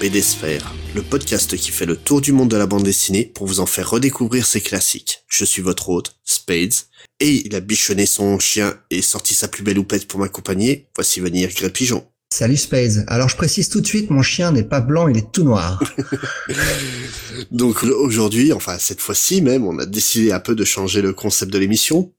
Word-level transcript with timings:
Bonjour 0.00 0.06
et 0.06 0.20
bienvenue 0.20 0.20
dans 0.20 0.20
BD 0.20 0.22
Sphère, 0.22 0.74
le 0.94 1.02
podcast 1.02 1.56
qui 1.56 1.70
fait 1.70 1.86
le 1.86 1.96
tour 1.96 2.20
du 2.20 2.32
monde 2.32 2.50
de 2.50 2.56
la 2.56 2.66
bande 2.66 2.82
dessinée 2.82 3.24
pour 3.24 3.46
vous 3.46 3.60
en 3.60 3.66
faire 3.66 3.90
redécouvrir 3.90 4.46
ses 4.46 4.60
classiques. 4.60 5.24
Je 5.28 5.44
suis 5.44 5.62
votre 5.62 5.90
hôte, 5.90 6.16
Spades, 6.24 6.72
et 7.20 7.46
il 7.46 7.54
a 7.54 7.60
bichonné 7.60 8.06
son 8.06 8.38
chien 8.38 8.74
et 8.90 9.02
sorti 9.02 9.34
sa 9.34 9.48
plus 9.48 9.62
belle 9.62 9.78
houppette 9.78 10.08
pour 10.08 10.20
m'accompagner. 10.20 10.88
Voici 10.94 11.20
venir 11.20 11.50
Gré 11.54 11.70
Pigeon. 11.70 12.06
Salut 12.32 12.56
Spades. 12.56 13.04
Alors 13.08 13.28
je 13.28 13.36
précise 13.36 13.68
tout 13.68 13.80
de 13.80 13.86
suite, 13.86 14.10
mon 14.10 14.22
chien 14.22 14.52
n'est 14.52 14.62
pas 14.62 14.80
blanc, 14.80 15.08
il 15.08 15.18
est 15.18 15.32
tout 15.32 15.44
noir. 15.44 15.82
Donc 17.50 17.82
aujourd'hui, 17.82 18.52
enfin 18.52 18.78
cette 18.78 19.00
fois-ci 19.00 19.42
même, 19.42 19.66
on 19.66 19.78
a 19.78 19.86
décidé 19.86 20.32
un 20.32 20.40
peu 20.40 20.54
de 20.54 20.64
changer 20.64 21.02
le 21.02 21.12
concept 21.12 21.52
de 21.52 21.58
l'émission 21.58 22.12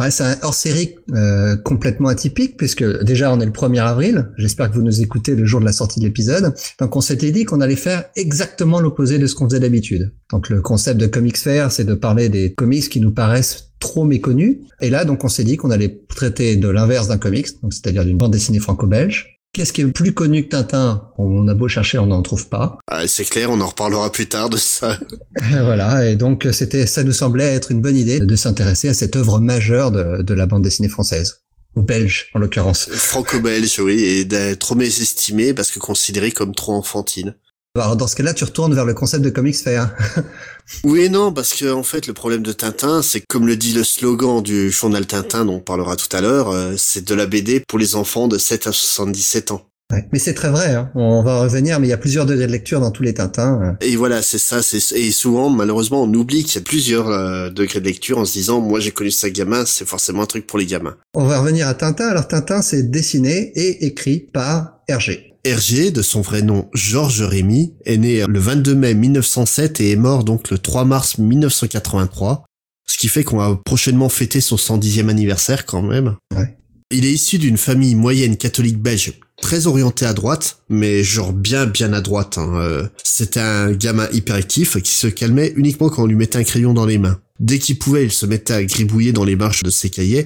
Ouais, 0.00 0.10
c'est 0.10 0.24
un 0.24 0.36
hors-série 0.42 0.96
euh, 1.12 1.56
complètement 1.56 2.08
atypique 2.08 2.56
puisque 2.56 2.84
déjà 3.04 3.32
on 3.32 3.38
est 3.38 3.46
le 3.46 3.52
1er 3.52 3.80
avril. 3.80 4.28
J'espère 4.36 4.68
que 4.68 4.74
vous 4.74 4.82
nous 4.82 5.00
écoutez 5.00 5.36
le 5.36 5.44
jour 5.44 5.60
de 5.60 5.64
la 5.64 5.72
sortie 5.72 6.00
de 6.00 6.04
l'épisode. 6.04 6.52
Donc 6.80 6.96
on 6.96 7.00
s'était 7.00 7.30
dit 7.30 7.44
qu'on 7.44 7.60
allait 7.60 7.76
faire 7.76 8.06
exactement 8.16 8.80
l'opposé 8.80 9.20
de 9.20 9.28
ce 9.28 9.36
qu'on 9.36 9.48
faisait 9.48 9.60
d'habitude. 9.60 10.12
Donc 10.32 10.48
le 10.48 10.62
concept 10.62 10.98
de 10.98 11.06
Comics 11.06 11.36
Fair, 11.36 11.70
c'est 11.70 11.84
de 11.84 11.94
parler 11.94 12.28
des 12.28 12.54
comics 12.54 12.88
qui 12.88 12.98
nous 12.98 13.12
paraissent 13.12 13.70
trop 13.78 14.04
méconnus. 14.04 14.56
Et 14.80 14.90
là, 14.90 15.04
donc 15.04 15.22
on 15.22 15.28
s'est 15.28 15.44
dit 15.44 15.56
qu'on 15.56 15.70
allait 15.70 16.00
traiter 16.08 16.56
de 16.56 16.68
l'inverse 16.68 17.06
d'un 17.06 17.18
comics, 17.18 17.62
donc 17.62 17.72
c'est-à-dire 17.72 18.04
d'une 18.04 18.18
bande 18.18 18.32
dessinée 18.32 18.58
franco-belge. 18.58 19.33
Qu'est-ce 19.54 19.72
qui 19.72 19.82
est 19.82 19.86
plus 19.86 20.12
connu 20.12 20.42
que 20.42 20.48
Tintin 20.48 21.08
On 21.16 21.46
a 21.46 21.54
beau 21.54 21.68
chercher, 21.68 21.98
on 21.98 22.06
n'en 22.06 22.22
trouve 22.22 22.48
pas. 22.48 22.76
Ah, 22.88 23.06
c'est 23.06 23.24
clair, 23.24 23.50
on 23.50 23.60
en 23.60 23.68
reparlera 23.68 24.10
plus 24.10 24.26
tard 24.26 24.50
de 24.50 24.56
ça. 24.56 24.98
voilà, 25.50 26.10
et 26.10 26.16
donc 26.16 26.48
c'était, 26.50 26.86
ça 26.86 27.04
nous 27.04 27.12
semblait 27.12 27.54
être 27.54 27.70
une 27.70 27.80
bonne 27.80 27.96
idée 27.96 28.18
de 28.18 28.36
s'intéresser 28.36 28.88
à 28.88 28.94
cette 28.94 29.14
œuvre 29.14 29.38
majeure 29.38 29.92
de, 29.92 30.22
de 30.22 30.34
la 30.34 30.46
bande 30.46 30.64
dessinée 30.64 30.88
française 30.88 31.44
ou 31.76 31.82
belge 31.82 32.30
en 32.34 32.40
l'occurrence. 32.40 32.88
Franco-belge, 32.90 33.78
oui, 33.78 34.02
et 34.02 34.24
d'être 34.24 34.58
trop 34.58 34.74
mésestimé 34.74 35.54
parce 35.54 35.70
que 35.70 35.78
considéré 35.78 36.32
comme 36.32 36.54
trop 36.54 36.72
enfantine. 36.72 37.36
Alors 37.76 37.96
dans 37.96 38.06
ce 38.06 38.14
cas-là, 38.14 38.34
tu 38.34 38.44
retournes 38.44 38.72
vers 38.72 38.84
le 38.84 38.94
concept 38.94 39.24
de 39.24 39.30
Comics 39.30 39.56
Fair. 39.56 39.92
oui 40.84 41.00
et 41.00 41.08
non, 41.08 41.32
parce 41.32 41.54
que 41.54 41.72
en 41.72 41.82
fait, 41.82 42.06
le 42.06 42.12
problème 42.12 42.44
de 42.44 42.52
Tintin, 42.52 43.02
c'est 43.02 43.20
comme 43.20 43.48
le 43.48 43.56
dit 43.56 43.72
le 43.72 43.82
slogan 43.82 44.40
du 44.44 44.70
journal 44.70 45.04
Tintin 45.06 45.44
dont 45.44 45.54
on 45.54 45.60
parlera 45.60 45.96
tout 45.96 46.16
à 46.16 46.20
l'heure, 46.20 46.50
euh, 46.50 46.74
c'est 46.76 47.04
de 47.04 47.14
la 47.16 47.26
BD 47.26 47.58
pour 47.58 47.80
les 47.80 47.96
enfants 47.96 48.28
de 48.28 48.38
7 48.38 48.68
à 48.68 48.72
77 48.72 49.50
ans. 49.50 49.62
Ouais, 49.92 50.06
mais 50.12 50.20
c'est 50.20 50.34
très 50.34 50.50
vrai, 50.50 50.72
hein. 50.72 50.88
on 50.94 51.24
va 51.24 51.40
revenir, 51.40 51.80
mais 51.80 51.88
il 51.88 51.90
y 51.90 51.94
a 51.94 51.98
plusieurs 51.98 52.26
degrés 52.26 52.46
de 52.46 52.52
lecture 52.52 52.78
dans 52.78 52.92
tous 52.92 53.02
les 53.02 53.14
Tintins. 53.14 53.60
Euh. 53.60 53.72
Et 53.84 53.96
voilà, 53.96 54.22
c'est 54.22 54.38
ça, 54.38 54.62
c'est 54.62 54.92
et 54.92 55.10
souvent, 55.10 55.50
malheureusement, 55.50 56.04
on 56.04 56.14
oublie 56.14 56.44
qu'il 56.44 56.60
y 56.60 56.62
a 56.62 56.64
plusieurs 56.64 57.08
euh, 57.08 57.50
degrés 57.50 57.80
de 57.80 57.86
lecture 57.86 58.18
en 58.18 58.24
se 58.24 58.34
disant, 58.34 58.60
moi 58.60 58.78
j'ai 58.78 58.92
connu 58.92 59.10
ça 59.10 59.30
gamin, 59.30 59.66
c'est 59.66 59.86
forcément 59.86 60.22
un 60.22 60.26
truc 60.26 60.46
pour 60.46 60.60
les 60.60 60.66
gamins. 60.66 60.96
On 61.14 61.24
va 61.24 61.40
revenir 61.40 61.66
à 61.66 61.74
Tintin, 61.74 62.06
alors 62.06 62.28
Tintin 62.28 62.62
c'est 62.62 62.84
dessiné 62.84 63.50
et 63.56 63.84
écrit 63.84 64.20
par 64.32 64.78
Hergé. 64.86 65.33
Hergé, 65.44 65.90
de 65.90 66.00
son 66.00 66.22
vrai 66.22 66.40
nom 66.40 66.68
Georges 66.72 67.22
Rémy, 67.22 67.74
est 67.84 67.98
né 67.98 68.24
le 68.26 68.38
22 68.38 68.74
mai 68.74 68.94
1907 68.94 69.80
et 69.80 69.90
est 69.90 69.96
mort 69.96 70.24
donc 70.24 70.50
le 70.50 70.58
3 70.58 70.84
mars 70.84 71.18
1983. 71.18 72.44
Ce 72.86 72.98
qui 72.98 73.08
fait 73.08 73.24
qu'on 73.24 73.36
va 73.36 73.60
prochainement 73.64 74.08
fêter 74.08 74.40
son 74.40 74.56
110e 74.56 75.08
anniversaire 75.08 75.66
quand 75.66 75.82
même. 75.82 76.16
Ouais. 76.34 76.56
Il 76.90 77.04
est 77.04 77.12
issu 77.12 77.38
d'une 77.38 77.56
famille 77.56 77.94
moyenne 77.94 78.36
catholique 78.36 78.78
belge 78.78 79.14
très 79.40 79.66
orientée 79.66 80.06
à 80.06 80.14
droite, 80.14 80.58
mais 80.68 81.02
genre 81.02 81.32
bien 81.32 81.66
bien 81.66 81.92
à 81.92 82.00
droite. 82.00 82.38
Hein. 82.38 82.54
Euh, 82.56 82.88
c'était 83.02 83.40
un 83.40 83.72
gamin 83.72 84.08
hyperactif 84.12 84.80
qui 84.80 84.92
se 84.92 85.08
calmait 85.08 85.52
uniquement 85.56 85.88
quand 85.88 86.04
on 86.04 86.06
lui 86.06 86.16
mettait 86.16 86.38
un 86.38 86.44
crayon 86.44 86.72
dans 86.72 86.86
les 86.86 86.98
mains. 86.98 87.20
Dès 87.40 87.58
qu'il 87.58 87.78
pouvait, 87.78 88.04
il 88.04 88.12
se 88.12 88.26
mettait 88.26 88.54
à 88.54 88.64
gribouiller 88.64 89.12
dans 89.12 89.24
les 89.24 89.36
marches 89.36 89.62
de 89.62 89.70
ses 89.70 89.90
cahiers 89.90 90.24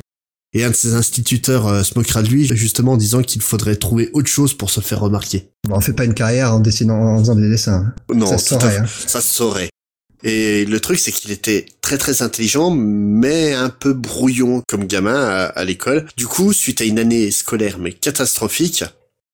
et 0.54 0.64
un 0.64 0.70
de 0.70 0.74
ses 0.74 0.94
instituteurs 0.94 1.66
euh, 1.66 1.82
se 1.82 1.96
moquera 1.96 2.22
de 2.22 2.28
lui, 2.28 2.46
justement 2.46 2.92
en 2.92 2.96
disant 2.96 3.22
qu'il 3.22 3.42
faudrait 3.42 3.76
trouver 3.76 4.10
autre 4.12 4.28
chose 4.28 4.54
pour 4.54 4.70
se 4.70 4.80
faire 4.80 5.00
remarquer. 5.00 5.50
Bon, 5.68 5.76
on 5.76 5.80
fait 5.80 5.92
pas 5.92 6.04
une 6.04 6.14
carrière 6.14 6.54
en 6.54 6.60
dessinant, 6.60 7.00
en 7.00 7.18
faisant 7.18 7.34
des 7.34 7.48
dessins. 7.48 7.92
Non, 8.14 8.26
ça 8.26 8.38
se 8.38 8.48
saurait. 8.48 8.78
Hein. 8.78 8.86
Ça 9.06 9.20
se 9.20 9.28
saurait. 9.28 9.70
Et 10.24 10.64
le 10.64 10.80
truc, 10.80 10.98
c'est 10.98 11.12
qu'il 11.12 11.30
était 11.30 11.66
très 11.80 11.98
très 11.98 12.22
intelligent, 12.22 12.70
mais 12.70 13.52
un 13.52 13.68
peu 13.68 13.92
brouillon 13.92 14.62
comme 14.66 14.86
gamin 14.86 15.14
à, 15.14 15.44
à 15.44 15.64
l'école. 15.64 16.06
Du 16.16 16.26
coup, 16.26 16.52
suite 16.52 16.80
à 16.80 16.84
une 16.84 16.98
année 16.98 17.30
scolaire 17.30 17.78
mais 17.78 17.92
catastrophique, 17.92 18.84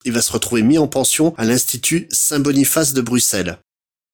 il 0.04 0.12
va 0.12 0.20
se 0.20 0.32
retrouver 0.32 0.62
mis 0.62 0.76
en 0.76 0.86
pension 0.86 1.34
à 1.38 1.44
l'Institut 1.44 2.06
Saint-Boniface 2.10 2.92
de 2.92 3.00
Bruxelles. 3.00 3.58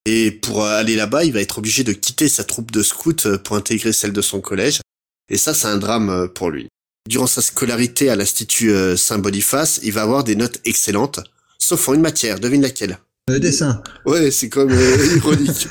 Et 0.07 0.31
pour 0.31 0.65
aller 0.65 0.97
là-bas, 0.97 1.25
il 1.25 1.33
va 1.33 1.41
être 1.41 1.59
obligé 1.59 1.83
de 1.83 1.93
quitter 1.93 2.29
sa 2.29 2.45
troupe 2.45 2.71
de 2.71 2.83
scouts 2.83 3.39
pour 3.43 3.57
intégrer 3.57 3.93
celle 3.93 4.13
de 4.13 4.23
son 4.23 4.41
collège. 4.41 4.81
Et 5.29 5.37
ça, 5.37 5.55
c'est 5.55 5.67
un 5.67 5.77
drame 5.77 6.29
pour 6.35 6.51
lui. 6.51 6.69
Durant 7.09 7.27
sa 7.27 7.41
scolarité 7.41 8.11
à 8.11 8.17
l'Institut 8.17 8.73
euh, 8.73 8.97
Saint-Boniface, 8.97 9.81
il 9.83 9.93
va 9.93 10.03
avoir 10.03 10.23
des 10.23 10.37
notes 10.37 10.61
excellentes, 10.67 11.21
sauf 11.59 11.89
en 11.89 11.95
une 11.95 12.03
matière, 12.03 12.39
devine 12.39 12.61
laquelle? 12.61 12.99
Le 13.29 13.41
dessin. 13.41 13.83
Ouais, 14.05 14.31
c'est 14.31 14.49
comme 14.49 14.71
euh, 14.71 15.07
ironique. 15.17 15.69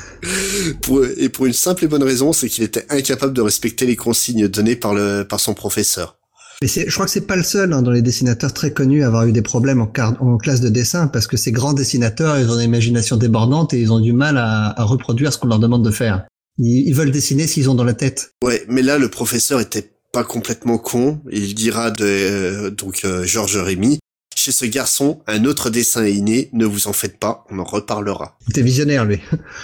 pour, 0.82 1.04
et 1.04 1.28
pour 1.28 1.46
une 1.46 1.52
simple 1.52 1.84
et 1.84 1.88
bonne 1.88 2.02
raison, 2.02 2.32
c'est 2.32 2.48
qu'il 2.48 2.64
était 2.64 2.84
incapable 2.88 3.32
de 3.32 3.42
respecter 3.42 3.86
les 3.86 3.96
consignes 3.96 4.48
données 4.48 4.76
par, 4.76 4.94
le, 4.94 5.22
par 5.22 5.38
son 5.38 5.54
professeur. 5.54 6.16
Mais 6.62 6.68
je 6.68 6.92
crois 6.92 7.06
que 7.06 7.12
c'est 7.12 7.26
pas 7.26 7.36
le 7.36 7.42
seul 7.42 7.72
hein, 7.72 7.80
dans 7.80 7.90
les 7.90 8.02
dessinateurs 8.02 8.52
très 8.52 8.72
connus 8.72 9.04
à 9.04 9.06
avoir 9.06 9.24
eu 9.26 9.32
des 9.32 9.40
problèmes 9.40 9.80
en, 9.80 9.90
en, 10.20 10.36
classe 10.36 10.60
de 10.60 10.68
dessin, 10.68 11.06
parce 11.06 11.26
que 11.26 11.36
ces 11.36 11.52
grands 11.52 11.72
dessinateurs, 11.72 12.38
ils 12.38 12.50
ont 12.50 12.58
une 12.58 12.64
imagination 12.64 13.16
débordante 13.16 13.72
et 13.72 13.80
ils 13.80 13.92
ont 13.92 14.00
du 14.00 14.12
mal 14.12 14.36
à, 14.36 14.78
à 14.78 14.82
reproduire 14.82 15.32
ce 15.32 15.38
qu'on 15.38 15.48
leur 15.48 15.60
demande 15.60 15.84
de 15.84 15.90
faire. 15.90 16.26
Ils, 16.58 16.88
ils 16.88 16.94
veulent 16.94 17.12
dessiner 17.12 17.46
s'ils 17.46 17.70
ont 17.70 17.74
dans 17.74 17.84
la 17.84 17.94
tête. 17.94 18.34
Ouais, 18.44 18.64
mais 18.68 18.82
là, 18.82 18.98
le 18.98 19.08
professeur 19.08 19.60
était 19.60 19.92
pas 20.12 20.24
complètement 20.24 20.78
con. 20.78 21.20
Il 21.30 21.54
dira 21.54 21.90
de 21.90 22.04
euh, 22.04 22.70
donc 22.70 23.00
euh, 23.04 23.24
Georges 23.24 23.56
Rémy. 23.56 23.98
Chez 24.36 24.52
ce 24.52 24.64
garçon, 24.64 25.20
un 25.26 25.44
autre 25.44 25.68
dessin 25.68 26.04
est 26.04 26.14
inné, 26.14 26.48
ne 26.52 26.64
vous 26.64 26.86
en 26.86 26.94
faites 26.94 27.18
pas, 27.18 27.44
on 27.50 27.58
en 27.58 27.64
reparlera. 27.64 28.38
T'es 28.54 28.62
visionnaire, 28.62 29.04
lui. 29.04 29.20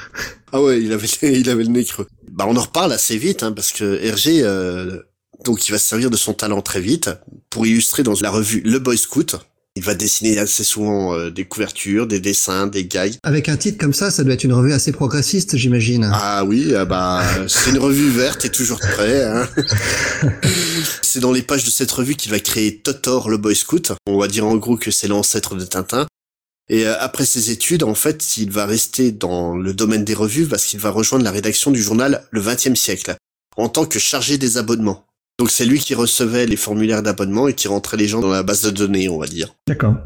ah 0.52 0.60
ouais, 0.60 0.82
il 0.82 0.92
avait, 0.92 1.06
il 1.22 1.48
avait 1.48 1.64
le 1.64 1.70
nez 1.70 1.84
creux. 1.84 2.06
Bah, 2.30 2.44
on 2.46 2.56
en 2.56 2.62
reparle 2.62 2.92
assez 2.92 3.16
vite, 3.16 3.42
hein, 3.42 3.52
parce 3.52 3.72
que 3.72 3.98
Hergé, 4.02 4.40
euh, 4.42 5.00
donc 5.44 5.66
il 5.66 5.72
va 5.72 5.78
se 5.78 5.88
servir 5.88 6.10
de 6.10 6.16
son 6.16 6.34
talent 6.34 6.60
très 6.60 6.80
vite 6.80 7.08
pour 7.48 7.66
illustrer 7.66 8.02
dans 8.02 8.14
la 8.20 8.30
revue 8.30 8.60
Le 8.66 8.78
Boy 8.78 8.98
Scout, 8.98 9.36
il 9.76 9.82
va 9.82 9.94
dessiner 9.94 10.38
assez 10.38 10.64
souvent 10.64 11.14
euh, 11.14 11.30
des 11.30 11.44
couvertures, 11.44 12.06
des 12.06 12.18
dessins, 12.18 12.66
des 12.66 12.86
gags. 12.86 13.14
Avec 13.22 13.48
un 13.50 13.56
titre 13.56 13.78
comme 13.78 13.92
ça, 13.92 14.10
ça 14.10 14.24
doit 14.24 14.32
être 14.32 14.44
une 14.44 14.54
revue 14.54 14.72
assez 14.72 14.90
progressiste, 14.90 15.56
j'imagine. 15.56 16.10
Ah 16.12 16.44
oui, 16.44 16.74
ah 16.74 16.86
bah 16.86 17.22
c'est 17.48 17.70
une 17.70 17.78
revue 17.78 18.08
verte 18.08 18.46
et 18.46 18.50
toujours 18.50 18.80
prêt. 18.80 19.22
Hein. 19.22 19.46
c'est 21.02 21.20
dans 21.20 21.32
les 21.32 21.42
pages 21.42 21.64
de 21.64 21.70
cette 21.70 21.92
revue 21.92 22.14
qu'il 22.14 22.30
va 22.30 22.40
créer 22.40 22.78
Totor 22.78 23.28
le 23.28 23.36
Boy 23.36 23.54
Scout. 23.54 23.92
On 24.06 24.18
va 24.18 24.28
dire 24.28 24.46
en 24.46 24.56
gros 24.56 24.78
que 24.78 24.90
c'est 24.90 25.08
l'ancêtre 25.08 25.54
de 25.54 25.64
Tintin. 25.64 26.06
Et 26.68 26.86
euh, 26.86 26.94
après 26.98 27.26
ses 27.26 27.50
études, 27.50 27.82
en 27.82 27.94
fait, 27.94 28.38
il 28.38 28.50
va 28.50 28.66
rester 28.66 29.12
dans 29.12 29.56
le 29.56 29.74
domaine 29.74 30.04
des 30.04 30.14
revues 30.14 30.46
parce 30.46 30.64
qu'il 30.64 30.80
va 30.80 30.90
rejoindre 30.90 31.24
la 31.24 31.30
rédaction 31.30 31.70
du 31.70 31.82
journal 31.82 32.24
Le 32.30 32.40
20e 32.40 32.74
siècle 32.74 33.14
en 33.56 33.68
tant 33.68 33.86
que 33.86 33.98
chargé 33.98 34.38
des 34.38 34.56
abonnements. 34.56 35.06
Donc 35.38 35.50
c'est 35.50 35.66
lui 35.66 35.78
qui 35.78 35.94
recevait 35.94 36.46
les 36.46 36.56
formulaires 36.56 37.02
d'abonnement 37.02 37.46
et 37.46 37.52
qui 37.52 37.68
rentrait 37.68 37.98
les 37.98 38.08
gens 38.08 38.20
dans 38.20 38.30
la 38.30 38.42
base 38.42 38.62
de 38.62 38.70
données, 38.70 39.08
on 39.08 39.18
va 39.18 39.26
dire. 39.26 39.54
D'accord 39.66 39.96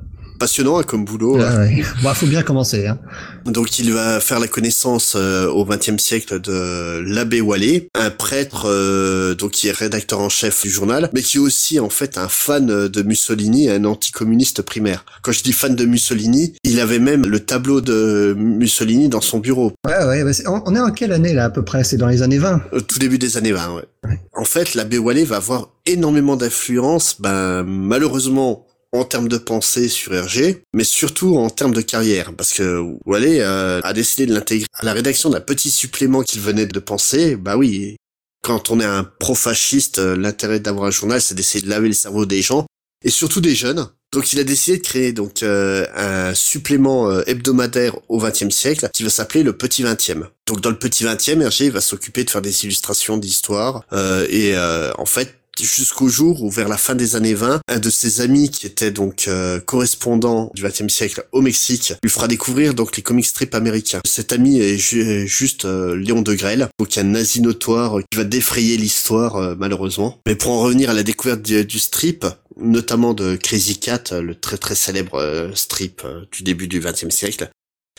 passionnant 0.41 0.79
hein, 0.79 0.83
comme 0.83 1.05
boulot. 1.05 1.39
Ah, 1.41 1.59
ouais. 1.59 1.85
bon, 2.03 2.15
faut 2.15 2.27
bien 2.27 2.43
commencer. 2.43 2.89
Hein. 2.89 2.99
Donc 3.45 3.79
il 3.79 3.93
va 3.93 4.19
faire 4.21 4.41
la 4.41 4.49
connaissance 4.49 5.15
euh, 5.15 5.47
au 5.47 5.65
XXe 5.65 6.03
siècle 6.03 6.41
de 6.41 7.01
l'abbé 7.07 7.41
Wallet, 7.41 7.89
un 7.95 8.11
prêtre 8.11 8.65
euh, 8.67 9.35
donc 9.35 9.53
qui 9.53 9.69
est 9.69 9.73
rédacteur 9.73 10.19
en 10.19 10.29
chef 10.29 10.63
du 10.63 10.71
journal, 10.71 11.11
mais 11.13 11.23
qui 11.23 11.37
est 11.37 11.41
aussi 11.41 11.79
en 11.79 11.91
fait 11.91 12.19
un 12.19 12.29
fan 12.29 12.89
de 12.89 13.03
Mussolini, 13.03 13.69
un 13.69 13.85
anticommuniste 13.85 14.63
primaire. 14.63 15.05
Quand 15.23 15.33
je 15.33 15.43
dis 15.43 15.53
fan 15.53 15.77
de 15.77 15.85
Mussolini, 15.85 16.55
il 16.65 16.81
avait 16.81 16.99
même 16.99 17.27
le 17.27 17.41
tableau 17.41 17.81
de 17.83 18.35
Mussolini 18.37 19.09
dans 19.09 19.21
son 19.21 19.39
bureau. 19.39 19.73
Ouais, 19.87 20.05
ouais. 20.07 20.25
Bah, 20.25 20.63
on 20.65 20.75
est 20.75 20.81
en 20.81 20.91
quelle 20.91 21.13
année 21.13 21.35
là 21.35 21.45
à 21.45 21.51
peu 21.51 21.63
près? 21.63 21.85
C'est 21.85 21.99
dans 21.99 22.09
les 22.09 22.23
années 22.23 22.39
20 22.39 22.63
euh, 22.73 22.81
Tout 22.81 22.99
début 22.99 23.19
des 23.19 23.37
années 23.37 23.53
20, 23.53 23.75
ouais. 23.75 23.85
ouais. 24.05 24.19
En 24.35 24.45
fait, 24.45 24.75
l'abbé 24.75 24.97
Wallet 24.97 25.25
va 25.25 25.37
avoir 25.37 25.69
énormément 25.85 26.37
d'influence, 26.37 27.17
ben 27.21 27.63
malheureusement 27.65 28.67
en 28.93 29.05
termes 29.05 29.29
de 29.29 29.39
pensée 29.39 29.89
sur 29.89 30.15
Hergé, 30.15 30.63
mais 30.73 30.85
surtout 30.85 31.37
en 31.37 31.49
termes 31.49 31.75
de 31.75 31.81
carrière, 31.81 32.35
parce 32.37 32.53
que 32.53 32.83
Wallet 33.07 33.41
euh, 33.41 33.81
a 33.83 33.93
décidé 33.93 34.27
de 34.27 34.35
l'intégrer 34.35 34.67
à 34.75 34.85
la 34.85 34.93
rédaction 34.93 35.31
d'un 35.31 35.41
petit 35.41 35.71
supplément 35.71 36.23
qu'il 36.23 36.41
venait 36.41 36.67
de 36.67 36.81
penser. 36.81 37.37
Bah 37.37 37.57
oui, 37.57 37.97
quand 38.43 38.71
on 38.71 38.81
est 38.81 38.85
un 38.85 39.05
pro-fasciste, 39.05 39.99
euh, 39.99 40.17
l'intérêt 40.17 40.61
d'avoir 40.61 40.87
un 40.87 40.91
journal, 40.91 41.21
c'est 41.21 41.35
d'essayer 41.35 41.65
de 41.65 41.71
laver 41.71 41.89
le 41.89 41.95
cerveau 41.95 42.27
des 42.27 42.43
gens, 42.43 42.67
et 43.05 43.11
surtout 43.11 43.41
des 43.41 43.55
jeunes. 43.55 43.89
Donc 44.13 44.33
il 44.33 44.41
a 44.41 44.45
décidé 44.45 44.79
de 44.79 44.83
créer 44.83 45.13
donc 45.13 45.43
euh, 45.43 45.87
un 45.95 46.35
supplément 46.35 47.09
euh, 47.09 47.23
hebdomadaire 47.27 47.97
au 48.09 48.19
XXe 48.19 48.51
siècle 48.51 48.89
qui 48.93 49.05
va 49.05 49.11
s'appeler 49.11 49.43
le 49.43 49.57
Petit 49.57 49.85
XXe. 49.85 50.27
Donc 50.47 50.61
dans 50.61 50.71
le 50.71 50.79
Petit 50.79 51.05
XXe, 51.05 51.41
Hergé 51.41 51.71
va 51.71 51.81
s'occuper 51.81 52.25
de 52.25 52.31
faire 52.31 52.43
des 52.43 52.65
illustrations 52.65 53.19
d'histoire 53.19 53.85
et 54.29 54.57
en 54.99 55.07
fait 55.07 55.40
jusqu'au 55.65 56.09
jour 56.09 56.43
où 56.43 56.51
vers 56.51 56.69
la 56.69 56.77
fin 56.77 56.95
des 56.95 57.17
années 57.17 57.35
20, 57.35 57.61
un 57.69 57.79
de 57.79 57.91
ses 57.91 58.21
amis 58.21 58.51
qui 58.51 58.67
était 58.67 58.91
donc 58.91 59.27
euh, 59.29 59.61
correspondant 59.61 60.51
du 60.55 60.63
XXe 60.63 60.93
siècle 60.93 61.27
au 61.33 61.41
Mexique 61.41 61.95
lui 62.03 62.11
fera 62.11 62.29
découvrir 62.29 62.75
donc 62.75 62.97
les 62.97 63.03
comic 63.03 63.27
strips 63.27 63.55
américains. 63.55 64.01
Cet 64.07 64.33
ami 64.33 64.59
est 64.59 64.79
juste 64.79 65.65
euh, 65.65 65.97
Léon 65.97 66.23
de 66.23 66.35
Grelle, 66.35 66.69
donc 66.79 66.97
un 66.99 67.05
nazi 67.05 67.41
notoire 67.41 67.99
qui 68.11 68.17
va 68.17 68.25
défrayer 68.25 68.77
l'histoire 68.77 69.37
euh, 69.37 69.55
malheureusement. 69.59 70.19
Mais 70.27 70.35
pour 70.35 70.53
en 70.53 70.61
revenir 70.61 70.91
à 70.91 70.95
la 70.95 71.03
découverte 71.03 71.43
du, 71.43 71.79
strip, 71.79 72.27
notamment 72.57 73.15
de 73.15 73.37
Crazy 73.37 73.79
Cat, 73.79 74.05
le 74.13 74.35
très 74.35 74.59
très 74.59 74.75
célèbre 74.75 75.17
euh, 75.17 75.55
strip 75.55 76.03
euh, 76.05 76.25
du 76.33 76.43
début 76.43 76.69
du 76.69 76.81
XXe 76.81 77.11
siècle. 77.11 77.51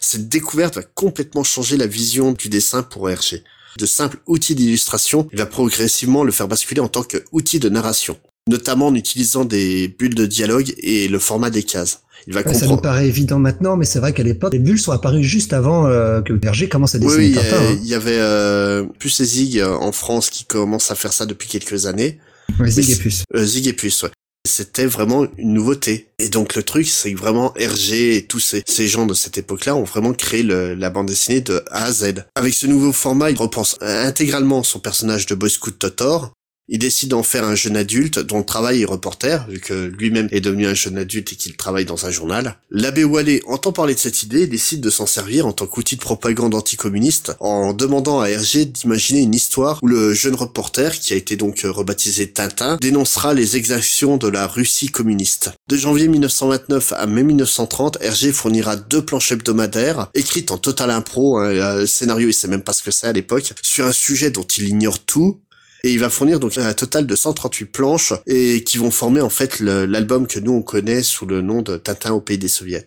Cette 0.02 0.30
découverte 0.30 0.76
va 0.76 0.84
complètement 0.84 1.44
changer 1.44 1.78
la 1.78 1.88
vision 1.88 2.32
du 2.32 2.50
dessin 2.50 2.84
pour 2.84 3.10
Hergé. 3.10 3.44
De 3.78 3.86
simple 3.86 4.18
outil 4.28 4.56
d'illustration, 4.56 5.28
il 5.32 5.38
va 5.38 5.46
progressivement 5.46 6.24
le 6.24 6.32
faire 6.32 6.48
basculer 6.48 6.82
en 6.82 6.88
tant 6.88 7.04
qu'outil 7.04 7.60
de 7.60 7.70
narration, 7.70 8.18
notamment 8.48 8.88
en 8.88 8.96
utilisant 8.96 9.46
des 9.46 9.88
bulles 9.88 10.16
de 10.16 10.26
dialogue 10.26 10.74
et 10.78 11.08
le 11.08 11.20
format 11.20 11.50
des 11.50 11.64
cases. 11.64 12.02
Il 12.28 12.34
va 12.34 12.54
Ça 12.54 12.68
nous 12.68 12.78
paraît 12.78 13.08
évident 13.08 13.40
maintenant, 13.40 13.78
mais 13.78 13.86
c'est 13.86 14.00
vrai 14.00 14.14
qu'à 14.14 14.22
l'époque, 14.22 14.54
les 14.54 14.60
bulles 14.60 14.80
sont 14.80 14.92
apparues 14.92 15.24
juste 15.24 15.54
avant 15.54 15.88
euh, 15.88 16.22
que 16.22 16.34
Hergé 16.46 16.70
commence 16.70 16.94
à 16.94 17.00
dessiner 17.00 17.30
oui, 17.30 17.34
Tintin. 17.34 17.58
Oui, 17.68 17.80
il 17.82 17.88
y, 17.88 17.96
avait 17.96 18.20
euh, 18.20 18.84
Puce 19.00 19.22
et 19.22 19.26
Zig 19.26 19.62
en 19.64 19.92
France 19.92 20.30
qui 20.30 20.46
commencent 20.46 20.92
à 20.92 20.96
faire 20.96 21.14
ça 21.14 21.26
depuis 21.26 21.48
quelques 21.48 21.88
années. 21.88 22.20
Zig 22.68 22.92
et 22.92 22.96
Puce. 22.96 23.24
Zig 23.36 23.68
et 23.68 23.74
Puce, 23.74 24.04
ouais 24.04 24.12
c'était 24.46 24.86
vraiment 24.86 25.26
une 25.38 25.54
nouveauté. 25.54 26.10
Et 26.20 26.30
donc 26.30 26.56
le 26.56 26.64
truc, 26.64 26.88
c'est 26.88 27.14
que 27.14 27.18
vraiment 27.18 27.54
Hergé 27.56 28.18
et 28.18 28.26
tous 28.26 28.40
ces, 28.40 28.88
gens 28.88 29.06
de 29.06 29.14
cette 29.14 29.38
époque-là 29.38 29.76
ont 29.76 29.84
vraiment 29.84 30.14
créé 30.14 30.44
la 30.44 30.90
bande 30.90 31.08
dessinée 31.08 31.42
de 31.42 31.64
A 31.72 31.86
à 31.86 31.92
Z. 31.92 32.26
Avec 32.36 32.54
ce 32.54 32.68
nouveau 32.68 32.92
format, 32.92 33.32
il 33.32 33.38
repense 33.38 33.78
intégralement 33.82 34.64
son 34.64 34.80
personnage 34.80 35.26
de 35.26 35.36
Boy 35.36 35.50
Scout 35.50 35.78
Totor, 35.78 36.34
il 36.72 36.80
décide 36.80 37.10
d'en 37.10 37.22
faire 37.22 37.44
un 37.44 37.54
jeune 37.54 37.76
adulte 37.76 38.18
dont 38.20 38.40
le 38.40 38.46
travail 38.46 38.82
est 38.82 38.86
reporter, 38.86 39.46
vu 39.50 39.60
que 39.60 39.74
lui-même 39.74 40.30
est 40.32 40.40
devenu 40.40 40.66
un 40.68 40.74
jeune 40.74 40.98
adulte 40.98 41.34
et 41.34 41.36
qu'il 41.36 41.58
travaille 41.58 41.84
dans 41.84 42.06
un 42.06 42.12
journal. 42.12 42.56
L'abbé 42.72 43.04
Wallet 43.04 43.42
entend 43.46 43.74
parler 43.74 43.94
de 43.94 44.00
cette 44.00 44.24
idée 44.24 44.44
et 44.44 44.48
décide 44.48 44.80
de 44.80 44.90
s'en 44.90 45.06
servir 45.06 45.46
en 45.46 45.52
tant 45.52 45.68
qu'outil 45.68 45.98
de 45.98 46.02
propagande 46.02 46.56
anticommuniste 46.56 47.36
en 47.42 47.74
demandant 47.74 48.22
à 48.22 48.30
Hergé 48.30 48.64
d'imaginer 48.64 49.20
une 49.20 49.36
histoire 49.36 49.80
où 49.84 49.88
le 49.88 50.14
jeune 50.14 50.36
reporter, 50.36 50.98
qui 50.98 51.12
a 51.12 51.18
été 51.18 51.36
donc 51.36 51.60
rebaptisé 51.66 52.32
Tintin, 52.32 52.78
dénoncera 52.80 53.34
les 53.34 53.58
exactions 53.58 54.16
de 54.16 54.30
la 54.30 54.48
Russie 54.48 54.88
communiste. 54.88 55.52
De 55.68 55.76
janvier 55.76 56.08
1929 56.08 56.94
à 56.94 57.06
mai 57.06 57.24
1930, 57.24 57.98
Hergé 58.00 58.32
fournira 58.32 58.78
deux 58.78 59.04
planches 59.04 59.34
hebdomadaires, 59.34 60.08
écrites 60.14 60.52
en 60.52 60.58
total 60.58 60.90
impro, 60.92 61.38
hein, 61.38 61.80
le 61.80 61.86
scénario 61.86 62.30
il 62.30 62.34
sait 62.34 62.48
même 62.48 62.64
pas 62.64 62.72
ce 62.72 62.82
que 62.82 62.92
c'est 62.92 63.08
à 63.08 63.12
l'époque, 63.12 63.52
sur 63.62 63.86
un 63.86 63.92
sujet 63.92 64.32
dont 64.32 64.44
il 64.44 64.70
ignore 64.70 65.00
tout, 65.00 65.42
et 65.84 65.92
il 65.92 66.00
va 66.00 66.10
fournir 66.10 66.40
donc 66.40 66.58
un 66.58 66.74
total 66.74 67.08
de 67.08 67.16
138 67.16 67.66
planches 67.66 68.14
et 68.28 68.64
qui 68.64 68.78
vont 68.78 68.92
former 68.92 69.22
en 69.22 69.30
fait 69.30 69.60
l'album 69.60 70.28
que 70.28 70.40
nous 70.40 70.54
on 70.54 70.62
connaît 70.62 71.04
sous 71.04 71.26
le 71.26 71.42
nom 71.42 71.62
de 71.62 71.78
Tintin 71.78 72.12
au 72.12 72.22
pays 72.22 72.38
des 72.38 72.48
soviets. 72.48 72.86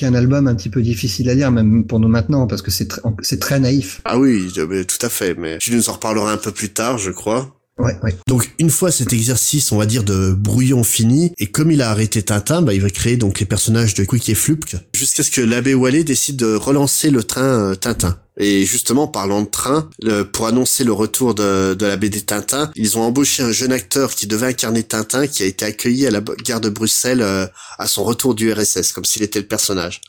Un 0.00 0.14
album 0.14 0.46
un 0.46 0.54
petit 0.54 0.68
peu 0.68 0.80
difficile 0.80 1.28
à 1.28 1.34
lire 1.34 1.50
même 1.50 1.84
pour 1.84 1.98
nous 1.98 2.06
maintenant 2.06 2.46
parce 2.46 2.62
que 2.62 2.70
c'est 2.70 2.88
c'est 3.22 3.40
très 3.40 3.58
naïf. 3.58 4.00
Ah 4.04 4.18
oui, 4.18 4.48
tout 4.54 5.06
à 5.06 5.08
fait, 5.08 5.34
mais 5.34 5.58
tu 5.58 5.74
nous 5.74 5.90
en 5.90 5.94
reparleras 5.94 6.32
un 6.32 6.36
peu 6.36 6.52
plus 6.52 6.68
tard, 6.68 6.98
je 6.98 7.10
crois. 7.10 7.57
Ouais, 7.78 7.96
ouais. 8.02 8.16
Donc 8.26 8.50
une 8.58 8.70
fois 8.70 8.90
cet 8.90 9.12
exercice, 9.12 9.70
on 9.70 9.78
va 9.78 9.86
dire 9.86 10.02
de 10.02 10.32
brouillon 10.32 10.82
fini, 10.82 11.32
et 11.38 11.46
comme 11.46 11.70
il 11.70 11.80
a 11.80 11.90
arrêté 11.90 12.22
Tintin, 12.22 12.62
bah, 12.62 12.74
il 12.74 12.80
va 12.80 12.90
créer 12.90 13.16
donc 13.16 13.38
les 13.38 13.46
personnages 13.46 13.94
de 13.94 14.04
Quick 14.04 14.28
et 14.28 14.34
Flupk, 14.34 14.76
jusqu'à 14.94 15.22
ce 15.22 15.30
que 15.30 15.40
l'abbé 15.40 15.74
Wallet 15.74 16.04
décide 16.04 16.36
de 16.36 16.54
relancer 16.54 17.10
le 17.10 17.22
train 17.22 17.42
euh, 17.42 17.74
Tintin. 17.74 18.18
Et 18.40 18.64
justement, 18.64 19.08
parlant 19.08 19.42
de 19.42 19.48
train, 19.48 19.90
pour 20.32 20.46
annoncer 20.46 20.84
le 20.84 20.92
retour 20.92 21.34
de, 21.34 21.74
de 21.74 21.86
la 21.86 21.96
BD 21.96 22.22
Tintin, 22.22 22.70
ils 22.76 22.96
ont 22.96 23.02
embauché 23.02 23.42
un 23.42 23.50
jeune 23.50 23.72
acteur 23.72 24.14
qui 24.14 24.28
devait 24.28 24.46
incarner 24.46 24.84
Tintin, 24.84 25.26
qui 25.26 25.42
a 25.42 25.46
été 25.46 25.64
accueilli 25.64 26.06
à 26.06 26.12
la 26.12 26.20
gare 26.44 26.60
de 26.60 26.68
Bruxelles 26.68 27.20
euh, 27.20 27.46
à 27.78 27.88
son 27.88 28.04
retour 28.04 28.36
du 28.36 28.52
RSS, 28.52 28.92
comme 28.92 29.04
s'il 29.04 29.24
était 29.24 29.40
le 29.40 29.46
personnage. 29.48 30.00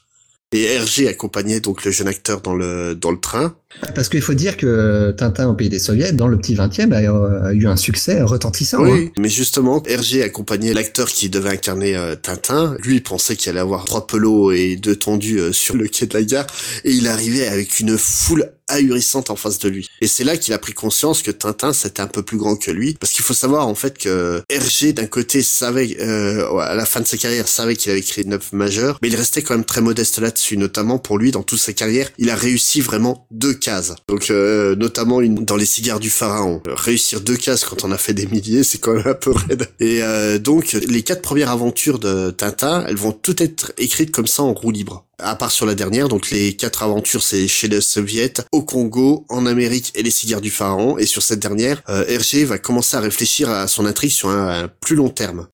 Et 0.51 0.63
Hergé 0.63 1.07
accompagnait 1.07 1.59
donc 1.59 1.85
le 1.85 1.91
jeune 1.91 2.07
acteur 2.07 2.41
dans 2.41 2.55
le 2.55 2.95
dans 2.95 3.11
le 3.11 3.19
train. 3.19 3.55
Parce 3.93 4.09
qu'il 4.09 4.21
faut 4.21 4.33
dire 4.33 4.57
que 4.57 5.11
Tintin 5.11 5.47
au 5.47 5.53
pays 5.53 5.69
des 5.69 5.77
soviets, 5.77 6.11
dans 6.11 6.27
le 6.27 6.37
petit 6.39 6.55
20e, 6.55 6.91
a, 6.91 7.53
eu 7.53 7.67
un 7.67 7.77
succès 7.77 8.23
retentissant. 8.23 8.81
Oui, 8.81 9.05
hein. 9.05 9.11
mais 9.19 9.29
justement, 9.29 9.83
Hergé 9.85 10.23
accompagnait 10.23 10.73
l'acteur 10.73 11.07
qui 11.07 11.29
devait 11.29 11.51
incarner 11.51 11.95
euh, 11.95 12.15
Tintin. 12.15 12.75
Lui, 12.81 12.95
il 12.95 13.03
pensait 13.03 13.35
qu'il 13.35 13.51
allait 13.51 13.59
avoir 13.59 13.85
trois 13.85 14.07
pelots 14.07 14.51
et 14.51 14.75
deux 14.75 14.95
tendus 14.95 15.39
euh, 15.39 15.53
sur 15.53 15.75
le 15.75 15.87
quai 15.87 16.07
de 16.07 16.15
la 16.15 16.23
gare, 16.23 16.47
et 16.83 16.91
il 16.93 17.07
arrivait 17.07 17.47
avec 17.47 17.79
une 17.79 17.95
foule 17.95 18.51
ahurissante 18.69 19.29
en 19.29 19.35
face 19.35 19.59
de 19.59 19.69
lui. 19.69 19.89
Et 20.01 20.07
c'est 20.07 20.23
là 20.23 20.37
qu'il 20.37 20.53
a 20.53 20.57
pris 20.57 20.73
conscience 20.73 21.21
que 21.21 21.31
Tintin 21.31 21.73
c'était 21.73 22.01
un 22.01 22.07
peu 22.07 22.23
plus 22.23 22.37
grand 22.37 22.55
que 22.55 22.71
lui, 22.71 22.95
parce 22.99 23.11
qu'il 23.11 23.23
faut 23.23 23.33
savoir 23.33 23.67
en 23.67 23.75
fait 23.75 23.97
que 23.97 24.41
Hergé 24.49 24.93
d'un 24.93 25.07
côté 25.07 25.41
savait, 25.41 25.97
euh, 25.99 26.57
à 26.59 26.75
la 26.75 26.85
fin 26.85 27.01
de 27.01 27.07
sa 27.07 27.17
carrière, 27.17 27.47
savait 27.47 27.75
qu'il 27.75 27.91
avait 27.91 28.01
créé 28.01 28.23
neuf 28.23 28.53
majeurs, 28.53 28.97
mais 29.01 29.09
il 29.09 29.15
restait 29.15 29.41
quand 29.41 29.55
même 29.55 29.65
très 29.65 29.81
modeste 29.81 30.19
là-dessus, 30.19 30.57
notamment 30.57 30.99
pour 30.99 31.17
lui 31.17 31.31
dans 31.31 31.43
toute 31.43 31.59
sa 31.59 31.73
carrière, 31.73 32.09
il 32.17 32.29
a 32.29 32.35
réussi 32.35 32.81
vraiment 32.81 33.27
deux 33.31 33.53
cases. 33.53 33.95
Donc 34.07 34.29
euh, 34.29 34.75
notamment 34.75 35.21
une, 35.21 35.45
dans 35.45 35.55
les 35.55 35.65
cigares 35.65 35.99
du 35.99 36.09
pharaon. 36.09 36.61
réussir 36.67 37.21
deux 37.21 37.37
cases 37.37 37.65
quand 37.65 37.83
on 37.83 37.91
a 37.91 37.97
fait 37.97 38.13
des 38.13 38.27
milliers, 38.27 38.63
c'est 38.63 38.77
quand 38.77 38.93
même 38.93 39.07
un 39.07 39.13
peu 39.13 39.31
raide. 39.31 39.67
Et 39.79 40.03
euh, 40.03 40.39
donc 40.39 40.73
les 40.73 41.03
quatre 41.03 41.21
premières 41.21 41.49
aventures 41.49 41.99
de 41.99 42.31
Tintin, 42.31 42.85
elles 42.87 42.95
vont 42.95 43.11
toutes 43.11 43.41
être 43.41 43.73
écrites 43.77 44.11
comme 44.11 44.27
ça 44.27 44.43
en 44.43 44.53
roue 44.53 44.71
libre 44.71 45.05
à 45.19 45.35
part 45.35 45.51
sur 45.51 45.65
la 45.65 45.75
dernière, 45.75 46.07
donc 46.07 46.29
les 46.31 46.55
quatre 46.55 46.83
aventures, 46.83 47.23
c'est 47.23 47.47
chez 47.47 47.67
les 47.67 47.81
soviets, 47.81 48.33
au 48.51 48.63
Congo, 48.63 49.25
en 49.29 49.45
Amérique 49.45 49.91
et 49.95 50.03
les 50.03 50.11
cigares 50.11 50.41
du 50.41 50.49
pharaon. 50.49 50.97
Et 50.97 51.05
sur 51.05 51.21
cette 51.21 51.39
dernière, 51.39 51.81
euh, 51.89 52.05
Hergé 52.07 52.45
va 52.45 52.57
commencer 52.57 52.97
à 52.97 52.99
réfléchir 52.99 53.49
à 53.49 53.67
son 53.67 53.85
intrigue 53.85 54.11
sur 54.11 54.29
un, 54.29 54.67
plus 54.67 54.95
long 54.95 55.09
terme. 55.09 55.47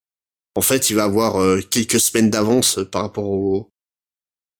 En 0.56 0.62
fait, 0.62 0.90
il 0.90 0.96
va 0.96 1.04
avoir 1.04 1.42
euh, 1.42 1.62
quelques 1.70 2.00
semaines 2.00 2.30
d'avance 2.30 2.80
par 2.92 3.02
rapport 3.02 3.30
au, 3.30 3.70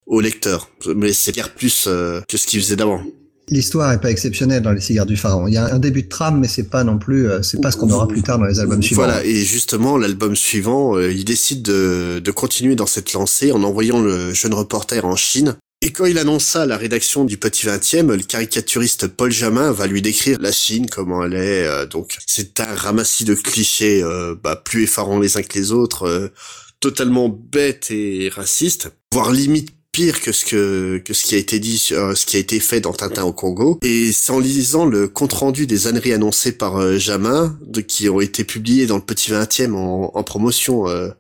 au 0.06 0.22
lecteur, 0.22 0.70
mais 0.96 1.14
c'est 1.14 1.32
bien 1.32 1.48
plus 1.48 1.86
euh, 1.88 2.22
que 2.28 2.38
ce 2.38 2.48
qu'il 2.48 2.60
faisait 2.60 2.76
d'avant. 2.76 3.04
L'histoire 3.50 3.92
est 3.92 4.02
pas 4.02 4.10
exceptionnelle 4.10 4.64
dans 4.64 4.72
les 4.72 4.82
cigares 4.82 5.06
du 5.06 5.18
pharaon. 5.18 5.48
Il 5.48 5.54
y 5.54 5.58
a 5.58 5.72
un 5.72 5.78
début 5.78 6.04
de 6.04 6.10
trame, 6.10 6.40
mais 6.40 6.48
c'est 6.48 6.70
pas 6.70 6.84
non 6.84 6.98
plus, 6.98 7.30
euh, 7.30 7.44
c'est 7.44 7.62
pas 7.62 7.70
ce 7.70 7.78
qu'on 7.78 7.90
aura 7.92 8.08
plus 8.08 8.24
tard 8.24 8.40
dans 8.40 8.46
les 8.46 8.60
albums 8.60 8.82
suivants. 8.82 9.04
Voilà. 9.04 9.24
Et 9.24 9.36
justement, 9.36 9.98
l'album 9.98 10.36
suivant, 10.36 10.96
euh, 10.96 11.12
il 11.12 11.26
décide 11.26 11.62
de, 11.62 12.20
de 12.24 12.32
continuer 12.32 12.76
dans 12.76 12.88
cette 12.88 13.14
lancée 13.14 13.52
en 13.52 13.62
envoyant 13.62 14.02
le 14.02 14.34
jeune 14.34 14.56
reporter 14.56 15.06
en 15.06 15.16
Chine. 15.16 15.58
Et 15.84 15.92
quand 15.92 16.06
il 16.06 16.18
annonce 16.18 16.44
ça 16.44 16.64
à 16.64 16.66
la 16.66 16.78
rédaction 16.78 17.24
du 17.24 17.38
Petit 17.38 17.68
20e, 17.68 18.12
le 18.16 18.24
caricaturiste 18.24 19.08
Paul 19.08 19.32
Jamin 19.32 19.72
va 19.72 19.86
lui 19.86 20.02
décrire 20.02 20.40
la 20.42 20.52
Chine, 20.52 20.88
comment 20.90 21.24
elle 21.24 21.36
est. 21.36 21.68
Euh, 21.68 21.86
donc, 21.86 22.18
c'est 22.26 22.60
un 22.60 22.74
ramassis 22.74 23.26
de 23.26 23.36
clichés, 23.36 24.04
bah, 24.44 24.56
plus 24.56 24.84
effarants 24.84 25.20
les 25.20 25.38
uns 25.38 25.44
que 25.44 25.60
les 25.60 25.72
autres, 25.72 26.32
totalement 26.80 27.30
bêtes 27.30 27.92
et 27.92 28.30
racistes, 28.30 28.92
voire 29.14 29.32
limite 29.32 29.70
pire 29.96 30.20
que 30.20 30.34
ce 30.34 30.44
que, 30.44 30.98
que 31.06 31.14
ce 31.14 31.24
qui 31.24 31.36
a 31.36 31.38
été 31.38 31.58
dit, 31.58 31.82
euh, 31.94 32.16
ce 32.16 32.26
qui 32.26 32.36
a 32.36 32.40
été 32.40 32.60
fait 32.60 32.82
dans 32.82 32.92
Tintin 32.92 33.24
au 33.24 33.32
Congo. 33.32 33.80
Et 33.82 34.12
c'est 34.12 34.34
en 34.34 34.40
lisant 34.40 34.86
le 34.86 35.08
compte 35.08 35.32
rendu 35.32 35.68
des 35.68 35.88
âneries 35.88 36.12
annoncées 36.12 36.52
par 36.52 36.76
euh, 36.76 36.98
Jamin, 36.98 37.58
de, 37.66 37.80
qui 37.80 38.10
ont 38.10 38.20
été 38.20 38.44
publiées 38.44 38.88
dans 38.88 38.98
le 38.98 39.02
Petit 39.02 39.32
20e 39.32 39.74
en, 39.74 40.12
en 40.14 40.24
promotion 40.24 40.90
euh, 40.90 41.12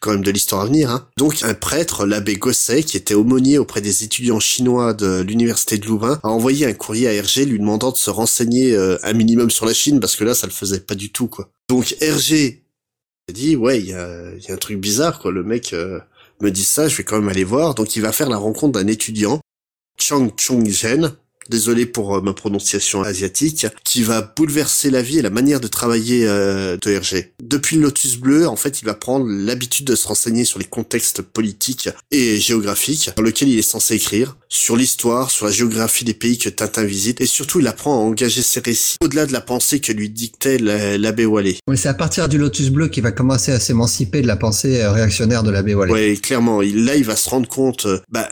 quand 0.00 0.10
même 0.10 0.22
de 0.22 0.30
l'histoire 0.30 0.60
à 0.60 0.66
venir. 0.66 0.90
Hein. 0.90 1.08
Donc 1.16 1.42
un 1.42 1.54
prêtre, 1.54 2.04
l'abbé 2.04 2.36
Gosset, 2.36 2.82
qui 2.82 2.98
était 2.98 3.14
aumônier 3.14 3.56
auprès 3.56 3.80
des 3.80 4.04
étudiants 4.04 4.40
chinois 4.40 4.92
de 4.92 5.22
l'université 5.22 5.78
de 5.78 5.86
Louvain, 5.86 6.20
a 6.22 6.28
envoyé 6.28 6.66
un 6.66 6.74
courrier 6.74 7.08
à 7.08 7.14
Hergé 7.14 7.46
lui 7.46 7.58
demandant 7.58 7.92
de 7.92 7.96
se 7.96 8.10
renseigner 8.10 8.76
un 8.76 9.12
minimum 9.14 9.50
sur 9.50 9.64
la 9.64 9.72
Chine 9.72 10.00
parce 10.00 10.16
que 10.16 10.24
là 10.24 10.34
ça 10.34 10.46
le 10.46 10.52
faisait 10.52 10.80
pas 10.80 10.94
du 10.94 11.10
tout 11.10 11.28
quoi. 11.28 11.48
Donc 11.70 11.96
Hergé 12.00 12.62
a 13.30 13.32
dit 13.32 13.56
ouais 13.56 13.80
il 13.80 13.86
y 13.86 13.94
a, 13.94 14.34
y 14.36 14.50
a, 14.50 14.54
un 14.54 14.58
truc 14.58 14.78
bizarre 14.78 15.18
quoi, 15.18 15.32
le 15.32 15.42
mec 15.42 15.74
me 16.40 16.50
dit 16.50 16.64
ça, 16.64 16.88
je 16.88 16.96
vais 16.96 17.04
quand 17.04 17.18
même 17.18 17.28
aller 17.28 17.44
voir. 17.44 17.74
Donc 17.74 17.96
il 17.96 18.02
va 18.02 18.12
faire 18.12 18.28
la 18.28 18.36
rencontre 18.36 18.78
d'un 18.78 18.86
étudiant, 18.86 19.40
Chang 19.98 20.30
Chung-jen, 20.36 21.16
désolé 21.48 21.86
pour 21.86 22.16
euh, 22.16 22.20
ma 22.20 22.32
prononciation 22.32 23.02
asiatique, 23.02 23.66
qui 23.84 24.02
va 24.02 24.22
bouleverser 24.36 24.90
la 24.90 25.02
vie 25.02 25.18
et 25.18 25.22
la 25.22 25.30
manière 25.30 25.60
de 25.60 25.68
travailler 25.68 26.26
euh, 26.26 26.76
de 26.76 26.90
Hergé. 26.90 27.32
Depuis 27.42 27.76
le 27.76 27.82
Lotus 27.82 28.16
Bleu, 28.18 28.48
en 28.48 28.56
fait, 28.56 28.80
il 28.82 28.84
va 28.84 28.94
prendre 28.94 29.26
l'habitude 29.28 29.86
de 29.86 29.94
se 29.94 30.06
renseigner 30.06 30.44
sur 30.44 30.58
les 30.58 30.64
contextes 30.64 31.22
politiques 31.22 31.88
et 32.10 32.38
géographiques 32.38 33.10
dans 33.16 33.22
lesquels 33.22 33.48
il 33.48 33.58
est 33.58 33.62
censé 33.62 33.94
écrire, 33.94 34.36
sur 34.48 34.76
l'histoire, 34.76 35.30
sur 35.30 35.46
la 35.46 35.52
géographie 35.52 36.04
des 36.04 36.14
pays 36.14 36.38
que 36.38 36.48
Tintin 36.48 36.84
visite, 36.84 37.20
et 37.20 37.26
surtout 37.26 37.60
il 37.60 37.66
apprend 37.66 37.92
à 37.94 37.96
engager 37.96 38.42
ses 38.42 38.60
récits 38.60 38.96
au-delà 39.02 39.26
de 39.26 39.32
la 39.32 39.40
pensée 39.40 39.80
que 39.80 39.92
lui 39.92 40.10
dictait 40.10 40.58
l'abbé 40.58 41.26
Wallet. 41.26 41.56
Oui, 41.68 41.76
c'est 41.76 41.88
à 41.88 41.94
partir 41.94 42.28
du 42.28 42.38
Lotus 42.38 42.70
Bleu 42.70 42.88
qu'il 42.88 43.02
va 43.02 43.12
commencer 43.12 43.52
à 43.52 43.60
s'émanciper 43.60 44.22
de 44.22 44.26
la 44.26 44.36
pensée 44.36 44.80
euh, 44.80 44.92
réactionnaire 44.92 45.42
de 45.42 45.50
l'abbé 45.50 45.74
Wallet. 45.74 45.92
Oui, 45.92 46.20
clairement. 46.20 46.60
là, 46.60 46.96
il 46.96 47.04
va 47.04 47.16
se 47.16 47.28
rendre 47.28 47.48
compte, 47.48 47.86
bah, 48.10 48.28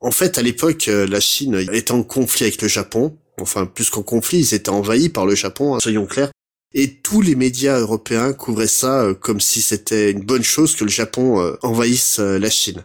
en 0.00 0.10
fait, 0.10 0.38
à 0.38 0.42
l'époque, 0.42 0.88
euh, 0.88 1.06
la 1.06 1.20
Chine 1.20 1.54
était 1.72 1.92
en 1.92 2.02
conflit 2.02 2.44
avec 2.44 2.62
le 2.62 2.68
Japon. 2.68 3.16
Enfin, 3.38 3.66
plus 3.66 3.90
qu'en 3.90 4.02
conflit, 4.02 4.38
ils 4.38 4.54
étaient 4.54 4.70
envahis 4.70 5.10
par 5.10 5.26
le 5.26 5.34
Japon, 5.34 5.74
hein, 5.74 5.80
soyons 5.80 6.06
clairs. 6.06 6.30
Et 6.72 6.94
tous 6.96 7.20
les 7.20 7.34
médias 7.34 7.78
européens 7.78 8.32
couvraient 8.32 8.66
ça 8.66 9.02
euh, 9.02 9.14
comme 9.14 9.40
si 9.40 9.60
c'était 9.60 10.10
une 10.10 10.24
bonne 10.24 10.42
chose 10.42 10.74
que 10.74 10.84
le 10.84 10.90
Japon 10.90 11.40
euh, 11.40 11.56
envahisse 11.62 12.18
la 12.18 12.50
Chine. 12.50 12.84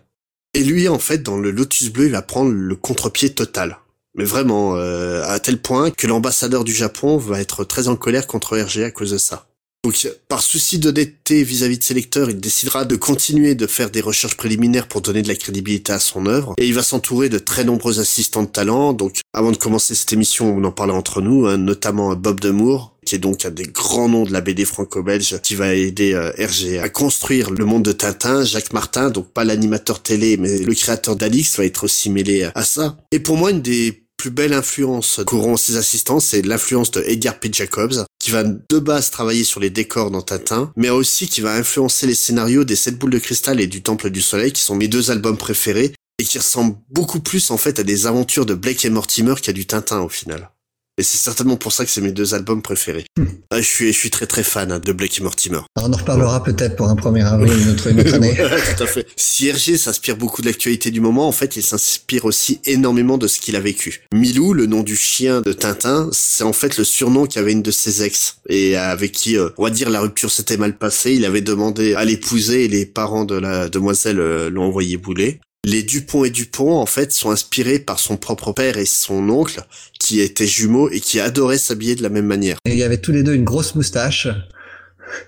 Et 0.54 0.64
lui, 0.64 0.88
en 0.88 1.00
fait, 1.00 1.24
dans 1.24 1.38
le 1.38 1.52
Lotus 1.52 1.90
Bleu, 1.90 2.06
il 2.06 2.12
va 2.12 2.22
prendre 2.22 2.52
le 2.52 2.76
contre-pied 2.76 3.34
total. 3.34 3.80
Mais 4.18 4.24
vraiment, 4.24 4.76
à 4.76 5.40
tel 5.42 5.62
point 5.62 5.92
que 5.92 6.08
l'ambassadeur 6.08 6.64
du 6.64 6.72
Japon 6.72 7.18
va 7.18 7.42
être 7.42 7.66
très 7.66 7.90
en 7.90 7.98
colère 7.98 8.28
contre 8.28 8.58
Hergé 8.58 8.86
à 8.86 8.92
cause 8.92 9.12
de 9.12 9.18
ça. 9.18 9.50
Donc, 9.86 10.10
par 10.30 10.42
souci 10.42 10.80
d'honnêteté 10.80 11.44
vis-à-vis 11.44 11.78
de 11.78 11.84
ses 11.84 11.94
lecteurs, 11.94 12.32
il 12.32 12.40
décidera 12.40 12.86
de 12.86 12.96
continuer 12.96 13.54
de 13.54 13.68
faire 13.68 13.92
des 13.92 14.02
recherches 14.02 14.36
préliminaires 14.36 14.88
pour 14.88 15.02
donner 15.02 15.22
de 15.22 15.28
la 15.28 15.36
crédibilité 15.36 15.94
à 15.94 16.00
son 16.00 16.26
œuvre. 16.26 16.56
Et 16.58 16.66
il 16.66 16.74
va 16.74 16.82
s'entourer 16.82 17.30
de 17.30 17.38
très 17.38 17.64
nombreux 17.64 18.00
assistants 18.00 18.42
de 18.42 18.48
talent. 18.48 18.94
Donc, 18.94 19.20
avant 19.32 19.52
de 19.52 19.58
commencer 19.58 19.94
cette 19.94 20.12
émission, 20.12 20.58
on 20.58 20.64
en 20.64 20.72
parlait 20.72 20.92
entre 20.92 21.22
nous, 21.22 21.46
hein, 21.46 21.58
notamment 21.58 22.16
Bob 22.16 22.40
Demour. 22.40 22.96
qui 23.06 23.14
est 23.14 23.20
donc 23.20 23.46
un 23.46 23.52
des 23.52 23.68
grands 23.68 24.10
noms 24.10 24.24
de 24.24 24.34
la 24.34 24.42
BD 24.42 24.66
franco-belge, 24.66 25.40
qui 25.44 25.54
va 25.54 25.76
aider 25.76 26.14
euh, 26.16 26.82
à 26.82 26.90
construire 26.90 27.52
le 27.52 27.64
monde 27.64 27.84
de 27.84 27.92
Tintin. 27.92 28.44
Jacques 28.44 28.74
Martin, 28.74 29.12
donc 29.12 29.28
pas 29.34 29.44
l'animateur 29.44 30.02
télé, 30.02 30.38
mais 30.38 30.58
le 30.58 30.74
créateur 30.74 31.16
d'Alix, 31.16 31.60
va 31.60 31.66
être 31.66 31.84
aussi 31.84 32.10
mêlé 32.10 32.50
à 32.56 32.64
ça. 32.64 32.98
Et 33.12 33.20
pour 33.20 33.38
moi, 33.38 33.52
une 33.52 33.62
des 33.62 34.05
plus 34.18 34.32
belles 34.32 34.54
influences 34.54 35.22
qu'auront 35.26 35.58
ses 35.58 35.78
assistants, 35.78 36.20
c'est 36.20 36.42
l'influence 36.42 36.92
de 36.92 37.02
Edgar 37.02 37.40
P. 37.40 37.50
Jacobs, 37.52 38.06
qui 38.20 38.32
va 38.32 38.44
de 38.44 38.80
base 38.80 39.12
travailler 39.12 39.44
sur 39.44 39.60
les 39.60 39.70
décors 39.70 40.12
dans 40.12 40.22
Tintin, 40.22 40.72
mais 40.76 40.90
aussi 40.90 41.28
qui 41.28 41.42
va 41.42 41.54
influencer 41.54 42.08
les 42.08 42.16
scénarios 42.16 42.64
des 42.64 42.76
Sept 42.76 42.98
Boules 42.98 43.12
de 43.12 43.20
Cristal 43.20 43.60
et 43.60 43.68
du 43.68 43.82
Temple 43.84 44.10
du 44.10 44.22
Soleil, 44.22 44.52
qui 44.52 44.62
sont 44.62 44.76
mes 44.76 44.88
deux 44.88 45.12
albums 45.12 45.38
préférés, 45.38 45.94
et 46.20 46.24
qui 46.24 46.38
ressemblent 46.38 46.78
beaucoup 46.90 47.20
plus 47.20 47.52
en 47.52 47.58
fait 47.58 47.80
à 47.80 47.84
des 47.84 48.08
aventures 48.08 48.46
de 48.46 48.54
Blake 48.54 48.86
et 48.86 48.90
Mortimer 48.90 49.36
qu'à 49.42 49.54
du 49.54 49.66
Tintin 49.66 50.00
au 50.00 50.10
final. 50.10 50.50
Et 50.98 51.04
c'est 51.04 51.18
certainement 51.18 51.58
pour 51.58 51.74
ça 51.74 51.84
que 51.84 51.92
c'est 51.92 52.00
mes 52.00 52.14
deux 52.14 52.34
albums 52.36 52.62
préférés. 52.62 53.06
Hmm. 53.18 53.26
Ah, 53.50 53.60
je 53.60 53.68
suis, 53.68 53.92
je 53.92 53.98
suis 53.98 54.10
très 54.10 54.28
très 54.28 54.44
fan 54.44 54.72
hein, 54.72 54.80
de 54.80 54.94
Blake 54.94 55.20
Mortimer. 55.20 55.60
on 55.76 55.92
en 55.92 55.98
reparlera 55.98 56.42
peut-être 56.42 56.78
pour 56.78 56.88
un 56.88 56.96
premier 56.96 57.22
avril 57.24 57.52
une 57.62 57.70
autre, 57.70 57.88
une 57.88 58.00
autre 58.00 58.14
année. 58.14 58.34
Tout 58.78 58.84
à 58.84 58.88
fait. 58.88 59.06
Si 59.18 59.48
Hergé 59.48 59.78
s'inspire 59.78 60.16
beaucoup 60.16 60.42
de 60.42 60.48
l'actualité 60.48 60.92
du 60.92 61.02
moment, 61.02 61.28
en 61.28 61.34
fait, 61.34 61.58
il 61.58 61.64
s'inspire 61.64 62.24
aussi 62.24 62.62
énormément 62.64 63.18
de 63.18 63.28
ce 63.28 63.42
qu'il 63.42 63.58
a 63.58 63.60
vécu. 63.60 64.04
Milou, 64.14 64.54
le 64.54 64.68
nom 64.68 64.84
du 64.84 64.96
chien 64.96 65.42
de 65.42 65.52
Tintin, 65.52 66.10
c'est 66.14 66.46
en 66.46 66.54
fait 66.54 66.78
le 66.78 66.86
surnom 66.86 67.26
qu'avait 67.26 67.52
une 67.52 67.62
de 67.62 67.72
ses 67.72 68.02
ex 68.04 68.38
et 68.48 68.78
avec 68.78 69.12
qui, 69.12 69.38
euh, 69.38 69.50
on 69.58 69.64
va 69.64 69.72
dire, 69.72 69.90
la 69.90 70.00
rupture 70.00 70.32
s'était 70.32 70.58
mal 70.58 70.78
passée. 70.78 71.14
Il 71.14 71.26
avait 71.26 71.42
demandé 71.42 71.94
à 71.96 72.06
l'épouser 72.06 72.64
et 72.64 72.68
les 72.70 72.86
parents 72.86 73.26
de 73.26 73.36
la 73.36 73.68
demoiselle 73.68 74.20
euh, 74.22 74.50
l'ont 74.50 74.64
envoyé 74.64 74.96
bouler 74.96 75.42
les 75.66 75.82
Dupont 75.82 76.24
et 76.24 76.30
Dupont 76.30 76.78
en 76.78 76.86
fait 76.86 77.12
sont 77.12 77.32
inspirés 77.32 77.80
par 77.80 78.00
son 78.00 78.18
propre 78.18 78.54
père 78.54 78.78
et 78.78 78.86
son 78.86 79.28
oncle 79.30 79.62
qui 80.00 80.22
étaient 80.22 80.46
jumeaux 80.46 80.90
et 80.92 81.00
qui 81.00 81.20
adoraient 81.20 81.58
s'habiller 81.58 81.96
de 81.96 82.04
la 82.04 82.10
même 82.10 82.28
manière. 82.28 82.58
Et 82.66 82.72
il 82.72 82.78
y 82.78 82.84
avait 82.84 83.02
tous 83.02 83.12
les 83.12 83.24
deux 83.24 83.34
une 83.34 83.44
grosse 83.44 83.74
moustache. 83.74 84.28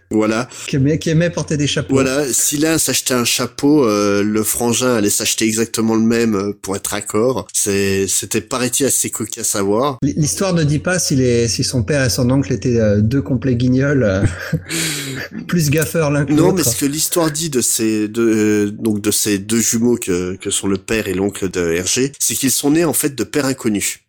Voilà. 0.09 0.47
Qui 0.67 0.77
aimait, 0.77 0.99
qui 0.99 1.09
aimait 1.09 1.29
porter 1.29 1.57
des 1.57 1.67
chapeaux. 1.67 1.95
Voilà. 1.95 2.25
Si 2.31 2.57
l'un 2.57 2.77
s'achetait 2.77 3.13
un 3.13 3.25
chapeau, 3.25 3.85
euh, 3.85 4.23
le 4.23 4.43
frangin 4.43 4.95
allait 4.95 5.09
s'acheter 5.09 5.45
exactement 5.45 5.95
le 5.95 6.01
même 6.01 6.35
euh, 6.35 6.53
pour 6.61 6.75
être 6.75 6.93
accord. 6.93 7.47
C'est, 7.53 8.07
c'était 8.07 8.41
paraît-il 8.41 8.85
assez 8.85 9.09
cocasse 9.09 9.55
à 9.55 9.61
voir. 9.61 9.97
L'histoire 10.01 10.53
ne 10.53 10.63
dit 10.63 10.79
pas 10.79 10.97
si 10.99 11.15
les, 11.15 11.47
si 11.47 11.63
son 11.63 11.83
père 11.83 12.03
et 12.03 12.09
son 12.09 12.29
oncle 12.29 12.53
étaient 12.53 12.79
euh, 12.79 13.01
deux 13.01 13.21
complets 13.21 13.55
guignols, 13.55 14.23
plus 15.47 15.69
gaffeurs 15.69 16.09
l'un 16.09 16.25
que 16.25 16.31
l'autre. 16.31 16.43
Non, 16.43 16.53
mais 16.53 16.63
ce 16.63 16.77
que 16.77 16.85
l'histoire 16.85 17.29
dit 17.29 17.49
de 17.49 17.61
ces 17.61 18.07
deux, 18.07 18.71
donc 18.71 19.01
de 19.01 19.11
ces 19.11 19.39
deux 19.39 19.59
jumeaux 19.59 19.97
que, 19.97 20.35
que 20.35 20.49
sont 20.49 20.67
le 20.67 20.77
père 20.77 21.07
et 21.07 21.13
l'oncle 21.13 21.49
de 21.49 21.73
Hergé, 21.73 22.13
c'est 22.19 22.33
qu'ils 22.33 22.51
sont 22.51 22.71
nés 22.71 22.85
en 22.85 22.93
fait 22.93 23.13
de 23.13 23.23
pères 23.23 23.45
inconnus. 23.45 23.99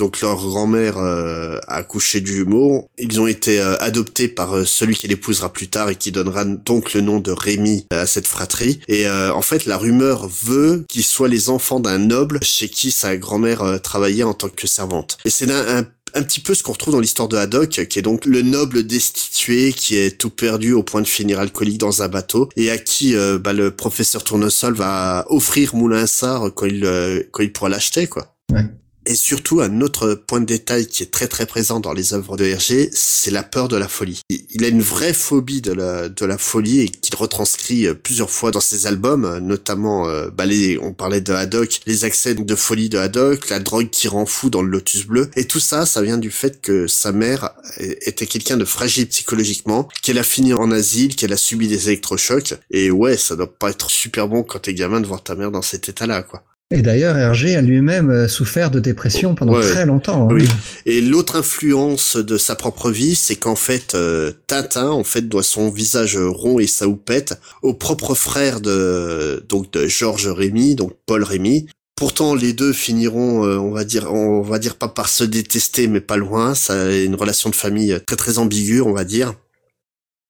Donc 0.00 0.22
leur 0.22 0.36
grand-mère 0.36 0.96
euh, 0.96 1.58
a 1.68 1.76
accouché 1.76 2.22
du 2.22 2.32
jumeau. 2.32 2.88
Ils 2.96 3.20
ont 3.20 3.26
été 3.26 3.60
euh, 3.60 3.76
adoptés 3.80 4.28
par 4.28 4.56
euh, 4.56 4.64
celui 4.64 4.96
qui 4.96 5.06
l'épousera 5.08 5.52
plus 5.52 5.68
tard 5.68 5.90
et 5.90 5.94
qui 5.94 6.10
donnera 6.10 6.46
donc 6.46 6.94
le 6.94 7.02
nom 7.02 7.20
de 7.20 7.30
Rémi 7.30 7.86
à 7.90 8.06
cette 8.06 8.26
fratrie. 8.26 8.80
Et 8.88 9.06
en 9.08 9.42
fait, 9.42 9.66
la 9.66 9.76
rumeur 9.76 10.26
veut 10.26 10.86
qu'ils 10.88 11.04
soient 11.04 11.28
les 11.28 11.50
enfants 11.50 11.80
d'un 11.80 11.98
noble 11.98 12.38
chez 12.42 12.70
qui 12.70 12.90
sa 12.90 13.18
grand-mère 13.18 13.80
travaillait 13.82 14.22
en 14.22 14.32
tant 14.32 14.48
que 14.48 14.66
servante. 14.66 15.18
Et 15.26 15.30
c'est 15.30 15.50
un, 15.50 15.86
un 16.14 16.22
petit 16.22 16.40
peu 16.40 16.54
ce 16.54 16.62
qu'on 16.62 16.72
retrouve 16.72 16.94
dans 16.94 17.00
l'histoire 17.00 17.28
de 17.28 17.36
Haddock, 17.36 17.68
qui 17.68 17.98
est 17.98 18.02
donc 18.02 18.24
le 18.24 18.40
noble 18.40 18.86
destitué 18.86 19.72
qui 19.74 19.96
est 19.96 20.18
tout 20.18 20.30
perdu 20.30 20.72
au 20.72 20.82
point 20.82 21.02
de 21.02 21.06
finir 21.06 21.40
alcoolique 21.40 21.78
dans 21.78 22.02
un 22.02 22.08
bateau 22.08 22.48
et 22.56 22.70
à 22.70 22.78
qui 22.78 23.14
bah, 23.40 23.52
le 23.52 23.70
professeur 23.70 24.24
Tournesol 24.24 24.74
va 24.74 25.26
offrir 25.28 25.74
Moulin 25.74 26.06
Sart 26.06 26.54
quand 26.54 26.66
il 26.66 27.26
quand 27.32 27.42
il 27.42 27.52
pourra 27.52 27.68
l'acheter 27.68 28.06
quoi. 28.06 28.34
Ouais. 28.50 28.64
Et 29.06 29.14
surtout, 29.14 29.60
un 29.60 29.80
autre 29.80 30.14
point 30.14 30.40
de 30.40 30.46
détail 30.46 30.86
qui 30.86 31.02
est 31.02 31.10
très 31.10 31.26
très 31.26 31.46
présent 31.46 31.80
dans 31.80 31.94
les 31.94 32.12
œuvres 32.12 32.36
de 32.36 32.44
Hergé, 32.44 32.90
c'est 32.92 33.30
la 33.30 33.42
peur 33.42 33.68
de 33.68 33.76
la 33.76 33.88
folie. 33.88 34.20
Il 34.28 34.62
a 34.64 34.68
une 34.68 34.82
vraie 34.82 35.14
phobie 35.14 35.62
de 35.62 35.72
la, 35.72 36.08
de 36.10 36.26
la 36.26 36.36
folie 36.36 36.80
et 36.80 36.88
qu'il 36.88 37.14
retranscrit 37.16 37.86
euh, 37.86 37.94
plusieurs 37.94 38.30
fois 38.30 38.50
dans 38.50 38.60
ses 38.60 38.86
albums, 38.86 39.24
euh, 39.24 39.40
notamment, 39.40 40.06
euh, 40.08 40.28
bah 40.30 40.44
les, 40.44 40.78
on 40.78 40.92
parlait 40.92 41.22
de 41.22 41.32
Haddock, 41.32 41.80
les 41.86 42.04
accès 42.04 42.34
de 42.34 42.54
folie 42.54 42.90
de 42.90 42.98
Haddock, 42.98 43.48
la 43.48 43.58
drogue 43.58 43.88
qui 43.88 44.06
rend 44.06 44.26
fou 44.26 44.50
dans 44.50 44.62
le 44.62 44.68
Lotus 44.68 45.06
Bleu. 45.06 45.30
Et 45.34 45.46
tout 45.46 45.60
ça, 45.60 45.86
ça 45.86 46.02
vient 46.02 46.18
du 46.18 46.30
fait 46.30 46.60
que 46.60 46.86
sa 46.86 47.12
mère 47.12 47.50
était 47.78 48.26
quelqu'un 48.26 48.58
de 48.58 48.64
fragile 48.66 49.08
psychologiquement, 49.08 49.88
qu'elle 50.02 50.18
a 50.18 50.22
fini 50.22 50.52
en 50.52 50.70
asile, 50.70 51.16
qu'elle 51.16 51.32
a 51.32 51.38
subi 51.38 51.68
des 51.68 51.88
électrochocs. 51.88 52.54
Et 52.70 52.90
ouais, 52.90 53.16
ça 53.16 53.34
doit 53.34 53.52
pas 53.52 53.70
être 53.70 53.90
super 53.90 54.28
bon 54.28 54.42
quand 54.42 54.60
t'es 54.60 54.74
gamin 54.74 55.00
de 55.00 55.06
voir 55.06 55.22
ta 55.22 55.34
mère 55.34 55.50
dans 55.50 55.62
cet 55.62 55.88
état-là, 55.88 56.22
quoi. 56.22 56.42
Et 56.72 56.82
d'ailleurs, 56.82 57.18
Hergé 57.18 57.56
a 57.56 57.62
lui-même 57.62 58.10
euh, 58.10 58.28
souffert 58.28 58.70
de 58.70 58.78
dépression 58.78 59.34
pendant 59.34 59.60
très 59.60 59.86
longtemps. 59.86 60.28
Hein. 60.30 60.34
Oui. 60.34 60.46
Et 60.86 61.00
l'autre 61.00 61.34
influence 61.34 62.16
de 62.16 62.38
sa 62.38 62.54
propre 62.54 62.92
vie, 62.92 63.16
c'est 63.16 63.34
qu'en 63.34 63.56
fait, 63.56 63.96
euh, 63.96 64.30
Tintin, 64.46 64.88
en 64.88 65.02
fait, 65.02 65.22
doit 65.22 65.42
son 65.42 65.68
visage 65.68 66.16
rond 66.16 66.60
et 66.60 66.68
sa 66.68 66.86
houppette 66.86 67.40
au 67.62 67.74
propre 67.74 68.14
frère 68.14 68.60
de 68.60 69.44
donc 69.48 69.72
de 69.72 69.88
Georges 69.88 70.28
Rémy, 70.28 70.76
donc 70.76 70.92
Paul 71.06 71.24
Rémy. 71.24 71.66
Pourtant, 71.96 72.36
les 72.36 72.52
deux 72.52 72.72
finiront, 72.72 73.44
euh, 73.44 73.58
on 73.58 73.72
va 73.72 73.82
dire, 73.82 74.14
on 74.14 74.40
va 74.40 74.60
dire 74.60 74.76
pas 74.76 74.88
par 74.88 75.08
se 75.08 75.24
détester, 75.24 75.88
mais 75.88 76.00
pas 76.00 76.16
loin. 76.16 76.54
Ça 76.54 76.84
a 76.84 76.90
une 76.92 77.16
relation 77.16 77.50
de 77.50 77.56
famille 77.56 77.98
très 78.06 78.16
très 78.16 78.38
ambiguë, 78.38 78.80
on 78.80 78.92
va 78.92 79.02
dire. 79.02 79.34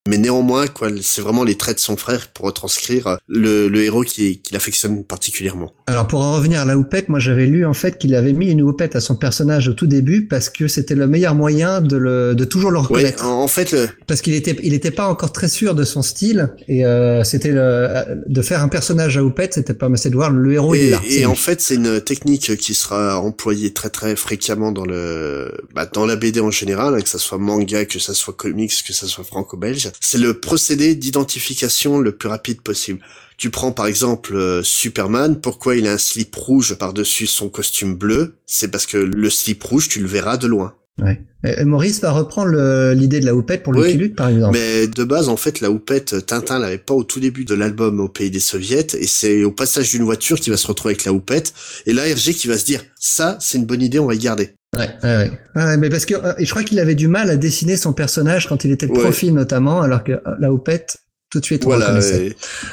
Mais 0.09 0.17
néanmoins, 0.17 0.65
quoi, 0.65 0.89
c'est 0.99 1.21
vraiment 1.21 1.43
les 1.43 1.55
traits 1.55 1.75
de 1.75 1.79
son 1.79 1.95
frère 1.95 2.29
pour 2.29 2.45
retranscrire 2.45 3.19
le, 3.27 3.67
le 3.67 3.83
héros 3.83 4.01
qui, 4.01 4.39
qui 4.39 4.51
l'affectionne 4.51 5.03
particulièrement. 5.03 5.73
Alors 5.85 6.07
pour 6.07 6.21
en 6.21 6.33
revenir 6.33 6.61
à 6.61 6.65
la 6.65 6.75
houppette, 6.75 7.07
moi 7.07 7.19
j'avais 7.19 7.45
lu 7.45 7.67
en 7.67 7.75
fait 7.75 7.99
qu'il 7.99 8.15
avait 8.15 8.33
mis 8.33 8.49
une 8.49 8.63
houppette 8.63 8.95
à 8.95 8.99
son 8.99 9.15
personnage 9.15 9.67
au 9.67 9.73
tout 9.73 9.85
début 9.85 10.25
parce 10.25 10.49
que 10.49 10.67
c'était 10.67 10.95
le 10.95 11.05
meilleur 11.05 11.35
moyen 11.35 11.81
de, 11.81 11.97
le, 11.97 12.33
de 12.33 12.45
toujours 12.45 12.71
le 12.71 12.79
reconnaître. 12.79 13.23
en, 13.27 13.47
fait, 13.47 13.73
le... 13.73 13.89
parce 14.07 14.21
qu'il 14.21 14.33
était 14.33 14.55
il 14.63 14.73
était 14.73 14.89
pas 14.89 15.07
encore 15.07 15.31
très 15.33 15.47
sûr 15.47 15.75
de 15.75 15.83
son 15.83 16.01
style 16.01 16.49
et 16.67 16.83
euh, 16.83 17.23
c'était 17.23 17.53
de 17.53 18.41
faire 18.41 18.63
un 18.63 18.69
personnage 18.69 19.17
à 19.17 19.23
houppette, 19.23 19.53
c'était 19.53 19.75
pas 19.75 19.87
assez 19.93 20.09
de 20.09 20.15
voir 20.15 20.31
le 20.31 20.51
héros 20.51 20.73
et, 20.73 20.87
est 20.87 20.89
là. 20.89 21.01
Et 21.07 21.27
en 21.27 21.35
fait, 21.35 21.61
c'est 21.61 21.75
une 21.75 22.01
technique 22.01 22.57
qui 22.57 22.73
sera 22.73 23.19
employée 23.19 23.71
très 23.71 23.91
très 23.91 24.15
fréquemment 24.15 24.71
dans 24.71 24.85
le 24.85 25.51
bah, 25.75 25.85
dans 25.85 26.07
la 26.07 26.15
BD 26.15 26.39
en 26.39 26.49
général, 26.49 26.95
hein, 26.95 27.01
que 27.01 27.09
ça 27.09 27.19
soit 27.19 27.37
manga, 27.37 27.85
que 27.85 27.99
ça 27.99 28.15
soit 28.15 28.33
comics, 28.33 28.73
que 28.83 28.93
ça 28.93 29.05
soit 29.05 29.23
franco-belge 29.23 29.90
c'est 29.99 30.17
le 30.17 30.39
procédé 30.39 30.95
d'identification 30.95 31.99
le 31.99 32.11
plus 32.11 32.29
rapide 32.29 32.61
possible. 32.61 32.99
Tu 33.37 33.49
prends 33.49 33.71
par 33.71 33.87
exemple 33.87 34.35
euh, 34.35 34.61
Superman, 34.63 35.41
pourquoi 35.41 35.75
il 35.75 35.87
a 35.87 35.93
un 35.93 35.97
slip 35.97 36.35
rouge 36.35 36.75
par-dessus 36.75 37.27
son 37.27 37.49
costume 37.49 37.95
bleu? 37.95 38.35
C'est 38.45 38.69
parce 38.69 38.85
que 38.85 38.97
le 38.97 39.29
slip 39.29 39.63
rouge, 39.63 39.89
tu 39.89 39.99
le 39.99 40.07
verras 40.07 40.37
de 40.37 40.47
loin. 40.47 40.75
Ouais. 41.01 41.21
Et 41.43 41.65
Maurice 41.65 42.01
va 42.01 42.11
reprendre 42.11 42.51
l'idée 42.93 43.19
de 43.19 43.25
la 43.25 43.33
houppette 43.33 43.63
pour 43.63 43.73
le 43.73 43.81
oui, 43.81 44.09
par 44.09 44.29
exemple. 44.29 44.59
Mais 44.59 44.87
de 44.87 45.03
base, 45.03 45.27
en 45.27 45.37
fait, 45.37 45.59
la 45.59 45.71
houppette, 45.71 46.25
Tintin 46.27 46.59
l'avait 46.59 46.77
pas 46.77 46.93
au 46.93 47.03
tout 47.03 47.19
début 47.19 47.45
de 47.45 47.55
l'album 47.55 47.99
au 47.99 48.07
pays 48.07 48.29
des 48.29 48.39
soviets, 48.39 48.85
et 48.93 49.07
c'est 49.07 49.43
au 49.43 49.51
passage 49.51 49.89
d'une 49.89 50.03
voiture 50.03 50.39
qu'il 50.39 50.51
va 50.51 50.57
se 50.57 50.67
retrouver 50.67 50.93
avec 50.93 51.05
la 51.05 51.13
houppette, 51.13 51.53
et 51.87 51.93
là, 51.93 52.07
Hergé 52.07 52.35
qui 52.35 52.47
va 52.47 52.57
se 52.57 52.65
dire, 52.65 52.83
ça, 52.99 53.37
c'est 53.41 53.57
une 53.57 53.65
bonne 53.65 53.81
idée, 53.81 53.97
on 53.97 54.05
va 54.05 54.13
y 54.13 54.19
garder. 54.19 54.51
Ouais, 54.77 54.89
ouais, 55.03 55.31
ouais. 55.55 55.77
mais 55.77 55.89
parce 55.89 56.05
que 56.05 56.13
euh, 56.13 56.33
je 56.39 56.49
crois 56.49 56.63
qu'il 56.63 56.79
avait 56.79 56.95
du 56.95 57.09
mal 57.09 57.29
à 57.29 57.35
dessiner 57.35 57.75
son 57.75 57.91
personnage 57.91 58.47
quand 58.47 58.63
il 58.63 58.71
était 58.71 58.87
de 58.87 58.93
profil 58.93 59.33
notamment, 59.33 59.81
alors 59.81 60.03
que 60.03 60.13
euh, 60.13 60.19
la 60.39 60.53
houppette, 60.53 60.97
tout 61.29 61.41
de 61.41 61.45
suite. 61.45 61.65
Voilà. 61.65 61.99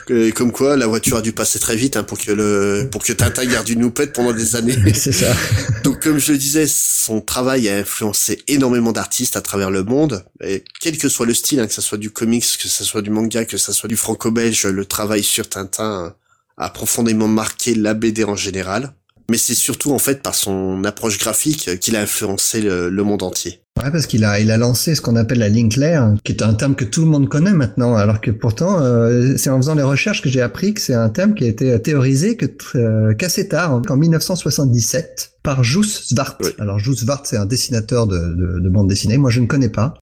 Et, 0.09 0.31
comme 0.31 0.53
quoi, 0.53 0.77
la 0.77 0.87
voiture 0.87 1.17
a 1.17 1.23
dû 1.23 1.33
passer 1.33 1.59
très 1.59 1.75
vite 1.75 1.97
hein, 1.97 2.05
pour 2.05 2.17
que 2.19 2.31
le 2.31 2.89
pour 2.89 3.03
que 3.03 3.13
Tintin 3.13 3.45
garde 3.47 3.69
une 3.69 3.83
houppette 3.83 4.13
pendant 4.13 4.33
des 4.33 4.55
années. 4.55 4.77
C'est 4.95 5.11
ça. 5.11 5.35
Donc, 5.85 6.01
comme 6.01 6.19
je 6.19 6.31
le 6.31 6.39
disais, 6.39 6.67
son 6.69 7.21
travail 7.21 7.69
a 7.69 7.79
influencé 7.79 8.43
énormément 8.47 8.93
d'artistes 8.93 9.37
à 9.37 9.41
travers 9.41 9.73
le 9.73 9.83
monde. 9.83 10.25
Et 10.41 10.63
quel 10.81 10.99
que 10.99 11.09
soit 11.09 11.27
le 11.27 11.35
style, 11.35 11.59
hein, 11.59 11.67
que 11.67 11.75
ce 11.75 11.83
soit 11.83 11.99
du 11.99 12.11
comics, 12.11 12.45
que 12.63 12.69
ce 12.69 12.85
soit 12.85 13.03
du 13.03 13.11
manga, 13.11 13.45
que 13.45 13.57
ce 13.57 13.73
soit 13.73 13.89
du 13.89 13.97
franco-belge, 13.97 14.67
le 14.67 14.85
travail 14.85 15.25
sur 15.25 15.49
Tintin 15.49 16.15
a 16.57 16.71
profondément 16.71 17.29
marqué 17.29 17.75
la 17.75 17.95
BD 17.95 18.23
en 18.23 18.37
général 18.37 18.93
mais 19.31 19.37
c'est 19.37 19.55
surtout 19.55 19.93
en 19.93 19.99
fait 19.99 20.23
par 20.23 20.35
son 20.35 20.85
approche 20.85 21.19
graphique 21.19 21.79
qu'il 21.81 21.97
a 21.97 22.01
influencé 22.01 22.61
le, 22.61 22.91
monde 23.03 23.23
entier. 23.23 23.61
Ouais, 23.83 23.91
parce 23.91 24.07
qu'il 24.07 24.25
a, 24.25 24.41
il 24.41 24.51
a 24.51 24.57
lancé 24.57 24.95
ce 24.95 25.01
qu'on 25.01 25.15
appelle 25.17 25.39
la 25.39 25.49
ligne 25.49 25.69
claire, 25.69 26.15
qui 26.25 26.33
est 26.33 26.43
un 26.43 26.55
terme 26.55 26.75
que 26.75 26.85
tout 26.85 27.03
le 27.03 27.07
monde 27.07 27.29
connaît 27.29 27.53
maintenant, 27.53 27.95
alors 27.95 28.21
que 28.21 28.31
pourtant, 28.31 28.81
euh, 28.81 29.37
c'est 29.37 29.51
en 29.51 29.59
faisant 29.59 29.77
les 29.77 29.83
recherches 29.83 30.21
que 30.21 30.29
j'ai 30.29 30.41
appris 30.41 30.75
que 30.75 30.81
c'est 30.81 30.95
un 30.95 31.09
terme 31.11 31.35
qui 31.35 31.45
a 31.45 31.47
été 31.47 31.81
théorisé 31.81 32.37
que 32.37 32.47
euh, 32.75 33.15
qu'assez 33.15 33.49
tard, 33.49 33.81
en 33.89 33.97
1977, 33.97 35.33
par 35.43 35.63
Jus 35.63 36.09
Zwart. 36.09 36.39
Alors 36.59 36.79
Jus 36.79 36.97
Zwart, 36.97 37.23
c'est 37.25 37.37
un 37.37 37.47
dessinateur 37.47 38.07
de, 38.07 38.19
de, 38.19 38.61
de 38.61 38.69
bande 38.69 38.89
dessinée, 38.89 39.19
moi 39.19 39.31
je 39.31 39.41
ne 39.41 39.47
connais 39.47 39.71
pas 39.71 39.95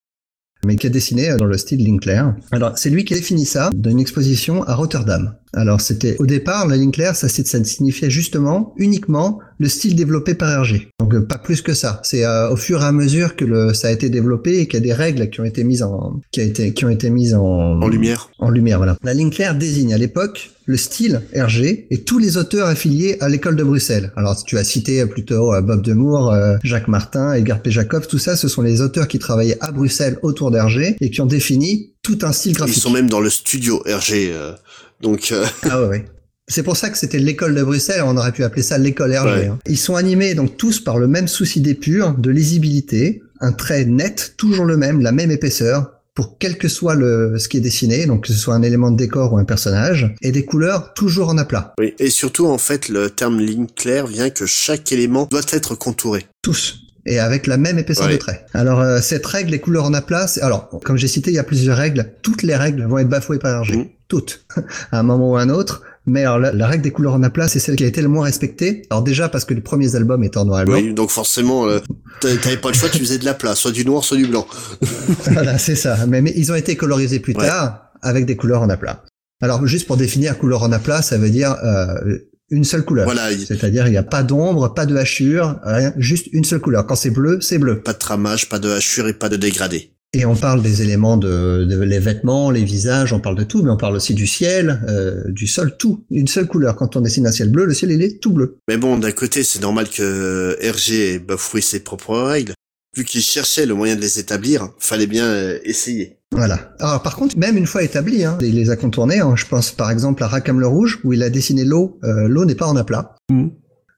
mais 0.65 0.77
qui 0.77 0.87
a 0.87 0.91
dessiné 0.91 1.37
dans 1.37 1.45
le 1.45 1.57
style 1.57 1.85
Linkler. 1.87 2.23
Alors, 2.51 2.77
c'est 2.77 2.91
lui 2.91 3.05
qui 3.05 3.15
a 3.15 3.17
défini 3.17 3.47
ça 3.47 3.71
dans 3.73 3.91
une 3.91 4.01
exposition 4.01 4.65
à 4.65 4.75
Rotterdam. 4.75 5.35
Alors 5.57 5.81
c'était 5.81 6.17
au 6.19 6.27
départ 6.27 6.67
la 6.67 6.77
ligne 6.77 6.91
claire, 6.93 7.17
ça, 7.17 7.29
ça 7.29 7.65
signifiait 7.65 8.11
justement 8.11 8.75
uniquement 8.77 9.39
le 9.59 9.69
style 9.69 9.97
développé 9.97 10.35
par 10.35 10.51
Hergé. 10.51 10.89
Donc 11.01 11.15
euh, 11.15 11.23
pas 11.27 11.39
plus 11.39 11.63
que 11.63 11.73
ça. 11.75 12.01
C'est 12.05 12.25
euh, 12.25 12.51
au 12.51 12.57
fur 12.57 12.83
et 12.83 12.85
à 12.85 12.93
mesure 12.93 13.37
que 13.37 13.45
le, 13.45 13.73
ça 13.73 13.89
a 13.89 13.91
été 13.91 14.11
développé 14.11 14.59
et 14.61 14.67
qu'il 14.69 14.75
y 14.81 14.83
a 14.83 14.87
des 14.87 14.93
règles 14.93 15.31
qui 15.31 15.41
ont 15.41 15.45
été 15.45 15.65
mises 15.65 15.83
en 15.83 16.21
qui 16.31 16.41
a 16.41 16.45
été 16.45 16.73
qui 16.75 16.85
ont 16.85 16.91
été 16.91 17.09
mises 17.11 17.35
en 17.35 17.81
En 17.81 17.89
lumière. 17.89 18.31
en 18.39 18.51
lumière. 18.51 18.77
Voilà. 18.79 18.97
La 19.03 19.15
ligne 19.15 19.31
claire 19.31 19.55
désigne 19.57 19.95
à 19.95 19.99
l'époque 19.99 20.51
le 20.67 20.77
style 20.77 21.23
Hergé 21.33 21.87
et 21.91 22.03
tous 22.03 22.19
les 22.19 22.37
auteurs 22.37 22.67
affiliés 22.67 23.17
à 23.21 23.29
l'école 23.29 23.57
de 23.57 23.65
Bruxelles. 23.65 24.13
Alors 24.17 24.37
tu 24.45 24.59
as 24.59 24.65
cité 24.65 25.07
plutôt 25.07 25.55
euh, 25.55 25.63
Bob 25.63 25.81
Demour, 25.83 26.35
Jacques 26.65 26.89
Martin, 26.89 27.33
Edgar 27.33 27.63
P. 27.63 27.71
Jacobs, 27.71 28.07
tout 28.07 28.19
ça, 28.19 28.37
ce 28.37 28.49
sont 28.49 28.63
les 28.63 28.81
auteurs 28.83 29.09
qui 29.09 29.19
travaillaient 29.19 29.59
à 29.61 29.73
Bruxelles 29.73 30.19
autour 30.23 30.51
d'Hergé 30.51 30.97
et 31.01 31.11
qui 31.11 31.21
ont 31.23 31.27
défini 31.27 31.95
tout 32.03 32.19
un 32.23 32.33
style 32.33 32.53
Ils 32.53 32.57
graphique. 32.59 32.83
sont 32.83 32.91
même 32.91 33.09
dans 33.09 33.21
le 33.21 33.31
studio 33.31 33.79
RG. 33.87 34.31
euh, 34.33 34.53
donc 35.01 35.31
euh, 35.33 35.45
Ah 35.71 35.81
ouais, 35.83 35.89
ouais. 35.89 36.05
C'est 36.49 36.63
pour 36.63 36.77
ça 36.77 36.91
que 36.91 36.97
c'était 36.99 37.19
l'école 37.19 37.55
de 37.57 37.63
Bruxelles, 37.65 38.03
on 38.07 38.17
aurait 38.17 38.31
pu 38.33 38.45
appeler 38.45 38.63
ça 38.63 38.79
l'école 38.79 39.13
Hergé. 39.13 39.31
Ouais. 39.41 39.47
hein. 39.49 39.59
Ils 39.67 39.77
sont 39.79 39.97
animés 39.97 40.35
donc 40.35 40.57
tous 40.57 40.79
par 40.81 40.99
le 40.99 41.09
même 41.09 41.27
souci 41.29 41.61
d'épure, 41.61 42.15
de 42.17 42.31
lisibilité, 42.31 43.23
un 43.41 43.53
trait 43.53 43.85
net, 43.85 44.35
toujours 44.37 44.65
le 44.65 44.77
même, 44.77 45.01
la 45.01 45.11
même 45.13 45.31
épaisseur, 45.33 45.93
pour 46.15 46.39
quel 46.39 46.57
que 46.57 46.69
soit 46.69 46.95
le 46.95 47.37
ce 47.39 47.49
qui 47.49 47.57
est 47.59 47.61
dessiné, 47.61 48.07
donc 48.07 48.23
que 48.27 48.33
ce 48.33 48.39
soit 48.39 48.55
un 48.55 48.63
élément 48.63 48.91
de 48.93 48.97
décor 48.97 49.33
ou 49.33 49.39
un 49.39 49.45
personnage, 49.45 50.15
et 50.23 50.31
des 50.33 50.45
couleurs 50.45 50.95
toujours 50.95 51.29
en 51.29 51.37
aplat, 51.37 51.75
oui. 51.81 51.95
Et 51.99 52.09
surtout, 52.11 52.47
en 52.47 52.59
fait, 52.59 52.89
le 52.89 53.11
terme 53.11 53.39
ligne 53.41 53.67
claire 53.67 54.07
vient 54.07 54.31
que 54.31 54.47
chaque 54.47 54.91
élément 54.93 55.27
doit 55.31 55.43
être 55.53 55.75
contouré. 55.75 56.27
tous. 56.43 56.77
Et 57.09 57.19
avec 57.21 57.47
la 57.47 57.57
même 57.57 57.79
épaisseur 57.79 58.07
Ouais. 58.07 58.13
de 58.15 58.17
trait. 58.19 58.47
Alors 58.53 58.81
euh, 58.81 59.01
cette 59.01 59.25
règle, 59.27 59.51
les 59.51 59.61
couleurs 59.61 59.85
en 59.85 59.95
aplat, 59.95 60.27
alors 60.43 60.69
comme 60.85 60.97
j'ai 60.97 61.07
cité, 61.07 61.31
il 61.31 61.35
y 61.35 61.39
a 61.39 61.45
plusieurs 61.45 61.77
règles. 61.77 62.13
Toutes 62.23 62.43
les 62.43 62.57
règles 62.57 62.85
vont 62.85 62.99
être 62.99 63.09
bafouées 63.09 63.39
par 63.39 63.53
Hergé, 63.59 63.77
Mhm. 63.77 63.87
Toutes, 64.09 64.45
à 64.93 64.99
un 64.99 65.03
moment 65.03 65.33
ou 65.33 65.37
à 65.37 65.43
un 65.43 65.49
autre. 65.51 65.83
Mais 66.09 66.21
alors 66.21 66.39
la, 66.39 66.53
la 66.53 66.69
règle 66.69 66.85
des 66.85 66.93
couleurs 66.93 67.15
en 67.15 67.23
aplat, 67.25 67.49
c'est 67.49 67.59
celle 67.59 67.75
qui 67.75 67.83
a 67.83 67.89
été 67.89 68.01
le 68.01 68.07
moins 68.09 68.25
respectée. 68.25 68.83
Alors 68.91 69.03
déjà 69.03 69.29
parce 69.29 69.45
que 69.45 69.55
les 69.55 69.61
premiers 69.61 69.97
albums 69.97 70.23
étaient 70.23 70.39
en 70.39 70.45
noir 70.45 70.61
et 70.63 70.65
blanc. 70.65 70.75
Oui, 70.77 70.95
donc 70.95 71.11
forcément, 71.11 71.67
euh, 71.67 71.81
t'a- 72.21 72.37
t'avais 72.37 72.57
pas 72.59 72.69
le 72.69 72.75
choix, 72.75 72.89
tu 72.89 72.99
faisais 73.01 73.19
de 73.19 73.25
la 73.25 73.35
place, 73.35 73.59
soit 73.59 73.73
du 73.73 73.85
noir, 73.85 74.05
soit 74.05 74.17
du 74.17 74.27
blanc. 74.27 74.47
voilà, 75.33 75.59
c'est 75.59 75.75
ça. 75.75 76.07
Mais, 76.07 76.23
mais 76.23 76.33
ils 76.37 76.53
ont 76.53 76.55
été 76.55 76.77
colorisés 76.77 77.19
plus 77.21 77.35
Ouais. 77.37 77.47
tard 77.47 77.91
avec 78.03 78.25
des 78.27 78.37
couleurs 78.37 78.63
en 78.63 78.69
aplat. 78.71 79.03
Alors 79.43 79.67
juste 79.67 79.87
pour 79.89 79.97
définir 79.97 80.39
couleur 80.39 80.63
en 80.63 80.71
aplat, 80.73 81.03
ça 81.03 81.19
veut 81.19 81.29
dire 81.31 81.57
euh, 81.65 82.19
une 82.51 82.63
seule 82.63 82.85
couleur. 82.85 83.07
Voilà, 83.07 83.33
il- 83.33 83.45
C'est-à-dire 83.45 83.89
il 83.89 83.91
n'y 83.91 83.97
a 83.97 84.05
pas 84.05 84.23
d'ombre, 84.23 84.73
pas 84.75 84.87
de 84.87 84.95
hachure, 84.97 85.59
rien, 85.65 85.93
juste 85.97 86.29
une 86.33 86.45
seule 86.45 86.61
couleur. 86.61 86.87
Quand 86.87 86.95
c'est 86.95 87.11
bleu, 87.11 87.41
c'est 87.41 87.59
bleu. 87.59 87.81
pas 87.81 87.93
de 87.95 87.99
tramage, 87.99 88.49
pas 88.49 88.61
de 88.61 88.71
hachure 88.71 89.09
et 89.09 89.13
pas 89.13 89.29
de 89.29 89.35
dégradé. 89.37 89.91
Et 90.19 90.25
on 90.25 90.35
parle 90.35 90.63
des 90.63 90.81
éléments 90.81 91.19
de, 91.19 91.67
de- 91.69 91.79
les 91.83 91.99
vêtements, 91.99 92.51
les 92.51 92.65
visages, 92.65 93.13
on 93.13 93.21
parle 93.21 93.37
de 93.37 93.45
tout, 93.45 93.63
mais 93.63 93.71
on 93.71 93.77
parle 93.77 93.97
aussi 93.97 94.15
du 94.15 94.27
ciel, 94.27 94.81
euh, 94.89 95.25
du 95.29 95.47
sol, 95.47 95.77
tout. 95.77 96.07
Une 96.11 96.27
seule 96.27 96.47
couleur. 96.47 96.75
Quand 96.75 96.97
on 96.97 97.03
dessine 97.03 97.27
un 97.27 97.33
ciel 97.33 97.51
bleu, 97.51 97.67
le 97.67 97.75
ciel 97.75 97.91
il 97.91 98.03
est 98.03 98.19
tout 98.19 98.33
bleu. 98.33 98.57
Mais 98.67 98.79
bon, 98.79 98.97
d'un 98.97 99.13
côté, 99.13 99.43
c'est 99.45 99.61
normal 99.61 99.91
que 99.91 100.57
RG 100.63 100.93
ait 100.95 101.19
bafoué 101.19 101.61
ses 101.61 101.81
propres 101.81 102.17
règles. 102.19 102.55
Vu 102.97 103.05
qu'il 103.05 103.21
cherchait 103.21 103.67
le 103.67 103.75
moyen 103.75 103.95
de 103.95 104.01
les 104.01 104.19
établir, 104.19 104.71
fallait 104.79 105.07
bien 105.07 105.27
euh, 105.27 105.59
essayer. 105.65 106.17
Voilà. 106.33 106.75
Alors 106.81 107.03
par 107.03 107.15
contre, 107.17 107.37
même 107.37 107.59
une 107.59 107.67
fois 107.67 107.83
établi, 107.83 108.25
hein, 108.25 108.39
il 108.41 108.55
les 108.55 108.71
a 108.71 108.77
contournés. 108.77 109.19
hein. 109.21 109.35
Je 109.37 109.45
pense 109.45 109.71
par 109.71 109.91
exemple 109.91 110.23
à 110.23 110.29
Rackham 110.29 110.59
le 110.61 110.67
Rouge, 110.67 110.99
où 111.05 111.13
il 111.13 111.23
a 111.23 111.29
dessiné 111.29 111.65
l'eau. 111.65 111.99
Euh, 112.05 112.27
l'eau 112.27 112.47
n'est 112.47 112.55
pas 112.55 112.67
en 112.67 112.77
aplat. 112.77 113.15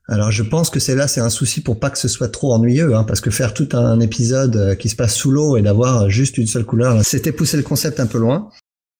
Alors 0.08 0.30
je 0.30 0.42
pense 0.42 0.70
que 0.70 0.80
c'est 0.80 0.94
là, 0.94 1.06
c'est 1.06 1.20
un 1.20 1.28
souci 1.30 1.60
pour 1.60 1.78
pas 1.78 1.90
que 1.90 1.98
ce 1.98 2.08
soit 2.08 2.28
trop 2.28 2.52
ennuyeux, 2.54 2.94
hein, 2.94 3.04
parce 3.04 3.20
que 3.20 3.30
faire 3.30 3.52
tout 3.52 3.68
un 3.72 4.00
épisode 4.00 4.56
euh, 4.56 4.74
qui 4.74 4.88
se 4.88 4.96
passe 4.96 5.14
sous 5.14 5.30
l'eau 5.30 5.56
et 5.58 5.62
d'avoir 5.62 6.08
juste 6.08 6.38
une 6.38 6.46
seule 6.46 6.64
couleur, 6.64 7.04
c'était 7.04 7.32
pousser 7.32 7.58
le 7.58 7.62
concept 7.62 8.00
un 8.00 8.06
peu 8.06 8.18
loin. 8.18 8.48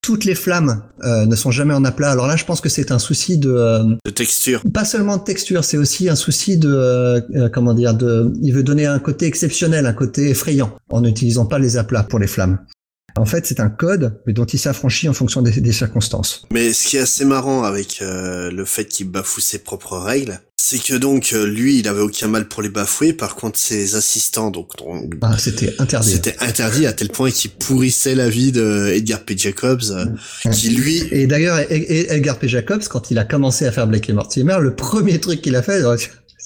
Toutes 0.01 0.25
les 0.25 0.35
flammes 0.35 0.83
euh, 1.03 1.27
ne 1.27 1.35
sont 1.35 1.51
jamais 1.51 1.75
en 1.75 1.85
aplat. 1.85 2.11
Alors 2.11 2.27
là, 2.27 2.37
je 2.37 2.45
pense 2.45 2.61
que 2.61 2.69
c'est 2.69 2.93
un 2.93 2.99
souci 2.99 3.37
de 3.37 3.51
euh, 3.51 3.83
De 4.05 4.11
texture. 4.11 4.63
pas 4.73 4.85
seulement 4.85 5.17
de 5.17 5.25
texture, 5.25 5.65
c'est 5.65 5.77
aussi 5.77 6.09
un 6.09 6.15
souci 6.15 6.57
de 6.57 6.73
euh, 6.73 7.21
euh, 7.35 7.49
comment 7.49 7.75
dire 7.75 7.95
de. 7.95 8.33
Il 8.41 8.55
veut 8.55 8.63
donner 8.63 8.87
un 8.87 9.01
côté 9.01 9.27
exceptionnel, 9.27 9.87
un 9.87 9.93
côté 9.93 10.31
effrayant, 10.31 10.73
en 10.91 11.01
n'utilisant 11.01 11.47
pas 11.47 11.59
les 11.59 11.77
aplats 11.77 12.05
pour 12.05 12.19
les 12.19 12.27
flammes. 12.27 12.59
En 13.19 13.25
fait, 13.27 13.47
c'est 13.47 13.61
un 13.61 13.69
code, 13.71 14.21
mais 14.27 14.33
dont 14.33 14.45
il 14.45 14.59
s'affranchit 14.59 15.09
en 15.09 15.13
fonction 15.13 15.43
des, 15.43 15.61
des 15.61 15.73
circonstances. 15.73 16.45
Mais 16.53 16.73
ce 16.73 16.89
qui 16.89 16.97
est 16.97 17.01
assez 17.01 17.25
marrant 17.25 17.65
avec 17.65 17.99
euh, 18.03 18.51
le 18.51 18.65
fait 18.65 18.87
qu'il 18.87 19.09
bafoue 19.11 19.41
ses 19.41 19.59
propres 19.59 19.99
règles, 19.99 20.41
c'est 20.61 20.79
que 20.83 20.95
donc 20.95 21.31
euh, 21.33 21.47
lui, 21.47 21.79
il 21.79 21.89
avait 21.89 22.01
aucun 22.01 22.27
mal 22.29 22.49
pour 22.49 22.63
les 22.63 22.69
bafouer. 22.69 23.13
Par 23.13 23.37
contre, 23.37 23.59
ses 23.59 23.95
assistants, 23.95 24.51
donc 24.51 24.77
dont- 24.77 25.09
Ah, 25.23 25.37
c'était 25.39 25.75
interdit. 25.79 26.11
c'était 26.11 26.37
interdit 26.41 26.87
à 26.87 26.93
tel 26.93 27.09
point 27.11 27.31
qu'il 27.31 27.51
pourrissait 27.53 28.15
la 28.15 28.29
vie 28.29 28.53
de 28.53 28.89
Edgar 28.93 29.21
P. 29.25 29.37
Jacobs, 29.39 29.83
euh, 29.91 30.07
qui 30.53 30.71
lui, 30.71 31.03
Et 31.13 31.27
d'ailleurs, 31.27 31.59
E- 31.59 31.65
E- 31.71 32.13
Edgar 32.13 32.39
P. 32.39 32.49
Jacobs, 32.49 32.83
quand 32.89 33.11
il 33.11 33.19
a 33.19 33.25
commencé 33.25 33.67
à 33.67 33.73
faire 33.73 33.87
Blake 33.87 34.11
et 34.11 34.13
Mortimer, 34.13 34.57
le 34.61 34.75
premier 34.75 35.21
truc 35.21 35.43
qu'il 35.43 35.55
a 35.57 35.63
fait, 35.63 35.81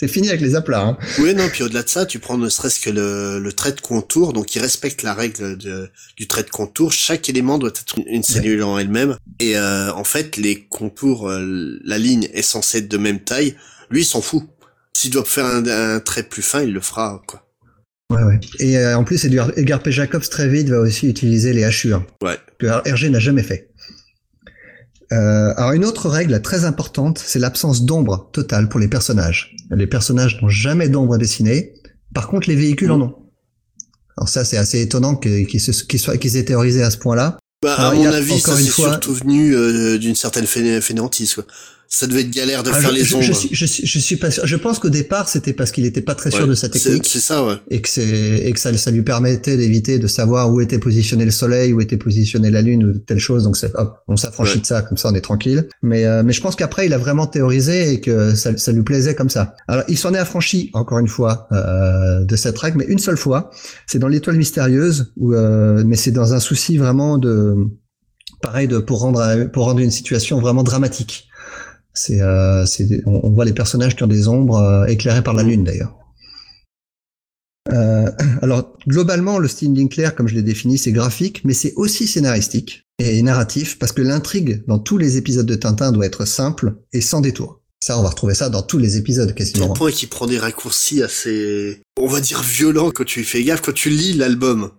c'est 0.02 0.08
fini 0.08 0.28
avec 0.28 0.40
les 0.40 0.56
aplats. 0.56 0.82
Hein. 0.82 0.98
oui 1.20 1.32
non, 1.34 1.48
puis 1.48 1.62
au-delà 1.62 1.84
de 1.84 1.88
ça, 1.88 2.04
tu 2.06 2.18
prends 2.18 2.36
ne 2.36 2.48
serait-ce 2.48 2.80
que 2.80 2.90
le, 2.90 3.38
le 3.38 3.52
trait 3.52 3.70
de 3.72 3.80
contour, 3.80 4.32
donc 4.32 4.54
il 4.56 4.58
respecte 4.58 5.02
la 5.04 5.14
règle 5.14 5.56
de- 5.56 5.88
du 6.16 6.26
trait 6.26 6.42
de 6.42 6.50
contour. 6.50 6.92
Chaque 6.92 7.28
élément 7.28 7.58
doit 7.58 7.70
être 7.70 7.84
une, 8.06 8.22
cellule 8.24 8.62
en 8.64 8.78
elle-même. 8.78 9.16
Et 9.38 9.56
euh, 9.56 9.92
en 9.94 10.04
fait, 10.04 10.36
les 10.36 10.64
contours, 10.64 11.30
euh, 11.30 11.78
la 11.84 11.98
ligne 11.98 12.28
est 12.34 12.42
censée 12.42 12.78
être 12.78 12.88
de 12.88 12.98
même 12.98 13.20
taille. 13.20 13.54
Lui, 13.90 14.00
il 14.02 14.04
s'en 14.04 14.20
fout. 14.20 14.42
S'il 14.96 15.10
doit 15.12 15.24
faire 15.24 15.46
un, 15.46 15.64
un 15.66 16.00
trait 16.00 16.24
plus 16.24 16.42
fin, 16.42 16.62
il 16.62 16.72
le 16.72 16.80
fera, 16.80 17.22
quoi. 17.26 17.46
Ouais, 18.10 18.22
ouais. 18.24 18.40
Et 18.58 18.76
euh, 18.76 18.96
en 18.98 19.04
plus, 19.04 19.24
Edgar, 19.24 19.50
Edgar 19.56 19.82
P. 19.82 19.90
Jacobs 19.90 20.28
très 20.28 20.46
vite 20.48 20.68
va 20.68 20.80
aussi 20.80 21.08
utiliser 21.08 21.52
les 21.54 21.64
hachures. 21.64 22.04
Ouais. 22.22 22.36
Que 22.58 22.66
Hergé 22.86 23.08
n'a 23.08 23.20
jamais 23.20 23.42
fait. 23.42 23.70
Euh, 25.12 25.52
alors 25.56 25.72
une 25.72 25.84
autre 25.84 26.08
règle 26.08 26.40
très 26.42 26.64
importante, 26.64 27.22
c'est 27.24 27.38
l'absence 27.38 27.84
d'ombre 27.84 28.30
totale 28.32 28.68
pour 28.68 28.80
les 28.80 28.88
personnages. 28.88 29.54
Les 29.70 29.86
personnages 29.86 30.40
n'ont 30.42 30.48
jamais 30.48 30.88
d'ombre 30.88 31.18
dessinée. 31.18 31.74
Par 32.14 32.28
contre, 32.28 32.48
les 32.48 32.56
véhicules 32.56 32.90
en 32.90 33.00
ont. 33.00 33.14
Alors 34.16 34.28
ça, 34.28 34.44
c'est 34.44 34.56
assez 34.56 34.80
étonnant 34.80 35.16
qu'ils 35.16 35.60
soient 35.60 36.14
aient 36.14 36.44
théorisé 36.44 36.82
à 36.82 36.90
ce 36.90 36.98
point-là. 36.98 37.38
Bah, 37.62 37.74
à 37.76 37.94
mon 37.94 38.04
a 38.06 38.16
avis, 38.16 38.40
ça 38.40 38.56
c'est 38.56 38.62
surtout 38.64 39.14
venu 39.14 39.54
euh, 39.54 39.96
d'une 39.98 40.16
certaine 40.16 40.46
fainé- 40.46 40.80
fainéantise, 40.80 41.34
quoi. 41.34 41.44
Ça 41.94 42.06
devait 42.06 42.22
être 42.22 42.30
galère 42.30 42.62
de 42.62 42.70
Ah, 42.72 42.80
faire 42.80 42.88
je, 42.88 42.94
les 42.94 43.04
je- 43.04 43.14
ombres. 43.16 43.22
je 43.22 43.32
suis, 43.34 43.48
je, 43.52 43.66
suis, 43.66 43.86
je 43.86 43.98
suis 43.98 44.16
pas 44.16 44.30
sûr. 44.30 44.46
Je 44.46 44.56
pense 44.56 44.78
qu'au 44.78 44.88
départ, 44.88 45.28
c'était 45.28 45.52
parce 45.52 45.70
qu'il 45.70 45.84
était 45.84 46.00
pas 46.00 46.14
très 46.14 46.30
sûr 46.30 46.40
Ouais, 46.44 46.46
de 46.48 46.54
sa 46.54 46.70
technique. 46.70 47.04
C'est 47.06 47.20
ça, 47.20 47.44
ouais. 47.44 47.56
et 47.68 47.82
que 47.82 47.88
c'est 47.90 48.38
et 48.38 48.50
que 48.50 48.58
ça, 48.58 48.74
ça 48.78 48.90
lui 48.90 49.02
permettait 49.02 49.58
d'éviter 49.58 49.98
de 49.98 50.06
savoir 50.06 50.50
où 50.50 50.62
était 50.62 50.78
positionné 50.78 51.26
le 51.26 51.30
soleil, 51.30 51.74
où 51.74 51.82
était 51.82 51.98
positionné 51.98 52.50
la 52.50 52.62
lune 52.62 52.82
ou 52.82 52.98
telle 52.98 53.18
chose. 53.18 53.44
Donc 53.44 53.58
c'est 53.58 53.74
hop, 53.74 53.98
on 54.08 54.16
s'affranchit 54.16 54.54
Ouais. 54.54 54.60
de 54.62 54.66
ça, 54.66 54.80
comme 54.80 54.96
ça 54.96 55.10
on 55.12 55.14
est 55.14 55.20
tranquille. 55.20 55.68
Mais 55.82 56.06
euh, 56.06 56.22
mais 56.24 56.32
je 56.32 56.40
pense 56.40 56.56
qu'après 56.56 56.86
il 56.86 56.94
a 56.94 56.98
vraiment 56.98 57.26
théorisé 57.26 57.92
et 57.92 58.00
que 58.00 58.34
ça, 58.34 58.56
ça 58.56 58.72
lui 58.72 58.82
plaisait 58.84 59.14
comme 59.14 59.28
ça. 59.28 59.54
Alors 59.68 59.84
il 59.86 59.98
s'en 59.98 60.14
est 60.14 60.18
affranchi 60.18 60.70
encore 60.72 60.98
une 60.98 61.08
fois 61.08 61.46
euh, 61.52 62.24
de 62.24 62.36
cette 62.36 62.58
règle, 62.58 62.78
mais 62.78 62.86
une 62.86 63.00
seule 63.00 63.18
fois. 63.18 63.50
C'est 63.86 63.98
dans 63.98 64.08
l'étoile 64.08 64.38
mystérieuse 64.38 65.12
où 65.18 65.34
euh, 65.34 65.84
mais 65.86 65.96
c'est 65.96 66.10
dans 66.12 66.32
un 66.32 66.40
souci 66.40 66.78
vraiment 66.78 67.18
de 67.18 67.54
pareil 68.40 68.66
de 68.66 68.78
pour 68.78 69.00
rendre 69.00 69.44
pour 69.52 69.64
rendre 69.66 69.80
une 69.80 69.90
situation 69.90 70.40
vraiment 70.40 70.62
dramatique. 70.62 71.28
C'est 71.94 72.20
euh, 72.20 72.64
on, 73.06 73.20
on 73.24 73.30
voit 73.30 73.44
les 73.44 73.52
personnages 73.52 73.96
qui 73.96 74.02
ont 74.02 74.06
des 74.08 74.28
ombres 74.28 74.56
euh, 74.58 74.86
éclairées 74.86 75.22
par 75.22 75.34
la 75.34 75.42
Mhm. 75.42 75.48
lune 75.50 75.64
d'ailleurs. 75.64 75.94
Euh, 77.72 78.10
alors, 78.42 78.76
globalement, 78.88 79.38
le 79.38 79.48
style 79.48 79.74
Linkler, 79.74 80.10
comme 80.16 80.28
je 80.28 80.34
l'ai 80.34 80.42
défini, 80.42 80.78
c'est 80.78 80.92
graphique, 80.92 81.42
mais 81.44 81.52
c'est 81.54 81.74
aussi 81.76 82.06
scénaristique 82.06 82.84
et 82.98 83.20
narratif, 83.22 83.78
parce 83.78 83.92
que 83.92 84.02
l'intrigue 84.02 84.62
dans 84.66 84.78
tous 84.78 84.98
les 84.98 85.16
épisodes 85.16 85.46
de 85.46 85.54
Tintin 85.54 85.92
doit 85.92 86.06
être 86.06 86.24
simple 86.24 86.74
et 86.92 87.00
sans 87.00 87.20
détour. 87.20 87.60
Ça, 87.82 87.98
on 87.98 88.02
va 88.02 88.10
retrouver 88.10 88.34
ça 88.34 88.48
dans 88.48 88.62
tous 88.62 88.78
les 88.78 88.96
épisodes 88.96 89.34
quasiment. 89.34 89.72
point 89.72 89.90
qu'il 89.90 90.08
prend 90.08 90.26
des 90.28 90.38
raccourcis 90.38 91.02
assez, 91.02 91.80
on 92.00 92.06
va 92.06 92.20
dire 92.20 92.40
violents 92.42 92.92
quand 92.92 93.04
tu 93.04 93.22
y 93.22 93.24
fais 93.24 93.42
gaffe, 93.42 93.60
quand 93.62 93.72
tu 93.74 93.90
lis 93.90 94.12
l'album? 94.12 94.70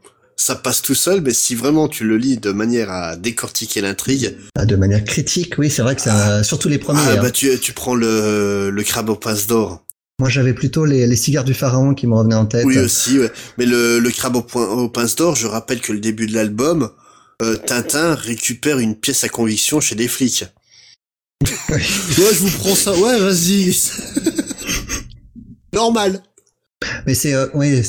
Ça 0.45 0.55
passe 0.55 0.81
tout 0.81 0.93
seul, 0.93 1.21
mais 1.21 1.31
si 1.31 1.55
vraiment 1.55 1.87
tu 1.87 2.03
le 2.03 2.17
lis 2.17 2.35
de 2.35 2.51
manière 2.51 2.91
à 2.91 3.15
décortiquer 3.15 3.79
l'intrigue, 3.79 4.35
Ah, 4.57 4.65
De 4.65 4.75
manière 4.75 5.05
critique, 5.05 5.53
oui, 5.57 5.69
c'est 5.69 5.83
vrai 5.83 5.95
que 5.95 6.01
c'est 6.01 6.09
un- 6.09 6.43
surtout 6.43 6.67
les 6.67 6.79
premiers. 6.79 6.99
ah, 7.01 7.11
hein. 7.13 7.21
bah 7.21 7.31
tu, 7.31 7.57
tu 7.61 7.71
prends 7.71 7.95
le, 7.95 8.69
le 8.69 8.83
crabe 8.83 9.09
aux 9.09 9.15
pinces 9.15 9.47
d'or. 9.47 9.85
Moi, 10.19 10.27
j'avais 10.27 10.53
plutôt 10.53 10.83
les, 10.83 11.07
les 11.07 11.15
cigares 11.15 11.45
du 11.45 11.53
pharaon 11.53 11.93
qui 11.93 12.07
me 12.07 12.15
revenaient 12.15 12.35
en 12.35 12.45
tête. 12.45 12.65
Oui 12.65 12.77
aussi, 12.77 13.19
ouais. 13.19 13.31
mais 13.57 13.65
le, 13.65 13.99
le 13.99 14.11
crabe 14.11 14.35
aux, 14.35 14.59
aux 14.59 14.89
pinces 14.89 15.15
d'or, 15.15 15.37
je 15.37 15.47
rappelle 15.47 15.79
que 15.79 15.93
le 15.93 16.01
début 16.01 16.27
de 16.27 16.33
l'album, 16.33 16.89
euh, 17.41 17.55
Tintin 17.55 18.13
récupère 18.13 18.79
une 18.79 18.97
pièce 18.97 19.23
à 19.23 19.29
conviction 19.29 19.79
chez 19.79 19.95
des 19.95 20.09
flics. 20.09 20.43
ouais, 21.69 21.79
je 21.79 22.21
vous 22.39 22.51
prends 22.57 22.75
ça. 22.75 22.91
Ouais, 22.97 23.17
vas-y. 23.17 23.73
Normal. 25.73 26.21
Mais 27.07 27.13
c'est, 27.13 27.33
euh, 27.33 27.47
oui, 27.53 27.81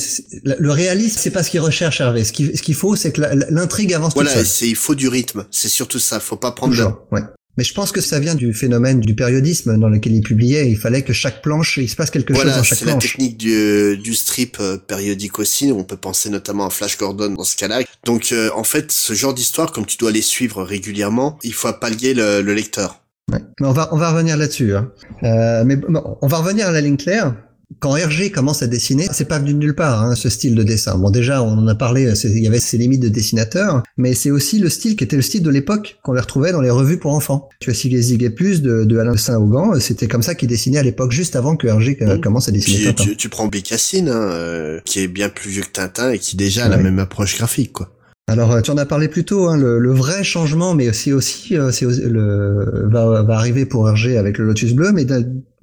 le 0.44 0.70
réalisme, 0.70 1.18
c'est 1.20 1.30
pas 1.30 1.42
ce 1.42 1.50
qu'il 1.50 1.60
recherche, 1.60 2.00
Hervé. 2.00 2.24
Ce 2.24 2.32
qu'il 2.32 2.56
ce 2.56 2.62
qu'il 2.62 2.74
faut, 2.74 2.96
c'est 2.96 3.12
que 3.12 3.20
l'intrigue 3.50 3.92
avance 3.94 4.14
toute 4.14 4.22
Voilà, 4.22 4.36
seule. 4.36 4.46
c'est 4.46 4.68
il 4.68 4.76
faut 4.76 4.94
du 4.94 5.08
rythme. 5.08 5.46
C'est 5.50 5.68
surtout 5.68 5.98
ça. 5.98 6.20
Faut 6.20 6.36
pas 6.36 6.52
prendre 6.52 6.72
de... 6.72 6.76
Toujours, 6.78 7.06
ouais. 7.12 7.20
Mais 7.56 7.62
je 7.62 7.72
pense 7.72 7.92
que 7.92 8.00
ça 8.00 8.18
vient 8.18 8.34
du 8.34 8.52
phénomène 8.52 8.98
du 9.00 9.14
périodisme 9.14 9.78
dans 9.78 9.88
lequel 9.88 10.12
il 10.12 10.22
publiait. 10.22 10.68
Il 10.68 10.76
fallait 10.76 11.02
que 11.02 11.12
chaque 11.12 11.40
planche, 11.40 11.76
il 11.76 11.88
se 11.88 11.94
passe 11.94 12.10
quelque 12.10 12.34
chose 12.34 12.42
Voilà, 12.42 12.56
dans 12.58 12.64
chaque 12.64 12.78
c'est 12.80 12.84
la 12.84 12.92
planche. 12.94 13.12
technique 13.12 13.36
du, 13.36 13.96
du 13.96 14.14
strip 14.16 14.56
euh, 14.58 14.76
périodique 14.76 15.38
aussi. 15.38 15.70
On 15.70 15.84
peut 15.84 15.96
penser 15.96 16.30
notamment 16.30 16.66
à 16.66 16.70
Flash 16.70 16.98
Gordon 16.98 17.30
dans 17.30 17.44
ce 17.44 17.54
cas-là. 17.56 17.82
Donc, 18.04 18.32
euh, 18.32 18.50
en 18.56 18.64
fait, 18.64 18.90
ce 18.90 19.12
genre 19.12 19.34
d'histoire, 19.34 19.70
comme 19.70 19.86
tu 19.86 19.96
dois 19.98 20.10
les 20.10 20.20
suivre 20.22 20.64
régulièrement, 20.64 21.38
il 21.44 21.54
faut 21.54 21.72
pallier 21.74 22.12
le, 22.12 22.42
le 22.42 22.54
lecteur. 22.54 23.02
Ouais. 23.32 23.38
Mais 23.60 23.68
on 23.68 23.72
va 23.72 23.88
on 23.92 23.98
va 23.98 24.10
revenir 24.10 24.36
là-dessus. 24.36 24.74
Hein. 24.74 24.90
Euh, 25.22 25.62
mais 25.64 25.76
bon, 25.76 26.18
on 26.20 26.26
va 26.26 26.38
revenir 26.38 26.66
à 26.66 26.72
la 26.72 26.80
ligne 26.80 26.96
claire. 26.96 27.36
Quand 27.80 27.96
Hergé 27.96 28.30
commence 28.30 28.62
à 28.62 28.66
dessiner, 28.66 29.06
c'est 29.12 29.26
pas 29.28 29.38
venu 29.38 29.52
de 29.54 29.58
nulle 29.58 29.74
part 29.74 30.02
hein, 30.02 30.14
ce 30.14 30.28
style 30.28 30.54
de 30.54 30.62
dessin. 30.62 30.96
Bon 30.96 31.10
déjà, 31.10 31.42
on 31.42 31.52
en 31.58 31.66
a 31.66 31.74
parlé, 31.74 32.12
il 32.24 32.38
y 32.42 32.46
avait 32.46 32.60
ses 32.60 32.78
limites 32.78 33.02
de 33.02 33.08
dessinateur, 33.08 33.82
mais 33.96 34.14
c'est 34.14 34.30
aussi 34.30 34.58
le 34.58 34.68
style 34.68 34.96
qui 34.96 35.04
était 35.04 35.16
le 35.16 35.22
style 35.22 35.42
de 35.42 35.50
l'époque 35.50 35.98
qu'on 36.02 36.12
les 36.12 36.20
retrouvait 36.20 36.52
dans 36.52 36.60
les 36.60 36.70
revues 36.70 36.98
pour 36.98 37.12
enfants. 37.12 37.48
Tu 37.60 37.72
Zig 37.74 38.22
et 38.22 38.30
Plus 38.30 38.62
de, 38.62 38.84
de 38.84 38.98
Alain 38.98 39.16
Saint-Augan, 39.16 39.78
c'était 39.80 40.08
comme 40.08 40.22
ça 40.22 40.34
qu'il 40.34 40.48
dessinait 40.48 40.78
à 40.78 40.82
l'époque, 40.82 41.12
juste 41.12 41.36
avant 41.36 41.56
que 41.56 41.66
Hergé 41.66 41.98
euh, 42.02 42.16
Mmh. 42.16 42.20
commence 42.20 42.48
à 42.48 42.52
dessiner 42.52 42.76
Puis, 42.78 42.84
Tintin. 42.94 43.04
tu, 43.04 43.16
tu 43.16 43.28
prends 43.28 43.48
Bécassine, 43.48 44.08
hein, 44.08 44.30
euh, 44.30 44.80
qui 44.84 45.00
est 45.00 45.08
bien 45.08 45.28
plus 45.28 45.50
vieux 45.50 45.62
que 45.62 45.72
Tintin 45.72 46.10
et 46.10 46.18
qui 46.18 46.36
déjà 46.36 46.66
a 46.66 46.68
la 46.68 46.76
même 46.78 46.98
approche 46.98 47.36
graphique, 47.36 47.72
quoi. 47.72 47.90
Alors 48.26 48.52
euh, 48.52 48.60
tu 48.62 48.70
en 48.70 48.78
as 48.78 48.86
parlé 48.86 49.08
plus 49.08 49.24
tôt, 49.24 49.48
hein, 49.48 49.56
le, 49.58 49.78
le 49.78 49.92
vrai 49.92 50.24
changement, 50.24 50.74
mais 50.74 50.92
c'est 50.94 51.12
aussi, 51.12 51.58
euh, 51.58 51.70
c'est 51.72 51.84
aussi- 51.84 52.00
le 52.02 52.88
va, 52.90 53.22
va 53.22 53.34
arriver 53.36 53.66
pour 53.66 53.86
Hergé 53.88 54.16
avec 54.16 54.38
le 54.38 54.46
Lotus 54.46 54.72
bleu, 54.72 54.92
mais 54.92 55.04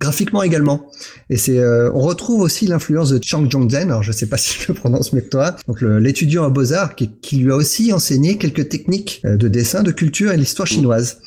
graphiquement 0.02 0.44
également. 0.44 0.88
Et 1.30 1.38
c'est, 1.38 1.58
euh, 1.60 1.90
on 1.94 2.02
retrouve 2.02 2.42
aussi 2.42 2.68
l'influence 2.68 3.12
de 3.12 3.20
Chang 3.24 3.50
Zhongzhen. 3.50 3.84
Alors 3.90 4.04
je 4.04 4.12
sais 4.12 4.26
pas 4.26 4.38
si 4.44 4.58
je 4.60 4.68
le 4.68 4.74
prononce 4.74 5.14
mieux 5.14 5.22
que 5.22 5.30
toi. 5.30 5.56
Donc 5.68 5.82
l'étudiant 5.82 6.44
à 6.44 6.50
Beaux 6.50 6.74
Arts 6.74 6.96
qui, 6.96 7.10
qui 7.22 7.38
lui 7.38 7.52
a 7.52 7.56
aussi 7.56 7.94
enseigné 7.94 8.38
quelques 8.38 8.68
techniques 8.68 9.22
euh, 9.26 9.38
de 9.38 9.48
dessin, 9.48 9.84
de 9.84 9.92
culture 9.92 10.32
et 10.34 10.38
l'histoire 10.38 10.68
chinoise. 10.68 11.20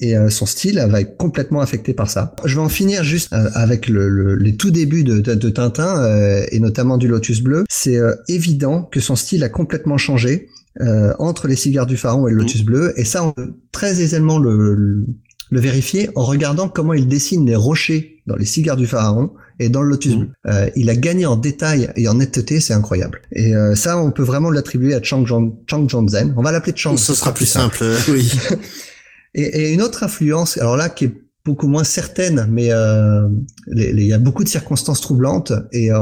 Et 0.00 0.16
euh, 0.16 0.30
son 0.30 0.46
style 0.46 0.84
va 0.90 1.00
être 1.00 1.16
complètement 1.16 1.60
affecté 1.60 1.94
par 1.94 2.10
ça. 2.10 2.34
Je 2.44 2.56
vais 2.56 2.60
en 2.62 2.68
finir 2.68 3.04
juste 3.04 3.32
euh, 3.32 3.48
avec 3.54 3.88
le, 3.88 4.08
le- 4.08 4.34
les 4.34 4.56
tout 4.56 4.72
débuts 4.72 5.04
de, 5.04 5.20
de, 5.20 5.34
de 5.34 5.48
Tintin 5.50 6.02
euh, 6.02 6.44
et 6.50 6.58
notamment 6.58 6.96
du 6.98 7.06
Lotus 7.06 7.40
bleu. 7.40 7.64
C'est 7.70 7.98
euh, 7.98 8.14
évident 8.26 8.82
que 8.82 8.98
son 8.98 9.14
style 9.14 9.44
a 9.44 9.48
complètement 9.48 9.98
changé 9.98 10.48
euh, 10.80 11.12
entre 11.20 11.46
les 11.46 11.54
cigares 11.54 11.86
du 11.86 11.96
pharaon 11.98 12.26
et 12.26 12.32
le 12.32 12.38
lotus 12.38 12.62
bleu. 12.64 12.94
Et 12.96 13.04
ça, 13.04 13.22
on 13.22 13.32
peut 13.32 13.52
très 13.70 14.00
aisément 14.00 14.38
le, 14.38 14.74
le, 14.74 15.06
le 15.50 15.60
vérifier 15.60 16.08
en 16.16 16.24
regardant 16.24 16.68
comment 16.68 16.94
il 16.94 17.06
dessine 17.06 17.44
les 17.46 17.54
rochers 17.54 18.11
dans 18.26 18.36
les 18.36 18.44
cigares 18.44 18.76
du 18.76 18.86
pharaon 18.86 19.32
et 19.58 19.68
dans 19.68 19.82
le 19.82 19.88
lotus 19.88 20.16
bleu. 20.16 20.28
Euh, 20.46 20.68
il 20.76 20.88
a 20.90 20.96
gagné 20.96 21.26
en 21.26 21.36
détail 21.36 21.90
et 21.96 22.08
en 22.08 22.14
netteté, 22.14 22.60
c'est 22.60 22.72
incroyable. 22.74 23.22
Et 23.32 23.54
euh, 23.54 23.74
ça, 23.74 23.98
on 23.98 24.10
peut 24.10 24.22
vraiment 24.22 24.50
l'attribuer 24.50 24.94
à 24.94 25.02
Chang, 25.02 25.24
Zhong- 25.24 25.54
Chang 25.68 25.88
Zhongzhen. 25.88 26.34
On 26.36 26.42
va 26.42 26.52
l'appeler 26.52 26.72
Chang. 26.76 26.96
Ce 26.96 27.14
sera 27.14 27.34
plus 27.34 27.46
simple, 27.46 27.84
oui. 28.08 28.32
Et, 29.34 29.44
et 29.44 29.72
une 29.72 29.80
autre 29.80 30.02
influence, 30.02 30.58
alors 30.58 30.76
là 30.76 30.90
qui 30.90 31.06
est 31.06 31.14
beaucoup 31.44 31.66
moins 31.66 31.84
certaine, 31.84 32.46
mais 32.50 32.68
euh, 32.70 33.28
il 33.74 34.02
y 34.02 34.12
a 34.12 34.18
beaucoup 34.18 34.44
de 34.44 34.48
circonstances 34.48 35.00
troublantes 35.00 35.52
et 35.72 35.92
euh, 35.92 35.98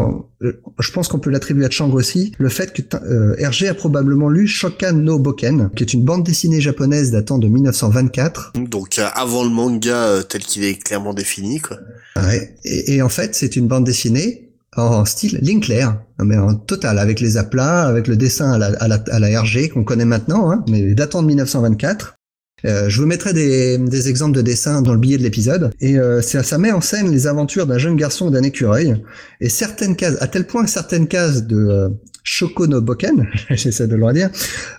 je 0.79 0.93
pense 0.93 1.09
qu'on 1.09 1.19
peut 1.19 1.31
l'attribuer 1.31 1.65
à 1.65 1.71
Chang 1.71 1.91
aussi, 1.93 2.33
le 2.39 2.49
fait 2.51 2.73
que 2.73 2.83
euh, 2.97 3.35
Hergé 3.39 3.69
a 3.69 3.75
probablement 3.75 4.29
lu 4.29 4.47
Shokan 4.47 4.93
no 4.93 5.19
Boken, 5.19 5.71
qui 5.75 5.83
est 5.83 5.95
une 5.95 6.05
bande 6.05 6.25
dessinée 6.25 6.61
japonaise 6.61 7.11
datant 7.11 7.39
de 7.39 7.49
1924. 7.49 8.53
Donc 8.69 8.99
euh, 8.99 9.07
avant 9.15 9.45
le 9.45 9.51
manga 9.51 9.95
euh, 9.95 10.23
tel 10.23 10.43
qu'il 10.43 10.65
est 10.65 10.75
clairement 10.75 11.15
défini, 11.15 11.61
quoi. 11.61 11.79
Ouais. 12.17 12.55
Et, 12.65 12.95
et 12.97 13.03
en 13.03 13.09
fait, 13.09 13.35
c'est 13.35 13.57
une 13.57 13.67
bande 13.67 13.85
dessinée 13.85 14.51
en 14.77 15.05
style 15.05 15.39
Linkler, 15.43 15.87
mais 16.23 16.37
en 16.37 16.55
total, 16.55 16.99
avec 16.99 17.21
les 17.21 17.37
aplats, 17.37 17.87
avec 17.87 18.07
le 18.07 18.17
dessin 18.17 18.53
à 18.53 18.59
la, 18.59 18.67
à 18.79 18.89
la, 18.89 19.03
à 19.11 19.19
la 19.19 19.31
Hergé 19.31 19.69
qu'on 19.69 19.85
connaît 19.85 20.05
maintenant, 20.05 20.51
hein, 20.51 20.65
mais 20.69 20.95
datant 20.95 21.23
de 21.23 21.29
1924. 21.29 22.15
Euh, 22.65 22.89
je 22.89 23.01
vous 23.01 23.07
mettrai 23.07 23.33
des, 23.33 23.79
des 23.79 24.09
exemples 24.09 24.37
de 24.37 24.43
dessins 24.43 24.83
dans 24.83 24.93
le 24.93 24.99
billet 24.99 25.19
de 25.19 25.23
l'épisode. 25.23 25.73
Et 25.81 25.99
euh, 25.99 26.21
ça, 26.23 26.59
met 26.59 26.73
en 26.73 26.81
scène 26.81 27.11
les 27.11 27.27
aventures 27.27 27.67
d'un 27.67 27.79
jeune 27.79 27.97
garçon 27.97 28.29
et 28.29 28.33
d'un 28.33 28.43
écureuil. 28.43 29.03
Et 29.41 29.49
certaines 29.49 29.97
cases, 29.97 30.17
à 30.21 30.27
tel 30.27 30.47
point 30.47 30.65
que 30.65 30.71
certaines 30.71 31.09
cases 31.09 31.45
de 31.45 31.57
euh, 31.57 31.89
Shoko 32.23 32.67
no 32.67 32.81
Boken, 32.81 33.27
j'essaie 33.51 33.87
de 33.87 33.97
le 33.97 34.05
redire, 34.05 34.31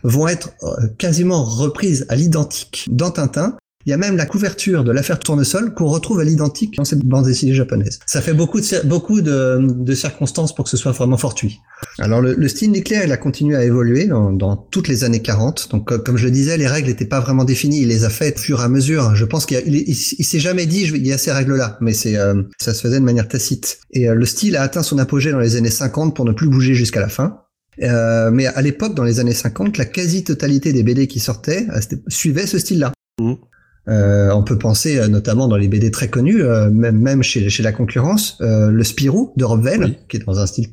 vont 0.04 0.28
être 0.28 0.52
euh, 0.64 0.88
quasiment 0.98 1.44
reprises 1.44 2.06
à 2.10 2.16
l'identique 2.16 2.88
dans 2.92 3.12
Tintin. 3.12 3.58
Il 3.86 3.90
y 3.90 3.94
a 3.94 3.98
même 3.98 4.18
la 4.18 4.26
couverture 4.26 4.84
de 4.84 4.92
l'affaire 4.92 5.20
Tournesol 5.20 5.74
qu'on 5.74 5.88
retrouve 5.88 6.20
à 6.20 6.24
l'identique 6.24 6.76
dans 6.78 6.86
cette 6.86 7.04
bande 7.06 7.26
dessinée 7.26 7.54
japonaise. 7.54 8.00
Ça 8.06 8.22
fait 8.22 8.34
beaucoup 8.34 8.60
de, 8.62 8.88
beaucoup 8.88 9.22
de, 9.22 9.60
de 9.62 9.96
circonstances 9.96 10.54
pour 10.56 10.66
que 10.66 10.72
ce 10.72 10.78
soit 10.78 10.92
vraiment 10.92 11.18
fortuit. 11.18 11.60
Alors 12.00 12.22
le, 12.22 12.34
le 12.36 12.48
style 12.48 12.72
nucléaire, 12.72 13.04
il 13.06 13.12
a 13.12 13.18
continué 13.18 13.56
à 13.56 13.64
évoluer 13.64 14.06
dans, 14.06 14.32
dans 14.32 14.56
toutes 14.56 14.88
les 14.88 15.04
années 15.04 15.22
40. 15.22 15.70
Donc 15.72 15.88
co- 15.88 16.00
comme 16.00 16.18
je 16.18 16.26
le 16.26 16.32
disais, 16.32 16.58
les 16.58 16.68
règles 16.68 16.90
n'étaient 16.90 17.06
pas 17.06 17.20
vraiment 17.20 17.44
définies. 17.44 17.82
Il 17.82 17.88
les 17.88 18.04
a 18.06 18.10
faites 18.10 18.38
au 18.38 18.42
fur 18.42 18.62
et 18.62 18.64
à 18.64 18.70
mesure. 18.70 19.16
Je 19.16 19.26
pense 19.26 19.46
qu'il 19.46 19.62
il, 19.66 19.76
il, 19.76 19.98
il 20.20 20.26
s'est 20.26 20.40
jamais 20.40 20.66
dit 20.66 20.86
je 20.86 20.96
il 20.96 21.08
y 21.08 21.14
a 21.14 21.18
ces 21.18 21.32
règles-là, 21.32 21.78
mais 21.82 21.94
c'est 21.94 22.18
euh, 22.18 22.44
ça 22.62 22.74
se 22.74 22.82
faisait 22.82 23.00
de 23.00 23.06
manière 23.06 23.28
tacite. 23.28 23.80
Et 23.92 24.08
euh, 24.10 24.14
le 24.16 24.26
style 24.26 24.56
a 24.56 24.62
atteint 24.62 24.84
son 24.84 24.98
apogée 25.00 25.32
dans 25.32 25.40
les 25.40 25.56
années 25.56 25.70
50 25.72 26.16
pour 26.16 26.26
ne 26.26 26.32
plus 26.34 26.48
bouger 26.50 26.76
jusqu'à 26.76 27.00
la 27.00 27.10
fin. 27.10 27.38
Euh, 27.82 28.30
mais 28.32 28.46
à 28.46 28.62
l'époque, 28.62 28.94
dans 28.96 29.04
les 29.06 29.20
années 29.20 29.34
50, 29.34 29.78
la 29.78 29.86
quasi-totalité 29.86 30.74
des 30.74 30.84
BD 30.84 31.08
qui 31.08 31.20
sortaient 31.20 31.66
euh, 31.74 31.80
suivaient 32.10 32.46
ce 32.46 32.60
style-là. 32.60 32.92
Mhm. 33.20 33.38
Euh, 33.88 34.32
on 34.32 34.44
peut 34.44 34.58
penser 34.58 35.00
euh, 35.00 35.08
notamment 35.08 35.48
dans 35.48 35.58
les 35.58 35.68
BD 35.68 35.90
très 35.90 36.08
connus, 36.10 36.42
euh, 36.44 36.70
même, 36.70 37.00
même 37.00 37.24
chez, 37.24 37.50
chez 37.50 37.64
la 37.64 37.72
concurrence, 37.72 38.38
euh, 38.42 38.70
le 38.70 38.84
Spirou 38.84 39.34
de 39.38 39.44
Rob 39.44 39.64
Vell, 39.64 39.84
Oui. 39.84 39.98
qui 40.08 40.18
est 40.18 40.26
dans 40.26 40.38
un 40.40 40.46
style 40.46 40.68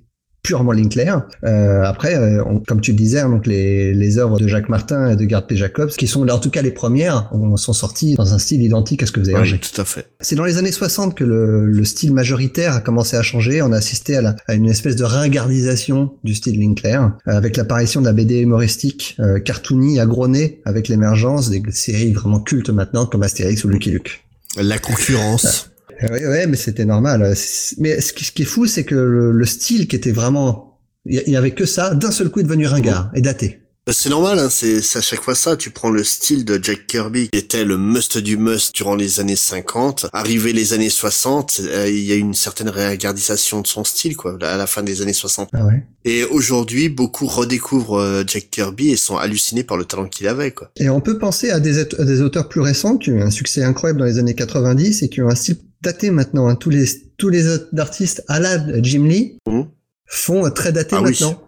purement 0.48 0.72
Linkler. 0.72 1.12
Euh, 1.44 1.82
après, 1.84 2.14
euh, 2.16 2.42
on- 2.46 2.60
comme 2.60 2.80
tu 2.80 2.92
le 2.92 2.96
disais, 2.96 3.20
hein, 3.20 3.28
donc 3.28 3.46
les, 3.46 3.92
les 3.92 4.16
œuvres 4.16 4.38
de 4.40 4.48
Jacques 4.48 4.70
Martin 4.70 5.10
et 5.10 5.16
de 5.16 5.28
Gerd 5.28 5.46
P. 5.46 5.56
Jacobs, 5.56 5.90
qui 5.90 6.06
sont 6.06 6.26
en 6.26 6.38
tout 6.38 6.48
cas 6.48 6.62
les 6.62 6.70
premières, 6.70 7.28
ont- 7.34 7.56
sont 7.58 7.74
sorties 7.74 8.14
dans 8.14 8.32
un 8.32 8.38
style 8.38 8.62
identique 8.62 9.02
à 9.02 9.06
ce 9.06 9.12
que 9.12 9.20
faisait 9.20 9.32
Hergé. 9.32 9.56
Oui, 9.56 9.60
tout 9.60 9.78
à 9.78 9.84
fait. 9.84 10.06
C'est 10.20 10.36
dans 10.36 10.44
les 10.46 10.56
années 10.56 10.72
60 10.72 11.14
que 11.14 11.24
le, 11.24 11.66
le 11.66 11.84
style 11.84 12.14
majoritaire 12.14 12.72
a 12.74 12.80
commencé 12.80 13.16
à 13.18 13.22
changer. 13.22 13.60
On 13.60 13.72
a 13.72 13.76
assisté 13.76 14.16
à, 14.16 14.22
la- 14.22 14.36
à 14.46 14.54
une 14.54 14.70
espèce 14.70 14.96
de 14.96 15.04
ringardisation 15.04 16.12
du 16.24 16.34
style 16.34 16.58
Linkler, 16.58 16.96
euh, 16.98 17.08
avec 17.26 17.56
l'apparition 17.58 18.00
de 18.00 18.06
la 18.06 18.14
BD 18.14 18.40
humoristique, 18.40 19.16
euh, 19.20 19.38
cartoony, 19.40 20.00
agronée, 20.00 20.60
avec 20.64 20.88
l'émergence 20.88 21.50
des 21.50 21.62
séries 21.72 22.12
vraiment 22.14 22.40
cultes 22.40 22.70
maintenant 22.70 23.04
comme 23.06 23.22
Astérix 23.22 23.64
ou 23.64 23.68
Lucky 23.68 23.90
Luke. 23.90 24.24
La 24.60 24.78
concurrence. 24.78 25.70
Ouais, 26.02 26.26
ouais, 26.26 26.46
mais 26.46 26.56
c'était 26.56 26.84
normal. 26.84 27.34
Mais 27.78 28.00
ce 28.00 28.12
qui, 28.12 28.24
ce 28.24 28.32
qui 28.32 28.42
est 28.42 28.46
fou, 28.46 28.66
c'est 28.66 28.84
que 28.84 28.94
le, 28.94 29.32
le 29.32 29.46
style 29.46 29.88
qui 29.88 29.96
était 29.96 30.12
vraiment, 30.12 30.78
il 31.06 31.16
y- 31.18 31.22
il 31.26 31.32
y 31.32 31.36
avait 31.36 31.52
que 31.52 31.66
ça, 31.66 31.94
d'un 31.94 32.10
seul 32.12 32.28
coup 32.30 32.40
est 32.40 32.44
devenu 32.44 32.66
ringard 32.66 33.10
et 33.14 33.20
daté. 33.20 33.60
Euh, 33.88 33.92
C'est 33.92 34.10
normal, 34.10 34.38
hein, 34.38 34.48
c'est 34.50 34.76
à 34.96 35.00
chaque 35.00 35.22
fois 35.22 35.34
ça. 35.34 35.56
Tu 35.56 35.70
prends 35.70 35.90
le 35.90 36.04
style 36.04 36.44
de 36.44 36.60
Jack 36.62 36.86
Kirby, 36.86 37.30
qui 37.30 37.38
était 37.38 37.64
le 37.64 37.78
must 37.78 38.18
du 38.18 38.36
must 38.36 38.74
durant 38.74 38.94
les 38.94 39.18
années 39.18 39.34
50. 39.34 40.06
Arrivé 40.12 40.52
les 40.52 40.72
années 40.74 40.90
60, 40.90 41.62
euh, 41.64 41.88
il 41.88 42.04
y 42.04 42.12
a 42.12 42.16
une 42.16 42.34
certaine 42.34 42.68
réagardisation 42.68 43.62
de 43.62 43.66
son 43.66 43.84
style, 43.84 44.14
quoi, 44.16 44.36
à 44.42 44.56
la 44.58 44.66
fin 44.66 44.82
des 44.82 45.00
années 45.02 45.12
60. 45.14 45.48
Ah 45.54 45.64
ouais. 45.66 45.82
Et 46.04 46.22
aujourd'hui, 46.24 46.88
beaucoup 46.90 47.26
redécouvrent 47.26 47.98
euh, 47.98 48.22
Jack 48.26 48.50
Kirby 48.50 48.90
et 48.90 48.96
sont 48.96 49.16
hallucinés 49.16 49.64
par 49.64 49.76
le 49.78 49.84
talent 49.86 50.06
qu'il 50.06 50.28
avait, 50.28 50.50
quoi. 50.52 50.70
Et 50.76 50.88
on 50.90 51.00
peut 51.00 51.18
penser 51.18 51.50
à 51.50 51.58
des, 51.58 51.80
aut- 51.80 52.00
à 52.00 52.04
des 52.04 52.20
auteurs 52.20 52.48
plus 52.48 52.60
récents 52.60 52.98
qui 52.98 53.10
ont 53.10 53.14
eu 53.14 53.22
un 53.22 53.30
succès 53.30 53.64
incroyable 53.64 54.00
dans 54.00 54.06
les 54.06 54.18
années 54.18 54.34
90 54.34 55.02
et 55.02 55.08
qui 55.08 55.22
ont 55.22 55.28
un 55.30 55.34
style 55.34 55.56
daté 55.82 56.10
maintenant. 56.10 56.48
hein. 56.48 56.54
Tous 56.56 56.70
les 56.70 56.84
tous 57.16 57.28
les 57.28 57.48
autres 57.48 57.68
artistes 57.78 58.22
à 58.28 58.38
la 58.40 58.58
Jim 58.82 59.04
Lee 59.04 59.38
Mhm. 59.48 59.66
font 60.06 60.46
euh, 60.46 60.50
très 60.50 60.72
daté 60.72 60.96
Ah 60.96 61.02
oui. 61.02 61.10
maintenant. 61.10 61.42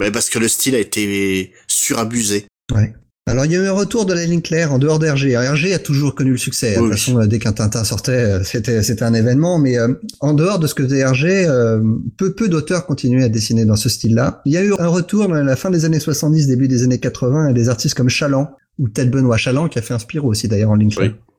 Mais 0.00 0.10
parce 0.10 0.28
que 0.30 0.38
le 0.38 0.48
style 0.48 0.74
a 0.74 0.78
été 0.78 1.52
surabusé. 1.68 2.46
Ouais. 2.74 2.94
Alors 3.26 3.46
il 3.46 3.52
y 3.52 3.56
a 3.56 3.58
eu 3.62 3.66
un 3.66 3.72
retour 3.72 4.04
de 4.04 4.12
la 4.12 4.24
ligne 4.26 4.42
claire 4.42 4.72
en 4.72 4.78
dehors 4.78 4.98
d'Hergé. 4.98 5.30
Hergé 5.30 5.72
a 5.72 5.78
toujours 5.78 6.14
connu 6.14 6.32
le 6.32 6.36
succès. 6.36 6.74
De 6.74 6.80
Oui, 6.80 6.88
toute 6.90 6.92
oui. 6.92 6.98
façon, 6.98 7.18
euh, 7.20 7.26
dès 7.26 7.38
qu'un 7.38 7.52
Tintin 7.52 7.82
sortait, 7.82 8.12
euh, 8.12 8.44
c'était 8.44 8.82
c'était 8.82 9.02
un 9.04 9.14
événement. 9.14 9.58
Mais 9.58 9.78
euh, 9.78 9.94
en 10.20 10.34
dehors 10.34 10.58
de 10.58 10.66
ce 10.66 10.74
que 10.74 10.82
faisait 10.84 10.98
Hergé, 10.98 11.46
euh, 11.46 11.80
peu 12.18 12.34
peu 12.34 12.48
d'auteurs 12.48 12.84
continuaient 12.86 13.24
à 13.24 13.28
dessiner 13.30 13.64
dans 13.64 13.76
ce 13.76 13.88
style-là. 13.88 14.42
Il 14.44 14.52
y 14.52 14.58
a 14.58 14.62
eu 14.62 14.74
un 14.78 14.88
retour 14.88 15.26
dans 15.28 15.34
la 15.34 15.56
fin 15.56 15.70
des 15.70 15.84
années 15.86 16.00
70, 16.00 16.46
début 16.48 16.68
des 16.68 16.82
années 16.82 16.98
80, 17.00 17.46
à 17.48 17.52
des 17.54 17.68
artistes 17.70 17.94
comme 17.94 18.10
Chaland 18.10 18.50
ou 18.78 18.88
Ted 18.90 19.08
Benoît 19.10 19.38
Chaland 19.38 19.68
qui 19.68 19.78
a 19.78 19.82
fait 19.82 19.94
un 19.94 19.98
Spirou 19.98 20.28
aussi 20.28 20.46
d'ailleurs 20.48 20.70
en 20.70 20.74
ligne 20.76 20.90
claire. 20.90 21.12
Oui. 21.12 21.33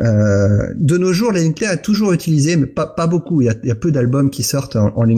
Euh, 0.00 0.72
de 0.74 0.98
nos 0.98 1.12
jours, 1.12 1.32
la 1.32 1.40
ligne 1.40 1.54
claire 1.54 1.72
est 1.72 1.82
toujours 1.82 2.12
utilisée, 2.12 2.56
mais 2.56 2.66
pas, 2.66 2.86
pas 2.86 3.06
beaucoup. 3.06 3.40
Il 3.40 3.46
y 3.64 3.70
a, 3.70 3.74
peu 3.74 3.90
d'albums 3.90 4.30
qui 4.30 4.42
sortent 4.42 4.76
en, 4.76 4.92
en. 4.96 5.08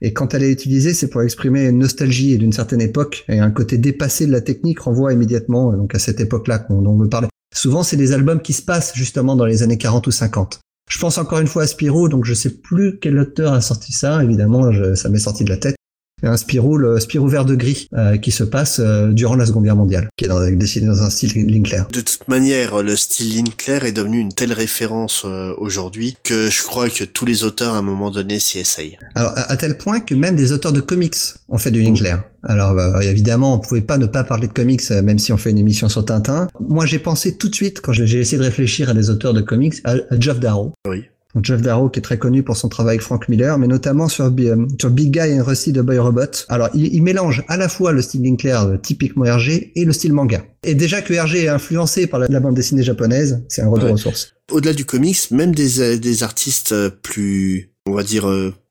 Et 0.00 0.12
quand 0.12 0.32
elle 0.32 0.44
est 0.44 0.52
utilisée, 0.52 0.94
c'est 0.94 1.08
pour 1.08 1.22
exprimer 1.22 1.66
une 1.66 1.78
nostalgie 1.78 2.38
d'une 2.38 2.52
certaine 2.52 2.80
époque 2.80 3.24
et 3.28 3.40
un 3.40 3.50
côté 3.50 3.78
dépassé 3.78 4.26
de 4.26 4.32
la 4.32 4.40
technique 4.40 4.80
renvoie 4.80 5.12
immédiatement 5.12 5.72
euh, 5.72 5.76
donc 5.76 5.94
à 5.94 5.98
cette 5.98 6.20
époque-là 6.20 6.66
dont 6.70 6.84
on 6.86 6.96
veut 6.96 7.08
parler. 7.08 7.28
Souvent, 7.54 7.82
c'est 7.82 7.96
des 7.96 8.12
albums 8.12 8.40
qui 8.40 8.52
se 8.52 8.62
passent 8.62 8.92
justement 8.94 9.34
dans 9.34 9.46
les 9.46 9.62
années 9.62 9.78
40 9.78 10.06
ou 10.06 10.10
50. 10.10 10.60
Je 10.88 10.98
pense 10.98 11.18
encore 11.18 11.40
une 11.40 11.46
fois 11.46 11.64
à 11.64 11.66
Spirou, 11.66 12.08
donc 12.08 12.24
je 12.24 12.34
sais 12.34 12.50
plus 12.50 12.98
quel 13.00 13.18
auteur 13.18 13.52
a 13.52 13.60
sorti 13.60 13.92
ça. 13.92 14.22
Évidemment, 14.22 14.70
ça 14.94 15.08
m'est 15.08 15.18
sorti 15.18 15.44
de 15.44 15.50
la 15.50 15.58
tête. 15.58 15.76
Un 16.22 16.36
Spirou, 16.36 16.76
le 16.76 16.98
Spirou 17.00 17.28
vert 17.28 17.44
de 17.44 17.54
gris, 17.54 17.88
euh, 17.94 18.16
qui 18.16 18.30
se 18.30 18.44
passe 18.44 18.80
euh, 18.80 19.08
durant 19.08 19.36
la 19.36 19.46
Seconde 19.46 19.64
Guerre 19.64 19.76
mondiale, 19.76 20.08
qui 20.16 20.24
est 20.24 20.28
dans, 20.28 20.40
dessiné 20.50 20.86
dans 20.86 21.02
un 21.02 21.10
style 21.10 21.32
Linkler. 21.48 21.82
De 21.92 22.00
toute 22.00 22.26
manière, 22.28 22.82
le 22.82 22.96
style 22.96 23.36
Linkler 23.36 23.80
est 23.86 23.92
devenu 23.92 24.18
une 24.18 24.32
telle 24.32 24.52
référence 24.52 25.22
euh, 25.24 25.54
aujourd'hui 25.58 26.16
que 26.24 26.50
je 26.50 26.62
crois 26.62 26.88
que 26.90 27.04
tous 27.04 27.24
les 27.24 27.44
auteurs 27.44 27.74
à 27.74 27.78
un 27.78 27.82
moment 27.82 28.10
donné 28.10 28.38
s'y 28.38 28.58
essayent. 28.58 28.98
Alors 29.14 29.32
à, 29.36 29.50
à 29.52 29.56
tel 29.56 29.76
point 29.78 30.00
que 30.00 30.14
même 30.14 30.36
des 30.36 30.52
auteurs 30.52 30.72
de 30.72 30.80
comics 30.80 31.14
ont 31.48 31.58
fait 31.58 31.70
du 31.70 31.82
Linkler. 31.82 32.16
Alors 32.42 32.78
euh, 32.78 33.00
évidemment, 33.00 33.54
on 33.54 33.58
pouvait 33.58 33.80
pas 33.80 33.98
ne 33.98 34.06
pas 34.06 34.24
parler 34.24 34.46
de 34.48 34.52
comics, 34.52 34.82
euh, 34.90 35.02
même 35.02 35.18
si 35.18 35.32
on 35.32 35.36
fait 35.36 35.50
une 35.50 35.58
émission 35.58 35.88
sur 35.88 36.04
Tintin. 36.04 36.48
Moi, 36.60 36.86
j'ai 36.86 36.98
pensé 36.98 37.36
tout 37.36 37.48
de 37.48 37.54
suite 37.54 37.80
quand 37.80 37.92
j'ai 37.92 38.06
j'ai 38.06 38.20
essayé 38.20 38.38
de 38.38 38.44
réfléchir 38.44 38.88
à 38.88 38.94
des 38.94 39.10
auteurs 39.10 39.34
de 39.34 39.40
comics 39.40 39.74
à, 39.84 39.92
à 39.92 40.18
Geoff 40.18 40.40
Darrow. 40.40 40.72
Oui. 40.88 41.04
Jeff 41.42 41.60
Darrow 41.60 41.88
qui 41.88 41.98
est 41.98 42.02
très 42.02 42.18
connu 42.18 42.42
pour 42.42 42.56
son 42.56 42.68
travail 42.68 42.94
avec 42.94 43.02
Frank 43.02 43.28
Miller, 43.28 43.58
mais 43.58 43.66
notamment 43.66 44.08
sur, 44.08 44.24
euh, 44.24 44.66
sur 44.80 44.90
Big 44.90 45.10
Guy 45.12 45.38
and 45.38 45.44
Rusty 45.44 45.72
the 45.72 45.80
Boy 45.80 45.98
Robot. 45.98 46.44
Alors 46.48 46.70
il, 46.74 46.94
il, 46.94 47.02
mélange 47.02 47.44
à 47.48 47.56
la 47.56 47.68
fois 47.68 47.92
le 47.92 48.02
style 48.02 48.22
Linkler 48.22 48.58
euh, 48.66 48.76
typiquement 48.78 49.24
RG 49.24 49.72
et 49.74 49.84
le 49.84 49.92
style 49.92 50.12
manga. 50.12 50.44
Et 50.64 50.74
déjà 50.74 51.02
que 51.02 51.14
RG 51.14 51.44
est 51.44 51.48
influencé 51.48 52.06
par 52.06 52.20
la, 52.20 52.40
bande 52.40 52.54
dessinée 52.54 52.82
japonaise, 52.82 53.44
c'est 53.48 53.62
un 53.62 53.68
retour 53.68 53.88
Ouais. 53.88 53.92
aux 53.94 53.98
sources. 53.98 54.34
Au-delà 54.50 54.72
du 54.72 54.84
comics, 54.84 55.30
même 55.30 55.54
des, 55.54 55.80
euh, 55.80 55.98
des 55.98 56.22
artistes 56.22 56.74
plus, 57.02 57.72
on 57.86 57.92
va 57.92 58.02
dire, 58.02 58.26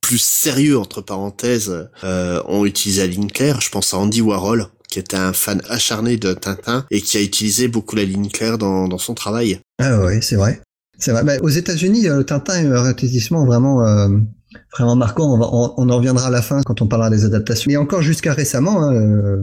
plus 0.07 0.19
sérieux, 0.21 0.79
entre 0.79 1.01
parenthèses, 1.01 1.89
euh, 2.05 2.41
ont 2.47 2.65
utilisé 2.65 3.01
la 3.01 3.07
ligne 3.07 3.27
claire. 3.27 3.59
Je 3.59 3.69
pense 3.69 3.93
à 3.93 3.97
Andy 3.97 4.21
Warhol, 4.21 4.67
qui 4.89 4.99
était 4.99 5.17
un 5.17 5.33
fan 5.33 5.61
acharné 5.69 6.15
de 6.15 6.31
Tintin 6.33 6.85
et 6.91 7.01
qui 7.01 7.17
a 7.17 7.21
utilisé 7.21 7.67
beaucoup 7.67 7.97
la 7.97 8.05
ligne 8.05 8.29
claire 8.29 8.57
dans, 8.57 8.87
dans 8.87 8.97
son 8.99 9.15
travail. 9.15 9.59
Ah 9.79 9.99
ouais, 9.99 10.21
c'est 10.21 10.37
vrai. 10.37 10.61
C'est 10.99 11.11
vrai. 11.11 11.23
Bah, 11.23 11.33
aux 11.41 11.49
États-Unis, 11.49 12.07
euh, 12.09 12.23
Tintin 12.23 12.55
est 12.63 12.65
un 12.67 12.81
retentissement 12.83 13.45
vraiment, 13.45 13.85
euh, 13.85 14.07
vraiment 14.73 14.95
marquant. 14.95 15.33
On, 15.33 15.37
va, 15.37 15.47
on, 15.51 15.73
on, 15.77 15.89
en 15.89 15.97
reviendra 15.97 16.27
à 16.27 16.31
la 16.31 16.41
fin 16.41 16.61
quand 16.63 16.81
on 16.81 16.87
parlera 16.87 17.09
des 17.09 17.23
adaptations. 17.25 17.69
Mais 17.69 17.77
encore 17.77 18.01
jusqu'à 18.01 18.33
récemment, 18.33 18.81
hein, 18.83 18.93
euh, 18.95 19.41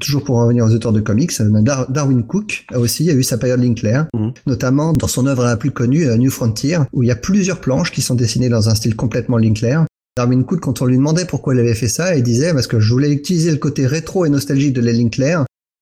toujours 0.00 0.24
pour 0.24 0.36
revenir 0.38 0.64
aux 0.64 0.70
auteurs 0.74 0.92
de 0.92 1.00
comics, 1.00 1.32
euh, 1.40 1.60
Dar 1.62 1.90
Darwin 1.90 2.24
Cook 2.26 2.64
a 2.72 2.78
aussi 2.78 3.08
a 3.10 3.14
eu 3.14 3.22
sa 3.22 3.38
période 3.38 3.60
Linkler, 3.60 4.02
Mhm. 4.14 4.32
notamment 4.46 4.92
dans 4.92 5.06
son 5.08 5.26
œuvre 5.26 5.44
la 5.44 5.56
plus 5.56 5.70
connue, 5.70 6.06
New 6.18 6.30
Frontier, 6.30 6.78
où 6.92 7.02
il 7.02 7.08
y 7.08 7.12
a 7.12 7.16
plusieurs 7.16 7.60
planches 7.60 7.92
qui 7.92 8.02
sont 8.02 8.14
dessinées 8.14 8.48
dans 8.48 8.68
un 8.68 8.74
style 8.74 8.96
complètement 8.96 9.38
Linkler. 9.38 9.78
Darwin 10.16 10.44
Cook, 10.44 10.60
quand 10.60 10.82
on 10.82 10.86
lui 10.86 10.96
demandait 10.96 11.26
pourquoi 11.26 11.54
il 11.54 11.60
avait 11.60 11.74
fait 11.74 11.86
ça, 11.86 12.16
il 12.16 12.24
disait 12.24 12.52
parce 12.52 12.66
que 12.66 12.80
je 12.80 12.92
voulais 12.92 13.12
utiliser 13.12 13.52
le 13.52 13.58
côté 13.58 13.86
rétro 13.86 14.24
et 14.26 14.28
nostalgique 14.28 14.72
de 14.72 14.80
les 14.80 14.92
Linkler 14.92 15.38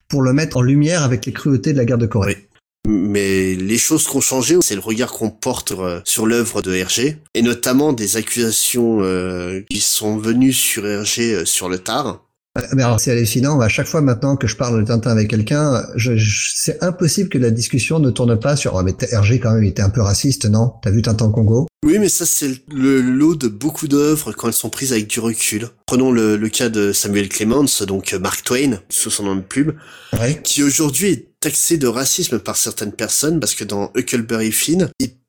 pour 0.09 0.21
le 0.21 0.35
mettre 0.35 0.59
en 0.59 0.63
lumière 0.63 1.03
avec 1.05 1.25
les 1.25 1.33
cruautés 1.33 1.73
de 1.73 1.79
la 1.79 1.87
guerre 1.87 1.97
de 1.97 2.05
Corée. 2.07 2.37
Oui. 2.37 2.47
Mais 2.89 3.57
les 3.57 3.79
choses 3.79 4.07
qui 4.07 4.17
ont 4.17 4.21
changé, 4.21 4.57
c'est 4.63 4.77
le 4.77 4.81
regard 4.81 5.11
qu'on 5.11 5.31
porte 5.31 5.73
euh, 5.73 6.01
sur 6.05 6.25
l'œuvre 6.25 6.63
de 6.63 6.73
Hergé, 6.73 7.19
et 7.35 7.43
notamment 7.43 7.93
des 7.93 8.17
accusations 8.17 8.99
euh, 9.01 9.63
qui 9.69 9.81
sont 9.81 10.19
venues 10.19 10.53
sur 10.53 10.87
Hergé 10.87 11.35
euh, 11.35 11.45
sur 11.45 11.69
le 11.69 11.79
tard. 11.79 12.26
Mais 12.73 12.83
alors, 12.83 13.01
c'est 13.01 13.13
hallucinant. 13.13 13.61
À 13.61 13.69
chaque 13.69 13.87
fois 13.87 14.01
maintenant 14.01 14.37
que 14.37 14.47
je 14.47 14.57
parle 14.57 14.81
de 14.81 14.87
Tintin 14.87 15.11
avec 15.11 15.29
quelqu'un, 15.29 15.87
je, 15.97 16.17
je, 16.17 16.51
c'est 16.55 16.83
impossible 16.83 17.29
que 17.29 17.39
la 17.39 17.51
discussion 17.51 17.99
ne 17.99 18.11
tourne 18.11 18.39
pas 18.39 18.57
sur 18.57 18.75
oh, 18.75 18.83
mais 18.83 18.95
Hergé 19.11 19.41
quand 19.41 19.53
même 19.53 19.65
il 19.65 19.69
était 19.69 19.83
un 19.83 19.91
peu 19.91 20.01
raciste, 20.01 20.47
non? 20.47 20.73
T'as 20.83 20.91
vu 20.91 21.03
Tintin 21.03 21.27
au 21.27 21.31
Congo? 21.31 21.67
Oui, 21.85 21.99
mais 21.99 22.09
ça 22.09 22.27
c'est 22.27 22.63
le 22.73 23.01
lot 23.01 23.35
de 23.35 23.49
beaucoup 23.49 23.89
d'œuvres 23.89 24.33
quand 24.33 24.49
elles 24.49 24.55
sont 24.55 24.71
prises 24.71 24.93
avec 24.93 25.07
du 25.07 25.21
recul. 25.21 25.69
Prenons 25.87 26.11
le, 26.11 26.37
le 26.37 26.49
cas 26.49 26.69
de 26.69 26.93
Samuel 26.93 27.29
Clemens, 27.29 27.83
donc 27.87 28.13
Mark 28.15 28.43
Twain, 28.43 28.81
sous 28.89 29.11
son 29.11 29.25
nom 29.25 29.37
de 29.37 29.43
pub, 29.43 29.73
ouais. 30.21 30.41
qui 30.43 30.63
aujourd'hui 30.63 31.09
est 31.09 31.29
taxé 31.41 31.77
de 31.79 31.87
racisme 31.87 32.39
par 32.39 32.57
certaines 32.57 32.93
personnes 32.93 33.41
parce 33.41 33.55
que 33.55 33.65
dans 33.65 33.93
Huckleberry 33.97 34.53
Finn, 34.53 34.89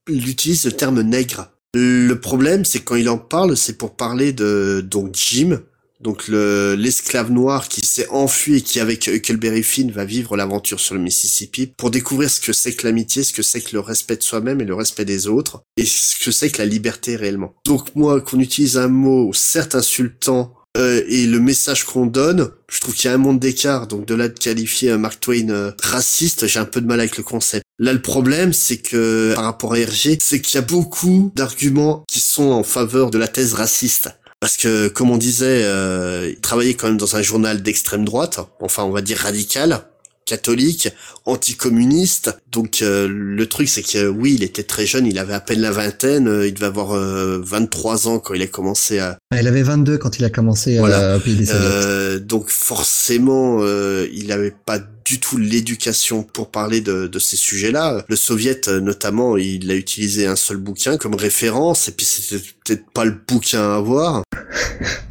il 0.09 0.29
utilise 0.29 0.65
le 0.65 0.71
terme 0.71 1.01
nègre. 1.01 1.51
Le 1.73 2.15
problème, 2.15 2.65
c'est 2.65 2.79
quand 2.79 2.95
il 2.95 3.09
en 3.09 3.17
parle, 3.17 3.55
c'est 3.55 3.77
pour 3.77 3.95
parler 3.95 4.33
de 4.33 4.83
donc 4.89 5.13
Jim, 5.13 5.59
donc 5.99 6.27
le 6.27 6.75
l'esclave 6.75 7.31
noir 7.31 7.67
qui 7.69 7.81
s'est 7.81 8.07
enfui 8.09 8.57
et 8.57 8.61
qui 8.61 8.79
avec 8.79 9.07
Huckleberry 9.07 9.63
Finn 9.63 9.91
va 9.91 10.05
vivre 10.05 10.37
l'aventure 10.37 10.79
sur 10.79 10.95
le 10.95 11.01
Mississippi 11.01 11.73
pour 11.77 11.91
découvrir 11.91 12.29
ce 12.29 12.39
que 12.39 12.53
c'est 12.53 12.73
que 12.73 12.85
l'amitié, 12.85 13.23
ce 13.23 13.33
que 13.33 13.41
c'est 13.41 13.61
que 13.61 13.73
le 13.73 13.79
respect 13.79 14.17
de 14.17 14.23
soi-même 14.23 14.61
et 14.61 14.65
le 14.65 14.75
respect 14.75 15.05
des 15.05 15.27
autres 15.27 15.63
et 15.75 15.85
ce 15.85 16.23
que 16.23 16.31
c'est 16.31 16.49
que 16.49 16.59
la 16.59 16.65
liberté 16.65 17.15
réellement. 17.15 17.55
Donc 17.65 17.95
moi 17.95 18.21
qu'on 18.21 18.39
utilise 18.39 18.77
un 18.77 18.87
mot 18.87 19.31
certes 19.33 19.75
insultant 19.75 20.53
euh, 20.77 21.01
et 21.07 21.25
le 21.25 21.39
message 21.39 21.85
qu'on 21.85 22.05
donne, 22.05 22.51
je 22.69 22.79
trouve 22.79 22.93
qu'il 22.93 23.09
y 23.09 23.11
a 23.11 23.15
un 23.15 23.17
monde 23.17 23.39
d'écart. 23.39 23.87
Donc 23.87 24.05
de 24.05 24.13
là 24.13 24.27
de 24.27 24.37
qualifier 24.37 24.95
Mark 24.97 25.19
Twain 25.19 25.49
euh, 25.49 25.71
raciste, 25.81 26.45
j'ai 26.45 26.59
un 26.59 26.65
peu 26.65 26.81
de 26.81 26.85
mal 26.85 26.99
avec 26.99 27.17
le 27.17 27.23
concept. 27.23 27.63
Là 27.79 27.93
le 27.93 28.01
problème 28.01 28.53
c'est 28.53 28.77
que 28.77 29.33
par 29.33 29.45
rapport 29.45 29.73
à 29.73 29.79
Hergé, 29.79 30.17
c'est 30.21 30.41
qu'il 30.41 30.55
y 30.55 30.57
a 30.59 30.65
beaucoup 30.65 31.31
d'arguments 31.35 32.03
qui 32.07 32.19
sont 32.19 32.51
en 32.51 32.63
faveur 32.63 33.09
de 33.09 33.17
la 33.17 33.27
thèse 33.27 33.53
raciste. 33.53 34.09
Parce 34.39 34.57
que, 34.57 34.87
comme 34.87 35.09
on 35.09 35.17
disait, 35.17 35.63
euh, 35.63 36.29
il 36.29 36.39
travaillait 36.39 36.75
quand 36.75 36.87
même 36.87 36.97
dans 36.97 37.15
un 37.15 37.21
journal 37.21 37.63
d'extrême 37.63 38.05
droite, 38.05 38.39
enfin 38.59 38.83
on 38.83 38.91
va 38.91 39.01
dire 39.01 39.17
radical, 39.17 39.81
catholique, 40.27 40.89
anticommuniste. 41.25 42.37
Donc 42.51 42.81
euh, 42.81 43.07
le 43.09 43.45
truc 43.47 43.67
c'est 43.67 43.81
que 43.81 44.07
oui, 44.07 44.35
il 44.35 44.43
était 44.43 44.63
très 44.63 44.85
jeune, 44.85 45.07
il 45.07 45.17
avait 45.17 45.33
à 45.33 45.39
peine 45.39 45.61
la 45.61 45.71
vingtaine, 45.71 46.27
euh, 46.27 46.47
il 46.47 46.53
devait 46.53 46.67
avoir 46.67 46.89
23 46.89 48.07
ans 48.07 48.19
quand 48.19 48.35
il 48.35 48.41
a 48.43 48.47
commencé 48.47 48.99
à... 48.99 49.17
Ah, 49.31 49.41
il 49.41 49.47
avait 49.47 49.63
22 49.63 49.97
quand 49.97 50.19
il 50.19 50.25
a 50.25 50.29
commencé 50.29 50.77
voilà. 50.77 51.17
des 51.17 51.51
euh, 51.51 52.19
Donc 52.19 52.49
forcément, 52.49 53.65
il 53.65 54.27
n'avait 54.27 54.53
pas 54.65 54.79
du 55.05 55.19
tout 55.21 55.37
l'éducation 55.37 56.23
pour 56.23 56.51
parler 56.51 56.81
de, 56.81 57.07
de 57.07 57.19
ces 57.19 57.37
sujets-là. 57.37 58.03
Le 58.07 58.15
soviet, 58.17 58.67
notamment, 58.67 59.37
il 59.37 59.71
a 59.71 59.75
utilisé 59.75 60.27
un 60.27 60.35
seul 60.35 60.57
bouquin 60.57 60.97
comme 60.97 61.15
référence, 61.15 61.87
et 61.87 61.91
puis 61.93 62.05
c'était 62.05 62.43
peut-être 62.65 62.91
pas 62.93 63.05
le 63.05 63.15
bouquin 63.25 63.61
à 63.61 63.75
avoir. 63.77 64.23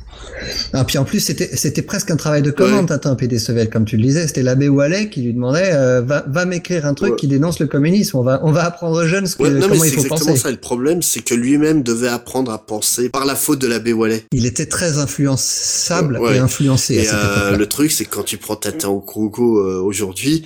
Ah, 0.73 0.85
puis 0.85 0.99
en 0.99 1.05
plus, 1.05 1.21
c'était, 1.21 1.51
c'était 1.55 1.83
presque 1.83 2.11
un 2.11 2.17
travail 2.17 2.43
de 2.43 2.51
commande, 2.51 2.91
ouais. 2.91 3.07
un 3.07 3.15
PD 3.15 3.39
comme 3.71 3.85
tu 3.85 3.97
le 3.97 4.03
disais. 4.03 4.27
C'était 4.27 4.43
l'abbé 4.43 4.69
Wallet 4.69 5.09
qui 5.09 5.23
lui 5.23 5.33
demandait, 5.33 5.73
euh, 5.73 6.03
va, 6.03 6.25
va 6.29 6.45
m'écrire 6.45 6.87
un 6.87 6.95
truc 6.95 7.13
ouais. 7.13 7.17
qui 7.17 7.29
dénonce 7.29 7.59
le 7.59 7.67
communisme. 7.67 8.19
On 8.19 8.23
va, 8.23 8.41
on 8.43 8.53
va 8.53 8.65
apprendre 8.65 9.03
aux 9.03 9.07
jeunes 9.07 9.27
ce 9.27 9.37
que, 9.37 9.45
ouais, 9.45 9.51
non, 9.51 9.61
comment 9.69 9.83
mais 9.83 9.89
il 9.89 9.95
faut 9.95 10.01
c'est 10.01 10.07
exactement 10.07 10.37
ça. 10.37 10.51
Le 10.51 10.57
problème, 10.57 11.03
c'est 11.03 11.21
que 11.21 11.35
lui-même 11.35 11.83
devait 11.83 12.09
apprendre 12.09 12.51
à 12.53 12.59
penser 12.59 13.09
par 13.09 13.25
la 13.25 13.35
faute 13.35 13.61
de 13.61 13.67
l'abbé 13.67 13.93
Wallet. 13.93 14.25
Il 14.33 14.47
était 14.47 14.67
très 14.67 14.99
influençable 14.99 16.21
et 16.33 16.39
influencé. 16.39 16.95
Et 16.95 17.09
euh, 17.13 17.57
le 17.57 17.67
truc, 17.67 17.93
c'est 17.93 18.05
que 18.05 18.15
quand 18.15 18.25
tu 18.25 18.39
prends 18.39 18.57
Tintin 18.57 18.89
au 18.89 19.01
Congo 19.01 19.61
euh, 19.61 19.81
aujourd'hui, 19.81 20.45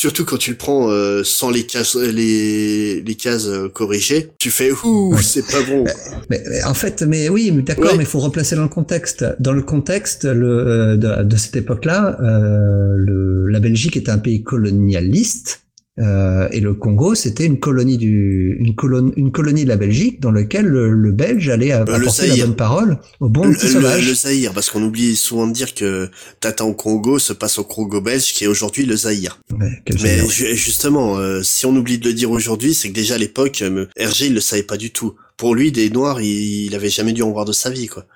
surtout 0.00 0.24
quand 0.24 0.38
tu 0.38 0.52
le 0.52 0.56
prends 0.56 0.90
euh, 0.90 1.22
sans 1.24 1.50
les 1.50 1.64
cases 1.64 1.94
les 1.94 3.02
les 3.02 3.14
cases 3.16 3.48
euh, 3.48 3.68
corrigées 3.68 4.30
tu 4.38 4.50
fais 4.50 4.70
ouh 4.72 5.12
ouais. 5.12 5.22
c'est 5.22 5.46
pas 5.46 5.62
bon 5.62 5.84
mais, 6.30 6.42
mais, 6.48 6.64
en 6.64 6.72
fait 6.72 7.02
mais 7.02 7.28
oui 7.28 7.50
d'accord 7.50 7.84
ouais. 7.84 7.98
mais 7.98 8.04
il 8.04 8.08
faut 8.08 8.18
replacer 8.18 8.56
dans 8.56 8.62
le 8.62 8.68
contexte 8.68 9.26
dans 9.40 9.52
le 9.52 9.60
contexte 9.60 10.24
le 10.24 10.48
euh, 10.48 10.96
de, 10.96 11.22
de 11.22 11.36
cette 11.36 11.56
époque 11.56 11.84
là 11.84 12.16
le 12.18 13.46
la 13.48 13.60
Belgique 13.60 13.94
était 13.94 14.10
un 14.10 14.18
pays 14.18 14.42
colonialiste 14.42 15.64
euh, 16.00 16.48
et 16.50 16.60
le 16.60 16.74
Congo, 16.74 17.14
c'était 17.14 17.44
une 17.46 17.58
colonie 17.60 17.98
du, 17.98 18.56
une 18.58 18.74
colonie, 18.74 19.12
une 19.16 19.30
colonie 19.32 19.64
de 19.64 19.68
la 19.68 19.76
Belgique 19.76 20.20
dans 20.20 20.30
laquelle 20.30 20.66
le, 20.66 20.90
le 20.92 21.12
Belge 21.12 21.48
allait 21.48 21.72
Euh, 21.72 21.82
apporter 21.82 22.26
la 22.28 22.36
bonne 22.46 22.56
parole 22.56 22.98
au 23.20 23.28
bon 23.28 23.44
le, 23.46 23.54
petit 23.54 23.68
sauvage. 23.68 24.02
Le, 24.02 24.08
le 24.10 24.14
Zaïre, 24.14 24.52
parce 24.52 24.70
qu'on 24.70 24.82
oublie 24.82 25.14
souvent 25.16 25.46
de 25.46 25.52
dire 25.52 25.74
que 25.74 26.08
Tata 26.40 26.64
au 26.64 26.74
Congo 26.74 27.18
se 27.18 27.32
passe 27.32 27.58
au 27.58 27.64
Congo 27.64 28.00
belge, 28.00 28.32
qui 28.32 28.44
est 28.44 28.46
aujourd'hui 28.46 28.86
le 28.86 28.96
Zaïre. 28.96 29.40
Ouais, 29.58 29.82
Mais 30.02 30.26
ju 30.28 30.56
justement, 30.56 31.18
euh, 31.18 31.42
si 31.42 31.66
on 31.66 31.76
oublie 31.76 31.98
de 31.98 32.08
le 32.08 32.14
dire 32.14 32.30
aujourd'hui, 32.30 32.74
c'est 32.74 32.88
que 32.88 32.94
déjà 32.94 33.14
à 33.14 33.18
l'époque, 33.18 33.62
euh, 33.62 33.86
Hergé, 33.96 34.26
il 34.26 34.34
le 34.34 34.40
savait 34.40 34.62
pas 34.62 34.76
du 34.76 34.90
tout. 34.90 35.14
Pour 35.36 35.54
lui, 35.54 35.72
des 35.72 35.90
Noirs, 35.90 36.20
il, 36.20 36.66
il 36.66 36.74
avait 36.74 36.90
jamais 36.90 37.12
dû 37.12 37.22
en 37.22 37.30
voir 37.30 37.44
de 37.44 37.52
sa 37.52 37.70
vie, 37.70 37.86
quoi. 37.88 38.06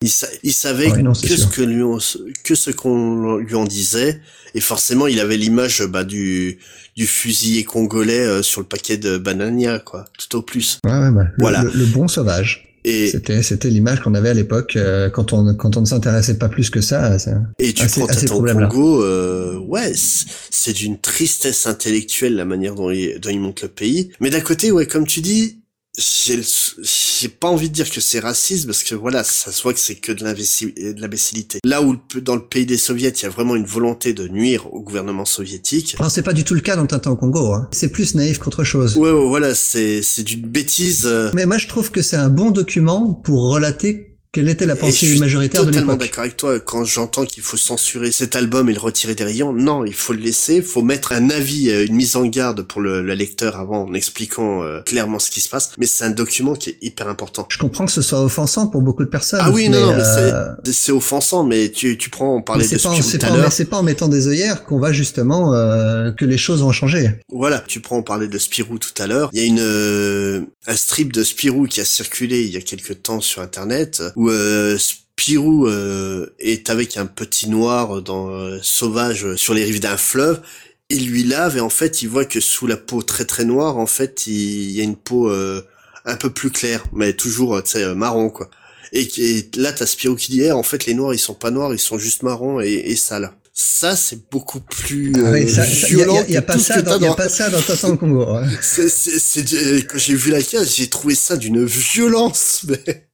Il, 0.00 0.08
sa 0.08 0.28
il 0.44 0.52
savait 0.52 0.92
ouais, 0.92 1.02
non, 1.02 1.12
que, 1.12 1.36
ce 1.36 1.46
que, 1.48 1.60
lui 1.60 1.82
on, 1.82 1.98
que 2.44 2.54
ce 2.54 2.70
qu'on 2.70 3.36
lui 3.38 3.56
en 3.56 3.64
disait, 3.64 4.20
et 4.54 4.60
forcément, 4.60 5.08
il 5.08 5.18
avait 5.18 5.36
l'image 5.36 5.82
bah, 5.82 6.04
du, 6.04 6.58
du 6.94 7.06
fusilier 7.06 7.64
congolais 7.64 8.20
euh, 8.20 8.42
sur 8.42 8.60
le 8.60 8.66
paquet 8.68 8.96
de 8.96 9.18
Banania, 9.18 9.80
quoi, 9.80 10.04
tout 10.16 10.38
au 10.38 10.42
plus. 10.42 10.78
Ouais, 10.84 10.92
ouais, 10.92 11.10
bah, 11.10 11.26
voilà. 11.38 11.64
Le, 11.64 11.84
bon 11.86 12.06
sauvage. 12.06 12.64
Et 12.84 13.08
c'était 13.08 13.42
c'était 13.42 13.70
l'image 13.70 14.00
qu'on 14.00 14.14
avait 14.14 14.28
à 14.28 14.34
l'époque 14.34 14.76
euh, 14.76 15.10
quand 15.10 15.32
on 15.32 15.52
quand 15.54 15.76
on 15.76 15.80
ne 15.80 15.86
s'intéressait 15.86 16.38
pas 16.38 16.48
plus 16.48 16.70
que 16.70 16.80
ça. 16.80 17.16
Et 17.58 17.72
tu 17.72 17.82
assez, 17.82 18.00
prends 18.26 18.40
Congo, 18.40 19.02
euh, 19.02 19.58
ouais, 19.58 19.92
c'est 19.94 20.72
d'une 20.72 20.96
tristesse 20.96 21.66
intellectuelle 21.66 22.36
la 22.36 22.44
manière 22.44 22.76
dont 22.76 22.90
il, 22.90 23.18
dont 23.18 23.30
il 23.30 23.40
monte 23.40 23.62
le 23.62 23.68
pays. 23.68 24.10
Mais 24.20 24.30
d'un 24.30 24.40
côté, 24.40 24.70
ouais, 24.70 24.86
comme 24.86 25.08
tu 25.08 25.20
dis, 25.20 25.57
j'ai 25.98 27.28
pas 27.28 27.48
envie 27.48 27.68
de 27.68 27.74
dire 27.74 27.90
que 27.90 28.00
c'est 28.00 28.20
raciste 28.20 28.66
parce 28.66 28.84
que 28.84 28.94
voilà, 28.94 29.24
ça 29.24 29.50
se 29.50 29.62
voit 29.62 29.74
que 29.74 29.80
c'est 29.80 29.96
que 29.96 30.12
de 30.12 30.22
l'imbécilité. 30.22 31.58
Là 31.64 31.82
où 31.82 31.96
dans 32.20 32.36
le 32.36 32.44
pays 32.44 32.66
des 32.66 32.78
soviets, 32.78 33.08
il 33.10 33.22
y 33.22 33.26
a 33.26 33.30
vraiment 33.30 33.56
une 33.56 33.66
volonté 33.66 34.12
de 34.12 34.28
nuire 34.28 34.72
au 34.72 34.80
gouvernement 34.80 35.24
soviétique. 35.24 35.96
Alors 35.98 36.10
c'est 36.10 36.22
pas 36.22 36.32
du 36.32 36.44
tout 36.44 36.54
le 36.54 36.60
cas 36.60 36.76
dans 36.76 36.86
Tintin 36.86 37.10
au 37.10 37.16
Congo, 37.16 37.52
hein. 37.52 37.68
c'est 37.72 37.90
plus 37.90 38.14
naïf 38.14 38.38
qu'autre 38.38 38.62
chose. 38.62 38.96
Ouais, 38.96 39.10
ouais 39.10 39.26
voilà, 39.26 39.54
c'est 39.54 40.02
c'est 40.02 40.22
d'une 40.22 40.46
bêtise. 40.46 41.06
Euh... 41.06 41.30
Mais 41.34 41.46
moi 41.46 41.58
je 41.58 41.66
trouve 41.66 41.90
que 41.90 42.02
c'est 42.02 42.16
un 42.16 42.28
bon 42.28 42.50
document 42.50 43.12
pour 43.12 43.50
relater 43.50 44.07
quelle 44.32 44.48
était 44.48 44.66
la 44.66 44.76
pensée 44.76 45.18
majoritaire 45.18 45.62
de 45.62 45.70
l'époque 45.70 45.74
totalement 45.74 45.96
d'accord 45.96 46.20
avec 46.20 46.36
toi. 46.36 46.60
Quand 46.60 46.84
j'entends 46.84 47.24
qu'il 47.24 47.42
faut 47.42 47.56
censurer 47.56 48.12
cet 48.12 48.36
album 48.36 48.68
et 48.68 48.74
le 48.74 48.80
retirer 48.80 49.14
des 49.14 49.24
rayons, 49.24 49.52
non, 49.52 49.84
il 49.84 49.94
faut 49.94 50.12
le 50.12 50.20
laisser. 50.20 50.56
Il 50.56 50.62
faut 50.62 50.82
mettre 50.82 51.12
un 51.12 51.30
avis, 51.30 51.70
une 51.70 51.94
mise 51.94 52.16
en 52.16 52.26
garde 52.26 52.62
pour 52.62 52.80
le, 52.80 53.02
le 53.02 53.14
lecteur 53.14 53.56
avant, 53.56 53.84
en 53.84 53.94
expliquant 53.94 54.62
euh, 54.62 54.80
clairement 54.82 55.18
ce 55.18 55.30
qui 55.30 55.40
se 55.40 55.48
passe. 55.48 55.72
Mais 55.78 55.86
c'est 55.86 56.04
un 56.04 56.10
document 56.10 56.54
qui 56.54 56.70
est 56.70 56.78
hyper 56.82 57.08
important. 57.08 57.46
Je 57.48 57.58
comprends 57.58 57.86
que 57.86 57.92
ce 57.92 58.02
soit 58.02 58.22
offensant 58.22 58.66
pour 58.68 58.82
beaucoup 58.82 59.04
de 59.04 59.08
personnes. 59.08 59.40
Ah 59.42 59.50
oui, 59.50 59.68
mais 59.68 59.80
non, 59.80 59.86
non, 59.86 59.98
euh... 59.98 60.54
c'est 60.64 60.92
offensant. 60.92 61.44
Mais 61.44 61.70
tu, 61.70 61.96
tu 61.96 62.10
prends, 62.10 62.36
on 62.36 62.42
parlait 62.42 62.66
de 62.66 62.70
pas, 62.70 62.78
Spirou 62.78 63.18
tout 63.18 63.26
à 63.26 63.36
l'heure. 63.36 63.52
C'est 63.52 63.64
pas 63.64 63.78
en 63.78 63.82
mettant 63.82 64.08
des 64.08 64.28
œillères 64.28 64.64
qu'on 64.64 64.78
va 64.78 64.92
justement 64.92 65.54
euh, 65.54 66.12
que 66.12 66.24
les 66.24 66.38
choses 66.38 66.60
vont 66.60 66.72
changer. 66.72 67.10
Voilà, 67.32 67.62
tu 67.66 67.80
prends, 67.80 67.98
on 67.98 68.02
parlait 68.02 68.28
de 68.28 68.38
Spirou 68.38 68.78
tout 68.78 69.02
à 69.02 69.06
l'heure. 69.06 69.30
Il 69.32 69.40
y 69.40 69.42
a 69.42 69.46
une 69.46 69.60
euh, 69.60 70.42
un 70.66 70.76
strip 70.76 71.12
de 71.12 71.22
Spirou 71.22 71.66
qui 71.66 71.80
a 71.80 71.84
circulé 71.84 72.42
il 72.42 72.50
y 72.50 72.56
a 72.56 72.60
quelques 72.60 73.02
temps 73.02 73.20
sur 73.20 73.42
Internet 73.42 74.02
où 74.18 74.28
euh, 74.30 74.76
Spirou 74.78 75.66
euh, 75.66 76.34
est 76.38 76.68
avec 76.70 76.96
un 76.96 77.06
petit 77.06 77.48
noir 77.48 78.02
dans 78.02 78.28
euh, 78.30 78.58
sauvage 78.62 79.34
sur 79.36 79.54
les 79.54 79.64
rives 79.64 79.80
d'un 79.80 79.96
fleuve. 79.96 80.40
Il 80.90 81.08
lui 81.08 81.24
lave 81.24 81.56
et 81.56 81.60
en 81.60 81.70
fait 81.70 82.02
il 82.02 82.08
voit 82.08 82.24
que 82.24 82.40
sous 82.40 82.66
la 82.66 82.76
peau 82.76 83.02
très 83.02 83.24
très 83.24 83.44
noire 83.44 83.76
en 83.78 83.86
fait 83.86 84.26
il, 84.26 84.70
y 84.72 84.80
a 84.80 84.84
une 84.84 84.96
peau 84.96 85.30
euh, 85.30 85.62
un 86.04 86.16
peu 86.16 86.30
plus 86.30 86.50
clair, 86.50 86.84
mais 86.92 87.12
toujours, 87.12 87.62
tu 87.62 87.72
sais, 87.72 87.94
marron, 87.94 88.30
quoi. 88.30 88.48
Et, 88.92 89.02
et 89.18 89.50
là, 89.56 89.72
t'as 89.72 89.84
Spirou 89.84 90.16
qui 90.16 90.30
dit, 90.32 90.40
eh, 90.42 90.52
en 90.52 90.62
fait, 90.62 90.86
les 90.86 90.94
noirs, 90.94 91.12
ils 91.12 91.18
sont 91.18 91.34
pas 91.34 91.50
noirs, 91.50 91.74
ils 91.74 91.78
sont 91.78 91.98
juste 91.98 92.22
marrons 92.22 92.60
et, 92.62 92.72
et 92.72 92.96
sales. 92.96 93.30
Ça, 93.52 93.94
c'est 93.96 94.30
beaucoup 94.30 94.60
plus 94.60 95.12
Ah 95.16 95.18
ça- 95.46 95.62
euh, 95.62 95.66
ça- 95.66 95.86
violent 95.88 96.14
y 96.14 96.18
a, 96.18 96.28
y 96.30 96.36
a 96.38 96.42
pas 96.42 96.58
ça 96.58 96.80
dans, 96.80 96.98
y 96.98 97.06
a 97.06 97.12
pas 97.14 97.28
ça 97.28 97.50
dans 97.50 97.58
au 97.90 97.96
Congo. 97.98 98.22
hein. 98.22 98.48
C'est, 98.62 98.88
c'est, 98.88 99.18
c'est- 99.18 99.86
quand 99.86 99.98
j'ai 99.98 100.14
vu 100.14 100.30
la 100.30 100.40
case, 100.40 100.74
j'ai 100.76 100.88
trouvé 100.88 101.14
ça 101.14 101.36
d'une 101.36 101.64
violence, 101.66 102.60
mais, 102.68 103.07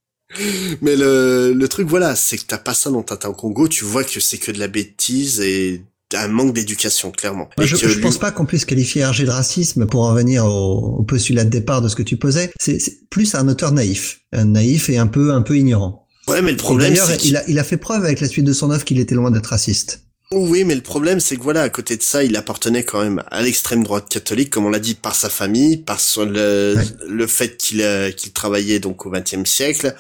mais 0.83 0.97
le, 0.97 1.53
le 1.53 1.69
truc, 1.69 1.89
voilà, 1.89 2.17
c'est 2.17 2.37
que 2.39 2.45
t'as 2.47 2.59
pas 2.59 2.75
ça 2.75 2.91
dans 2.91 3.03
Tintin 3.03 3.29
au 3.31 3.35
Congo, 3.35 3.69
tu 3.69 3.85
vois 3.85 4.05
que 4.05 4.21
c'est 4.21 4.39
que 4.39 4.51
de 4.53 4.59
la 4.59 4.69
bêtise 4.69 5.41
et 5.41 5.83
un 6.15 6.29
manque 6.29 6.55
d'éducation, 6.55 7.11
clairement. 7.11 7.49
Moi, 7.57 7.65
Et 7.65 7.69
je, 7.69 7.77
je 7.77 7.87
lui- 7.89 8.01
pense 8.01 8.19
pas 8.19 8.31
qu'on 8.31 8.47
puisse 8.47 8.65
qualifier 8.65 9.03
Hergé 9.03 9.25
de 9.25 9.31
racisme 9.31 9.87
pour 9.87 10.03
en 10.03 10.11
revenir 10.13 10.45
au, 10.47 10.99
au 10.99 11.03
postulat 11.03 11.45
de 11.45 11.51
départ 11.51 11.83
de 11.83 11.89
ce 11.89 11.97
que 11.97 12.03
tu 12.05 12.17
posais. 12.17 12.51
C'est 12.61 12.79
plus 13.11 13.35
un 13.35 13.49
auteur 13.49 13.73
naïf, 13.73 14.21
un 14.33 14.45
naïf 14.45 14.89
et 14.91 14.99
un 14.99 15.07
peu 15.09 15.33
un 15.33 15.43
peu 15.43 15.57
ignorant. 15.57 16.07
Ouais, 16.29 16.41
mais 16.41 16.53
le 16.53 16.57
problème, 16.57 16.91
D'ailleurs, 16.93 17.07
c'est 17.07 17.25
il 17.25 17.37
a, 17.37 17.43
il 17.49 17.59
a 17.59 17.65
fait 17.65 17.77
preuve 17.77 18.05
avec 18.05 18.21
la 18.21 18.29
suite 18.29 18.45
de 18.45 18.53
son 18.53 18.71
œuvre 18.71 18.85
qu'il 18.85 18.99
était 19.01 19.15
loin 19.15 19.31
d'être 19.31 19.49
raciste. 19.49 20.04
Oui, 20.33 20.65
mais 20.65 20.75
le 20.75 20.81
problème, 20.81 21.21
c'est 21.21 21.37
que 21.37 21.43
voilà, 21.43 21.63
à 21.63 21.69
côté 21.69 21.97
de 21.97 22.03
ça, 22.03 22.25
il 22.25 22.35
appartenait 22.37 22.83
quand 22.85 23.03
même 23.03 23.23
à 23.31 23.43
l'extrême 23.43 23.85
droite 23.85 24.09
catholique, 24.09 24.51
comme 24.51 24.67
on 24.67 24.71
l'a 24.71 24.81
dit, 24.81 24.95
par 24.95 25.15
sa 25.15 25.29
famille, 25.29 25.77
par 25.77 26.01
son, 26.01 26.25
le, 26.25 26.75
Ouais. 26.77 26.85
le 27.09 27.27
fait 27.27 27.57
qu'il 27.57 27.83
euh, 27.83 28.11
qu'il 28.11 28.33
travaillait 28.33 28.81
donc 28.81 29.07
au 29.07 29.11
XXe 29.11 29.45
siècle. 29.49 29.95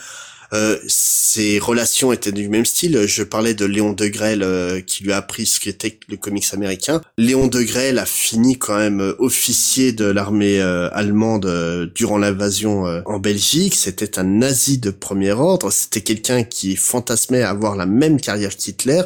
Euh, 0.52 0.78
ses 0.86 1.58
relations 1.58 2.12
étaient 2.12 2.30
du 2.32 2.48
même 2.48 2.64
style. 2.64 3.06
Je 3.06 3.22
parlais 3.22 3.54
de 3.54 3.64
Léon 3.64 3.92
de 3.92 4.06
Grelle 4.06 4.42
euh, 4.42 4.80
qui 4.80 5.02
lui 5.04 5.12
a 5.12 5.16
appris 5.16 5.46
ce 5.46 5.58
qu'était 5.58 5.98
le 6.08 6.16
comics 6.16 6.46
américain. 6.52 7.00
Léon 7.18 7.46
de 7.48 7.60
Grelle 7.62 7.98
a 7.98 8.06
fini 8.06 8.56
quand 8.58 8.76
même 8.76 9.00
euh, 9.00 9.14
officier 9.18 9.92
de 9.92 10.04
l'armée 10.04 10.60
euh, 10.60 10.88
allemande 10.92 11.46
euh, 11.46 11.86
durant 11.94 12.18
l'invasion 12.18 12.86
euh, 12.86 13.00
en 13.06 13.18
Belgique. 13.18 13.74
C'était 13.74 14.18
un 14.18 14.24
nazi 14.24 14.78
de 14.78 14.90
premier 14.90 15.32
ordre. 15.32 15.70
C'était 15.72 16.02
quelqu'un 16.02 16.44
qui 16.44 16.76
fantasmait 16.76 17.42
avoir 17.42 17.74
la 17.76 17.86
même 17.86 18.20
carrière 18.20 18.56
qu'Hitler. 18.56 19.02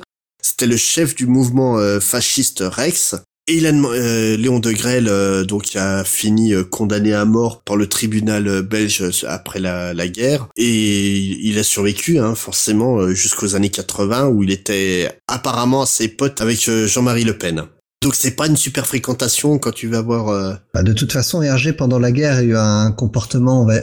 C'était 0.48 0.66
le 0.66 0.78
chef 0.78 1.14
du 1.14 1.26
mouvement 1.26 1.78
euh, 1.78 2.00
fasciste 2.00 2.64
Rex. 2.66 3.14
Et 3.48 3.56
il 3.58 3.66
a 3.66 3.70
euh, 3.70 4.36
Léon 4.38 4.60
de 4.60 4.72
Grelle 4.72 5.08
euh, 5.08 5.44
donc 5.44 5.76
a 5.76 6.04
fini 6.04 6.54
euh, 6.54 6.64
condamné 6.64 7.12
à 7.12 7.26
mort 7.26 7.62
par 7.62 7.76
le 7.76 7.86
tribunal 7.86 8.48
euh, 8.48 8.62
belge 8.62 9.02
euh, 9.02 9.26
après 9.28 9.58
la, 9.58 9.92
la 9.92 10.08
guerre 10.08 10.48
et 10.56 11.18
il 11.18 11.58
a 11.58 11.62
survécu 11.62 12.18
hein, 12.18 12.34
forcément 12.34 13.08
jusqu'aux 13.10 13.54
années 13.56 13.68
80 13.68 14.28
où 14.28 14.42
il 14.42 14.50
était 14.50 15.10
apparemment 15.28 15.82
assez 15.82 16.08
pote 16.08 16.40
avec 16.40 16.66
euh, 16.68 16.86
Jean-Marie 16.86 17.24
Le 17.24 17.36
Pen. 17.36 17.64
Donc 18.02 18.14
c'est 18.14 18.30
pas 18.36 18.46
une 18.46 18.56
super 18.56 18.86
fréquentation 18.86 19.58
quand 19.58 19.72
tu 19.72 19.88
vas 19.88 20.00
voir 20.00 20.28
euh, 20.28 20.54
Bah, 20.72 20.82
De 20.82 20.94
toute 20.94 21.12
façon, 21.12 21.42
Hergé, 21.42 21.74
pendant 21.74 21.98
la 21.98 22.12
guerre, 22.12 22.36
a 22.36 22.42
eu 22.42 22.56
un 22.56 22.90
comportement, 22.92 23.66
va, 23.66 23.80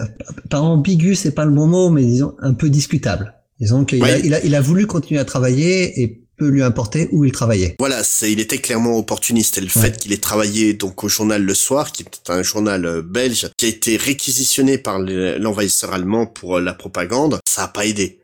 pas 0.49 0.61
ambigu, 0.61 1.13
c'est 1.15 1.31
pas 1.35 1.45
le 1.45 1.51
bon 1.51 1.67
mot, 1.67 1.89
mais 1.91 2.03
disons 2.03 2.33
un 2.39 2.53
peu 2.53 2.69
discutable. 2.69 3.35
Disons 3.59 3.85
qu'il 3.85 4.03
a, 4.03 4.17
il 4.19 4.33
a, 4.33 4.43
il 4.43 4.53
a 4.55 4.61
voulu 4.61 4.85
continuer 4.87 5.19
à 5.19 5.25
travailler 5.25 6.01
et 6.01 6.24
peu 6.37 6.47
lui 6.47 6.63
importer 6.63 7.09
où 7.11 7.25
il 7.25 7.31
travaillait. 7.31 7.75
Voilà, 7.79 8.03
c'est, 8.03 8.31
il 8.31 8.39
était 8.39 8.57
clairement 8.57 8.97
opportuniste. 8.97 9.57
Et 9.57 9.61
le 9.61 9.67
Ouais. 9.67 9.81
fait 9.81 9.97
qu'il 9.97 10.13
ait 10.13 10.17
travaillé 10.17 10.73
donc 10.73 11.03
au 11.03 11.09
journal 11.09 11.41
Le 11.43 11.53
Soir, 11.53 11.91
qui 11.91 12.03
est 12.03 12.29
un 12.29 12.43
journal 12.43 12.85
euh, 12.85 13.01
belge, 13.01 13.49
qui 13.57 13.65
a 13.65 13.69
été 13.69 13.97
réquisitionné 13.97 14.77
par 14.77 14.99
l'envahisseur 14.99 15.93
allemand 15.93 16.25
pour 16.25 16.57
euh, 16.57 16.61
la 16.61 16.73
propagande, 16.73 17.39
ça 17.47 17.63
a 17.63 17.67
pas 17.67 17.85
aidé. 17.85 18.19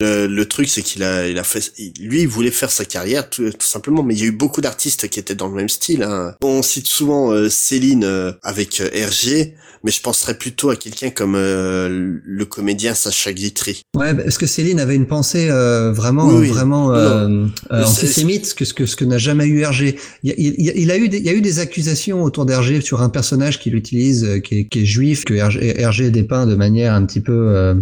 Le, 0.00 0.28
le 0.28 0.44
truc, 0.46 0.68
c'est 0.68 0.82
qu'il 0.82 1.02
a, 1.02 1.26
il 1.28 1.38
a 1.40 1.42
fait, 1.42 1.72
lui, 2.00 2.20
il 2.22 2.28
voulait 2.28 2.52
faire 2.52 2.70
sa 2.70 2.84
carrière 2.84 3.28
tout, 3.28 3.50
tout 3.50 3.66
simplement, 3.66 4.04
mais 4.04 4.14
il 4.14 4.20
y 4.20 4.22
a 4.22 4.26
eu 4.26 4.32
beaucoup 4.32 4.60
d'artistes 4.60 5.08
qui 5.08 5.18
étaient 5.18 5.34
dans 5.34 5.48
le 5.48 5.54
même 5.54 5.68
style. 5.68 6.04
Hein. 6.04 6.34
On 6.40 6.62
cite 6.62 6.86
souvent 6.86 7.32
euh, 7.32 7.48
Céline 7.48 8.04
euh, 8.04 8.30
avec 8.44 8.80
euh, 8.80 8.88
Hergé, 8.92 9.54
mais 9.82 9.90
je 9.90 10.00
penserais 10.00 10.38
plutôt 10.38 10.70
à 10.70 10.76
quelqu'un 10.76 11.10
comme 11.10 11.34
euh, 11.34 11.88
le 12.24 12.44
comédien 12.44 12.94
Sacha 12.94 13.32
Guitry. 13.32 13.82
Ouais, 13.96 14.14
parce 14.14 14.38
que 14.38 14.46
Céline 14.46 14.78
avait 14.78 14.94
une 14.94 15.06
pensée 15.08 15.48
euh, 15.50 15.90
vraiment, 15.92 16.28
Oui, 16.28 16.42
oui. 16.42 16.48
vraiment 16.48 16.94
euh, 16.94 17.46
euh, 17.72 17.82
antisémite, 17.84 18.54
que 18.54 18.64
ce 18.64 18.74
que 18.74 18.86
ce 18.86 18.94
que 18.94 19.04
n'a 19.04 19.18
jamais 19.18 19.46
eu 19.46 19.62
Hergé. 19.62 19.98
Il, 20.22 20.30
y 20.30 20.32
a- 20.32 20.36
il, 20.38 20.70
a- 20.70 20.74
il 20.76 20.90
a 20.92 20.96
eu, 20.96 21.08
des, 21.08 21.18
il 21.18 21.24
y 21.24 21.28
a 21.28 21.32
eu 21.32 21.40
des 21.40 21.58
accusations 21.58 22.22
autour 22.22 22.46
d'Hergé 22.46 22.80
sur 22.82 23.02
un 23.02 23.08
personnage 23.08 23.58
qu'il 23.58 23.74
utilise, 23.74 24.22
euh, 24.24 24.38
qui 24.38 24.60
est, 24.60 24.64
qui 24.68 24.82
est 24.82 24.86
juif, 24.86 25.24
que 25.24 25.34
Hergé, 25.34 25.80
Hergé 25.80 26.10
dépeint 26.12 26.46
de 26.46 26.54
manière 26.54 26.94
un 26.94 27.04
petit 27.04 27.20
peu 27.20 27.32
euh, 27.48 27.74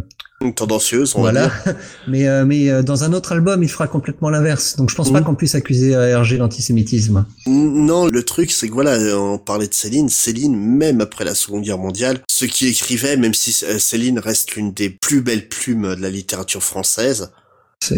Tendancieuse, 0.54 1.14
on 1.16 1.22
va 1.22 1.30
voilà. 1.32 1.46
dire. 1.64 1.74
Mais 2.08 2.28
euh, 2.28 2.44
mais 2.44 2.70
euh, 2.70 2.82
dans 2.82 3.04
un 3.04 3.12
autre 3.14 3.32
album, 3.32 3.62
il 3.62 3.68
fera 3.70 3.88
complètement 3.88 4.28
l'inverse. 4.28 4.76
Donc 4.76 4.90
je 4.90 4.94
pense 4.94 5.10
pas 5.10 5.20
Mhm. 5.20 5.24
qu'on 5.26 5.34
puisse 5.34 5.54
accuser 5.54 5.94
euh, 5.94 6.08
Hergé 6.10 6.36
d'antisémitisme. 6.36 7.24
Non, 7.46 8.06
le 8.06 8.22
truc, 8.22 8.50
c'est 8.52 8.68
que 8.68 8.74
voilà, 8.74 8.98
on 9.18 9.38
parlait 9.38 9.66
de 9.66 9.72
Céline. 9.74 10.08
Céline, 10.10 10.54
même 10.54 11.00
après 11.00 11.24
la 11.24 11.34
Seconde 11.34 11.62
Guerre 11.62 11.78
mondiale, 11.78 12.18
ce 12.30 12.44
qui 12.44 12.66
écrivait, 12.68 13.16
même 13.16 13.32
si 13.34 13.64
euh, 13.64 13.78
Céline 13.78 14.18
reste 14.18 14.52
l'une 14.56 14.72
des 14.72 14.90
plus 14.90 15.22
belles 15.22 15.48
plumes 15.48 15.94
de 15.96 16.02
la 16.02 16.10
littérature 16.10 16.62
française, 16.62 17.30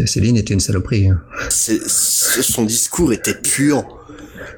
Céline 0.05 0.37
était 0.37 0.53
une 0.53 0.59
saloperie. 0.61 1.07
hein. 1.09 1.19
son 1.49 2.63
discours 2.63 3.11
était 3.13 3.35
pur. 3.35 3.83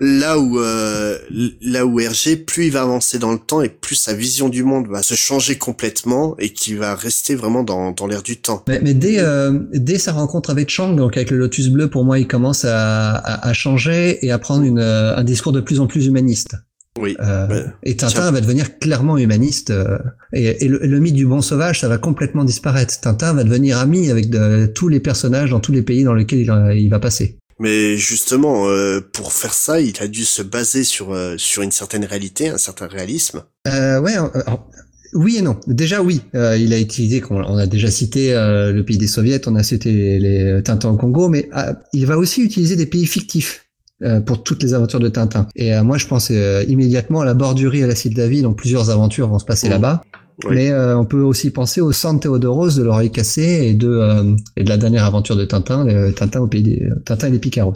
Là 0.04 0.40
où, 0.40 0.60
euh, 0.60 1.16
là 1.62 1.86
où 1.86 2.00
Hergé, 2.00 2.36
plus 2.36 2.66
il 2.66 2.72
va 2.72 2.82
avancer 2.82 3.20
dans 3.20 3.32
le 3.32 3.38
temps 3.38 3.62
et 3.62 3.70
plus 3.70 3.94
sa 3.94 4.14
vision 4.16 4.50
du 4.50 4.64
monde 4.64 4.88
va 4.88 5.04
se 5.04 5.14
changer 5.14 5.60
complètement 5.60 6.36
et 6.40 6.50
qui 6.54 6.74
va 6.74 6.96
rester 6.96 7.36
vraiment 7.36 7.62
dans, 7.64 7.92
dans 7.92 8.08
l'air 8.08 8.24
du 8.24 8.38
temps. 8.42 8.64
Mais, 8.68 8.80
mais 8.82 8.96
dès, 8.96 9.20
euh, 9.20 9.60
dès 9.74 10.00
sa 10.00 10.12
rencontre 10.14 10.50
avec 10.50 10.70
Chang, 10.70 10.94
donc 10.96 11.18
avec 11.18 11.30
le 11.30 11.38
Lotus 11.38 11.68
Bleu, 11.70 11.88
pour 11.88 12.04
moi, 12.04 12.18
il 12.18 12.28
commence 12.28 12.66
à, 12.66 13.12
à, 13.12 13.48
à 13.48 13.54
changer 13.54 14.26
et 14.26 14.32
à 14.32 14.40
prendre 14.40 14.64
une, 14.64 14.80
euh, 14.80 15.16
un 15.16 15.24
discours 15.24 15.52
de 15.52 15.62
plus 15.62 15.80
en 15.80 15.86
plus 15.86 16.08
humaniste. 16.08 16.56
Oui. 17.00 17.16
Euh, 17.22 17.68
et 17.84 17.96
Tintin 17.96 18.14
Tiens. 18.22 18.32
va 18.32 18.42
devenir 18.42 18.80
clairement 18.80 19.18
humaniste. 19.20 19.70
euh, 19.70 19.98
et 20.34 20.66
et 20.66 20.68
le, 20.68 20.80
le 20.80 21.00
mythe 21.00 21.14
du 21.16 21.26
bon 21.28 21.42
sauvage, 21.42 21.80
ça 21.80 21.88
va 21.88 21.98
complètement 22.00 22.44
disparaître. 22.44 23.00
Tintin 23.00 23.34
va 23.34 23.44
devenir 23.44 23.78
ami 23.78 24.10
avec 24.10 24.30
de- 24.32 24.66
tous 24.66 24.90
les 24.90 25.00
personnages 25.00 25.52
dans 25.52 25.60
tous 25.62 25.72
les 25.72 25.84
pays 25.84 26.04
dans 26.04 26.14
lesquels 26.16 26.40
il, 26.40 26.50
euh, 26.52 26.74
il 26.76 26.90
va 26.90 27.00
passer. 27.00 27.38
Mais 27.62 27.96
justement, 27.98 28.68
euh, 28.68 29.00
pour 29.14 29.32
faire 29.34 29.54
ça, 29.54 29.80
il 29.80 29.94
a 30.02 30.08
dû 30.08 30.26
se 30.26 30.42
baser 30.42 30.84
sur, 30.84 31.14
euh, 31.14 31.36
sur 31.38 31.62
une 31.62 31.72
certaine 31.72 32.06
réalité, 32.06 32.50
un 32.50 32.58
certain 32.58 32.88
réalisme. 32.88 33.44
Euh, 33.68 34.00
ouais, 34.02 34.18
euh, 34.18 34.28
alors, 34.46 34.68
oui 35.14 35.38
et 35.38 35.42
non. 35.42 35.58
Déjà 35.68 36.02
oui, 36.02 36.22
euh, 36.36 36.58
il 36.58 36.74
a 36.74 36.80
utilisé, 36.80 37.22
on, 37.30 37.36
on 37.36 37.58
a 37.58 37.68
déjà 37.68 37.92
cité 37.92 38.34
euh, 38.34 38.72
le 38.72 38.84
pays 38.84 38.98
des 38.98 39.08
soviets, 39.08 39.48
on 39.48 39.56
a 39.56 39.64
cité 39.64 39.92
les, 39.92 40.20
les 40.20 40.64
Tintins 40.64 40.90
au 40.90 40.98
Congo, 40.98 41.28
mais 41.30 41.50
euh, 41.56 41.74
il 41.94 42.06
va 42.08 42.18
aussi 42.18 42.42
utiliser 42.42 42.76
des 42.76 42.88
pays 42.88 43.06
fictifs. 43.06 43.66
euh, 44.04 44.20
pour 44.20 44.42
toutes 44.42 44.64
les 44.64 44.74
aventures 44.74 45.00
de 45.00 45.10
Tintin. 45.10 45.48
Et 45.56 45.76
euh, 45.76 45.84
moi, 45.84 46.00
je 46.00 46.08
pense 46.08 46.30
euh, 46.32 46.64
immédiatement 46.68 47.22
à 47.22 47.26
la 47.26 47.36
Bordurie 47.36 47.84
à 47.84 47.88
la 47.88 47.94
Sildavie, 47.94 48.42
donc 48.42 48.58
plusieurs 48.58 48.90
aventures 48.90 49.28
vont 49.28 49.38
se 49.38 49.46
passer 49.46 49.68
Mhm. 49.68 49.74
là-bas. 49.74 50.02
Oui. 50.46 50.56
Mais 50.56 50.72
euh, 50.72 50.98
on 50.98 51.06
peut 51.06 51.22
aussi 51.22 51.52
penser 51.52 51.82
au 51.82 51.92
San 51.92 52.20
Theodoros 52.20 52.76
de 52.76 52.84
l'oreille 52.84 53.12
cassée 53.12 53.68
et 53.68 53.74
de 53.74 53.90
euh, 53.90 54.36
et 54.58 54.64
de 54.64 54.70
la 54.70 54.78
dernière 54.78 55.06
aventure 55.06 55.36
de 55.36 55.46
Tintin, 55.46 55.86
le 55.86 56.12
Tintin 56.12 56.40
au 56.42 56.48
pays 56.48 56.64
des 56.64 56.90
Tintin 57.06 57.28
et 57.28 57.32
les 57.32 57.40
Picaros. 57.40 57.76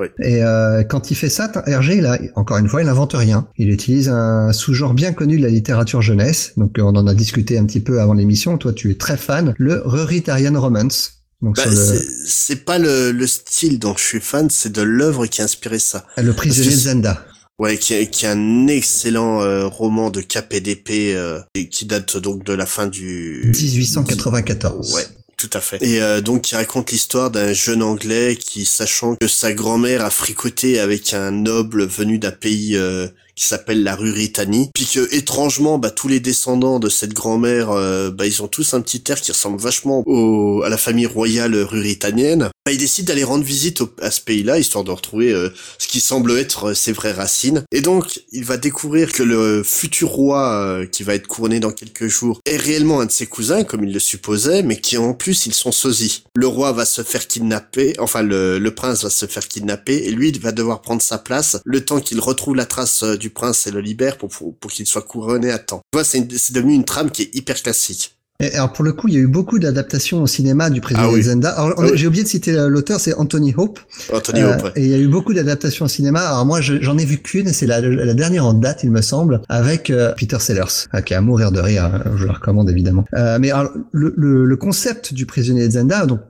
Oui. 0.00 0.06
Et 0.22 0.42
euh, 0.42 0.82
quand 0.82 1.10
il 1.10 1.14
fait 1.14 1.28
ça, 1.28 1.50
Hergé, 1.66 1.98
il 1.98 2.06
a, 2.06 2.18
encore 2.34 2.56
une 2.58 2.68
fois, 2.68 2.80
il 2.80 2.86
n'invente 2.86 3.12
rien. 3.12 3.48
Il 3.58 3.70
utilise 3.70 4.08
un 4.08 4.52
sous-genre 4.52 4.94
bien 4.94 5.12
connu 5.12 5.36
de 5.36 5.42
la 5.42 5.50
littérature 5.50 6.00
jeunesse. 6.00 6.52
Donc 6.56 6.78
euh, 6.78 6.82
on 6.82 6.96
en 6.96 7.06
a 7.06 7.14
discuté 7.14 7.58
un 7.58 7.66
petit 7.66 7.80
peu 7.80 8.00
avant 8.00 8.14
l'émission. 8.14 8.56
Toi, 8.58 8.72
tu 8.72 8.90
es 8.90 8.94
très 8.94 9.16
fan. 9.16 9.54
Le 9.58 9.82
Ruritarian 9.84 10.58
Romance. 10.58 11.16
Bah, 11.42 11.52
le, 11.64 11.98
c'est, 12.26 12.64
pas 12.66 12.78
le, 12.78 13.12
le 13.12 13.26
style 13.26 13.78
dont 13.78 13.94
je 13.96 14.02
suis 14.02 14.20
fan, 14.20 14.50
c'est 14.50 14.72
de 14.72 14.82
l'œuvre 14.82 15.26
qui 15.26 15.40
a 15.40 15.44
inspiré 15.44 15.78
ça. 15.78 16.04
le 16.18 16.34
prisonnier 16.34 16.68
de 16.68 16.74
Zenda. 16.74 17.24
Ouais, 17.60 17.76
qui 17.76 17.92
est, 17.92 18.06
qui 18.06 18.24
est 18.24 18.28
un 18.28 18.68
excellent 18.68 19.42
euh, 19.42 19.66
roman 19.66 20.08
de 20.08 20.22
KPDP 20.22 21.14
euh, 21.14 21.40
et 21.54 21.68
qui 21.68 21.84
date 21.84 22.16
donc 22.16 22.42
de 22.42 22.54
la 22.54 22.64
fin 22.64 22.86
du 22.86 23.52
1894. 23.54 24.94
Ouais, 24.94 25.04
tout 25.36 25.50
à 25.52 25.60
fait. 25.60 25.82
Et 25.82 26.00
euh, 26.00 26.22
donc 26.22 26.40
qui 26.40 26.54
raconte 26.54 26.90
l'histoire 26.90 27.30
d'un 27.30 27.52
jeune 27.52 27.82
Anglais 27.82 28.38
qui, 28.40 28.64
sachant 28.64 29.14
que 29.16 29.28
sa 29.28 29.52
grand-mère 29.52 30.02
a 30.02 30.08
fricoté 30.08 30.78
avec 30.78 31.12
un 31.12 31.32
noble 31.32 31.86
venu 31.86 32.18
d'un 32.18 32.30
pays 32.30 32.76
euh, 32.76 33.08
qui 33.40 33.46
s'appelle 33.46 33.82
la 33.82 33.96
Ruritanie, 33.96 34.70
puis 34.74 34.84
que 34.84 35.14
étrangement, 35.14 35.78
bah, 35.78 35.90
tous 35.90 36.08
les 36.08 36.20
descendants 36.20 36.78
de 36.78 36.90
cette 36.90 37.14
grand-mère, 37.14 37.70
euh, 37.70 38.10
bah, 38.10 38.26
ils 38.26 38.42
ont 38.42 38.48
tous 38.48 38.74
un 38.74 38.82
petit 38.82 39.02
air 39.08 39.18
qui 39.18 39.32
ressemble 39.32 39.58
vachement 39.58 40.02
au, 40.04 40.62
à 40.62 40.68
la 40.68 40.76
famille 40.76 41.06
royale 41.06 41.56
ruritanienne. 41.56 42.50
Bah, 42.70 42.74
il 42.74 42.78
décide 42.78 43.06
d'aller 43.06 43.24
rendre 43.24 43.42
visite 43.42 43.80
au- 43.80 43.90
à 44.00 44.12
ce 44.12 44.20
pays-là, 44.20 44.56
histoire 44.60 44.84
de 44.84 44.92
retrouver 44.92 45.32
euh, 45.32 45.48
ce 45.78 45.88
qui 45.88 45.98
semble 45.98 46.30
être 46.38 46.66
euh, 46.68 46.74
ses 46.74 46.92
vraies 46.92 47.10
racines. 47.10 47.64
Et 47.72 47.80
donc, 47.80 48.20
il 48.30 48.44
va 48.44 48.58
découvrir 48.58 49.10
que 49.12 49.24
le 49.24 49.64
futur 49.64 50.08
roi, 50.10 50.52
euh, 50.52 50.86
qui 50.86 51.02
va 51.02 51.16
être 51.16 51.26
couronné 51.26 51.58
dans 51.58 51.72
quelques 51.72 52.06
jours, 52.06 52.38
est 52.46 52.56
réellement 52.58 53.00
un 53.00 53.06
de 53.06 53.10
ses 53.10 53.26
cousins, 53.26 53.64
comme 53.64 53.82
il 53.82 53.92
le 53.92 53.98
supposait, 53.98 54.62
mais 54.62 54.80
qui 54.80 54.98
en 54.98 55.14
plus, 55.14 55.46
ils 55.46 55.52
sont 55.52 55.72
sosies. 55.72 56.22
Le 56.36 56.46
roi 56.46 56.70
va 56.70 56.84
se 56.84 57.02
faire 57.02 57.26
kidnapper, 57.26 57.94
enfin, 57.98 58.22
le, 58.22 58.60
le 58.60 58.72
prince 58.72 59.02
va 59.02 59.10
se 59.10 59.26
faire 59.26 59.48
kidnapper, 59.48 60.04
et 60.06 60.12
lui, 60.12 60.28
il 60.28 60.38
va 60.38 60.52
devoir 60.52 60.80
prendre 60.80 61.02
sa 61.02 61.18
place, 61.18 61.56
le 61.64 61.84
temps 61.84 62.00
qu'il 62.00 62.20
retrouve 62.20 62.54
la 62.54 62.66
trace 62.66 63.02
euh, 63.02 63.16
du 63.16 63.30
prince 63.30 63.66
et 63.66 63.72
le 63.72 63.80
libère 63.80 64.16
pour, 64.16 64.28
pour, 64.28 64.54
pour 64.56 64.70
qu'il 64.70 64.86
soit 64.86 65.02
couronné 65.02 65.50
à 65.50 65.58
temps. 65.58 65.80
Tu 65.92 65.96
vois, 65.96 66.04
c'est 66.04 66.20
devenu 66.52 66.74
une 66.74 66.84
trame 66.84 67.10
qui 67.10 67.22
est 67.22 67.34
hyper 67.34 67.60
classique. 67.60 68.14
Et 68.40 68.54
alors 68.54 68.72
pour 68.72 68.84
le 68.84 68.92
coup, 68.92 69.06
il 69.08 69.14
y 69.14 69.16
a 69.18 69.20
eu 69.20 69.26
beaucoup 69.26 69.58
d'adaptations 69.58 70.22
au 70.22 70.26
cinéma 70.26 70.70
du 70.70 70.80
président 70.80 71.08
Ah 71.10 71.12
oui. 71.12 71.22
Zenda. 71.22 71.50
Alors, 71.50 71.74
Ah 71.78 71.82
oui. 71.82 71.90
J'ai 71.94 72.06
oublié 72.06 72.22
de 72.24 72.28
citer 72.28 72.52
l'auteur, 72.68 72.98
c'est 72.98 73.14
Anthony 73.14 73.54
Hope. 73.56 73.78
Anthony 74.12 74.40
Euh, 74.42 74.54
Hope, 74.56 74.64
ouais. 74.64 74.72
Et 74.76 74.84
il 74.84 74.90
y 74.90 74.94
a 74.94 74.98
eu 74.98 75.08
beaucoup 75.08 75.34
d'adaptations 75.34 75.84
au 75.84 75.88
cinéma. 75.88 76.20
Alors 76.20 76.46
moi, 76.46 76.60
je- 76.60 76.80
j'en 76.80 76.96
ai 76.98 77.04
vu 77.04 77.18
qu'une, 77.18 77.52
c'est 77.52 77.66
la, 77.66 77.80
la 77.80 78.14
dernière 78.14 78.46
en 78.46 78.54
date, 78.54 78.80
il 78.82 78.90
me 78.90 79.02
semble, 79.02 79.42
avec 79.48 79.90
euh, 79.90 80.12
Peter 80.16 80.38
Sellers, 80.40 80.86
euh, 80.94 81.00
qui 81.02 81.12
est 81.12 81.16
à 81.16 81.20
mourir 81.20 81.52
de 81.52 81.60
rire. 81.60 81.90
euh, 82.06 82.16
Je 82.16 82.24
le 82.24 82.30
recommande 82.32 82.70
évidemment. 82.70 83.04
Euh, 83.14 83.38
mais 83.40 83.50
alors, 83.50 83.70
le, 83.92 84.14
le, 84.16 84.44
le 84.46 84.56
concept 84.56 85.12
du 85.14 85.26
prisonnier 85.26 85.68
Zenda, 85.70 86.06
donc 86.06 86.20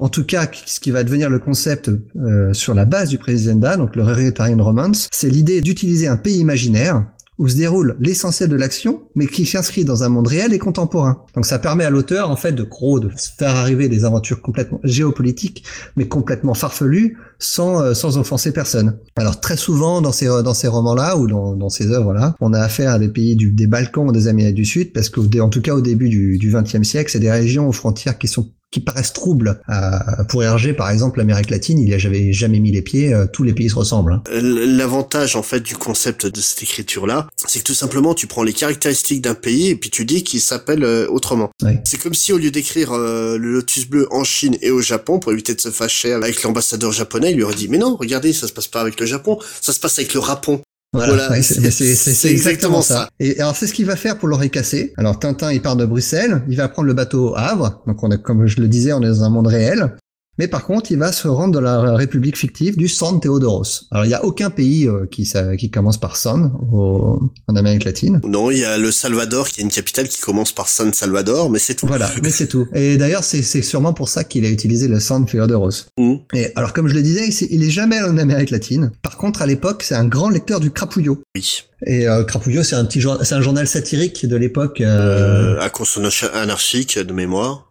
en 0.00 0.08
tout 0.08 0.24
cas, 0.24 0.48
ce 0.66 0.80
qui 0.80 0.90
va 0.90 1.04
devenir 1.04 1.30
le 1.30 1.38
concept 1.38 1.88
euh, 2.16 2.52
sur 2.52 2.74
la 2.74 2.84
base 2.84 3.10
du 3.10 3.18
président 3.18 3.52
Zenda, 3.52 3.76
donc 3.76 3.94
le 3.94 4.02
Hereditary 4.02 4.54
Romance, 4.54 5.08
c'est 5.12 5.28
l'idée 5.30 5.60
d'utiliser 5.60 6.08
un 6.08 6.16
pays 6.16 6.38
imaginaire 6.38 7.06
où 7.38 7.48
se 7.48 7.56
déroule 7.56 7.96
l'essentiel 7.98 8.48
de 8.48 8.56
l'action, 8.56 9.02
mais 9.14 9.26
qui 9.26 9.46
s'inscrit 9.46 9.84
dans 9.84 10.04
un 10.04 10.08
monde 10.08 10.28
réel 10.28 10.52
et 10.52 10.58
contemporain. 10.58 11.24
Donc 11.34 11.46
ça 11.46 11.58
permet 11.58 11.84
à 11.84 11.90
l'auteur, 11.90 12.30
en 12.30 12.36
fait, 12.36 12.52
de 12.52 12.62
gros, 12.62 13.00
de 13.00 13.10
faire 13.38 13.56
arriver 13.56 13.88
des 13.88 14.04
aventures 14.04 14.40
complètement 14.40 14.80
géopolitiques, 14.84 15.64
mais 15.96 16.06
complètement 16.06 16.54
farfelues, 16.54 17.18
sans, 17.38 17.80
euh, 17.80 17.94
sans 17.94 18.18
offenser 18.18 18.52
personne. 18.52 18.98
Alors 19.16 19.40
très 19.40 19.56
souvent, 19.56 20.00
dans 20.00 20.12
ces, 20.12 20.26
dans 20.26 20.54
ces 20.54 20.68
romans-là, 20.68 21.16
ou 21.16 21.26
dans, 21.26 21.56
dans 21.56 21.68
ces 21.68 21.90
œuvres-là, 21.90 22.34
on 22.40 22.52
a 22.52 22.60
affaire 22.60 22.92
à 22.92 22.98
des 22.98 23.08
pays 23.08 23.36
du, 23.36 23.52
des 23.52 23.66
Balkans 23.66 24.08
ou 24.08 24.12
des 24.12 24.28
Amériques 24.28 24.54
du 24.54 24.64
Sud, 24.64 24.92
parce 24.92 25.08
que, 25.08 25.40
en 25.40 25.48
tout 25.48 25.60
cas, 25.60 25.74
au 25.74 25.80
début 25.80 26.08
du, 26.08 26.38
du 26.38 26.52
XXe 26.54 26.82
siècle, 26.82 27.10
c'est 27.10 27.20
des 27.20 27.30
régions 27.30 27.68
aux 27.68 27.72
frontières 27.72 28.18
qui 28.18 28.28
sont 28.28 28.50
qui 28.74 28.80
paraissent 28.80 29.12
troubles. 29.12 29.60
Euh, 29.70 30.24
pour 30.28 30.42
Hergé, 30.42 30.72
par 30.72 30.90
exemple, 30.90 31.18
l'Amérique 31.20 31.48
latine, 31.50 31.78
il 31.78 31.84
n'y 31.84 31.94
a 31.94 31.98
jamais, 31.98 32.32
jamais 32.32 32.58
mis 32.58 32.72
les 32.72 32.82
pieds, 32.82 33.14
euh, 33.14 33.26
tous 33.32 33.44
les 33.44 33.52
pays 33.52 33.70
se 33.70 33.76
ressemblent. 33.76 34.14
hein. 34.14 34.22
L'avantage 34.32 35.36
en 35.36 35.44
fait 35.44 35.60
du 35.60 35.76
concept 35.76 36.26
de 36.26 36.40
cette 36.40 36.60
écriture-là, 36.64 37.28
c'est 37.46 37.60
que 37.60 37.64
tout 37.64 37.74
simplement 37.74 38.14
tu 38.14 38.26
prends 38.26 38.42
les 38.42 38.52
caractéristiques 38.52 39.22
d'un 39.22 39.34
pays 39.36 39.68
et 39.68 39.76
puis 39.76 39.90
tu 39.90 40.04
dis 40.04 40.24
qu'il 40.24 40.40
s'appelle 40.40 40.82
euh, 40.82 41.06
autrement. 41.08 41.50
C'est 41.84 41.98
comme 42.02 42.14
si 42.14 42.32
au 42.32 42.38
lieu 42.38 42.50
d'écrire 42.50 42.90
euh, 42.92 43.38
le 43.38 43.52
lotus 43.52 43.86
bleu 43.88 44.08
en 44.10 44.24
Chine 44.24 44.56
et 44.60 44.72
au 44.72 44.80
Japon 44.80 45.20
pour 45.20 45.30
éviter 45.30 45.54
de 45.54 45.60
se 45.60 45.70
fâcher 45.70 46.12
avec 46.12 46.42
l'ambassadeur 46.42 46.90
japonais, 46.90 47.30
il 47.30 47.36
lui 47.36 47.44
aurait 47.44 47.54
dit 47.54 47.68
mais 47.68 47.78
non, 47.78 47.96
regardez, 47.96 48.32
ça 48.32 48.48
se 48.48 48.52
passe 48.52 48.66
pas 48.66 48.80
avec 48.80 48.98
le 48.98 49.06
Japon, 49.06 49.38
ça 49.60 49.72
se 49.72 49.78
passe 49.78 50.00
avec 50.00 50.14
le 50.14 50.20
Rapon. 50.20 50.62
Voilà, 50.94 51.42
c'est 51.42 52.30
exactement 52.30 52.82
ça. 52.82 53.08
Et 53.20 53.40
alors 53.40 53.56
c'est 53.56 53.66
ce 53.66 53.74
qu'il 53.74 53.86
va 53.86 53.96
faire 53.96 54.16
pour 54.16 54.28
l'oreille 54.28 54.50
cassée. 54.50 54.92
Alors 54.96 55.18
Tintin, 55.18 55.52
il 55.52 55.60
part 55.60 55.76
de 55.76 55.84
Bruxelles, 55.84 56.42
il 56.48 56.56
va 56.56 56.68
prendre 56.68 56.86
le 56.86 56.94
bateau 56.94 57.30
au 57.30 57.36
Havre, 57.36 57.82
donc 57.86 58.02
on 58.02 58.10
est, 58.10 58.22
comme 58.22 58.46
je 58.46 58.60
le 58.60 58.68
disais, 58.68 58.92
on 58.92 59.02
est 59.02 59.08
dans 59.08 59.24
un 59.24 59.30
monde 59.30 59.48
réel. 59.48 59.96
Mais 60.38 60.48
par 60.48 60.64
contre, 60.66 60.90
il 60.90 60.98
va 60.98 61.12
se 61.12 61.28
rendre 61.28 61.52
dans 61.54 61.60
la 61.60 61.94
république 61.94 62.36
fictive 62.36 62.76
du 62.76 62.88
San 62.88 63.20
Theodoros. 63.20 63.86
Alors 63.92 64.04
il 64.04 64.08
n'y 64.08 64.14
a 64.14 64.24
aucun 64.24 64.50
pays 64.50 64.88
euh, 64.88 65.06
qui, 65.10 65.26
ça- 65.26 65.56
qui 65.56 65.70
commence 65.70 65.98
par 65.98 66.16
San 66.16 66.52
au- 66.72 67.20
en 67.46 67.56
Amérique 67.56 67.84
latine. 67.84 68.20
Non, 68.26 68.50
il 68.50 68.58
y 68.58 68.64
a 68.64 68.76
le 68.78 68.90
Salvador 68.90 69.48
qui 69.48 69.60
est 69.60 69.64
une 69.64 69.70
capitale 69.70 70.08
qui 70.08 70.20
commence 70.20 70.52
par 70.52 70.68
San 70.68 70.92
Salvador, 70.92 71.50
mais 71.50 71.58
c'est 71.58 71.74
tout. 71.74 71.86
Voilà, 71.86 72.10
mais 72.22 72.30
c'est 72.30 72.48
tout. 72.48 72.66
Et 72.74 72.96
d'ailleurs, 72.96 73.22
c'est 73.24 73.42
sûrement 73.62 73.92
pour 73.92 74.08
ça 74.08 74.24
qu'il 74.24 74.44
a 74.44 74.48
utilisé 74.50 74.88
le 74.88 74.98
San 75.00 75.24
Theodoros. 75.26 75.86
Mhm. 75.98 76.18
Et 76.34 76.48
alors, 76.56 76.72
comme 76.72 76.88
je 76.88 76.94
le 76.94 77.02
disais, 77.02 77.28
il- 77.50 77.62
est 77.62 77.70
jamais 77.70 78.00
en 78.02 78.18
Amérique 78.18 78.50
latine. 78.50 78.90
Par 79.02 79.16
contre, 79.16 79.40
à 79.42 79.46
l'époque, 79.46 79.82
c'est 79.84 79.94
un 79.94 80.04
grand 80.06 80.28
lecteur 80.30 80.60
du 80.60 80.70
Crapouillot. 80.70 81.22
Oui. 81.36 81.62
Et 81.86 82.08
euh, 82.08 82.24
Crapouillot, 82.24 82.62
c'est 82.62 82.76
un 82.76 82.84
petit 82.84 83.00
jour- 83.00 83.18
c'est 83.22 83.34
un 83.34 83.40
journal 83.40 83.66
satirique 83.66 84.26
de 84.26 84.36
l'époque. 84.36 84.80
euh, 84.80 85.56
Euh, 85.56 85.60
à 85.60 85.70
consonance 85.70 86.24
anarchique 86.34 86.98
de 86.98 87.12
mémoire. 87.12 87.70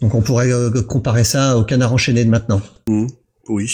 Donc 0.00 0.14
on 0.14 0.22
pourrait 0.22 0.52
euh, 0.52 0.82
comparer 0.82 1.24
ça 1.24 1.56
au 1.56 1.64
Canard 1.64 1.92
enchaîné 1.92 2.24
de 2.24 2.30
maintenant. 2.30 2.60
Mhm. 2.88 3.08
Oui. 3.48 3.70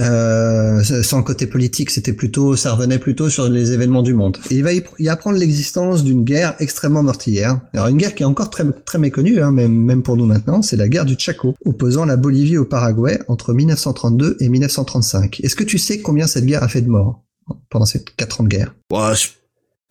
Euh, 0.00 0.82
sans 0.82 1.18
le 1.18 1.22
côté 1.22 1.46
politique, 1.46 1.90
c'était 1.90 2.12
plutôt, 2.12 2.56
ça 2.56 2.72
revenait 2.72 2.98
plutôt 2.98 3.30
sur 3.30 3.48
les 3.48 3.70
événements 3.70 4.02
du 4.02 4.12
monde. 4.12 4.38
Et 4.50 4.56
il 4.56 4.64
va 4.64 4.72
y, 4.72 4.82
y 4.98 5.08
apprendre 5.08 5.38
l'existence 5.38 6.02
d'une 6.02 6.24
guerre 6.24 6.56
extrêmement 6.58 7.04
meurtrière. 7.04 7.60
Alors 7.72 7.86
une 7.86 7.96
guerre 7.96 8.16
qui 8.16 8.24
est 8.24 8.26
encore 8.26 8.50
très 8.50 8.64
très 8.84 8.98
méconnue, 8.98 9.40
hein, 9.40 9.52
même 9.52 9.72
même 9.72 10.02
pour 10.02 10.16
nous 10.16 10.26
maintenant, 10.26 10.62
c'est 10.62 10.76
la 10.76 10.88
guerre 10.88 11.04
du 11.04 11.14
Chaco, 11.16 11.54
opposant 11.64 12.04
la 12.06 12.16
Bolivie 12.16 12.58
au 12.58 12.64
Paraguay 12.64 13.20
entre 13.28 13.52
1932 13.52 14.36
et 14.40 14.48
1935. 14.48 15.40
Est-ce 15.44 15.54
que 15.54 15.64
tu 15.64 15.78
sais 15.78 16.00
combien 16.00 16.26
cette 16.26 16.46
guerre 16.46 16.64
a 16.64 16.68
fait 16.68 16.82
de 16.82 16.88
morts 16.88 17.22
pendant 17.70 17.86
ces 17.86 18.02
quatre 18.02 18.40
ans 18.40 18.44
de 18.44 18.48
guerre? 18.48 18.74
Ouais, 18.90 19.14
je 19.14 19.28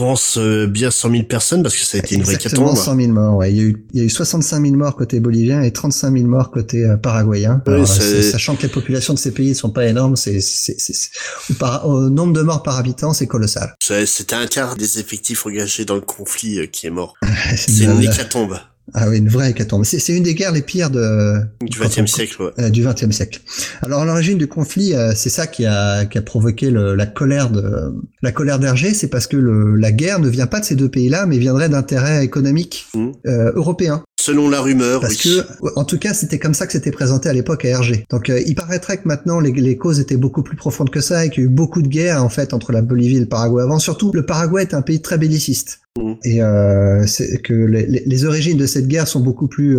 pense 0.04 0.38
euh, 0.38 0.68
bien 0.68 0.92
100 0.92 1.12
000 1.12 1.24
personnes 1.24 1.64
parce 1.64 1.76
que 1.76 1.84
ça 1.86 1.98
a 1.98 2.00
été 2.00 2.16
une 2.16 2.24
vraie 2.24 2.34
Exactement 2.36 2.74
catombe. 2.74 2.84
100 2.84 2.96
000 2.98 3.08
morts. 3.14 3.38
Ouais. 3.38 3.52
Il, 3.54 3.58
y 3.58 3.60
a 3.62 3.64
eu, 3.64 3.86
il 3.94 4.00
y 4.00 4.04
a 4.04 4.06
eu 4.06 4.10
65 4.10 4.62
000 4.62 4.76
morts 4.76 4.96
côté 4.96 5.20
bolivien 5.20 5.62
et 5.62 5.72
35 5.72 6.12
000 6.14 6.26
morts 6.28 6.52
côté 6.52 6.84
euh, 6.84 6.98
paraguayen. 6.98 7.62
Oui, 7.68 7.74
Alors, 7.74 7.88
c'est- 7.88 8.22
sachant 8.24 8.56
que 8.56 8.64
les 8.64 8.68
populations 8.68 9.14
de 9.14 9.20
ces 9.20 9.32
pays 9.32 9.50
ne 9.50 9.54
sont 9.54 9.70
pas 9.70 9.86
énormes, 9.88 10.16
c'est, 10.16 10.42
c'est, 10.42 10.76
c'est, 10.78 10.94
c'est- 10.94 11.10
au, 11.50 11.54
par- 11.54 11.88
au 11.88 12.10
nombre 12.10 12.34
de 12.34 12.42
morts 12.42 12.64
par 12.64 12.78
habitant, 12.78 13.14
c'est 13.14 13.28
colossal. 13.28 13.76
C'est- 13.82 14.06
C'était 14.06 14.36
un 14.36 14.48
quart 14.48 14.76
des 14.76 15.00
effectifs 15.00 15.46
engagés 15.46 15.86
dans 15.86 15.96
le 15.96 16.02
conflit 16.02 16.60
euh, 16.60 16.66
qui 16.66 16.88
est 16.88 16.92
mort. 16.92 17.14
C'est 17.56 17.86
une- 17.86 18.02
hécatombe 18.04 18.58
ah 18.94 19.10
oui, 19.10 19.18
une 19.20 19.30
vraie 19.30 19.52
hécatombe. 19.52 19.86
C'est, 19.86 20.00
c'est 20.00 20.14
une 20.16 20.24
des 20.24 20.36
guerres 20.36 20.52
les 20.52 20.62
pires 20.62 20.90
de, 20.90 21.36
du 21.62 21.80
XXe 21.80 22.06
siècle. 22.12 22.42
Ouais. 22.42 22.52
euh, 22.60 22.70
du 22.70 22.84
XXe 22.86 23.12
siècle. 23.12 23.40
Alors 23.82 24.02
à 24.02 24.06
l'origine 24.06 24.38
du 24.38 24.48
conflit, 24.48 24.94
euh, 24.94 25.14
c'est 25.16 25.30
ça 25.30 25.48
qui 25.48 25.66
a, 25.66 26.06
qui 26.06 26.18
a 26.18 26.22
provoqué 26.22 26.70
le- 26.70 26.96
la 26.96 27.06
colère 27.06 27.50
de 27.50 27.94
la 28.22 28.32
colère 28.32 28.60
d'Hergé, 28.60 28.94
c'est 28.94 29.08
parce 29.08 29.28
que 29.28 29.38
le, 29.38 29.76
la 29.78 29.92
guerre 29.92 30.20
ne 30.20 30.28
vient 30.30 30.48
pas 30.48 30.60
de 30.60 30.66
ces 30.66 30.76
deux 30.76 30.90
pays-là, 30.90 31.26
mais 31.26 31.38
viendrait 31.38 31.70
d'intérêts 31.70 32.24
économiques 32.24 32.88
Mhm. 32.96 33.12
euh, 33.28 33.52
européens. 33.56 34.04
Selon 34.20 34.50
la 34.50 34.62
rumeur, 34.62 35.02
Parce 35.02 35.24
oui. 35.26 35.42
que, 35.62 35.68
en 35.80 35.84
tout 35.84 35.98
cas, 35.98 36.14
c'était 36.14 36.40
comme 36.40 36.54
ça 36.54 36.66
que 36.66 36.72
c'était 36.72 36.92
présenté 36.92 37.28
à 37.28 37.34
l'époque 37.34 37.66
à 37.66 37.70
Hergé. 37.70 38.06
Donc, 38.10 38.30
euh, 38.30 38.40
il 38.46 38.56
paraîtrait 38.56 38.96
que 38.98 39.06
maintenant, 39.06 39.42
les, 39.42 39.52
les 39.52 39.76
causes 39.76 40.00
étaient 40.00 40.16
beaucoup 40.16 40.44
plus 40.44 40.56
profondes 40.56 40.90
que 40.92 41.02
ça 41.02 41.26
et 41.26 41.30
qu'il 41.30 41.44
y 41.44 41.46
a 41.46 41.50
eu 41.50 41.52
beaucoup 41.52 41.82
de 41.82 41.90
guerres, 41.90 42.24
en 42.24 42.30
fait, 42.30 42.54
entre 42.54 42.72
la 42.72 42.82
Bolivie 42.82 43.18
et 43.18 43.20
le 43.22 43.26
Paraguay 43.26 43.62
avant. 43.64 43.80
Surtout, 43.80 44.12
le 44.14 44.26
Paraguay 44.26 44.62
est 44.62 44.74
un 44.74 44.82
pays 44.82 45.02
très 45.02 45.18
belliciste. 45.18 45.82
Mhm. 46.00 46.18
Et 46.24 46.42
euh, 46.42 47.06
c'est 47.06 47.42
que 47.42 47.54
les, 47.54 47.86
les- 47.86 48.04
les 48.06 48.26
origines 48.26 48.58
de 48.58 48.66
cette 48.66 48.88
guerre 48.88 49.08
sont 49.08 49.20
beaucoup 49.22 49.48
plus... 49.48 49.78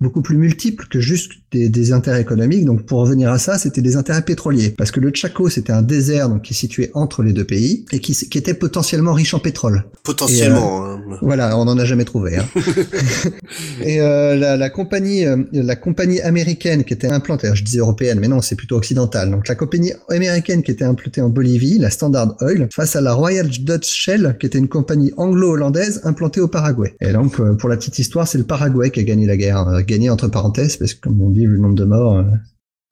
euh, 0.00 0.04
beaucoup 0.04 0.22
plus 0.22 0.36
multiples 0.36 0.86
que 0.88 1.00
juste 1.00 1.32
des, 1.50 1.68
des 1.68 1.92
intérêts 1.92 2.20
économiques. 2.20 2.64
Donc 2.64 2.84
pour 2.84 3.00
revenir 3.00 3.30
à 3.32 3.38
ça, 3.38 3.58
c'était 3.58 3.82
des 3.82 3.96
intérêts 3.96 4.22
pétroliers. 4.22 4.70
Parce 4.76 4.90
que 4.90 5.00
le 5.00 5.10
Chaco, 5.14 5.48
c'était 5.48 5.72
un 5.72 5.82
désert 5.82 6.28
donc 6.28 6.42
qui 6.42 6.52
est 6.52 6.56
situé 6.56 6.90
entre 6.94 7.22
les 7.22 7.32
deux 7.32 7.44
pays 7.44 7.84
et 7.92 8.00
qui, 8.00 8.12
qui 8.14 8.38
était 8.38 8.54
potentiellement 8.54 9.12
riche 9.12 9.34
en 9.34 9.38
pétrole. 9.38 9.84
Potentiellement. 10.04 10.84
hein. 10.84 11.00
Voilà, 11.22 11.56
on 11.58 11.64
n'en 11.64 11.78
a 11.78 11.84
jamais 11.84 12.04
trouvé. 12.04 12.36
Hein. 12.36 12.44
et 13.82 14.00
euh, 14.00 14.36
la, 14.36 14.56
la 14.56 14.70
compagnie, 14.70 15.24
euh, 15.26 15.36
la 15.52 15.76
compagnie 15.76 16.20
américaine 16.20 16.84
qui 16.84 16.92
était 16.94 17.08
implantée, 17.08 17.50
je 17.54 17.64
disais 17.64 17.78
européenne, 17.78 18.18
mais 18.20 18.28
non, 18.28 18.40
c'est 18.40 18.56
plutôt 18.56 18.76
occidental. 18.76 19.30
Donc 19.30 19.48
la 19.48 19.54
compagnie 19.54 19.92
américaine 20.08 20.62
qui 20.62 20.70
était 20.70 20.84
implantée 20.84 21.20
en 21.20 21.28
Bolivie, 21.28 21.78
la 21.78 21.90
Standard 21.90 22.36
Oil, 22.40 22.68
face 22.72 22.96
à 22.96 23.00
la 23.00 23.14
Royal 23.14 23.48
Dutch 23.48 23.88
Shell, 23.90 24.36
qui 24.38 24.46
était 24.46 24.58
une 24.58 24.68
compagnie 24.68 25.12
anglo-hollandaise 25.16 26.00
implantée 26.04 26.40
au 26.40 26.48
Paraguay. 26.48 26.94
Et 27.00 27.12
donc, 27.12 27.40
euh, 27.40 27.54
pour 27.54 27.68
la 27.68 27.76
petite 27.76 27.98
histoire, 27.98 28.26
c'est 28.28 28.38
le 28.38 28.44
Paraguay 28.44 28.90
qui 28.90 29.00
a 29.00 29.02
gagné 29.02 29.26
la 29.26 29.36
guerre, 29.36 29.66
euh, 29.68 29.82
gagné 29.88 30.10
entre 30.10 30.28
parenthèses, 30.28 30.76
parce 30.76 30.94
que 30.94 31.00
comme 31.00 31.20
on 31.20 31.30
dit, 31.30 31.44
le 31.44 31.58
nombre 31.58 31.74
de 31.74 31.84
morts, 31.84 32.18
euh, 32.18 32.30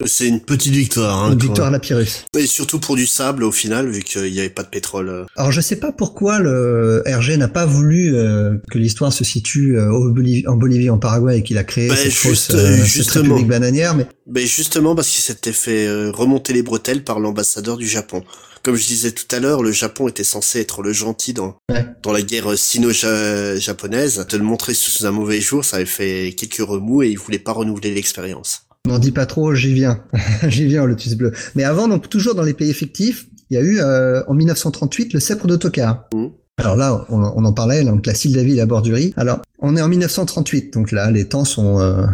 C'est 0.05 0.29
une 0.29 0.41
petite 0.41 0.75
victoire. 0.75 1.25
Hein, 1.25 1.33
une 1.33 1.39
victoire 1.39 1.69
à 1.69 1.71
la 1.71 1.79
Pyrrhus. 1.79 2.25
Et 2.39 2.47
surtout 2.47 2.79
pour 2.79 2.97
du 2.97 3.07
sable 3.07 3.43
au 3.45 3.51
final, 3.51 3.89
vu 3.89 4.03
qu'il 4.03 4.31
n'y 4.31 4.41
avait 4.41 4.51
pas 4.51 4.63
de 4.63 4.69
pétrole. 4.69 5.09
euh. 5.09 5.25
Alors 5.37 5.53
je 5.53 5.61
sais 5.63 5.77
pas 5.77 5.91
pourquoi 5.91 6.39
le 6.39 7.03
Hergé 7.07 7.37
n'a 7.39 7.49
pas 7.49 7.65
voulu 7.65 8.15
euh, 8.15 8.57
que 8.71 8.77
l'histoire 8.79 9.11
se 9.13 9.25
situe 9.25 9.79
euh, 9.79 9.91
au 9.91 10.11
en 10.11 10.57
Bolivie, 10.57 10.91
en 10.91 10.99
Paraguay 10.99 11.39
et 11.39 11.43
qu'il 11.43 11.57
a 11.57 11.65
créé 11.65 11.89
Ben, 11.89 11.97
cette, 11.97 12.05
juste- 12.13 12.19
fausse, 12.19 12.51
euh, 12.55 12.85
justement. 12.85 13.41
bananière. 13.41 13.95
Mais 13.97 14.07
Ben 14.27 14.47
justement 14.47 14.95
parce 14.95 15.09
qu'il 15.09 15.25
s'était 15.25 15.53
fait 15.53 15.89
remonter 16.11 16.53
les 16.53 16.63
bretelles 16.63 17.03
par 17.03 17.19
l'ambassadeur 17.19 17.79
du 17.79 17.87
Japon. 17.89 18.23
Comme 18.63 18.77
je 18.77 18.87
disais 18.87 19.13
tout 19.13 19.35
à 19.35 19.39
l'heure, 19.41 19.63
le 19.63 19.73
Japon 19.73 20.09
était 20.09 20.25
censé 20.25 20.61
être 20.61 20.83
le 20.83 20.93
gentil 20.93 21.33
dans, 21.33 21.57
Ouais. 21.71 21.87
dans 22.03 22.13
la 22.13 22.21
guerre 22.23 22.59
sino-japonaise. 22.59 24.27
De 24.29 24.37
le 24.37 24.43
montrer 24.45 24.75
sous 24.75 25.07
un 25.07 25.11
mauvais 25.13 25.41
jour, 25.41 25.65
ça 25.65 25.77
avait 25.77 25.87
fait 25.87 26.35
quelques 26.37 26.67
remous 26.69 27.03
et 27.03 27.09
il 27.11 27.19
voulait 27.19 27.39
pas 27.39 27.53
renouveler 27.53 27.95
l'expérience. 27.95 28.66
N'en 28.87 28.99
dis 28.99 29.13
pas 29.13 29.27
trop, 29.27 29.55
j'y 29.55 29.73
viens, 29.75 30.01
j'y 30.49 30.67
viens 30.67 30.83
au 30.83 30.87
Lotus 30.87 31.15
bleu. 31.15 31.33
Mais 31.55 31.65
avant, 31.65 31.89
donc 31.89 32.09
toujours 32.09 32.35
dans 32.35 32.43
les 32.43 32.55
pays 32.55 32.73
fictifs, 32.75 33.27
il 33.51 33.55
y 33.55 33.57
a 33.59 33.63
eu 33.63 33.79
euh, 33.81 34.23
en 34.27 34.35
1938 34.35 35.13
le 35.13 35.21
sceptre 35.21 35.47
d'Autocar. 35.47 36.09
Mhm. 36.15 36.31
Alors 36.59 36.75
là, 36.75 37.05
on, 37.11 37.19
on 37.21 37.45
en 37.45 37.53
parlait, 37.53 37.85
donc 37.85 38.07
la 38.07 38.15
Sildavie 38.15 38.53
et 38.55 38.57
la 38.57 38.65
Bordurie. 38.65 39.13
Alors, 39.19 39.43
on 39.59 39.77
est 39.77 39.83
en 39.83 39.89
1938, 39.89 40.73
donc 40.73 40.91
là, 40.91 41.11
les 41.11 41.27
temps 41.27 41.45
sont, 41.45 41.81
euh, 41.81 42.07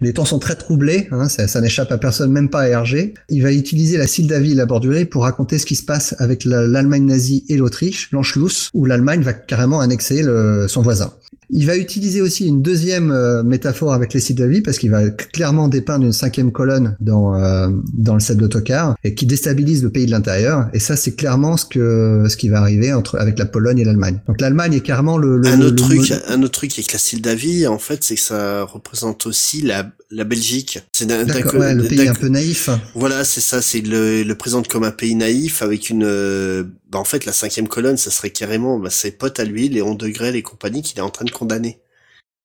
les 0.00 0.14
temps 0.14 0.24
sont 0.24 0.38
très 0.38 0.54
troublés. 0.54 1.06
Hein, 1.10 1.28
ça, 1.28 1.46
ça 1.48 1.60
n'échappe 1.60 1.92
à 1.92 1.98
personne, 1.98 2.32
même 2.32 2.48
pas 2.48 2.60
à 2.62 2.68
Hergé. 2.68 3.12
Il 3.28 3.42
va 3.42 3.52
utiliser 3.52 3.98
la 3.98 4.06
Sildavie 4.06 4.52
et 4.52 4.54
la 4.54 4.64
Bordurie 4.64 5.04
pour 5.04 5.24
raconter 5.24 5.58
ce 5.58 5.66
qui 5.66 5.76
se 5.76 5.84
passe 5.84 6.14
avec 6.18 6.46
la- 6.46 6.66
l'Allemagne 6.66 7.04
nazie 7.04 7.44
et 7.50 7.58
l'Autriche, 7.58 8.08
l'Anschluss, 8.10 8.70
où 8.72 8.86
l'Allemagne 8.86 9.20
va 9.20 9.34
carrément 9.34 9.80
annexer 9.80 10.22
le- 10.22 10.64
son 10.66 10.80
voisin. 10.80 11.12
Il 11.56 11.66
va 11.66 11.76
utiliser 11.76 12.20
aussi 12.20 12.46
une 12.46 12.62
deuxième 12.62 13.12
euh, 13.12 13.44
métaphore 13.44 13.92
avec 13.94 14.12
les 14.12 14.18
Sildavie 14.18 14.60
parce 14.60 14.76
qu'il 14.78 14.90
va 14.90 15.08
clairement 15.08 15.68
dépeindre 15.68 16.04
une 16.04 16.12
cinquième 16.12 16.50
colonne 16.50 16.96
dans 17.00 17.34
euh, 17.36 17.68
dans 17.96 18.14
le 18.14 18.20
set 18.20 18.36
d'autocar 18.36 18.96
et 19.04 19.14
qui 19.14 19.24
déstabilise 19.24 19.84
le 19.84 19.90
pays 19.90 20.04
de 20.06 20.10
l'intérieur. 20.10 20.66
Et 20.72 20.80
ça, 20.80 20.96
c'est 20.96 21.12
clairement 21.14 21.56
ce 21.56 21.64
que 21.64 22.26
ce 22.28 22.36
qui 22.36 22.48
va 22.48 22.58
arriver 22.58 22.92
entre 22.92 23.18
avec 23.20 23.38
la 23.38 23.46
Pologne 23.46 23.78
et 23.78 23.84
l'Allemagne. 23.84 24.18
Donc 24.26 24.40
l'Allemagne 24.40 24.74
est 24.74 24.80
carrément 24.80 25.16
le, 25.16 25.38
le 25.38 25.48
un 25.48 25.60
autre 25.60 25.70
le 25.70 25.74
truc, 25.76 26.10
mode- 26.10 26.22
un 26.26 26.42
autre 26.42 26.58
truc 26.58 26.72
avec 26.72 26.92
la 26.92 26.98
Sildavie, 26.98 27.66
en 27.68 27.78
fait, 27.78 28.02
c'est 28.02 28.16
que 28.16 28.20
ça 28.20 28.64
représente 28.64 29.26
aussi 29.26 29.62
la, 29.62 29.92
la 30.10 30.24
Belgique. 30.24 30.80
C'est 30.92 31.06
d'un, 31.06 31.24
ouais, 31.24 31.74
le 31.74 31.84
pays 31.84 32.08
un 32.08 32.14
peu 32.14 32.28
naïf. 32.28 32.68
Voilà, 32.96 33.24
c'est 33.24 33.40
ça, 33.40 33.62
c'est 33.62 33.80
le, 33.80 34.24
le 34.24 34.34
présente 34.34 34.66
comme 34.66 34.82
un 34.82 34.90
pays 34.90 35.14
naïf 35.14 35.62
avec 35.62 35.88
une, 35.88 36.04
euh, 36.04 36.64
bah 36.90 36.98
en 36.98 37.04
fait, 37.04 37.24
la 37.26 37.32
cinquième 37.32 37.68
colonne, 37.68 37.96
ça 37.96 38.10
serait 38.10 38.30
carrément 38.30 38.78
bah, 38.80 38.90
ses 38.90 39.12
potes 39.12 39.38
à 39.38 39.44
lui, 39.44 39.68
Léon 39.68 39.94
Degrelle 39.94 40.34
et 40.34 40.42
compagnie, 40.42 40.82
qu'il 40.82 40.98
est 40.98 41.02
en 41.02 41.10
train 41.10 41.24
de 41.24 41.30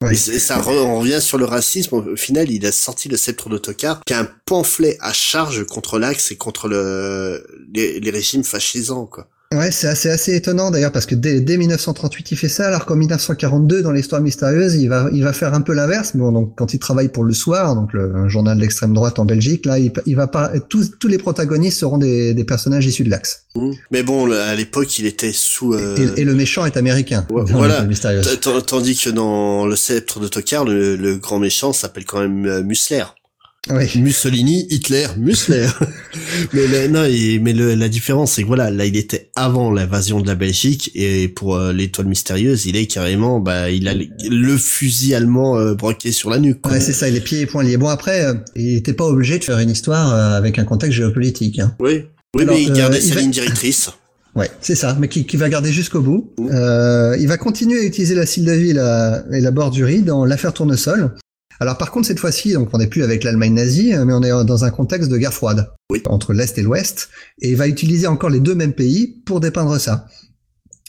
Et, 0.10 0.16
ça 0.16 0.62
on 0.66 1.00
revient 1.00 1.22
sur 1.22 1.38
le 1.38 1.46
racisme. 1.46 1.96
Au 1.96 2.16
final, 2.16 2.50
il 2.50 2.66
a 2.66 2.72
sorti 2.72 3.10
le 3.10 3.18
sceptre 3.18 3.50
d'autocar, 3.50 4.02
qui 4.06 4.14
est 4.14 4.18
un 4.18 4.30
pamphlet 4.46 4.98
à 5.02 5.12
charge 5.12 5.66
contre 5.66 6.00
l'Axe 6.00 6.32
et 6.32 6.38
contre 6.38 6.70
le, 6.70 7.46
les, 7.74 8.00
les 8.00 8.10
régimes 8.10 8.46
fascisants, 8.46 9.08
quoi. 9.08 9.28
Ouais, 9.52 9.72
c'est 9.72 9.88
assez, 9.88 10.12
assez 10.12 10.36
étonnant 10.36 10.70
d'ailleurs 10.70 10.92
parce 10.92 11.08
que 11.08 11.16
dès, 11.16 11.42
dès 11.42 11.58
1938 11.58 12.34
il 12.34 12.36
fait 12.38 12.50
ça, 12.50 12.68
alors 12.68 12.86
qu'en 12.86 12.96
1942 12.96 13.82
dans 13.82 13.92
l'histoire 13.92 14.22
mystérieuse 14.22 14.76
il 14.76 14.90
va, 14.90 15.10
il 15.12 15.24
va 15.24 15.34
faire 15.34 15.56
un 15.56 15.62
peu 15.62 15.74
l'inverse. 15.74 16.16
Bon, 16.16 16.32
donc 16.32 16.54
quand 16.56 16.76
il 16.76 16.78
travaille 16.78 17.10
pour 17.10 17.24
le 17.24 17.34
Soir, 17.34 17.74
donc 17.74 17.92
le 17.94 18.30
journal 18.30 18.60
d'extrême 18.60 18.94
droite 18.94 19.18
en 19.18 19.26
Belgique, 19.26 19.66
là 19.66 19.80
il, 19.80 19.92
il 20.06 20.16
va 20.16 20.28
pas, 20.28 20.52
tous, 20.70 20.92
tous 21.00 21.08
les 21.08 21.18
protagonistes 21.18 21.80
seront 21.80 21.98
des, 21.98 22.36
des 22.36 22.44
personnages 22.44 22.86
issus 22.86 23.04
de 23.04 23.10
l'Axe. 23.10 23.46
Mmh. 23.56 23.72
Mais 23.90 24.04
bon, 24.04 24.32
à 24.32 24.54
l'époque 24.54 25.00
il 25.00 25.08
était 25.08 25.32
sous. 25.34 25.74
Euh... 25.74 25.96
Et, 26.16 26.22
et, 26.22 26.26
le 26.26 26.36
méchant 26.36 26.68
est 26.68 26.78
américain. 26.78 27.26
voilà. 27.30 27.88
Tandis 28.68 28.98
que 28.98 29.10
dans 29.10 29.66
le 29.66 29.76
sceptre 29.76 30.20
de 30.20 30.28
Tokar, 30.28 30.64
le, 30.64 30.96
le 30.96 31.16
grand 31.16 31.40
méchant 31.40 31.74
s'appelle 31.74 32.06
quand 32.06 32.20
même 32.20 32.46
euh, 32.46 32.62
Musler. 32.62 33.04
Oui. 33.70 33.86
Mussolini, 34.02 34.66
Hitler, 34.70 35.08
Musler. 35.18 35.68
mais 36.54 36.88
non, 36.88 37.04
mais 37.42 37.54
la 37.54 37.90
différence, 37.90 38.34
c'est 38.34 38.44
que 38.44 38.48
voilà, 38.48 38.72
là, 38.72 38.86
il 38.86 38.96
était 38.96 39.32
avant 39.36 39.72
l'invasion 39.72 40.22
de 40.22 40.28
la 40.28 40.36
Belgique, 40.36 40.92
et 40.96 41.28
pour 41.28 41.56
euh, 41.56 41.74
l'étoile 41.74 42.08
mystérieuse, 42.08 42.66
il 42.66 42.78
est 42.78 42.88
carrément, 42.88 43.40
bah, 43.40 43.70
il 43.70 43.88
a 43.88 43.94
le 43.94 44.58
fusil 44.58 45.14
allemand 45.14 45.58
euh, 45.58 45.76
broqué 45.76 46.12
sur 46.12 46.30
la 46.30 46.40
nuque. 46.40 46.66
Ouais, 46.68 46.80
c'est 46.80 46.94
ça, 46.94 47.10
les 47.10 47.20
pieds 47.20 47.42
et 47.42 47.46
poings 47.46 47.64
liés. 47.64 47.78
Bon, 47.78 47.90
après, 47.90 48.26
euh, 48.26 48.34
il 48.56 48.78
était 48.78 48.94
pas 48.94 49.06
obligé 49.06 49.38
de 49.40 49.44
faire 49.44 49.60
une 49.60 49.70
histoire 49.70 50.14
avec 50.14 50.58
un 50.58 50.64
contexte 50.64 50.98
géopolitique. 50.98 51.60
Hein. 51.60 51.76
Oui, 51.80 52.06
oui, 52.36 52.46
mais 52.48 52.64
il 52.64 52.72
gardait 52.72 53.02
sa 53.02 53.16
ligne 53.16 53.32
directrice. 53.32 53.90
Ouais, 54.36 54.50
c'est 54.62 54.76
ça, 54.76 54.96
mais 55.00 55.08
qui, 55.08 55.26
qui 55.26 55.38
va 55.38 55.50
garder 55.50 55.72
jusqu'au 55.72 56.02
bout. 56.02 56.32
Euh, 56.40 57.18
il 57.20 57.28
va 57.28 57.38
continuer 57.38 57.80
à 57.80 57.84
utiliser 57.84 58.16
la 58.16 58.26
Sildavie 58.26 58.70
et 58.70 58.74
la, 58.74 59.24
et 59.34 59.42
la 59.42 59.52
bordurie 59.52 60.02
dans 60.02 60.24
l'affaire 60.24 60.54
Tournesol. 60.54 61.12
Alors 61.60 61.78
par 61.78 61.92
contre 61.92 62.08
cette 62.08 62.20
fois-ci, 62.20 62.54
donc 62.54 62.70
on 62.74 62.78
n'est 62.78 62.88
plus 62.88 63.04
avec 63.04 63.24
l'Allemagne 63.24 63.54
nazie, 63.54 63.94
mais 64.06 64.14
on 64.14 64.24
est 64.24 64.46
dans 64.46 64.64
un 64.64 64.72
contexte 64.72 65.10
de 65.10 65.18
guerre 65.18 65.34
froide 65.34 65.70
entre 66.06 66.34
l'Est 66.34 66.58
et 66.58 66.62
l'Ouest, 66.62 67.10
et 67.42 67.50
il 67.50 67.56
va 67.58 67.68
utiliser 67.68 68.08
encore 68.08 68.30
les 68.30 68.40
deux 68.40 68.56
mêmes 68.56 68.74
pays 68.74 69.22
pour 69.26 69.40
dépeindre 69.40 69.78
ça. 69.80 70.06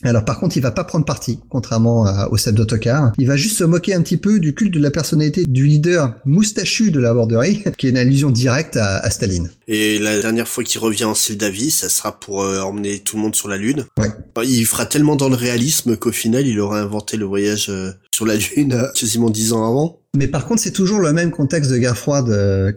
Alors 0.03 0.25
par 0.25 0.41
contre, 0.41 0.57
il 0.57 0.63
va 0.63 0.71
pas 0.71 0.85
prendre 0.85 1.05
parti, 1.05 1.41
contrairement 1.49 2.07
au 2.31 2.37
Seb 2.37 2.55
d'Autocar. 2.55 3.13
Il 3.19 3.27
va 3.27 3.37
juste 3.37 3.59
se 3.59 3.65
moquer 3.65 3.95
un 3.95 4.03
petit 4.03 4.17
peu 4.17 4.41
du 4.41 4.55
culte 4.55 4.73
de 4.73 4.81
la 4.81 4.91
personnalité 4.91 5.45
du 5.45 5.67
leader 5.67 6.15
moustachu 6.25 6.91
de 6.91 7.01
la 7.01 7.13
borderie, 7.13 7.63
qui 7.79 7.87
est 7.87 7.91
une 7.91 7.97
allusion 7.97 8.31
directe 8.31 8.77
à, 8.77 9.09
Staline. 9.11 9.51
Et 9.69 9.99
la 9.99 10.21
dernière 10.21 10.49
fois 10.49 10.65
qu'il 10.65 10.81
revient 10.81 11.05
en 11.05 11.15
Sildavie, 11.15 11.71
ça 11.71 11.89
sera 11.89 12.19
pour 12.19 12.43
euh, 12.43 12.61
emmener 12.61 13.01
tout 13.01 13.17
le 13.17 13.23
monde 13.23 13.35
sur 13.35 13.49
la 13.49 13.57
Lune. 13.57 13.87
Ouais. 13.99 14.09
Il 14.45 14.65
fera 14.65 14.87
tellement 14.87 15.17
dans 15.17 15.29
le 15.29 15.35
réalisme 15.35 15.97
qu'au 15.97 16.13
final, 16.13 16.47
il 16.47 16.59
aura 16.61 16.81
inventé 16.81 17.17
le 17.17 17.25
voyage 17.25 17.69
euh, 17.69 17.91
sur 18.15 18.27
la 18.27 18.37
Lune 18.37 18.73
euh, 18.73 18.89
quasiment 18.95 19.31
dix 19.31 19.53
ans 19.53 19.67
avant. 19.67 19.99
Mais 20.17 20.27
par 20.27 20.47
contre, 20.47 20.61
c'est 20.61 20.73
toujours 20.73 20.99
le 20.99 21.13
même 21.13 21.31
contexte 21.31 21.71
de 21.71 21.79
guerre 21.79 21.97
froide 21.97 22.27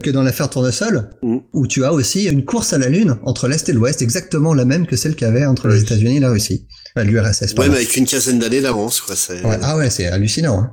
que 0.00 0.10
dans 0.10 0.22
l'affaire 0.22 0.48
Tournesol, 0.48 1.10
mmh. 1.22 1.38
où 1.52 1.66
tu 1.66 1.84
as 1.84 1.92
aussi 1.92 2.26
une 2.26 2.44
course 2.44 2.72
à 2.72 2.78
la 2.78 2.88
Lune 2.88 3.16
entre 3.24 3.48
l'Est 3.48 3.68
et 3.68 3.72
l'Ouest, 3.72 4.02
exactement 4.02 4.54
la 4.54 4.64
même 4.64 4.86
que 4.86 4.94
celle 4.94 5.16
qu'il 5.16 5.26
y 5.26 5.30
avait 5.30 5.44
entre 5.44 5.66
les 5.66 5.82
États-Unis 5.82 6.18
et 6.18 6.20
la 6.20 6.30
Russie. 6.30 6.68
L'URSS. 6.96 7.54
Ouais, 7.58 7.68
mais 7.68 7.76
avec 7.76 7.96
une 7.96 8.06
quinzaine 8.06 8.38
d'années 8.38 8.60
d'avance, 8.60 9.00
quoi. 9.00 9.14
Ouais, 9.28 9.58
ah 9.62 9.76
ouais, 9.76 9.90
c'est 9.90 10.06
hallucinant. 10.06 10.60
Hein. 10.60 10.72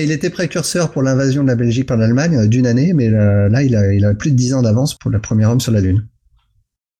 Il 0.00 0.10
était 0.10 0.30
précurseur 0.30 0.90
pour 0.90 1.02
l'invasion 1.02 1.42
de 1.42 1.48
la 1.48 1.56
Belgique 1.56 1.86
par 1.86 1.96
l'Allemagne 1.96 2.48
d'une 2.48 2.66
année, 2.66 2.92
mais 2.92 3.08
là, 3.08 3.62
il 3.62 3.76
a, 3.76 3.92
il 3.92 4.04
a 4.04 4.14
plus 4.14 4.30
de 4.30 4.36
dix 4.36 4.54
ans 4.54 4.62
d'avance 4.62 4.94
pour 4.94 5.10
le 5.10 5.20
premier 5.20 5.46
homme 5.46 5.60
sur 5.60 5.72
la 5.72 5.80
Lune. 5.80 6.06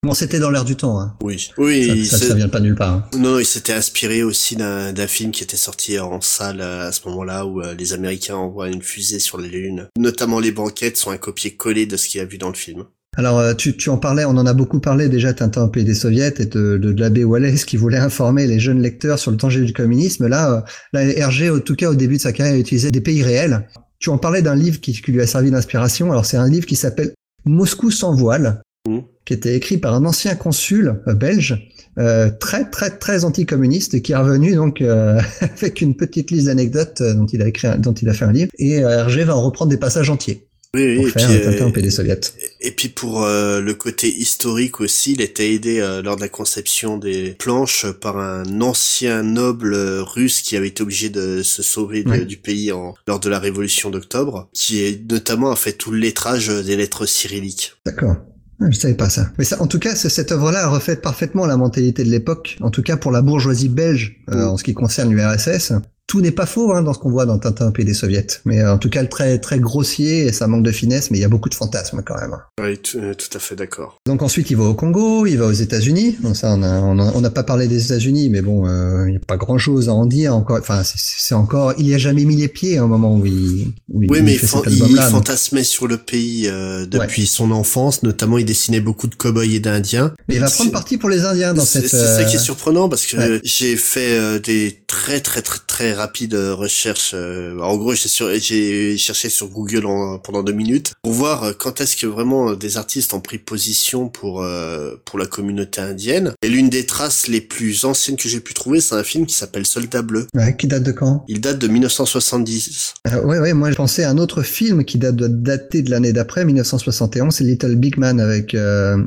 Bon, 0.04 0.14
c'était 0.14 0.38
dans 0.38 0.50
l'air 0.50 0.64
du 0.64 0.76
temps. 0.76 1.00
Hein. 1.00 1.16
Oui, 1.22 1.50
oui. 1.58 2.06
Ça, 2.06 2.18
ça, 2.18 2.34
vient 2.34 2.48
pas 2.48 2.60
nulle 2.60 2.76
part. 2.76 2.94
Hein. 2.94 3.18
Non, 3.18 3.40
il 3.40 3.44
s'était 3.44 3.72
inspiré 3.72 4.22
aussi 4.22 4.54
d'un 4.54 5.06
film 5.08 5.32
qui 5.32 5.42
était 5.42 5.56
sorti 5.56 5.98
en 5.98 6.20
salle 6.20 6.60
à 6.60 6.92
ce 6.92 7.08
moment-là, 7.08 7.44
où 7.44 7.60
euh, 7.60 7.74
les 7.74 7.94
Américains 7.94 8.36
envoient 8.36 8.68
une 8.68 8.82
fusée 8.82 9.18
sur 9.18 9.38
la 9.38 9.48
Lune. 9.48 9.88
Notamment 9.98 10.38
les 10.38 10.52
banquettes 10.52 10.96
sont 10.96 11.10
un 11.10 11.18
copier-coller 11.18 11.86
de 11.86 11.96
ce 11.96 12.08
qu'il 12.08 12.20
a 12.20 12.24
vu 12.24 12.38
dans 12.38 12.48
le 12.48 12.54
film. 12.54 12.84
Alors, 13.16 13.38
euh, 13.38 13.54
tu, 13.54 13.76
tu 13.76 13.90
en 13.90 13.96
parlais, 13.96 14.24
on 14.24 14.36
en 14.36 14.46
a 14.46 14.52
beaucoup 14.52 14.80
parlé 14.80 15.08
déjà, 15.08 15.32
Tintin 15.32 15.64
au 15.64 15.68
pays 15.68 15.84
des 15.84 15.94
soviets 15.94 16.34
et 16.38 16.46
de, 16.46 16.76
de, 16.76 16.92
de 16.92 17.00
l'abbé 17.00 17.24
Wallace 17.24 17.64
qui 17.64 17.76
voulait 17.76 17.98
informer 17.98 18.46
les 18.46 18.60
jeunes 18.60 18.80
lecteurs 18.80 19.18
sur 19.18 19.30
le 19.30 19.36
danger 19.36 19.64
du 19.64 19.72
communisme. 19.72 20.28
Là, 20.28 20.52
euh, 20.52 20.60
là, 20.92 21.04
Hergé, 21.04 21.50
en 21.50 21.58
tout 21.58 21.74
cas 21.74 21.90
au 21.90 21.94
début 21.94 22.16
de 22.16 22.22
sa 22.22 22.32
carrière, 22.32 22.54
a 22.54 22.58
utilisé 22.58 22.90
des 22.90 23.00
pays 23.00 23.22
réels. 23.22 23.66
Tu 23.98 24.10
en 24.10 24.18
parlais 24.18 24.42
d'un 24.42 24.54
livre 24.54 24.80
qui, 24.80 24.92
qui, 24.92 25.10
lui 25.10 25.20
a 25.20 25.26
servi 25.26 25.50
d'inspiration. 25.50 26.12
Alors, 26.12 26.26
c'est 26.26 26.36
un 26.36 26.48
livre 26.48 26.66
qui 26.66 26.76
s'appelle 26.76 27.12
Moscou 27.44 27.90
sans 27.90 28.14
voile, 28.14 28.62
mmh. 28.86 28.98
qui 29.24 29.32
était 29.32 29.56
écrit 29.56 29.78
par 29.78 29.94
un 29.94 30.04
ancien 30.04 30.36
consul 30.36 31.02
euh, 31.08 31.14
belge, 31.14 31.68
euh, 31.98 32.30
très 32.30 32.70
très 32.70 32.90
très 32.90 33.24
anticommuniste, 33.24 34.00
qui 34.02 34.12
est 34.12 34.16
revenu 34.16 34.54
donc 34.54 34.80
euh, 34.80 35.20
avec 35.40 35.80
une 35.80 35.96
petite 35.96 36.30
liste 36.30 36.46
d'anecdotes 36.46 37.02
dont 37.02 37.26
il 37.26 37.42
a 37.42 37.48
écrit, 37.48 37.68
dont 37.78 37.94
il 37.94 38.08
a 38.08 38.12
fait 38.12 38.26
un 38.26 38.32
livre. 38.32 38.50
Et 38.58 38.76
Hergé 38.76 39.24
va 39.24 39.34
en 39.34 39.42
reprendre 39.42 39.70
des 39.70 39.78
passages 39.78 40.10
entiers. 40.10 40.47
Oui, 40.74 40.98
oui, 40.98 41.10
faire 41.10 41.30
et, 41.30 41.38
puis, 41.40 41.48
euh, 41.48 42.20
et 42.60 42.70
puis 42.72 42.88
pour 42.88 43.24
euh, 43.24 43.62
le 43.62 43.72
côté 43.72 44.14
historique 44.14 44.82
aussi, 44.82 45.12
il 45.12 45.22
était 45.22 45.54
aidé 45.54 45.80
euh, 45.80 46.02
lors 46.02 46.16
de 46.16 46.20
la 46.20 46.28
conception 46.28 46.98
des 46.98 47.30
planches 47.38 47.86
par 48.02 48.18
un 48.18 48.60
ancien 48.60 49.22
noble 49.22 49.74
russe 49.74 50.42
qui 50.42 50.58
avait 50.58 50.68
été 50.68 50.82
obligé 50.82 51.08
de 51.08 51.42
se 51.42 51.62
sauver 51.62 52.04
du 52.26 52.36
pays 52.36 52.70
en, 52.70 52.94
lors 53.06 53.18
de 53.18 53.30
la 53.30 53.38
révolution 53.38 53.88
d'octobre, 53.88 54.50
qui 54.52 54.82
est 54.82 55.10
notamment 55.10 55.50
a 55.50 55.56
fait 55.56 55.72
tout 55.72 55.90
le 55.90 55.98
lettrage 55.98 56.48
des 56.48 56.76
lettres 56.76 57.06
cyrilliques. 57.06 57.72
D'accord. 57.86 58.16
Je 58.60 58.76
savais 58.76 58.94
pas 58.94 59.08
ça. 59.08 59.30
Mais 59.38 59.44
ça, 59.44 59.62
en 59.62 59.68
tout 59.68 59.78
cas, 59.78 59.94
cette 59.94 60.32
œuvre-là 60.32 60.68
refait 60.68 60.96
parfaitement 60.96 61.46
la 61.46 61.56
mentalité 61.56 62.04
de 62.04 62.10
l'époque. 62.10 62.58
En 62.60 62.70
tout 62.70 62.82
cas, 62.82 62.96
pour 62.98 63.12
la 63.12 63.22
bourgeoisie 63.22 63.68
belge, 63.68 64.20
en 64.26 64.58
ce 64.58 64.64
qui 64.64 64.74
concerne 64.74 65.14
l'URSS, 65.14 65.72
tout 66.08 66.22
n'est 66.22 66.32
pas 66.32 66.46
faux 66.46 66.72
hein, 66.72 66.82
dans 66.82 66.94
ce 66.94 66.98
qu'on 66.98 67.10
voit 67.10 67.26
dans 67.26 67.38
Tintin 67.38 67.70
Pays 67.70 67.84
des 67.84 67.94
soviets. 67.94 68.26
Mais 68.46 68.62
euh, 68.62 68.72
en 68.72 68.78
tout 68.78 68.88
cas, 68.88 69.02
le 69.02 69.08
très 69.08 69.38
très 69.38 69.60
grossier 69.60 70.26
et 70.26 70.32
ça 70.32 70.46
manque 70.46 70.64
de 70.64 70.72
finesse, 70.72 71.10
mais 71.10 71.18
il 71.18 71.20
y 71.20 71.24
a 71.24 71.28
beaucoup 71.28 71.50
de 71.50 71.54
fantasmes 71.54 72.02
quand 72.04 72.16
même. 72.16 72.34
Oui, 72.60 72.78
tout, 72.78 72.96
euh, 72.96 73.14
tout 73.14 73.28
à 73.36 73.38
fait 73.38 73.54
d'accord. 73.54 73.98
Donc 74.06 74.22
ensuite, 74.22 74.50
il 74.50 74.56
va 74.56 74.64
au 74.64 74.74
Congo, 74.74 75.26
il 75.26 75.36
va 75.36 75.46
aux 75.46 75.52
États-Unis. 75.52 76.16
Ça, 76.32 76.54
on 76.54 76.62
a, 76.62 76.80
on 76.80 77.20
n'a 77.20 77.30
pas 77.30 77.42
parlé 77.42 77.68
des 77.68 77.84
États-Unis, 77.84 78.30
mais 78.30 78.40
bon, 78.40 78.66
euh, 78.66 79.04
il 79.06 79.10
n'y 79.10 79.16
a 79.16 79.20
pas 79.20 79.36
grand-chose 79.36 79.90
à 79.90 79.92
en 79.92 80.06
dire 80.06 80.34
encore. 80.34 80.58
Enfin, 80.58 80.82
c'est 80.82 81.34
encore, 81.34 81.74
il 81.76 81.86
y 81.86 81.94
a 81.94 81.98
jamais 81.98 82.24
mis 82.24 82.36
les 82.36 82.48
pieds 82.48 82.78
à 82.78 82.84
un 82.84 82.86
moment 82.86 83.14
où 83.14 83.26
il. 83.26 83.74
Où 83.92 84.00
oui, 84.08 84.22
mais 84.22 84.34
il, 84.34 84.90
il 84.90 84.96
fantasmait 84.96 85.62
sur 85.62 85.86
le 85.86 85.98
pays 85.98 86.50
depuis 86.90 87.26
son 87.26 87.50
enfance. 87.50 88.02
Notamment, 88.02 88.38
il 88.38 88.46
dessinait 88.46 88.80
beaucoup 88.80 89.08
de 89.08 89.14
cow-boys 89.14 89.44
et 89.44 89.60
d'Indiens. 89.60 90.14
Mais 90.28 90.36
il 90.36 90.40
va 90.40 90.48
prendre 90.48 90.72
parti 90.72 90.96
pour 90.96 91.10
les 91.10 91.24
Indiens 91.26 91.52
dans 91.52 91.66
cette. 91.66 91.86
C'est 91.86 91.98
ça 91.98 92.24
qui 92.24 92.36
est 92.36 92.38
surprenant 92.38 92.88
parce 92.88 93.04
que 93.04 93.42
j'ai 93.44 93.76
fait 93.76 94.40
des 94.40 94.82
très 94.86 95.20
très 95.20 95.42
très 95.42 95.58
très 95.78 95.92
rapide 95.92 96.34
recherche. 96.34 97.12
Euh, 97.14 97.56
en 97.60 97.76
gros, 97.76 97.94
j'ai 97.94 98.98
cherché 98.98 99.28
sur 99.28 99.48
Google 99.48 99.84
pendant 100.24 100.42
deux 100.42 100.52
minutes 100.52 100.94
pour 101.02 101.12
voir 101.12 101.44
euh, 101.44 101.52
quand 101.56 101.80
est-ce 101.80 101.96
que 101.96 102.06
vraiment 102.06 102.54
des 102.54 102.76
artistes 102.76 103.14
ont 103.14 103.20
pris 103.20 103.38
position 103.38 104.08
pour 104.08 104.42
euh, 104.42 104.96
pour 105.04 105.20
la 105.20 105.26
communauté 105.26 105.80
indienne. 105.80 106.32
Et 106.42 106.48
l'une 106.48 106.68
des 106.68 106.84
traces 106.84 107.28
les 107.28 107.40
plus 107.40 107.84
anciennes 107.84 108.16
que 108.16 108.28
j'ai 108.28 108.40
pu 108.40 108.54
trouver, 108.54 108.80
c'est 108.80 108.96
un 108.96 109.04
film 109.04 109.24
qui 109.24 109.36
s'appelle 109.36 109.66
Soldat 109.66 110.02
bleu. 110.02 110.26
Ouais, 110.34 110.56
qui 110.56 110.66
date 110.66 110.82
de 110.82 110.90
quand? 110.90 111.24
Il 111.28 111.40
date 111.40 111.60
de 111.60 111.68
1970. 111.68 112.94
Euh, 113.06 113.22
ouais, 113.22 113.38
ouais. 113.38 113.52
Moi, 113.52 113.70
je 113.70 113.76
pensais 113.76 114.02
à 114.02 114.10
un 114.10 114.18
autre 114.18 114.42
film 114.42 114.84
qui 114.84 114.98
date 114.98 115.14
de 115.14 115.28
dater 115.28 115.82
de 115.82 115.92
l'année 115.92 116.12
d'après, 116.12 116.44
1971. 116.44 117.32
C'est 117.32 117.44
Little 117.44 117.76
Big 117.76 117.98
Man 117.98 118.18
avec 118.18 118.52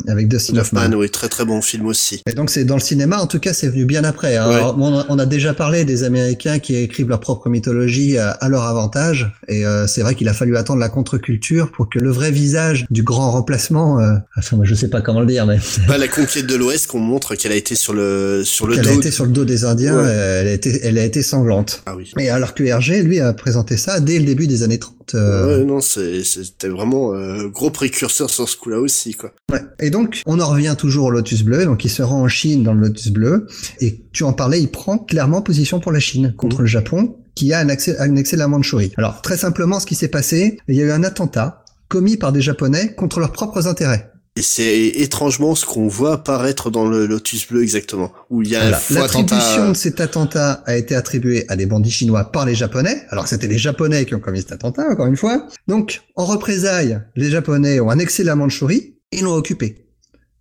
avec 0.08 0.30
Dustin 0.30 0.56
Hoffman. 0.56 0.94
oui, 0.94 1.10
très 1.10 1.28
très 1.28 1.44
bon 1.44 1.62
film 1.62 1.88
aussi. 1.88 2.22
Et 2.30 2.34
donc 2.34 2.50
c'est 2.50 2.64
dans 2.64 2.76
le 2.76 2.82
cinéma. 2.82 3.20
En 3.20 3.28
tout 3.28 3.40
cas, 3.40 3.52
c'est 3.52 3.68
venu 3.68 3.84
bien 3.84 4.06
après. 4.06 4.38
Hein. 4.38 4.74
on 4.78 5.20
a 5.20 5.26
déjà 5.26 5.54
parlé 5.54 5.84
des 5.84 6.04
Américains 6.04 6.60
qui 6.62 6.76
écrivent 6.76 7.10
leur 7.10 7.20
propre 7.20 7.50
mythologie 7.50 8.18
à 8.18 8.50
leur 8.50 8.64
avantage. 8.64 9.32
Et 9.48 9.66
euh, 9.66 9.88
c'est 9.88 10.02
vrai 10.02 10.16
qu'il 10.16 10.28
a 10.30 10.34
fallu 10.34 10.58
attendre 10.58 10.80
la 10.80 10.90
contre-culture 10.90 11.72
pour 11.72 11.90
que 11.90 12.00
le 12.00 12.12
vrai 12.12 12.32
visage 12.32 12.86
du 12.90 13.04
grand 13.04 13.32
remplacement, 13.32 14.00
euh, 14.00 14.16
enfin 14.38 14.58
je 14.64 14.76
sais 14.76 14.90
pas 14.90 15.02
comment 15.02 15.22
le 15.22 15.26
dire, 15.26 15.46
mais 15.46 15.60
bah, 15.88 15.98
la 15.98 16.08
conquête 16.08 16.46
de 16.46 16.56
l'Ouest 16.56 16.88
qu'on 16.88 17.00
montre 17.00 17.36
qu'elle 17.36 17.52
a 17.52 17.56
été 17.56 17.76
sur 17.76 17.94
le 17.94 18.44
sur 18.44 18.68
le 18.68 18.78
dos. 18.78 18.90
A 18.90 18.94
été 18.94 19.12
sur 19.12 19.26
le 19.26 19.32
dos 19.32 19.46
des 19.46 19.66
Indiens. 19.66 20.04
Elle 20.06 20.48
a 20.48 20.54
été 20.54 20.80
elle 20.84 20.98
a 20.98 21.04
été 21.04 21.22
sanglante. 21.22 21.84
Ah 21.86 21.96
oui. 21.96 22.12
Et 22.18 22.30
alors 22.30 22.54
que 22.54 22.64
Hergé, 22.64 23.02
lui, 23.04 23.20
a 23.20 23.34
présenté 23.34 23.78
ça 23.78 24.00
dès 24.00 24.20
le 24.20 24.26
début 24.26 24.48
des 24.48 24.64
années 24.64 24.80
30. 24.80 25.01
Euh... 25.16 25.60
Ouais, 25.60 25.66
non, 25.66 25.82
c'était 25.82 26.70
vraiment 26.70 27.14
euh, 27.14 27.48
gros 27.48 27.72
précurseur 27.72 28.30
sur 28.30 28.48
ce 28.48 28.58
coup-là 28.58 28.80
aussi, 28.80 29.14
quoi. 29.14 29.34
Ouais. 29.52 29.62
Et 29.80 29.90
donc, 29.90 30.22
on 30.26 30.40
en 30.40 30.50
revient 30.50 30.76
toujours 30.78 31.06
au 31.06 31.12
Lotus 31.12 31.44
Bleu. 31.44 31.66
Donc, 31.66 31.86
il 31.86 31.90
se 31.90 32.02
rend 32.02 32.22
en 32.22 32.28
Chine 32.28 32.64
dans 32.64 32.74
le 32.74 32.82
Lotus 32.82 33.10
Bleu. 33.10 33.48
Et 33.80 34.02
tu 34.14 34.24
en 34.24 34.34
parlais, 34.34 34.62
il 34.62 34.70
prend 34.70 34.98
clairement 34.98 35.42
position 35.42 35.80
pour 35.80 35.92
la 35.92 36.00
Chine 36.00 36.34
contre 36.38 36.60
mmh. 36.60 36.62
le 36.62 36.68
Japon 36.68 37.16
qui 37.36 37.54
a 37.54 37.60
un 37.60 37.70
accès, 37.70 37.98
un 37.98 38.16
accès 38.18 38.36
à 38.36 38.40
la 38.40 38.48
Mandchourie. 38.48 38.92
Alors, 38.98 39.22
très 39.22 39.38
simplement, 39.38 39.80
ce 39.80 39.86
qui 39.86 39.96
s'est 39.96 40.10
passé, 40.10 40.60
il 40.68 40.76
y 40.76 40.82
a 40.82 40.86
eu 40.86 40.92
un 40.92 41.04
attentat 41.04 41.64
commis 41.88 42.18
par 42.18 42.32
des 42.32 42.42
Japonais 42.42 42.94
contre 42.96 43.20
leurs 43.20 43.32
propres 43.32 43.68
intérêts. 43.68 44.11
Et 44.38 44.42
c'est 44.42 44.88
étrangement 44.88 45.56
ce 45.56 45.66
qu'on 45.66 45.90
voit 45.90 46.14
apparaître 46.14 46.72
dans 46.72 46.88
le 46.88 47.06
Lotus 47.06 47.48
Bleu 47.50 47.64
exactement, 47.64 48.14
où 48.30 48.42
il 48.42 48.48
y 48.48 48.56
a 48.56 48.70
l'attribution 48.90 49.70
de 49.70 49.74
cet 49.74 50.00
attentat 50.00 50.64
a 50.66 50.78
été 50.78 50.96
attribuée 50.96 51.46
à 51.50 51.58
des 51.58 51.66
bandits 51.66 51.92
chinois 51.92 52.32
par 52.32 52.46
les 52.46 52.56
Japonais. 52.56 53.04
Alors 53.10 53.28
c'était 53.28 53.48
les 53.48 53.58
Japonais 53.58 54.06
qui 54.06 54.16
ont 54.16 54.22
commis 54.22 54.40
cet 54.40 54.54
attentat, 54.54 54.88
encore 54.90 55.08
une 55.08 55.18
fois. 55.18 55.48
Donc 55.68 56.02
en 56.16 56.24
représailles, 56.24 57.02
les 57.18 57.30
Japonais 57.30 57.82
ont 57.82 57.90
annexé 57.90 58.24
la 58.24 58.36
Mandchourie 58.36 58.96
et 59.12 59.20
l'ont 59.20 59.34
occupée. 59.34 59.91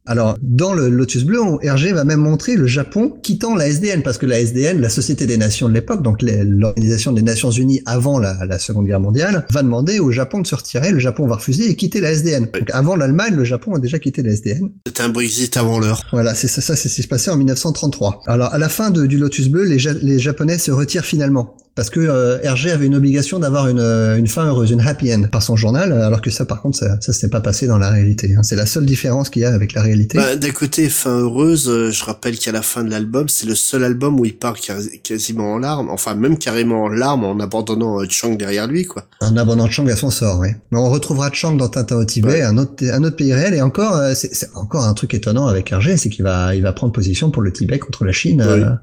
Alors, 0.07 0.37
dans 0.41 0.73
le 0.73 0.89
Lotus 0.89 1.25
Bleu, 1.25 1.41
Hergé 1.63 1.93
va 1.93 2.05
même 2.05 2.21
montrer 2.21 2.57
le 2.57 2.67
Japon 2.67 3.19
quittant 3.23 3.55
la 3.55 3.69
SDN, 3.69 4.03
parce 4.03 4.19
que 4.19 4.27
la 4.27 4.41
SDN, 4.41 4.81
la 4.81 4.89
Société 4.89 5.27
des 5.27 5.37
Nations 5.37 5.69
de 5.69 5.75
l'époque, 5.75 6.03
donc 6.03 6.23
l'Organisation 6.23 7.13
des 7.13 7.23
Nations 7.23 7.51
Unies 7.51 7.83
avant 7.87 8.19
la, 8.19 8.59
Seconde 8.59 8.87
Guerre 8.87 9.01
mondiale, 9.01 9.47
va 9.51 9.63
demander 9.63 10.01
au 10.01 10.11
Japon 10.11 10.41
de 10.41 10.47
se 10.47 10.55
retirer, 10.55 10.91
le 10.91 10.99
Japon 10.99 11.27
va 11.27 11.37
refuser 11.37 11.71
et 11.71 11.77
quitter 11.77 12.01
la 12.01 12.13
SDN. 12.13 12.49
Donc 12.53 12.71
avant 12.73 12.97
l'Allemagne, 12.97 13.35
le 13.35 13.45
Japon 13.45 13.75
a 13.75 13.79
déjà 13.79 13.99
quitté 13.99 14.23
la 14.23 14.33
SDN. 14.33 14.71
C'était 14.87 15.03
un 15.03 15.11
Brexit 15.11 15.57
avant 15.57 15.79
l'heure. 15.79 16.03
Voilà, 16.13 16.35
c'est 16.35 16.49
ça, 16.49 16.61
ça 16.61 16.77
c'est 16.77 16.89
ce 16.89 16.97
qui 16.97 17.03
se 17.03 17.09
passait 17.09 17.31
en 17.31 17.37
1933. 17.37 18.23
Alors, 18.27 18.53
à 18.53 18.59
la 18.59 18.69
fin 18.69 18.91
du 18.91 19.19
Lotus 19.19 19.49
Bleu, 19.49 19.65
les, 19.65 19.79
les 20.03 20.19
Japonais 20.19 20.59
se 20.59 20.71
retirent 20.71 21.05
finalement 21.05 21.57
parce 21.75 21.89
que 21.91 22.01
euh, 22.01 22.39
Hergé 22.43 22.71
avait 22.71 22.87
une 22.87 22.95
obligation 22.95 23.39
d'avoir 23.39 23.69
une, 23.69 23.79
euh, 23.79 24.17
une, 24.17 24.27
fin 24.27 24.47
heureuse, 24.47 24.71
une 24.71 24.81
happy 24.81 25.15
end 25.15 25.23
par 25.31 25.43
son 25.43 25.57
journal, 25.57 25.93
alors 25.93 26.21
que 26.21 26.31
ça, 26.31 26.45
par 26.45 26.61
contre, 26.61 26.79
ça, 26.79 27.01
ça 27.01 27.13
s'est 27.13 27.31
pas 27.31 27.41
passé 27.41 27.67
dans 27.67 27.79
la 27.79 27.91
réalité. 27.91 28.35
Hein. 28.37 28.43
C'est 28.43 28.57
la 28.57 28.67
seule 28.67 28.85
différence 28.85 29.31
qu'il 29.31 29.43
y 29.43 29.45
a 29.45 29.55
avec 29.55 29.73
la 29.73 29.83
réalité. 29.83 30.19
Bah, 30.19 30.37
D'un 30.37 30.51
côté, 30.51 30.89
fin 30.89 31.19
heureuse, 31.19 31.69
euh, 31.69 31.91
je 31.91 32.05
rappelle 32.05 32.39
qu'à 32.39 32.53
la 32.53 32.63
fin 32.63 32.83
de 32.83 32.91
l'album, 32.91 33.29
c'est 33.29 33.47
le 33.47 33.55
seul 33.55 33.85
album 33.85 34.19
où 34.19 34.25
il 34.25 34.37
part 34.37 34.57
quasiment 35.03 35.55
en 35.55 35.59
larmes, 35.59 35.89
enfin 35.91 36.15
même 36.15 36.39
carrément 36.39 36.85
en 36.85 36.89
larmes 36.89 37.25
en 37.25 37.39
abandonnant 37.39 37.99
Chang 38.09 38.35
derrière 38.35 38.67
lui, 38.67 38.85
quoi. 38.85 39.07
En 39.21 39.37
abandonnant 39.37 39.71
Chang 39.71 39.87
à 39.89 39.97
son 39.97 40.11
sort, 40.11 40.41
oui. 40.41 40.49
Mais 40.73 40.79
on 40.79 40.91
retrouvera 40.91 41.31
Chang 41.33 41.57
dans 41.57 41.69
Tintin 41.69 41.97
au 41.97 42.05
Tibet, 42.05 42.43
un 42.43 42.59
autre 42.59 42.85
un 42.91 43.05
autre 43.05 43.17
pays 43.17 43.33
réel, 43.33 43.55
et 43.55 43.63
encore, 43.63 44.01
c'est 44.15 44.51
encore 44.55 44.85
un 44.85 44.95
truc 44.95 45.15
étonnant 45.15 45.47
avec 45.47 45.71
Hergé, 45.71 45.97
c'est 45.97 46.09
qu'il 46.09 46.25
va 46.25 46.55
il 46.55 46.63
va 46.63 46.73
prendre 46.73 46.93
position 46.93 47.31
pour 47.31 47.43
le 47.43 47.53
Tibet 47.53 47.79
contre 47.79 48.05
la 48.05 48.13
Chine 48.13 48.79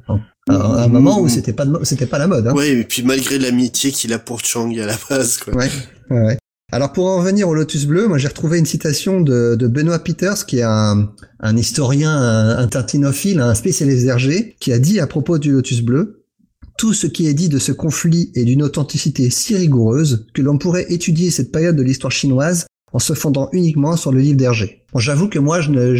à 0.47 0.83
un 0.83 0.87
moment 0.87 1.19
où 1.19 1.29
c'était 1.29 1.53
pas 1.53 1.65
c'était 1.83 2.05
pas 2.05 2.17
la 2.17 2.27
mode. 2.27 2.47
Hein. 2.47 2.53
Ouais, 2.53 2.69
et 2.69 2.83
puis 2.83 3.03
malgré 3.03 3.37
l'amitié 3.37 3.91
qu'il 3.91 4.13
a 4.13 4.19
pour 4.19 4.39
Chang 4.43 4.71
à 4.77 4.85
la 4.85 4.97
base. 5.09 5.37
Quoi. 5.37 5.55
Ouais, 5.55 5.69
ouais. 6.09 6.37
Alors 6.71 6.91
pour 6.91 7.05
en 7.05 7.19
revenir 7.19 7.47
au 7.47 7.53
Lotus 7.53 7.85
Bleu, 7.85 8.07
moi 8.07 8.17
j'ai 8.17 8.27
retrouvé 8.27 8.59
une 8.59 8.65
citation 8.65 9.21
de, 9.21 9.55
de, 9.55 9.67
Benoît 9.67 9.99
Peters, 9.99 10.45
qui 10.45 10.59
est 10.59 10.63
un, 10.63 11.09
un 11.39 11.57
historien, 11.57 12.11
un, 12.11 12.57
un 12.57 12.67
tartinophile, 12.67 13.39
un 13.39 13.55
spécialiste 13.55 14.03
d'Hergé, 14.03 14.57
qui 14.59 14.73
a 14.73 14.79
dit 14.79 14.99
à 14.99 15.07
propos 15.07 15.37
du 15.37 15.51
Lotus 15.53 15.81
Bleu, 15.81 16.25
tout 16.77 16.93
ce 16.93 17.07
qui 17.07 17.27
est 17.27 17.33
dit 17.33 17.49
de 17.49 17.57
ce 17.57 17.71
conflit 17.71 18.31
est 18.35 18.43
d'une 18.43 18.63
authenticité 18.63 19.29
si 19.29 19.55
rigoureuse 19.55 20.27
que 20.33 20.41
l'on 20.41 20.57
pourrait 20.57 20.85
étudier 20.89 21.31
cette 21.31 21.51
période 21.51 21.75
de 21.75 21.83
l'histoire 21.83 22.11
chinoise 22.11 22.67
en 22.93 22.99
se 22.99 23.13
fondant 23.13 23.49
uniquement 23.51 23.97
sur 23.97 24.11
le 24.11 24.19
livre 24.19 24.37
d'Hergé. 24.37 24.83
Bon, 24.93 24.99
J'avoue 24.99 25.27
que 25.27 25.39
moi 25.39 25.61
je 25.61 25.71
ne 25.71 25.95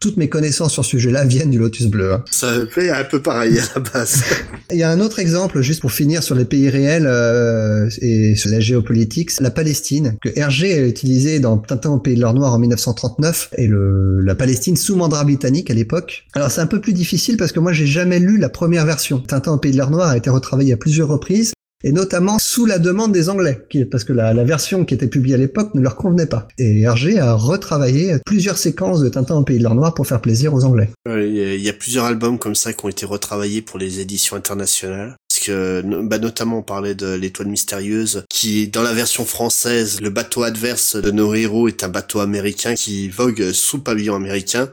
toutes 0.00 0.16
mes 0.16 0.28
connaissances 0.28 0.72
sur 0.72 0.84
ce 0.84 0.90
sujet-là 0.90 1.24
viennent 1.24 1.50
du 1.50 1.58
Lotus 1.58 1.86
Bleu. 1.86 2.14
Hein. 2.14 2.24
Ça 2.30 2.52
fait 2.70 2.90
un 2.90 3.04
peu 3.04 3.20
pareil 3.20 3.58
à 3.58 3.62
la 3.74 3.80
base. 3.80 4.22
Il 4.70 4.78
y 4.78 4.82
a 4.82 4.90
un 4.90 5.00
autre 5.00 5.18
exemple, 5.18 5.60
juste 5.60 5.80
pour 5.80 5.92
finir 5.92 6.22
sur 6.22 6.34
les 6.34 6.44
pays 6.44 6.68
réels 6.68 7.06
euh, 7.06 7.88
et 8.00 8.36
sur 8.36 8.50
la 8.50 8.60
géopolitique, 8.60 9.32
la 9.40 9.50
Palestine, 9.50 10.16
que 10.20 10.28
Hergé 10.36 10.74
a 10.74 10.86
utilisé 10.86 11.40
dans 11.40 11.58
Tintin 11.58 11.90
au 11.90 11.98
pays 11.98 12.14
de 12.14 12.20
l'or 12.20 12.34
noir 12.34 12.54
en 12.54 12.58
1939, 12.58 13.50
et 13.56 13.66
le, 13.66 14.20
la 14.20 14.34
Palestine 14.34 14.76
sous 14.76 14.96
mandat 14.96 15.24
britannique 15.24 15.70
à 15.70 15.74
l'époque. 15.74 16.26
Alors 16.34 16.50
c'est 16.50 16.60
un 16.60 16.66
peu 16.66 16.80
plus 16.80 16.92
difficile 16.92 17.36
parce 17.36 17.52
que 17.52 17.60
moi 17.60 17.72
j'ai 17.72 17.86
jamais 17.86 18.18
lu 18.18 18.38
la 18.38 18.48
première 18.48 18.86
version. 18.86 19.18
Tintin 19.20 19.52
au 19.52 19.58
pays 19.58 19.72
de 19.72 19.78
l'or 19.78 19.90
noir 19.90 20.08
a 20.08 20.16
été 20.16 20.30
retravaillé 20.30 20.72
à 20.74 20.76
plusieurs 20.76 21.08
reprises, 21.08 21.52
et 21.84 21.92
notamment 21.92 22.38
sous 22.38 22.66
la 22.66 22.78
demande 22.78 23.12
des 23.12 23.28
Anglais, 23.28 23.66
parce 23.90 24.04
que 24.04 24.12
la, 24.12 24.34
version 24.44 24.84
qui 24.84 24.94
était 24.94 25.08
publiée 25.08 25.34
à 25.34 25.38
l'époque 25.38 25.74
ne 25.74 25.80
leur 25.80 25.96
convenait 25.96 26.26
pas. 26.26 26.48
Et 26.58 26.80
Hergé 26.80 27.18
a 27.18 27.34
retravaillé 27.34 28.16
plusieurs 28.24 28.56
séquences 28.56 29.00
de 29.00 29.08
Tintin 29.08 29.36
au 29.36 29.42
Pays 29.42 29.58
de 29.58 29.64
l'Or 29.64 29.74
Noir 29.74 29.94
pour 29.94 30.06
faire 30.06 30.20
plaisir 30.20 30.54
aux 30.54 30.64
Anglais. 30.64 30.90
Il 31.06 31.60
y, 31.60 31.68
a 31.68 31.72
plusieurs 31.72 32.06
albums 32.06 32.38
comme 32.38 32.54
ça 32.54 32.72
qui 32.72 32.84
ont 32.84 32.88
été 32.88 33.04
retravaillés 33.04 33.62
pour 33.62 33.78
les 33.78 34.00
éditions 34.00 34.36
internationales. 34.36 35.16
Parce 35.28 35.40
que, 35.44 35.82
bah, 36.02 36.18
notamment, 36.18 36.58
on 36.58 36.62
parlait 36.62 36.94
de 36.94 37.14
l'étoile 37.14 37.48
mystérieuse, 37.48 38.24
qui, 38.30 38.68
dans 38.68 38.82
la 38.82 38.92
version 38.92 39.24
française, 39.24 40.00
le 40.00 40.10
bateau 40.10 40.42
adverse 40.42 40.96
de 40.96 41.10
nos 41.10 41.34
héros 41.34 41.68
est 41.68 41.84
un 41.84 41.88
bateau 41.88 42.20
américain 42.20 42.74
qui 42.74 43.08
vogue 43.08 43.52
sous 43.52 43.80
pavillon 43.80 44.14
américain. 44.14 44.70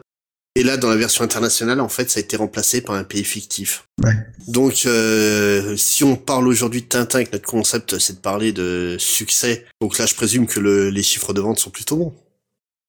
Et 0.57 0.63
là, 0.63 0.77
dans 0.77 0.89
la 0.89 0.95
version 0.95 1.23
internationale, 1.23 1.81
en 1.81 1.89
fait, 1.89 2.09
ça 2.09 2.19
a 2.19 2.23
été 2.23 2.37
remplacé 2.37 2.79
par 2.79 2.95
un 2.95 3.03
pays 3.03 3.25
fictif. 3.25 3.87
Ouais. 4.01 4.13
Donc, 4.47 4.83
euh, 4.85 5.75
si 5.75 6.05
on 6.05 6.15
parle 6.15 6.47
aujourd'hui 6.47 6.81
de 6.81 6.87
Tintin 6.87 7.19
et 7.19 7.25
que 7.25 7.33
notre 7.33 7.47
concept, 7.47 7.99
c'est 7.99 8.13
de 8.13 8.19
parler 8.19 8.53
de 8.53 8.95
succès, 8.97 9.65
donc 9.81 9.97
là, 9.97 10.05
je 10.05 10.15
présume 10.15 10.47
que 10.47 10.61
le, 10.61 10.89
les 10.89 11.03
chiffres 11.03 11.33
de 11.33 11.41
vente 11.41 11.59
sont 11.59 11.71
plutôt 11.71 11.97
bons. 11.97 12.13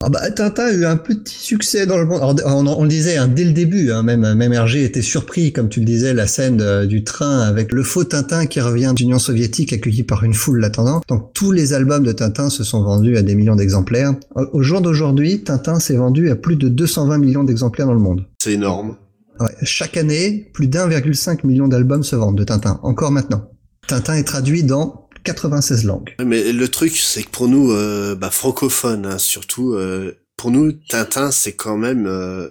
Ah 0.05 0.11
bah, 0.11 0.31
Tintin 0.31 0.67
a 0.67 0.73
eu 0.73 0.85
un 0.85 0.99
petit 0.99 1.35
succès 1.35 1.87
dans 1.87 1.97
le 1.97 2.05
monde. 2.05 2.43
on, 2.45 2.83
le 2.83 2.89
disait 2.89 3.17
hein, 3.17 3.29
dès 3.29 3.45
le 3.45 3.53
début, 3.53 3.91
hein, 3.91 4.03
même 4.03 4.35
même 4.35 4.53
Hergé 4.53 4.85
était 4.85 5.01
surpris, 5.01 5.55
comme 5.55 5.71
tu 5.71 5.81
le 5.81 5.87
disais, 5.87 6.13
la 6.13 6.27
scène 6.27 6.85
du 6.85 7.03
train 7.03 7.41
avec 7.41 7.73
le 7.73 7.83
faux 7.83 8.05
Tintin 8.05 8.45
qui 8.45 8.61
revient 8.61 8.93
d'Union 8.95 9.19
soviétique 9.19 9.73
accueilli 9.73 10.03
par 10.03 10.23
une 10.23 10.35
foule 10.35 10.61
l'attendant. 10.61 11.01
Donc 11.09 11.33
tous 11.33 11.51
les 11.51 11.73
albums 11.73 12.05
de 12.05 12.13
Tintin 12.13 12.51
se 12.51 12.63
sont 12.63 12.83
vendus 12.83 13.17
à 13.17 13.23
des 13.23 13.35
millions 13.35 13.57
d'exemplaires. 13.57 14.15
Au 14.35 14.61
jour 14.61 14.83
d'aujourd'hui, 14.83 15.43
Tintin 15.43 15.81
s'est 15.81 15.97
vendu 15.97 16.29
à 16.29 16.37
plus 16.37 16.57
de 16.57 16.69
220 16.69 17.17
millions 17.17 17.45
d'exemplaires 17.45 17.87
dans 17.87 17.95
le 17.95 17.99
monde. 17.99 18.27
C'est 18.39 18.53
énorme. 18.53 18.97
Ouais, 19.41 19.55
chaque 19.63 19.97
année, 19.97 20.51
plus 20.53 20.67
d'1,5 20.67 21.47
million 21.47 21.69
d'albums 21.69 22.05
se 22.05 22.17
vendent 22.17 22.37
de 22.37 22.45
Tintin, 22.45 22.81
encore 22.83 23.13
maintenant. 23.13 23.51
Tintin 23.89 24.15
est 24.15 24.25
traduit 24.25 24.63
dans 24.63 25.06
96 25.27 25.85
langues. 25.85 26.15
Mais 26.25 26.53
le 26.53 26.69
truc, 26.69 26.97
c'est 26.97 27.23
que 27.23 27.31
pour 27.31 27.49
nous, 27.49 27.73
euh, 27.73 28.15
bah, 28.15 28.31
francophones 28.31 29.07
hein, 29.07 29.19
surtout, 29.19 29.75
euh, 29.75 30.17
pour 30.37 30.51
nous, 30.51 30.73
Tintin, 30.73 31.31
c'est 31.31 31.53
quand 31.53 31.77
même 31.77 32.07
euh, 32.07 32.49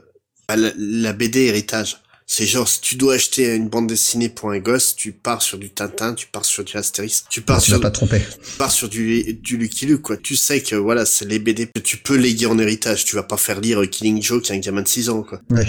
bah, 0.48 0.56
la, 0.58 1.14
BD 1.14 1.42
héritage. 1.42 1.98
C'est 2.28 2.48
genre, 2.48 2.68
si 2.68 2.82
tu 2.82 2.96
dois 2.96 3.14
acheter 3.14 3.54
une 3.56 3.70
bande 3.70 3.88
dessinée 3.88 4.30
pour 4.30 4.50
un 4.50 4.58
gosse, 4.58 4.96
tu 4.96 5.12
pars 5.12 5.44
sur 5.44 5.60
du 5.60 5.70
Tintin, 5.70 6.16
tu 6.16 6.26
pars 6.26 6.44
sur 6.44 6.64
du 6.64 6.76
Astérix, 6.76 7.26
tu 7.30 7.42
pars 7.42 7.62
sur, 7.62 7.80
pas 7.80 7.92
tromper. 7.92 8.20
tu 8.20 8.58
pars 8.58 8.72
sur 8.72 8.90
du, 8.90 9.36
du 9.36 9.58
Lucky 9.58 9.86
Luke, 9.86 10.02
quoi. 10.02 10.18
Tu 10.18 10.36
sais 10.36 10.62
que, 10.62 10.76
voilà, 10.76 11.06
c'est 11.06 11.26
les 11.26 11.38
BD 11.38 11.68
que 11.68 11.80
tu 11.80 11.98
peux 11.98 12.16
léguer 12.16 12.48
en 12.48 12.58
héritage. 12.58 13.06
Tu 13.06 13.16
vas 13.16 13.24
pas 13.24 13.38
faire 13.38 13.62
lire 13.62 13.88
Killing 13.88 14.22
Joke 14.24 14.50
à 14.50 14.56
un 14.56 14.58
gamin 14.58 14.82
de 14.82 14.88
6 14.88 15.10
ans, 15.10 15.22
quoi. 15.22 15.40
Ouais. 15.52 15.68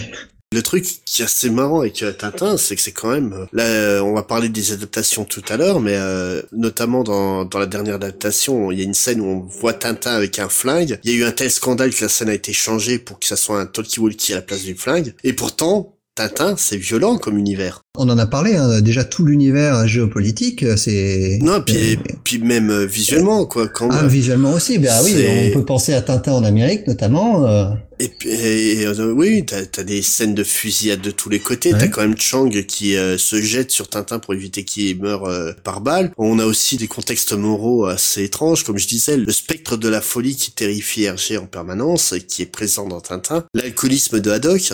Le 0.52 0.62
truc 0.62 0.86
qui 1.04 1.22
est 1.22 1.24
assez 1.24 1.50
marrant 1.50 1.80
avec 1.80 2.04
Tintin, 2.18 2.56
c'est 2.56 2.76
que 2.76 2.82
c'est 2.82 2.92
quand 2.92 3.10
même... 3.10 3.32
Euh, 3.32 3.46
là, 3.52 4.04
on 4.04 4.14
va 4.14 4.22
parler 4.22 4.48
des 4.48 4.70
adaptations 4.70 5.24
tout 5.24 5.42
à 5.48 5.56
l'heure, 5.56 5.80
mais 5.80 5.96
euh, 5.96 6.40
notamment 6.52 7.02
dans, 7.02 7.44
dans 7.44 7.58
la 7.58 7.66
dernière 7.66 7.96
adaptation, 7.96 8.70
il 8.70 8.78
y 8.78 8.82
a 8.82 8.84
une 8.84 8.94
scène 8.94 9.20
où 9.20 9.24
on 9.24 9.40
voit 9.40 9.72
Tintin 9.72 10.12
avec 10.12 10.38
un 10.38 10.48
flingue. 10.48 11.00
Il 11.02 11.10
y 11.10 11.14
a 11.14 11.16
eu 11.16 11.24
un 11.24 11.32
tel 11.32 11.50
scandale 11.50 11.92
que 11.92 12.02
la 12.02 12.08
scène 12.08 12.28
a 12.28 12.34
été 12.34 12.52
changée 12.52 13.00
pour 13.00 13.18
que 13.18 13.26
ça 13.26 13.36
soit 13.36 13.60
un 13.60 13.66
talkie-walkie 13.66 14.34
à 14.34 14.36
la 14.36 14.42
place 14.42 14.62
du 14.62 14.76
flingue. 14.76 15.14
Et 15.24 15.32
pourtant, 15.32 15.95
Tintin, 16.16 16.54
c'est 16.56 16.78
violent 16.78 17.18
comme 17.18 17.36
univers. 17.36 17.82
On 17.98 18.08
en 18.08 18.16
a 18.18 18.26
parlé, 18.26 18.56
hein, 18.56 18.80
déjà 18.80 19.04
tout 19.04 19.24
l'univers 19.24 19.86
géopolitique, 19.86 20.64
c'est... 20.78 21.38
Non, 21.42 21.60
puis, 21.60 21.98
puis 22.24 22.38
même 22.38 22.70
euh, 22.70 22.86
visuellement, 22.86 23.44
quoi. 23.44 23.68
Quand 23.68 23.90
ah, 23.90 24.06
visuellement 24.06 24.54
aussi, 24.54 24.78
ben 24.78 24.94
oui, 25.04 25.14
on 25.50 25.58
peut 25.58 25.64
penser 25.64 25.92
à 25.92 26.00
Tintin 26.00 26.32
en 26.32 26.44
Amérique 26.44 26.86
notamment. 26.86 27.46
Euh. 27.46 27.66
Et 27.98 28.08
puis, 28.08 28.84
euh, 28.84 29.12
oui, 29.12 29.44
t'as 29.44 29.60
as 29.78 29.84
des 29.84 30.00
scènes 30.00 30.34
de 30.34 30.42
fusillade 30.42 31.02
de 31.02 31.10
tous 31.10 31.28
les 31.28 31.38
côtés. 31.38 31.70
T'as 31.70 31.88
quand 31.88 32.00
même 32.00 32.18
Chang 32.18 32.50
qui 32.66 32.94
se 32.94 33.40
jette 33.40 33.70
sur 33.70 33.88
Tintin 33.88 34.18
pour 34.18 34.34
éviter 34.34 34.64
qu'il 34.64 35.00
meure 35.00 35.30
par 35.64 35.80
balle. 35.80 36.12
On 36.18 36.38
a 36.38 36.44
aussi 36.44 36.76
des 36.76 36.88
contextes 36.88 37.32
moraux 37.32 37.86
assez 37.86 38.24
étranges, 38.24 38.64
comme 38.64 38.78
je 38.78 38.88
disais, 38.88 39.16
le 39.16 39.32
spectre 39.32 39.76
de 39.76 39.88
la 39.88 40.00
folie 40.00 40.36
qui 40.36 40.50
terrifie 40.52 41.04
Hergé 41.04 41.38
en 41.38 41.46
permanence, 41.46 42.12
et 42.12 42.20
qui 42.20 42.42
est 42.42 42.46
présent 42.46 42.86
dans 42.86 43.00
Tintin. 43.00 43.44
L'alcoolisme 43.54 44.20
de 44.20 44.30
Haddock, 44.30 44.72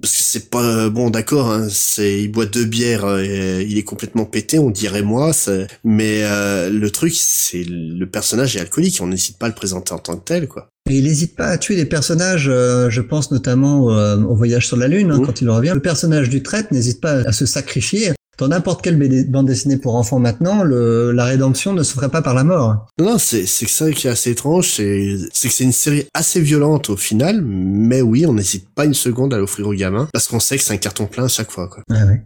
parce 0.00 0.16
que 0.16 0.22
c'est 0.22 0.50
pas 0.50 0.88
bon, 0.88 1.10
d'accord. 1.10 1.50
Hein, 1.50 1.68
c'est 1.70 2.22
il 2.22 2.28
boit 2.28 2.46
deux 2.46 2.64
bières, 2.64 3.04
euh, 3.04 3.64
il 3.66 3.78
est 3.78 3.84
complètement 3.84 4.24
pété, 4.24 4.58
on 4.58 4.70
dirait 4.70 5.02
moi. 5.02 5.32
Mais 5.84 6.22
euh, 6.24 6.70
le 6.70 6.90
truc, 6.90 7.14
c'est 7.16 7.64
le 7.64 8.04
personnage 8.06 8.56
est 8.56 8.60
alcoolique. 8.60 8.98
On 9.00 9.06
n'hésite 9.06 9.38
pas 9.38 9.46
à 9.46 9.48
le 9.48 9.54
présenter 9.54 9.92
en 9.92 9.98
tant 9.98 10.16
que 10.16 10.24
tel, 10.24 10.48
quoi. 10.48 10.68
Et 10.90 10.96
il 10.96 11.04
n'hésite 11.04 11.36
pas 11.36 11.46
à 11.46 11.58
tuer 11.58 11.76
des 11.76 11.84
personnages, 11.84 12.48
euh, 12.48 12.90
je 12.90 13.00
pense 13.00 13.30
notamment 13.30 13.84
au 13.84 14.34
voyage 14.34 14.66
sur 14.66 14.76
la 14.76 14.88
Lune, 14.88 15.12
hein, 15.12 15.18
mmh. 15.18 15.26
quand 15.26 15.40
il 15.40 15.48
revient. 15.48 15.72
Le 15.74 15.80
personnage 15.80 16.28
du 16.28 16.42
traître 16.42 16.72
n'hésite 16.72 17.00
pas 17.00 17.20
à 17.26 17.32
se 17.32 17.46
sacrifier 17.46 18.12
dans 18.38 18.48
n'importe 18.48 18.82
quelle 18.82 18.98
bande 19.28 19.46
dessinée 19.46 19.76
pour 19.76 19.94
enfants 19.96 20.18
maintenant, 20.18 20.62
le, 20.64 21.12
la 21.12 21.24
rédemption 21.24 21.72
ne 21.72 21.82
se 21.82 21.92
ferait 21.92 22.08
pas 22.08 22.22
par 22.22 22.34
la 22.34 22.44
mort. 22.44 22.86
Non, 22.98 23.18
c'est 23.18 23.46
c'est 23.46 23.68
ça 23.68 23.90
qui 23.92 24.06
est 24.06 24.10
assez 24.10 24.30
étrange, 24.30 24.68
c'est 24.68 25.16
c'est 25.32 25.48
que 25.48 25.54
c'est 25.54 25.64
une 25.64 25.72
série 25.72 26.06
assez 26.14 26.40
violente 26.40 26.90
au 26.90 26.96
final, 26.96 27.42
mais 27.42 28.00
oui, 28.00 28.26
on 28.26 28.34
n'hésite 28.34 28.68
pas 28.74 28.84
une 28.84 28.94
seconde 28.94 29.34
à 29.34 29.38
l'offrir 29.38 29.66
aux 29.68 29.74
gamins 29.74 30.08
parce 30.12 30.28
qu'on 30.28 30.40
sait 30.40 30.56
que 30.56 30.62
c'est 30.62 30.72
un 30.72 30.78
carton 30.78 31.06
plein 31.06 31.24
à 31.24 31.28
chaque 31.28 31.50
fois. 31.50 31.68
Quoi. 31.68 31.82
Ah 31.90 32.06
ouais. 32.06 32.22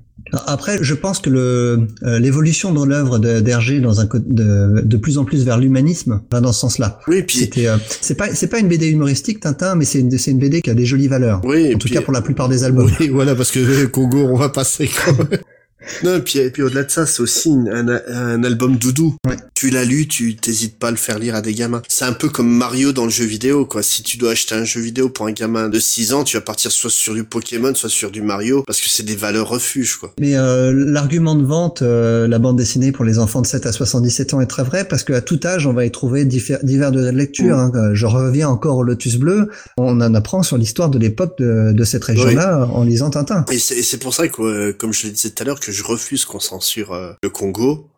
Après, 0.47 0.79
je 0.81 0.95
pense 0.95 1.21
que 1.21 1.31
le 1.31 1.87
euh, 2.03 2.19
l'évolution 2.19 2.73
dans 2.73 2.85
l'œuvre 2.85 3.19
d'Hergé 3.19 3.81
dans 3.81 4.01
un 4.01 4.09
de, 4.13 4.81
de 4.81 4.97
plus 4.97 5.19
en 5.19 5.25
plus 5.25 5.45
vers 5.45 5.59
l'humanisme 5.59 6.23
va 6.33 6.41
dans 6.41 6.53
ce 6.53 6.61
sens-là. 6.61 6.99
Oui, 7.07 7.23
puis 7.23 7.39
c'était 7.39 7.69
euh, 7.69 7.77
c'est 8.01 8.17
pas 8.17 8.35
c'est 8.35 8.49
pas 8.49 8.59
une 8.59 8.69
BD 8.69 8.89
humoristique 8.89 9.41
Tintin, 9.41 9.77
mais 9.77 9.85
c'est 9.85 10.01
une 10.01 10.17
c'est 10.19 10.33
une 10.33 10.39
BD 10.39 10.63
qui 10.63 10.71
a 10.71 10.75
des 10.75 10.87
jolies 10.87 11.09
valeurs. 11.09 11.41
Oui, 11.45 11.75
en 11.75 11.79
tout 11.79 11.89
cas 11.89 12.01
pour 12.01 12.13
la 12.13 12.23
plupart 12.23 12.49
des 12.49 12.65
albums. 12.65 12.91
Oui, 13.01 13.09
voilà 13.09 13.35
parce 13.35 13.53
que 13.53 13.87
Congo, 13.87 14.19
on 14.19 14.37
va 14.37 14.49
passer. 14.49 14.89
Quand 15.05 15.17
Non, 16.03 16.17
et 16.17 16.21
puis, 16.21 16.39
et 16.39 16.51
puis 16.51 16.63
au-delà 16.63 16.85
de 16.85 16.91
ça, 16.91 17.07
c'est 17.07 17.21
aussi 17.21 17.51
un, 17.51 17.89
un, 17.89 18.45
album 18.45 18.77
doudou. 18.77 19.17
Ouais. 19.27 19.37
Tu 19.55 19.71
l'as 19.71 19.85
lu, 19.85 20.07
tu 20.07 20.37
t'hésites 20.37 20.79
pas 20.79 20.89
à 20.89 20.91
le 20.91 20.97
faire 20.97 21.19
lire 21.19 21.35
à 21.35 21.41
des 21.41 21.55
gamins. 21.55 21.83
C'est 21.89 22.05
un 22.05 22.13
peu 22.13 22.29
comme 22.29 22.49
Mario 22.49 22.93
dans 22.93 23.05
le 23.05 23.11
jeu 23.11 23.25
vidéo, 23.25 23.65
quoi. 23.65 23.83
Si 23.83 24.03
tu 24.03 24.19
dois 24.19 24.33
acheter 24.33 24.55
un 24.55 24.65
jeu 24.65 24.81
vidéo 24.81 25.09
pour 25.09 25.27
un 25.27 25.33
gamin 25.33 25.69
de 25.69 25.79
6 25.79 26.13
ans, 26.13 26.25
tu 26.25 26.37
vas 26.37 26.43
partir 26.43 26.71
soit 26.71 26.91
sur 26.91 27.15
du 27.15 27.25
Pokémon, 27.25 27.75
soit 27.75 27.89
sur 27.89 28.11
du 28.11 28.23
Mario, 28.23 28.63
parce 28.67 28.81
que 28.81 28.89
c'est 28.89 29.03
des 29.03 29.17
valeurs 29.17 29.49
refuges, 29.49 29.97
quoi. 29.97 30.13
Mais 30.21 30.37
euh, 30.37 30.73
l'argument 30.75 31.35
de 31.35 31.45
vente, 31.45 31.83
euh, 31.83 32.29
la 32.29 32.39
bande 32.39 32.59
dessinée 32.59 32.93
pour 32.93 33.05
les 33.05 33.19
enfants 33.19 33.41
de 33.41 33.47
7 33.47 33.67
à 33.67 33.73
77 33.73 34.35
ans 34.35 34.41
est 34.41 34.47
très 34.47 34.65
vrai, 34.65 34.87
parce 34.87 35.05
qu'à 35.05 35.21
tout 35.21 35.41
âge, 35.45 35.67
on 35.67 35.73
va 35.73 35.87
y 35.87 35.91
trouver 35.91 36.25
divers, 36.25 36.59
divers 36.63 36.93
de 36.93 37.09
lecture. 37.09 37.57
Mm. 37.57 37.73
Hein. 37.75 37.91
Je 37.95 38.07
reviens 38.07 38.49
encore 38.49 38.77
au 38.77 38.83
Lotus 38.83 39.17
Bleu. 39.17 39.49
On 39.79 40.01
en 40.01 40.15
apprend 40.15 40.43
sur 40.43 40.59
l'histoire 40.59 40.91
de 40.91 40.99
l'époque 40.99 41.39
de, 41.39 41.73
de 41.73 41.85
cette 41.85 42.05
région-là 42.05 42.69
en 42.73 42.85
lisant 42.85 43.11
Tintin. 43.11 43.45
Et 43.51 43.59
c'est 43.59 43.83
c'est 43.83 43.99
pour 43.99 44.13
ça 44.13 44.29
que, 44.29 44.43
euh, 44.43 44.73
comme 44.73 44.93
je 44.93 45.07
le 45.07 45.13
disais 45.13 45.31
tout 45.31 45.43
à 45.43 45.47
l'heure, 45.47 45.61
que 45.61 45.73
je 45.77 45.85
refuse 45.85 46.25
qu'on 46.25 46.41
censure 46.41 46.93
euh, 46.93 47.13
le 47.23 47.31
Congo. 47.31 47.91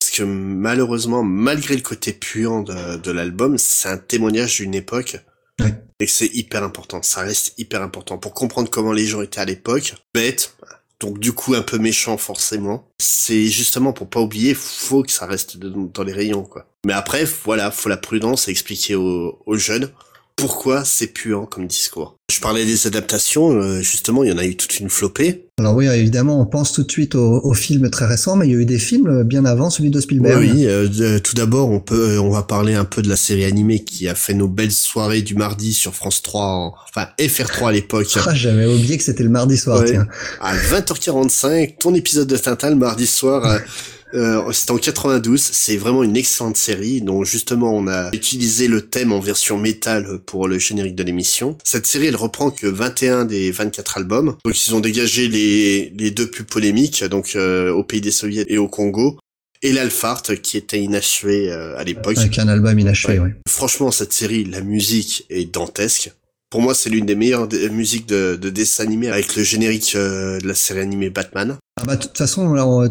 Parce 0.00 0.12
que 0.12 0.22
malheureusement, 0.22 1.22
malgré 1.22 1.74
le 1.76 1.82
côté 1.82 2.12
puant 2.12 2.62
de, 2.62 2.96
de 2.96 3.10
l'album, 3.10 3.58
c'est 3.58 3.88
un 3.88 3.98
témoignage 3.98 4.56
d'une 4.58 4.74
époque. 4.74 5.16
Ouais. 5.60 5.74
Et 6.00 6.06
que 6.06 6.12
c'est 6.12 6.32
hyper 6.34 6.62
important. 6.62 7.02
Ça 7.02 7.22
reste 7.22 7.54
hyper 7.58 7.82
important. 7.82 8.18
Pour 8.18 8.32
comprendre 8.34 8.70
comment 8.70 8.92
les 8.92 9.06
gens 9.06 9.22
étaient 9.22 9.40
à 9.40 9.44
l'époque, 9.44 9.94
bête, 10.14 10.54
donc 11.00 11.18
du 11.18 11.32
coup 11.32 11.54
un 11.54 11.62
peu 11.62 11.78
méchant 11.78 12.16
forcément. 12.16 12.88
C'est 13.00 13.46
justement 13.46 13.92
pour 13.92 14.08
pas 14.08 14.20
oublier, 14.20 14.54
faut 14.54 15.02
que 15.02 15.10
ça 15.10 15.26
reste 15.26 15.56
de- 15.56 15.68
dans 15.92 16.04
les 16.04 16.12
rayons 16.12 16.44
quoi. 16.44 16.66
Mais 16.86 16.92
après, 16.92 17.24
voilà, 17.44 17.72
faut 17.72 17.88
la 17.88 17.96
prudence 17.96 18.46
et 18.46 18.52
expliquer 18.52 18.94
aux, 18.94 19.40
aux 19.46 19.56
jeunes 19.56 19.90
pourquoi 20.38 20.84
c'est 20.84 21.08
puant 21.08 21.46
comme 21.46 21.66
discours? 21.66 22.14
Je 22.32 22.40
parlais 22.40 22.64
des 22.66 22.86
adaptations, 22.86 23.50
euh, 23.52 23.80
justement, 23.80 24.22
il 24.22 24.30
y 24.30 24.32
en 24.32 24.38
a 24.38 24.44
eu 24.44 24.54
toute 24.56 24.78
une 24.80 24.90
flopée. 24.90 25.46
Alors 25.58 25.74
oui, 25.74 25.86
évidemment, 25.86 26.40
on 26.40 26.46
pense 26.46 26.72
tout 26.72 26.82
de 26.82 26.90
suite 26.90 27.14
aux, 27.14 27.40
aux 27.42 27.54
films 27.54 27.88
très 27.90 28.04
récents, 28.06 28.36
mais 28.36 28.46
il 28.46 28.52
y 28.52 28.54
a 28.54 28.58
eu 28.58 28.64
des 28.66 28.78
films 28.78 29.22
bien 29.24 29.44
avant 29.46 29.70
celui 29.70 29.90
de 29.90 29.98
Spielberg. 30.00 30.38
Oui, 30.38 30.66
euh, 30.66 31.18
tout 31.20 31.34
d'abord, 31.34 31.70
on 31.70 31.80
peut, 31.80 32.10
euh, 32.16 32.20
on 32.20 32.30
va 32.30 32.42
parler 32.42 32.74
un 32.74 32.84
peu 32.84 33.00
de 33.02 33.08
la 33.08 33.16
série 33.16 33.44
animée 33.44 33.82
qui 33.82 34.08
a 34.08 34.14
fait 34.14 34.34
nos 34.34 34.46
belles 34.48 34.70
soirées 34.72 35.22
du 35.22 35.34
mardi 35.34 35.72
sur 35.72 35.94
France 35.94 36.20
3, 36.22 36.44
en- 36.44 36.74
enfin 36.88 37.08
FR3 37.18 37.68
à 37.68 37.72
l'époque. 37.72 38.06
Ah, 38.26 38.34
J'avais 38.34 38.66
oublié 38.66 38.98
que 38.98 39.04
c'était 39.04 39.24
le 39.24 39.30
mardi 39.30 39.56
soir, 39.56 39.80
Ouais. 39.80 39.90
tiens. 39.90 40.06
à 40.40 40.54
20h45, 40.54 41.78
ton 41.80 41.94
épisode 41.94 42.28
de 42.28 42.36
Tintin 42.36 42.70
le 42.70 42.76
mardi 42.76 43.06
soir. 43.06 43.58
euh, 44.14 44.42
euh, 44.48 44.52
c'était 44.52 44.70
en 44.72 44.78
92, 44.78 45.40
c'est 45.40 45.76
vraiment 45.76 46.02
une 46.02 46.16
excellente 46.16 46.56
série 46.56 47.00
dont 47.00 47.24
justement 47.24 47.74
on 47.74 47.86
a 47.88 48.10
utilisé 48.12 48.68
le 48.68 48.82
thème 48.82 49.12
en 49.12 49.20
version 49.20 49.58
métal 49.58 50.18
pour 50.26 50.48
le 50.48 50.58
générique 50.58 50.94
de 50.94 51.02
l'émission. 51.02 51.56
Cette 51.64 51.86
série 51.86 52.06
elle 52.06 52.16
reprend 52.16 52.50
que 52.50 52.66
21 52.66 53.24
des 53.26 53.50
24 53.50 53.98
albums, 53.98 54.36
donc 54.44 54.66
ils 54.66 54.74
ont 54.74 54.80
dégagé 54.80 55.28
les, 55.28 55.90
les 55.96 56.10
deux 56.10 56.28
plus 56.30 56.44
polémiques, 56.44 57.04
donc 57.04 57.32
euh, 57.36 57.70
au 57.72 57.84
pays 57.84 58.00
des 58.00 58.10
soviets 58.10 58.44
et 58.48 58.58
au 58.58 58.68
Congo, 58.68 59.18
et 59.62 59.72
l'Alphart 59.72 60.22
qui 60.42 60.56
était 60.56 60.80
inachevé 60.80 61.50
euh, 61.50 61.76
à 61.76 61.84
l'époque. 61.84 62.16
Avec 62.18 62.38
un 62.38 62.48
album 62.48 62.78
inachevé, 62.78 63.18
Ouais. 63.18 63.24
oui. 63.26 63.30
Franchement, 63.48 63.90
cette 63.90 64.12
série, 64.12 64.44
la 64.44 64.60
musique 64.60 65.26
est 65.30 65.52
dantesque. 65.52 66.12
Pour 66.50 66.62
moi, 66.62 66.74
c'est 66.74 66.88
l'une 66.88 67.04
des 67.04 67.14
meilleures 67.16 67.46
musiques 67.72 68.06
de, 68.06 68.38
de 68.40 68.48
dessin 68.50 68.84
animé 68.84 69.08
avec 69.08 69.36
le 69.36 69.42
générique 69.42 69.92
euh, 69.96 70.38
de 70.40 70.46
la 70.48 70.54
série 70.54 70.80
animée 70.80 71.10
Batman. 71.10 71.56
Ah 71.78 71.84
bah, 71.84 71.96
de 71.96 72.02
toute 72.02 72.16
façon, 72.16 72.54
là, 72.54 72.66
on- 72.66 72.90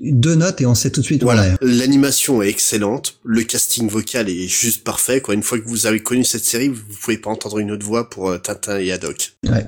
deux 0.00 0.34
notes 0.34 0.60
et 0.60 0.66
on 0.66 0.74
sait 0.74 0.90
tout 0.90 1.00
de 1.00 1.06
suite 1.06 1.22
Voilà, 1.22 1.56
l'animation 1.60 2.42
est 2.42 2.48
excellente, 2.48 3.18
le 3.24 3.42
casting 3.42 3.88
vocal 3.88 4.28
est 4.28 4.48
juste 4.48 4.84
parfait. 4.84 5.20
Quoi, 5.20 5.34
une 5.34 5.42
fois 5.42 5.58
que 5.58 5.68
vous 5.68 5.86
avez 5.86 6.00
connu 6.00 6.24
cette 6.24 6.44
série, 6.44 6.68
vous 6.68 6.80
pouvez 7.00 7.18
pas 7.18 7.30
entendre 7.30 7.58
une 7.58 7.70
autre 7.70 7.84
voix 7.84 8.08
pour 8.08 8.30
euh, 8.30 8.38
Tintin 8.38 8.78
et 8.78 8.90
Haddock. 8.92 9.32
Ouais. 9.48 9.66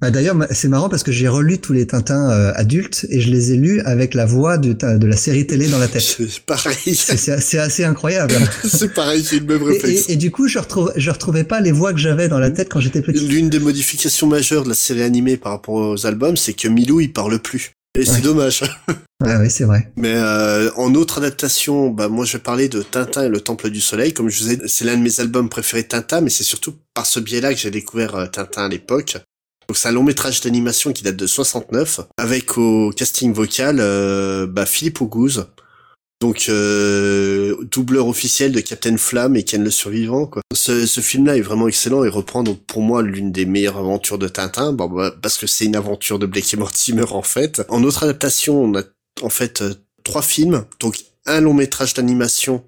Bah, 0.00 0.10
D'ailleurs, 0.10 0.34
c'est 0.50 0.68
marrant 0.68 0.88
parce 0.88 1.02
que 1.02 1.12
j'ai 1.12 1.28
relu 1.28 1.58
tous 1.58 1.74
les 1.74 1.86
Tintins 1.86 2.30
euh, 2.30 2.52
adultes 2.56 3.04
et 3.10 3.20
je 3.20 3.30
les 3.30 3.52
ai 3.52 3.56
lus 3.56 3.80
avec 3.82 4.14
la 4.14 4.24
voix 4.24 4.56
de 4.56 5.06
la 5.06 5.16
série 5.16 5.46
télé 5.46 5.68
dans 5.68 5.78
la 5.78 5.88
tête. 5.88 6.00
C'est 6.18 6.40
pareil, 6.40 6.94
C'est 6.94 7.58
assez 7.58 7.84
incroyable. 7.84 8.32
c'est 8.64 8.94
pareil, 8.94 9.22
j'ai 9.30 9.40
le 9.40 9.46
même 9.46 9.62
Et, 9.62 9.72
réflexe. 9.74 10.08
et- 10.08 10.12
et 10.12 10.16
du 10.16 10.30
coup, 10.30 10.48
je 10.48 10.58
retrouve, 10.58 10.90
je 10.96 11.10
retrouvais 11.10 11.44
pas 11.44 11.60
les 11.60 11.70
voix 11.70 11.92
que 11.92 11.98
j'avais 12.00 12.28
dans 12.28 12.38
la 12.38 12.50
tête 12.50 12.70
quand 12.70 12.80
j'étais 12.80 13.02
petit. 13.02 13.26
L'une 13.28 13.50
des 13.50 13.58
modifications 13.58 14.26
majeures 14.26 14.64
de 14.64 14.70
la 14.70 14.74
série 14.74 15.02
animée 15.02 15.36
par 15.36 15.52
rapport 15.52 15.74
aux 15.74 16.06
albums, 16.06 16.36
c'est 16.38 16.54
que 16.54 16.66
Milou 16.68 17.00
il 17.00 17.12
parle 17.12 17.38
plus. 17.38 17.72
Et 17.98 18.04
c'est 18.04 18.22
dommage. 18.22 18.62
Ouais, 19.22 19.36
ouais, 19.36 19.50
c'est 19.50 19.64
vrai. 19.64 19.92
Mais 19.96 20.14
euh, 20.14 20.70
en 20.76 20.94
autre 20.94 21.18
adaptation, 21.18 21.90
bah 21.90 22.08
moi 22.08 22.24
je 22.24 22.38
vais 22.38 22.42
parler 22.42 22.70
de 22.70 22.80
Tintin 22.80 23.24
et 23.24 23.28
le 23.28 23.42
Temple 23.42 23.68
du 23.68 23.82
Soleil. 23.82 24.14
Comme 24.14 24.30
je 24.30 24.42
vous 24.42 24.50
ai, 24.52 24.66
c'est 24.66 24.86
l'un 24.86 24.96
de 24.96 25.02
mes 25.02 25.20
albums 25.20 25.50
préférés 25.50 25.82
de 25.82 25.88
Tintin, 25.88 26.22
mais 26.22 26.30
c'est 26.30 26.42
surtout 26.42 26.76
par 26.94 27.04
ce 27.04 27.20
biais-là 27.20 27.52
que 27.52 27.60
j'ai 27.60 27.70
découvert 27.70 28.14
euh, 28.14 28.26
Tintin 28.28 28.64
à 28.64 28.68
l'époque. 28.68 29.18
Donc 29.68 29.76
c'est 29.76 29.88
un 29.88 29.92
long 29.92 30.04
métrage 30.04 30.40
d'animation 30.40 30.94
qui 30.94 31.02
date 31.02 31.16
de 31.16 31.26
69, 31.26 32.00
avec 32.16 32.56
au 32.56 32.92
casting 32.96 33.34
vocal 33.34 33.76
euh, 33.78 34.46
bah, 34.46 34.64
Philippe 34.64 35.02
Auguste, 35.02 35.42
donc 36.20 36.46
euh, 36.48 37.56
doubleur 37.70 38.06
officiel 38.06 38.52
de 38.52 38.60
Captain 38.60 38.96
Flamme 38.96 39.36
et 39.36 39.42
Ken 39.42 39.64
le 39.64 39.70
Survivant. 39.70 40.26
Quoi. 40.26 40.42
Ce, 40.54 40.86
ce 40.86 41.00
film-là 41.00 41.36
est 41.36 41.40
vraiment 41.40 41.66
excellent 41.66 42.04
et 42.04 42.08
reprend 42.08 42.42
donc 42.42 42.60
pour 42.66 42.82
moi 42.82 43.02
l'une 43.02 43.32
des 43.32 43.46
meilleures 43.46 43.78
aventures 43.78 44.18
de 44.18 44.28
Tintin, 44.28 44.72
bon, 44.72 44.88
bah, 44.88 45.14
parce 45.22 45.38
que 45.38 45.46
c'est 45.46 45.64
une 45.64 45.76
aventure 45.76 46.18
de 46.18 46.26
Blake 46.26 46.52
et 46.52 46.56
Mortimer 46.56 47.10
en 47.10 47.22
fait. 47.22 47.62
En 47.68 47.82
autre 47.84 48.02
adaptation, 48.02 48.62
on 48.62 48.76
a 48.78 48.82
en 49.22 49.30
fait 49.30 49.62
euh, 49.62 49.74
trois 50.04 50.22
films, 50.22 50.64
donc 50.78 50.98
un 51.26 51.40
long 51.40 51.54
métrage 51.54 51.94
d'animation 51.94 52.64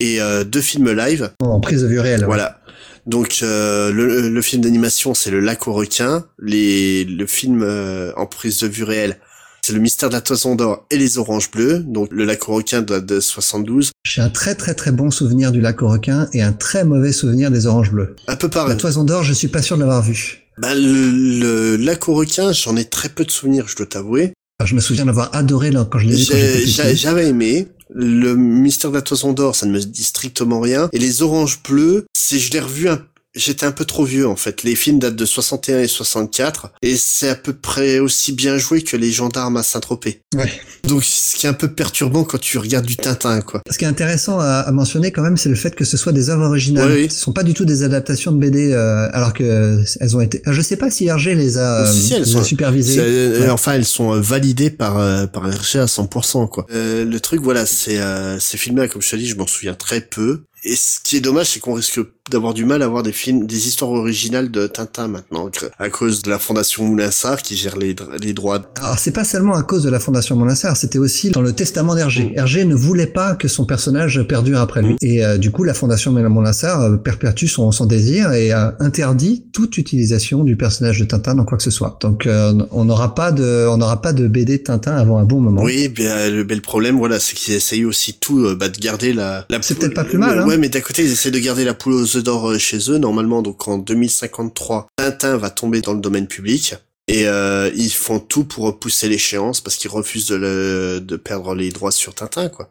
et 0.00 0.20
euh, 0.20 0.44
deux 0.44 0.60
films 0.60 0.92
live. 0.92 1.32
En 1.40 1.60
prise 1.60 1.82
de 1.82 1.86
vue 1.88 2.00
réelle. 2.00 2.24
Voilà. 2.24 2.60
Donc 3.06 3.40
euh, 3.42 3.92
le, 3.92 4.28
le 4.28 4.42
film 4.42 4.62
d'animation 4.62 5.14
c'est 5.14 5.30
le 5.30 5.40
lac 5.40 5.68
aux 5.68 5.72
requins, 5.72 6.26
les, 6.40 7.04
le 7.04 7.26
film 7.26 7.62
euh, 7.62 8.12
en 8.16 8.26
prise 8.26 8.58
de 8.60 8.66
vue 8.66 8.82
réelle 8.84 9.20
c'est 9.66 9.72
le 9.72 9.80
mystère 9.80 10.10
de 10.10 10.14
la 10.14 10.20
toison 10.20 10.54
d'or 10.54 10.86
et 10.92 10.96
les 10.96 11.18
oranges 11.18 11.50
bleues. 11.50 11.80
Donc 11.80 12.08
le 12.12 12.24
lac 12.24 12.48
aux 12.48 12.54
requins 12.54 12.82
date 12.82 13.04
de 13.04 13.18
72. 13.18 13.90
J'ai 14.04 14.22
un 14.22 14.28
très 14.30 14.54
très 14.54 14.74
très 14.74 14.92
bon 14.92 15.10
souvenir 15.10 15.50
du 15.50 15.60
lac 15.60 15.82
aux 15.82 15.88
requins 15.88 16.28
et 16.32 16.40
un 16.40 16.52
très 16.52 16.84
mauvais 16.84 17.10
souvenir 17.10 17.50
des 17.50 17.66
oranges 17.66 17.90
bleues. 17.90 18.14
Un 18.28 18.36
peu 18.36 18.46
La 18.46 18.50
pareil. 18.52 18.76
toison 18.76 19.02
d'or, 19.02 19.24
je 19.24 19.32
suis 19.32 19.48
pas 19.48 19.62
sûr 19.62 19.74
de 19.76 19.80
l'avoir 19.80 20.02
vu. 20.02 20.44
Bah, 20.58 20.72
le, 20.76 21.10
le 21.40 21.76
lac 21.78 22.08
aux 22.08 22.14
requins, 22.14 22.52
j'en 22.52 22.76
ai 22.76 22.84
très 22.84 23.08
peu 23.08 23.24
de 23.24 23.30
souvenirs, 23.32 23.66
je 23.66 23.74
dois 23.74 23.86
t'avouer. 23.86 24.34
Je 24.64 24.76
me 24.76 24.80
souviens 24.80 25.04
d'avoir 25.06 25.34
adoré 25.34 25.72
là, 25.72 25.84
quand 25.90 25.98
je 25.98 26.06
l'ai 26.06 26.14
vu 26.16 26.22
J'ai-. 26.64 26.94
J'avais 26.94 27.26
aimé. 27.26 27.66
Le 27.92 28.36
mystère 28.36 28.90
de 28.90 28.96
la 28.96 29.02
toison 29.02 29.32
d'or, 29.32 29.56
ça 29.56 29.66
ne 29.66 29.72
me 29.72 29.80
dit 29.80 30.04
strictement 30.04 30.60
rien. 30.60 30.88
Et 30.92 31.00
les 31.00 31.22
oranges 31.22 31.60
bleues, 31.68 32.06
c'est 32.16 32.38
je 32.38 32.52
l'ai 32.52 32.60
revu 32.60 32.88
un 32.88 33.00
J'étais 33.36 33.66
un 33.66 33.72
peu 33.72 33.84
trop 33.84 34.04
vieux 34.04 34.26
en 34.26 34.34
fait. 34.36 34.62
Les 34.62 34.74
films 34.74 34.98
datent 34.98 35.14
de 35.16 35.24
61 35.26 35.80
et 35.80 35.86
64 35.88 36.70
et 36.82 36.96
c'est 36.96 37.28
à 37.28 37.34
peu 37.34 37.52
près 37.52 37.98
aussi 37.98 38.32
bien 38.32 38.56
joué 38.58 38.82
que 38.82 38.96
les 38.96 39.12
gendarmes 39.12 39.56
à 39.58 39.62
Saint-Tropez. 39.62 40.22
Ouais. 40.34 40.50
Donc 40.88 41.04
ce 41.04 41.36
qui 41.36 41.46
est 41.46 41.48
un 41.48 41.52
peu 41.54 41.68
perturbant 41.72 42.24
quand 42.24 42.38
tu 42.40 42.58
regardes 42.58 42.86
du 42.86 42.96
Tintin 42.96 43.40
quoi. 43.42 43.60
Ce 43.70 43.76
qui 43.78 43.84
est 43.84 43.88
intéressant 43.88 44.38
à, 44.40 44.46
à 44.60 44.72
mentionner 44.72 45.12
quand 45.12 45.22
même, 45.22 45.36
c'est 45.36 45.48
le 45.48 45.54
fait 45.54 45.74
que 45.74 45.84
ce 45.84 45.96
soit 45.96 46.12
des 46.12 46.30
œuvres 46.30 46.46
originales. 46.46 46.90
Oui, 46.90 47.02
oui. 47.02 47.10
Ce 47.10 47.20
sont 47.20 47.32
pas 47.32 47.42
du 47.42 47.52
tout 47.54 47.64
des 47.64 47.82
adaptations 47.82 48.32
de 48.32 48.38
BD, 48.38 48.72
euh, 48.72 49.08
alors 49.12 49.32
que 49.34 49.82
elles 50.00 50.16
ont 50.16 50.20
été. 50.20 50.40
Je 50.46 50.60
sais 50.62 50.76
pas 50.76 50.90
si 50.90 51.06
Hergé 51.06 51.34
les 51.34 51.58
a, 51.58 51.82
euh, 51.86 51.92
Si, 51.92 52.14
les 52.18 52.24
sont- 52.24 52.40
a 52.40 52.44
supervisées. 52.44 52.94
C'est- 52.94 53.00
euh, 53.00 53.40
Ouais. 53.40 53.50
Enfin, 53.50 53.72
elles 53.74 53.84
sont 53.84 54.14
euh, 54.14 54.20
validées 54.20 54.70
par 54.70 54.98
euh, 54.98 55.26
par 55.26 55.42
RG 55.44 55.76
à 55.80 55.86
100% 55.86 56.46
quoi. 56.48 56.66
Euh, 56.72 57.04
le 57.04 57.20
truc 57.20 57.40
voilà, 57.42 57.66
c'est 57.66 57.98
euh, 57.98 58.38
ces 58.40 58.56
films-là, 58.56 58.88
comme 58.88 59.02
je 59.02 59.10
te 59.10 59.16
dis, 59.16 59.26
je 59.26 59.36
m'en 59.36 59.46
souviens 59.46 59.74
très 59.74 60.00
peu. 60.00 60.42
Et 60.66 60.74
ce 60.74 60.98
qui 61.02 61.16
est 61.16 61.20
dommage, 61.20 61.50
c'est 61.50 61.60
qu'on 61.60 61.74
risque 61.74 62.00
d'avoir 62.28 62.54
du 62.54 62.64
mal 62.64 62.82
à 62.82 62.86
avoir 62.86 63.04
des 63.04 63.12
films, 63.12 63.46
des 63.46 63.68
histoires 63.68 63.92
originales 63.92 64.50
de 64.50 64.66
Tintin 64.66 65.06
maintenant, 65.06 65.48
à 65.78 65.90
cause 65.90 66.22
de 66.22 66.30
la 66.30 66.40
fondation 66.40 66.84
Moulinsart 66.84 67.40
qui 67.40 67.56
gère 67.56 67.76
les, 67.76 67.94
les 68.20 68.32
droits. 68.32 68.60
Alors 68.80 68.98
c'est 68.98 69.12
pas 69.12 69.22
seulement 69.22 69.54
à 69.54 69.62
cause 69.62 69.84
de 69.84 69.90
la 69.90 70.00
fondation 70.00 70.34
Monasser, 70.34 70.72
c'était 70.74 70.98
aussi 70.98 71.30
dans 71.30 71.40
le 71.40 71.52
testament 71.52 71.94
d'Hergé. 71.94 72.24
Mm. 72.24 72.38
Hergé 72.38 72.64
ne 72.64 72.74
voulait 72.74 73.06
pas 73.06 73.36
que 73.36 73.46
son 73.46 73.64
personnage 73.64 74.20
perdure 74.26 74.58
après 74.58 74.82
lui. 74.82 74.94
Mm. 74.94 74.98
Et 75.02 75.24
euh, 75.24 75.38
du 75.38 75.52
coup, 75.52 75.62
la 75.62 75.72
fondation 75.72 76.10
Monasser 76.10 76.66
euh, 76.66 76.96
perpétue 76.96 77.46
son, 77.46 77.70
son 77.70 77.86
désir 77.86 78.32
et 78.32 78.52
euh, 78.52 78.70
interdit 78.80 79.44
toute 79.52 79.78
utilisation 79.78 80.42
du 80.42 80.56
personnage 80.56 80.98
de 80.98 81.04
Tintin 81.04 81.36
dans 81.36 81.44
quoi 81.44 81.56
que 81.56 81.64
ce 81.64 81.70
soit. 81.70 81.96
Donc 82.00 82.26
euh, 82.26 82.52
on 82.72 82.84
n'aura 82.84 83.14
pas 83.14 83.32
de, 83.32 83.66
on 83.68 83.76
n'aura 83.76 84.02
pas 84.02 84.12
de 84.12 84.26
BD 84.26 84.58
de 84.58 84.62
Tintin 84.64 84.96
avant 84.96 85.18
un 85.18 85.24
bon 85.24 85.40
moment. 85.40 85.62
Oui, 85.62 85.88
bien 85.88 86.28
le 86.28 86.44
bel 86.44 86.60
problème, 86.60 86.98
voilà, 86.98 87.20
c'est 87.20 87.34
qu'ils 87.34 87.54
essayent 87.54 87.84
aussi 87.84 88.18
tout, 88.18 88.40
euh, 88.40 88.54
bah, 88.54 88.68
de 88.68 88.78
garder 88.78 89.12
la. 89.12 89.46
la 89.48 89.62
C'est 89.62 89.78
peut-être 89.78 89.94
pas 89.94 90.04
plus 90.04 90.18
mal, 90.18 90.40
hein. 90.40 90.46
Ouais, 90.46 90.55
mais 90.58 90.68
d'un 90.68 90.80
côté, 90.80 91.02
ils 91.02 91.12
essaient 91.12 91.30
de 91.30 91.38
garder 91.38 91.64
la 91.64 91.74
poule 91.74 91.94
aux 91.94 92.16
œufs 92.16 92.22
d'or 92.24 92.50
euh, 92.50 92.58
chez 92.58 92.78
eux. 92.90 92.98
Normalement, 92.98 93.42
donc 93.42 93.66
en 93.68 93.78
2053, 93.78 94.86
Tintin 94.96 95.36
va 95.36 95.50
tomber 95.50 95.80
dans 95.80 95.94
le 95.94 96.00
domaine 96.00 96.26
public. 96.26 96.74
Et 97.08 97.28
euh, 97.28 97.70
ils 97.76 97.90
font 97.92 98.18
tout 98.18 98.44
pour 98.44 98.64
repousser 98.64 99.08
l'échéance 99.08 99.60
parce 99.60 99.76
qu'ils 99.76 99.90
refusent 99.90 100.26
de, 100.26 100.34
le, 100.34 101.00
de 101.00 101.16
perdre 101.16 101.54
les 101.54 101.70
droits 101.70 101.92
sur 101.92 102.14
Tintin, 102.14 102.48
quoi. 102.48 102.68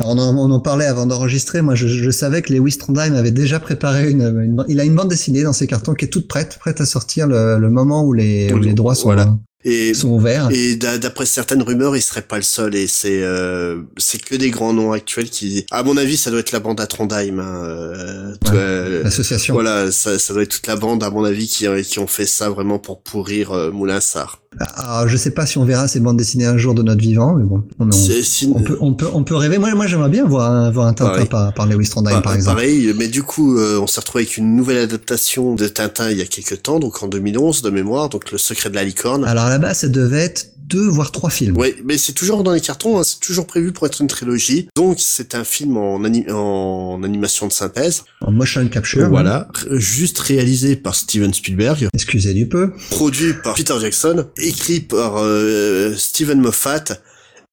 Alors, 0.00 0.12
on, 0.12 0.18
en, 0.18 0.36
on 0.36 0.50
en 0.52 0.60
parlait 0.60 0.84
avant 0.86 1.06
d'enregistrer. 1.06 1.60
Moi, 1.60 1.74
je, 1.74 1.88
je 1.88 2.10
savais 2.10 2.40
que 2.40 2.52
Lewis 2.52 2.78
Trondheim 2.78 3.14
avait 3.16 3.32
déjà 3.32 3.58
préparé 3.58 4.10
une, 4.12 4.22
une- 4.22 4.64
Il 4.68 4.78
a 4.78 4.84
une 4.84 4.94
bande 4.94 5.08
dessinée 5.08 5.42
dans 5.42 5.52
ses 5.52 5.66
cartons 5.66 5.94
qui 5.94 6.04
est 6.04 6.08
toute 6.08 6.28
prête, 6.28 6.56
prête 6.60 6.80
à 6.80 6.86
sortir 6.86 7.26
le, 7.26 7.58
le 7.58 7.68
moment 7.70 8.04
où 8.04 8.12
les, 8.12 8.52
où 8.52 8.58
les 8.58 8.74
droits 8.74 8.94
sont, 8.94 9.08
Voilà. 9.08 9.36
Et, 9.64 9.92
sont 9.92 10.10
ouverts. 10.10 10.48
et 10.52 10.76
d'a- 10.76 10.98
d'après 10.98 11.26
certaines 11.26 11.62
rumeurs, 11.62 11.96
il 11.96 12.00
serait 12.02 12.22
pas 12.22 12.36
le 12.36 12.42
seul. 12.42 12.74
Et 12.76 12.86
c'est 12.86 13.22
euh, 13.22 13.82
c'est 13.96 14.22
que 14.22 14.36
des 14.36 14.50
grands 14.50 14.72
noms 14.72 14.92
actuels 14.92 15.28
qui, 15.30 15.66
à 15.72 15.82
mon 15.82 15.96
avis, 15.96 16.16
ça 16.16 16.30
doit 16.30 16.40
être 16.40 16.52
la 16.52 16.60
bande 16.60 16.80
à 16.80 16.86
Trondheim. 16.86 17.40
Hein, 17.40 17.62
euh, 17.64 18.30
Ouais. 18.44 18.50
euh, 18.54 19.02
L'association. 19.02 19.54
Voilà, 19.54 19.90
ça, 19.90 20.18
ça 20.18 20.32
doit 20.32 20.42
être 20.44 20.50
toute 20.52 20.66
la 20.68 20.76
bande, 20.76 21.02
à 21.02 21.10
mon 21.10 21.24
avis, 21.24 21.48
qui, 21.48 21.66
qui 21.82 21.98
ont 21.98 22.06
fait 22.06 22.26
ça 22.26 22.48
vraiment 22.50 22.78
pour 22.78 23.02
pourrir 23.02 23.50
euh, 23.52 23.70
Moulinsart. 23.72 24.40
Alors, 24.58 25.06
je 25.08 25.16
sais 25.16 25.30
pas 25.30 25.44
si 25.44 25.58
on 25.58 25.64
verra 25.64 25.88
ces 25.88 26.00
bandes 26.00 26.16
dessinées 26.16 26.46
un 26.46 26.56
jour 26.56 26.74
de 26.74 26.82
notre 26.82 27.00
vivant, 27.00 27.34
mais 27.34 27.44
bon, 27.44 27.64
on, 27.78 27.84
on, 27.84 28.54
on 28.54 28.62
peut, 28.62 28.78
on, 28.80 28.94
peut, 28.94 29.06
on 29.12 29.22
peut 29.22 29.36
rêver. 29.36 29.58
Moi, 29.58 29.74
moi 29.74 29.86
j'aimerais 29.86 30.08
bien 30.08 30.24
voir 30.24 30.50
un, 30.50 30.70
voir 30.70 30.86
un 30.86 30.94
Tintin 30.94 31.26
par, 31.26 31.52
par 31.52 31.66
Lewis 31.66 31.90
Trondheim, 31.90 32.14
bah, 32.14 32.22
par 32.22 32.34
exemple. 32.34 32.56
Pareil, 32.56 32.94
mais 32.96 33.08
du 33.08 33.22
coup, 33.22 33.58
euh, 33.58 33.78
on 33.78 33.86
s'est 33.86 34.00
retrouvé 34.00 34.24
avec 34.24 34.36
une 34.38 34.56
nouvelle 34.56 34.78
adaptation 34.78 35.54
de 35.54 35.68
Tintin 35.68 36.10
il 36.10 36.18
y 36.18 36.22
a 36.22 36.26
quelques 36.26 36.62
temps, 36.62 36.80
donc 36.80 37.02
en 37.02 37.08
2011 37.08 37.60
de 37.62 37.70
mémoire, 37.70 38.08
donc 38.08 38.32
Le 38.32 38.38
Secret 38.38 38.70
de 38.70 38.74
la 38.74 38.84
licorne. 38.84 39.24
Alors 39.24 39.48
là-bas, 39.48 39.74
ça 39.74 39.88
devait 39.88 40.24
être 40.24 40.46
deux 40.68 40.86
voire 40.88 41.12
trois 41.12 41.30
films. 41.30 41.56
Oui, 41.56 41.74
mais 41.84 41.98
c'est 41.98 42.12
toujours 42.12 42.42
dans 42.42 42.52
les 42.52 42.60
cartons, 42.60 42.98
hein, 42.98 43.04
c'est 43.04 43.20
toujours 43.20 43.46
prévu 43.46 43.72
pour 43.72 43.86
être 43.86 44.00
une 44.00 44.06
trilogie. 44.06 44.68
Donc 44.76 44.98
c'est 45.00 45.34
un 45.34 45.44
film 45.44 45.76
en, 45.76 45.96
en 45.96 47.02
animation 47.02 47.46
de 47.46 47.52
synthèse. 47.52 48.04
En 48.20 48.32
motion 48.32 48.66
capture. 48.68 49.08
Voilà, 49.08 49.48
juste 49.70 50.18
réalisé 50.18 50.76
par 50.76 50.94
Steven 50.94 51.32
Spielberg. 51.32 51.88
Excusez 51.94 52.34
du 52.34 52.48
peu. 52.48 52.72
Produit 52.90 53.34
par 53.42 53.54
Peter 53.54 53.74
Jackson, 53.80 54.26
écrit 54.36 54.80
par 54.80 55.16
euh, 55.18 55.94
Steven 55.96 56.40
Moffat 56.40 56.84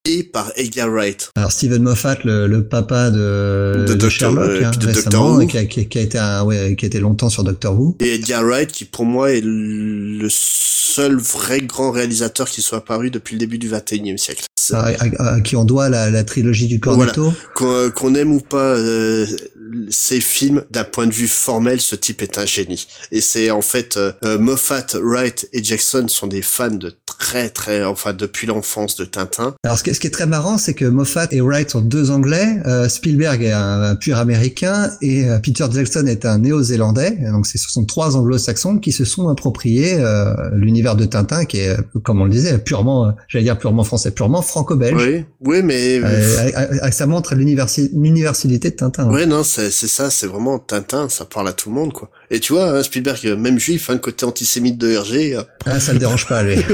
et 0.06 0.24
par 0.24 0.52
Edgar 0.56 0.90
Wright. 0.90 1.32
Alors 1.36 1.52
Steven 1.52 1.82
Moffat, 1.82 2.18
le, 2.24 2.48
le 2.48 2.68
papa 2.68 3.10
de, 3.10 3.76
de, 3.80 3.84
de 3.88 3.94
Doctor, 3.94 4.10
Sherlock, 4.12 4.50
euh, 4.50 4.66
hein, 4.66 4.72
de 4.72 4.86
récemment, 4.86 5.02
Doctor 5.04 5.32
Who. 5.32 5.48
qui 5.48 5.58
a, 5.58 5.66
qui, 5.66 5.88
qui 5.88 5.98
a 5.98 6.02
été 6.02 6.18
un, 6.18 6.44
ouais, 6.44 6.76
qui 6.78 6.86
a 6.86 6.88
été 6.88 7.00
longtemps 7.00 7.30
sur 7.30 7.44
Doctor 7.44 7.80
Who. 7.80 7.98
Et 8.00 8.16
Edgar 8.16 8.44
Wright, 8.44 8.72
qui 8.72 8.86
pour 8.86 9.06
moi 9.06 9.32
est 9.32 9.42
le 9.44 10.28
seul 10.30 11.18
vrai 11.18 11.60
grand 11.62 11.92
réalisateur 11.92 12.48
qui 12.48 12.62
soit 12.62 12.78
apparu 12.78 13.12
depuis 13.12 13.34
le 13.34 13.40
début 13.40 13.58
du 13.58 13.70
21e 13.70 14.18
siècle. 14.18 14.46
À, 14.72 14.88
à, 14.88 15.34
à, 15.34 15.42
qui 15.42 15.56
on 15.56 15.66
doit 15.66 15.90
la, 15.90 16.10
la 16.10 16.24
trilogie 16.24 16.68
du 16.68 16.80
Cornetto. 16.80 17.34
Voilà. 17.56 17.90
Qu'on 17.92 18.14
qu 18.14 18.20
aime 18.20 18.32
ou 18.32 18.40
pas 18.40 18.76
euh, 18.78 19.26
ces 19.90 20.22
films, 20.22 20.64
d'un 20.72 20.84
point 20.84 21.08
de 21.08 21.14
vue 21.14 21.28
formel, 21.28 21.82
ce 21.82 21.96
type 21.96 22.22
est 22.22 22.38
un 22.38 22.46
génie. 22.46 22.88
Et 23.12 23.22
c'est 23.22 23.52
en 23.52 23.62
fait 23.62 23.98
euh, 23.98 24.38
Moffat, 24.40 24.86
Wright 24.96 25.48
et 25.54 25.64
Jackson 25.64 26.06
sont 26.08 26.28
des 26.28 26.42
fans 26.42 26.70
de 26.70 26.94
très 27.18 27.50
très, 27.50 27.84
enfin 27.84 28.14
depuis 28.14 28.48
l'enfance 28.48 28.96
de 28.96 29.06
Tintin. 29.06 29.56
Alors 29.64 29.78
ce 29.78 29.84
qui, 29.84 29.94
ce 29.94 30.00
qui, 30.00 30.08
est 30.08 30.12
très 30.12 30.26
marrant, 30.26 30.58
c'est 30.58 30.74
que 30.74 30.86
Moffat 30.86 31.28
et 31.32 31.42
Wright 31.42 31.70
sont 31.70 31.82
deux 31.82 32.12
Anglais, 32.12 32.60
euh, 32.66 32.90
Spielberg 32.90 33.44
est 33.44 33.52
un, 33.52 33.82
un, 33.82 33.96
pur 33.96 34.18
Américain 34.18 34.92
et 35.02 35.30
euh, 35.30 35.40
Peter 35.40 35.66
Jackson 35.72 36.06
est 36.08 36.26
un 36.26 36.40
Néo-Zélandais. 36.40 37.18
Donc 37.32 37.46
ce 37.46 37.58
sont 37.58 37.86
trois 37.86 38.16
Anglo-Saxons 38.16 38.80
qui 38.80 38.92
se 38.92 39.06
sont 39.06 39.30
appropriés 39.30 39.96
euh, 40.00 40.34
l'univers 40.54 40.96
de 40.96 41.06
Tintin, 41.06 41.46
qui 41.46 41.60
est, 41.60 41.78
comme 42.04 42.22
on 42.22 42.26
le 42.26 42.32
disait, 42.32 42.58
purement, 42.58 43.14
j'allais 43.28 43.46
dire 43.46 43.58
purement 43.58 43.84
français, 43.84 44.12
purement 44.12 44.42
franco-belge. 44.42 45.02
Oui, 45.02 45.26
oui, 45.42 45.62
mais 45.64 46.00
euh, 46.04 46.92
ça 46.92 47.08
montre 47.08 47.36
l'universalité 47.36 48.70
de 48.72 48.76
Tintin. 48.76 49.10
Oui, 49.10 49.28
non, 49.28 49.44
c'est 49.44 49.72
ça, 49.72 50.10
c'est 50.10 50.28
vraiment 50.28 50.60
Tintin, 50.60 51.10
ça 51.10 51.26
parle 51.26 51.48
à 51.48 51.54
tout 51.54 51.70
le 51.70 51.76
monde, 51.76 51.94
quoi. 51.94 52.10
Et 52.32 52.40
tu 52.40 52.54
vois, 52.54 52.70
hein, 52.70 52.84
Spielberg, 52.84 53.38
même 53.38 53.60
juif, 53.60 53.90
hein, 53.90 53.98
côté 53.98 54.26
antisémite 54.26 54.78
de 54.78 54.92
Hergé. 54.92 55.40
Ah, 55.66 55.80
ça 55.80 55.94
le 55.94 56.00
dérange 56.00 56.28
pas, 56.28 56.44
lui. 56.44 56.56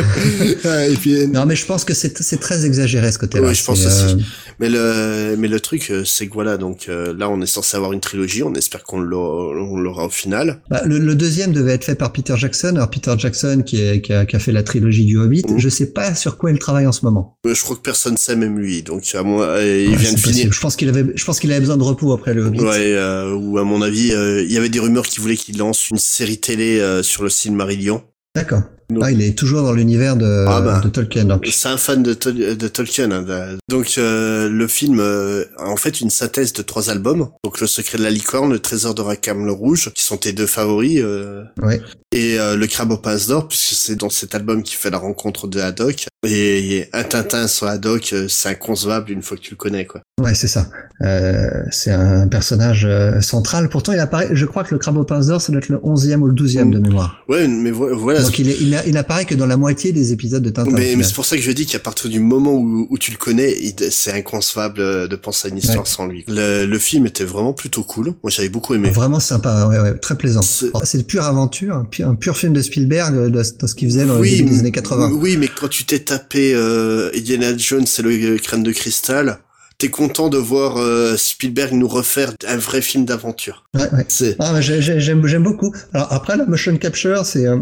et 0.90 0.96
puis... 0.96 1.28
Non, 1.28 1.46
mais 1.46 1.56
je 1.56 1.66
pense 1.66 1.84
que 1.84 1.94
c'est 1.94 2.40
très 2.40 2.66
exagéré 2.66 3.12
ce 3.12 3.18
côté-là. 3.18 3.48
Oui, 3.48 3.56
je 3.56 3.64
pense 3.64 3.86
aussi. 3.86 4.16
Euh... 4.16 4.18
Mais 4.60 4.70
le, 4.70 5.36
mais 5.38 5.48
le 5.48 5.60
truc, 5.60 5.90
euh, 5.90 6.04
c'est 6.06 6.28
que 6.28 6.34
voilà, 6.34 6.58
donc 6.58 6.86
euh, 6.88 7.16
là, 7.18 7.30
on 7.30 7.42
est 7.42 7.48
censé 7.48 7.76
avoir 7.76 7.94
une 7.94 8.00
trilogie. 8.00 8.44
On 8.44 8.54
espère 8.54 8.84
qu'on 8.84 9.00
l'aura 9.00 10.06
au 10.06 10.10
final. 10.10 10.62
Bah, 10.70 10.84
le, 10.86 11.00
le, 11.00 11.16
deuxième 11.16 11.52
devait 11.52 11.74
être 11.74 11.84
fait 11.84 11.96
par 11.96 12.14
Peter 12.14 12.36
Jackson. 12.38 12.74
Alors 12.76 12.90
Peter 12.90 13.14
Jackson, 13.18 13.64
qui, 13.66 13.82
est, 13.82 14.02
qui, 14.02 14.14
a, 14.14 14.26
qui 14.26 14.36
a 14.36 14.40
fait 14.40 14.52
la 14.52 14.62
trilogie 14.62 15.06
du 15.06 15.18
Hobbit, 15.18 15.46
mmh. 15.48 15.58
je 15.58 15.70
sais 15.70 15.88
pas 15.88 16.14
sur 16.14 16.38
quoi 16.38 16.52
il 16.52 16.60
travaille 16.60 16.86
en 16.86 16.92
ce 16.92 17.06
moment. 17.06 17.38
Je 17.44 17.60
crois 17.60 17.76
que 17.76 17.82
personne 17.82 18.18
sait, 18.18 18.36
même 18.36 18.60
lui. 18.60 18.84
Donc 18.84 19.04
à 19.16 19.24
moi, 19.24 19.56
il 19.62 19.90
ouais, 19.90 19.96
vient 19.96 20.14
de 20.14 20.20
finir. 20.20 20.54
Je 20.54 20.60
pense 20.60 20.76
qu'il 20.76 20.90
avait, 20.90 21.06
je 21.16 21.26
pense 21.26 21.40
qu'il 21.40 21.52
avait 21.52 21.62
besoin 21.62 21.78
de 21.78 21.84
repos 21.84 22.14
après 22.14 22.36
le 22.36 22.46
Hobbit. 22.46 22.60
Ouais, 22.60 22.94
euh, 22.94 23.34
ou 23.34 23.58
à 23.58 23.64
mon 23.64 23.82
avis, 23.82 24.10
il 24.10 24.52
y 24.52 24.58
avait 24.58 24.70
des 24.70 24.80
rumeurs 24.80 25.08
qui 25.08 25.20
voulaient 25.20 25.38
qu'il 25.38 25.58
lance 25.58 25.90
une 25.90 25.98
série 25.98 26.40
télé 26.40 26.80
euh, 26.80 27.04
sur 27.04 27.24
le 27.24 27.30
Silmarillion. 27.30 28.04
D'accord. 28.36 28.62
Ah, 29.02 29.12
il 29.12 29.22
est 29.22 29.38
toujours 29.38 29.64
dans 29.64 29.74
l'univers 29.74 30.16
de, 30.16 30.46
ah 30.48 30.82
de 30.84 30.90
Tolkien. 30.90 31.26
Donc. 31.26 31.48
C'est 31.52 31.70
un 31.70 31.78
fan 31.78 32.04
de, 32.04 32.14
de 32.14 32.68
Tolkien. 32.68 33.12
Hein, 33.12 33.58
donc 33.70 33.96
euh, 33.98 34.50
le 34.50 34.68
film, 34.68 35.00
euh, 35.00 35.46
en 35.58 35.78
fait, 35.78 36.02
une 36.02 36.10
synthèse 36.10 36.54
de 36.54 36.62
trois 36.62 36.90
albums. 36.90 37.30
Donc 37.44 37.60
Le 37.60 37.68
Secret 37.68 37.98
de 37.98 38.04
la 38.04 38.10
Licorne, 38.10 38.52
Le 38.52 38.60
Trésor 38.60 38.96
de 38.96 39.02
Rackham 39.02 39.46
le 39.46 39.52
Rouge, 39.52 39.92
qui 39.94 40.04
sont 40.04 40.18
tes 40.18 40.34
deux 40.34 40.48
favoris. 40.48 41.00
Euh, 41.02 41.44
ouais. 41.62 41.82
Et 42.12 42.40
euh, 42.40 42.56
Le 42.56 42.68
Crabe 42.68 42.92
aux 42.92 42.98
pinces 42.98 43.28
d'or, 43.28 43.48
puisque 43.48 43.74
c'est 43.74 43.96
dans 43.96 44.10
cet 44.10 44.36
album 44.36 44.64
qui 44.64 44.76
fait 44.76 44.90
la 44.90 44.98
rencontre 44.98 45.48
de 45.48 45.60
Haddock. 45.60 46.08
Et, 46.28 46.78
et 46.78 46.90
un 46.94 47.04
Tintin 47.04 47.48
sur 47.48 47.68
Haddock, 47.68 48.14
c'est 48.28 48.50
inconcevable 48.50 49.12
une 49.12 49.22
fois 49.22 49.38
que 49.38 49.42
tu 49.42 49.52
le 49.52 49.58
connais, 49.58 49.86
quoi. 49.86 50.02
Ouais, 50.22 50.36
c'est 50.36 50.48
ça. 50.48 50.68
Euh, 51.04 51.64
c'est 51.72 51.92
un 51.92 52.28
personnage 52.28 52.86
euh, 52.86 53.22
central. 53.22 53.70
Pourtant, 53.70 53.92
il 53.92 54.00
apparaît. 54.00 54.30
Je 54.34 54.46
crois 54.46 54.64
que 54.64 54.74
le 54.74 54.78
crabe 54.78 54.98
aux 54.98 55.04
pinces 55.04 55.28
d'or, 55.28 55.42
ça 55.42 55.52
doit 55.52 55.60
être 55.60 55.70
le 55.70 55.78
11e 55.78 56.18
ou 56.18 56.28
le 56.28 56.34
12e 56.34 56.66
mmh. 56.66 56.72
de 56.72 56.80
mémoire. 56.80 57.24
Ouais, 57.28 57.48
mais 57.48 57.72
voilà. 57.72 58.22
Donc 58.22 58.38
il, 58.38 58.50
est, 58.50 58.58
il, 58.62 58.74
a, 58.82 58.88
il 58.88 58.98
apparaît 58.98 59.26
que 59.26 59.36
dans 59.36 59.46
la 59.46 59.58
moitié 59.58 59.92
des 59.92 60.12
épisodes 60.12 60.44
de 60.44 60.50
Tintin. 60.50 60.72
Mais, 60.72 60.96
mais 60.96 61.04
c'est 61.04 61.14
pour 61.14 61.26
ça 61.26 61.36
que 61.36 61.42
je 61.42 61.52
dis 61.52 61.66
qu'à 61.66 61.80
partir 61.80 62.10
du 62.10 62.20
moment 62.20 62.54
où, 62.54 62.88
où 62.90 62.98
tu 62.98 63.12
le 63.12 63.18
connais, 63.18 63.56
c'est 63.90 64.14
inconcevable 64.14 65.08
de 65.08 65.16
penser 65.16 65.48
à 65.48 65.52
une 65.52 65.58
histoire 65.58 65.84
ouais. 65.84 65.90
sans 65.90 66.08
lui. 66.08 66.26
Le, 66.28 66.66
le, 66.66 66.80
film 66.80 67.06
était 67.06 67.24
vraiment 67.24 67.54
plutôt 67.54 67.84
cool. 67.84 68.14
Moi, 68.24 68.30
j'avais 68.30 68.50
beaucoup 68.50 68.74
aimé. 68.74 68.90
Vraiment 68.90 69.20
sympa, 69.20 69.68
ouais, 69.68 69.80
ouais 69.80 69.98
très 69.98 70.18
plaisant. 70.18 70.42
C'est 70.42 70.98
de 70.98 71.04
pure 71.04 71.24
aventure, 71.24 71.76
un 71.76 71.86
pur, 71.86 72.08
un 72.08 72.16
pur, 72.16 72.38
film 72.38 72.54
de 72.54 72.62
Spielberg 72.62 73.30
dans 73.30 73.68
ce 73.68 73.76
qu'il 73.76 73.90
faisait 73.90 74.06
dans 74.06 74.20
oui, 74.20 74.44
les 74.44 74.60
années 74.60 74.72
80. 74.72 75.12
Oui, 75.14 75.38
mais 75.38 75.48
quand 75.48 75.68
tu 75.68 75.86
t'es 75.86 76.00
tapé 76.00 76.54
euh, 76.54 77.12
Indiana 77.16 77.56
Jones 77.56 77.86
et 77.98 78.02
le 78.02 78.38
crâne 78.38 78.64
de 78.64 78.72
cristal 78.72 79.40
t'es 79.82 79.90
content 79.90 80.30
de 80.30 80.38
voir 80.38 80.78
euh, 80.78 81.18
Spielberg 81.18 81.74
nous 81.74 81.88
refaire 81.88 82.34
un 82.48 82.58
vrai 82.58 82.84
film 82.84 83.04
d'aventure. 83.04 83.64
Ouais, 83.74 83.90
ouais. 83.94 84.06
C'est... 84.10 84.36
Ah, 84.38 84.62
j'aime, 84.62 85.26
j'aime 85.26 85.42
beaucoup. 85.42 85.74
Alors 85.92 86.14
après 86.14 86.38
la 86.38 86.46
motion 86.46 86.78
capture, 86.78 87.26
c'est 87.26 87.48
euh, 87.48 87.58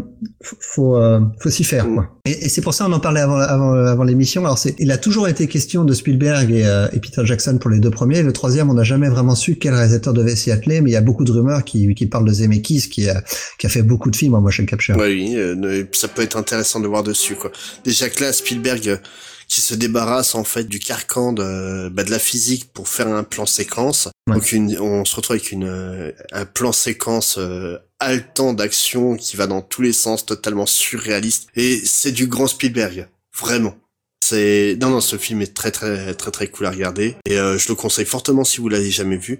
faut 0.59 0.97
euh, 0.97 1.22
faut 1.39 1.49
s'y 1.49 1.63
faire. 1.63 1.88
Quoi. 1.88 2.09
Et, 2.26 2.32
et 2.32 2.49
c'est 2.49 2.59
pour 2.59 2.74
ça 2.74 2.88
on 2.89 2.91
en 2.91 2.99
parlait 2.99 3.22
avant 3.22 3.38
avant 3.38 3.72
avant 3.74 4.03
l'émission. 4.03 4.43
Alors 4.43 4.57
c'est, 4.57 4.76
il 4.80 4.91
a 4.91 4.97
toujours 4.97 5.30
été 5.30 5.47
question 5.47 5.86
de 5.86 5.93
Spielberg 5.93 6.51
et, 6.51 6.65
et 6.91 6.99
Peter 6.99 7.22
Jackson 7.24 7.57
pour 7.57 7.70
les 7.70 7.80
deux 7.80 7.89
premiers. 7.89 8.22
Le 8.22 8.34
troisième, 8.34 8.70
on 8.70 8.74
n'a 8.74 8.84
jamais 8.84 9.07
vraiment 9.07 9.36
su 9.36 9.55
quel 9.55 9.74
réalisateur 9.74 10.13
devait 10.13 10.36
s'y 10.36 10.51
atteler, 10.51 10.82
mais 10.82 10.89
il 10.89 10.93
y 10.93 10.97
a 10.97 11.01
beaucoup 11.01 11.24
de 11.24 11.32
rumeurs 11.32 11.63
qui 11.63 11.95
qui 11.95 12.05
parlent 12.05 12.28
de 12.28 12.34
Zemeckis 12.34 12.89
qui 12.89 13.07
a 13.07 13.24
qui 13.57 13.65
a 13.65 13.70
fait 13.70 13.82
beaucoup 13.82 14.11
de 14.11 14.17
films 14.17 14.36
en 14.36 14.41
motion 14.41 14.65
capture. 14.65 14.97
Ouais, 14.97 15.13
oui, 15.13 15.86
ça 15.93 16.09
peut 16.09 16.22
être 16.22 16.36
intéressant 16.36 16.82
de 16.82 16.88
voir 16.88 17.03
dessus 17.03 17.36
quoi. 17.36 17.49
Déjà 17.86 18.09
que 18.09 18.22
là, 18.22 18.34
Spielberg 18.34 18.99
qui 19.50 19.62
se 19.62 19.74
débarrasse 19.74 20.36
en 20.36 20.43
fait 20.43 20.66
du 20.66 20.80
carcan 20.80 21.34
de, 21.34 21.89
bah, 21.89 22.04
de 22.04 22.12
la 22.12 22.20
physique 22.20 22.72
pour 22.72 22.88
faire 22.88 23.08
un 23.08 23.24
plan 23.24 23.45
séquence. 23.45 24.08
Ouais. 24.28 24.36
Donc 24.36 24.52
une, 24.52 24.80
on 24.80 25.04
se 25.04 25.16
retrouve 25.16 25.36
avec 25.36 25.52
une, 25.52 26.14
un 26.32 26.45
plan 26.45 26.72
séquence 26.72 27.38
euh, 27.39 27.78
haletant 28.00 28.54
d'action 28.54 29.18
qui 29.18 29.36
va 29.36 29.47
dans 29.47 29.62
tous 29.62 29.82
les 29.82 29.91
sens, 29.91 30.26
totalement 30.26 30.68
surréaliste. 30.68 31.50
Et 31.56 31.82
c'est 31.84 32.12
du 32.12 32.28
grand 32.28 32.47
Spielberg, 32.47 33.08
vraiment. 33.38 33.76
C'est 34.24 34.78
non 34.80 34.89
non 34.89 35.02
ce 35.02 35.18
film 35.18 35.41
est 35.41 35.56
très 35.56 35.72
très 35.72 36.14
très 36.14 36.30
très 36.30 36.47
cool 36.47 36.68
à 36.68 36.72
regarder 36.72 37.16
et 37.26 37.39
euh, 37.39 37.58
je 37.58 37.68
le 37.70 37.76
conseille 37.76 38.06
fortement 38.06 38.43
si 38.43 38.62
vous 38.62 38.70
l'avez 38.70 38.91
jamais 38.91 39.18
vu. 39.18 39.39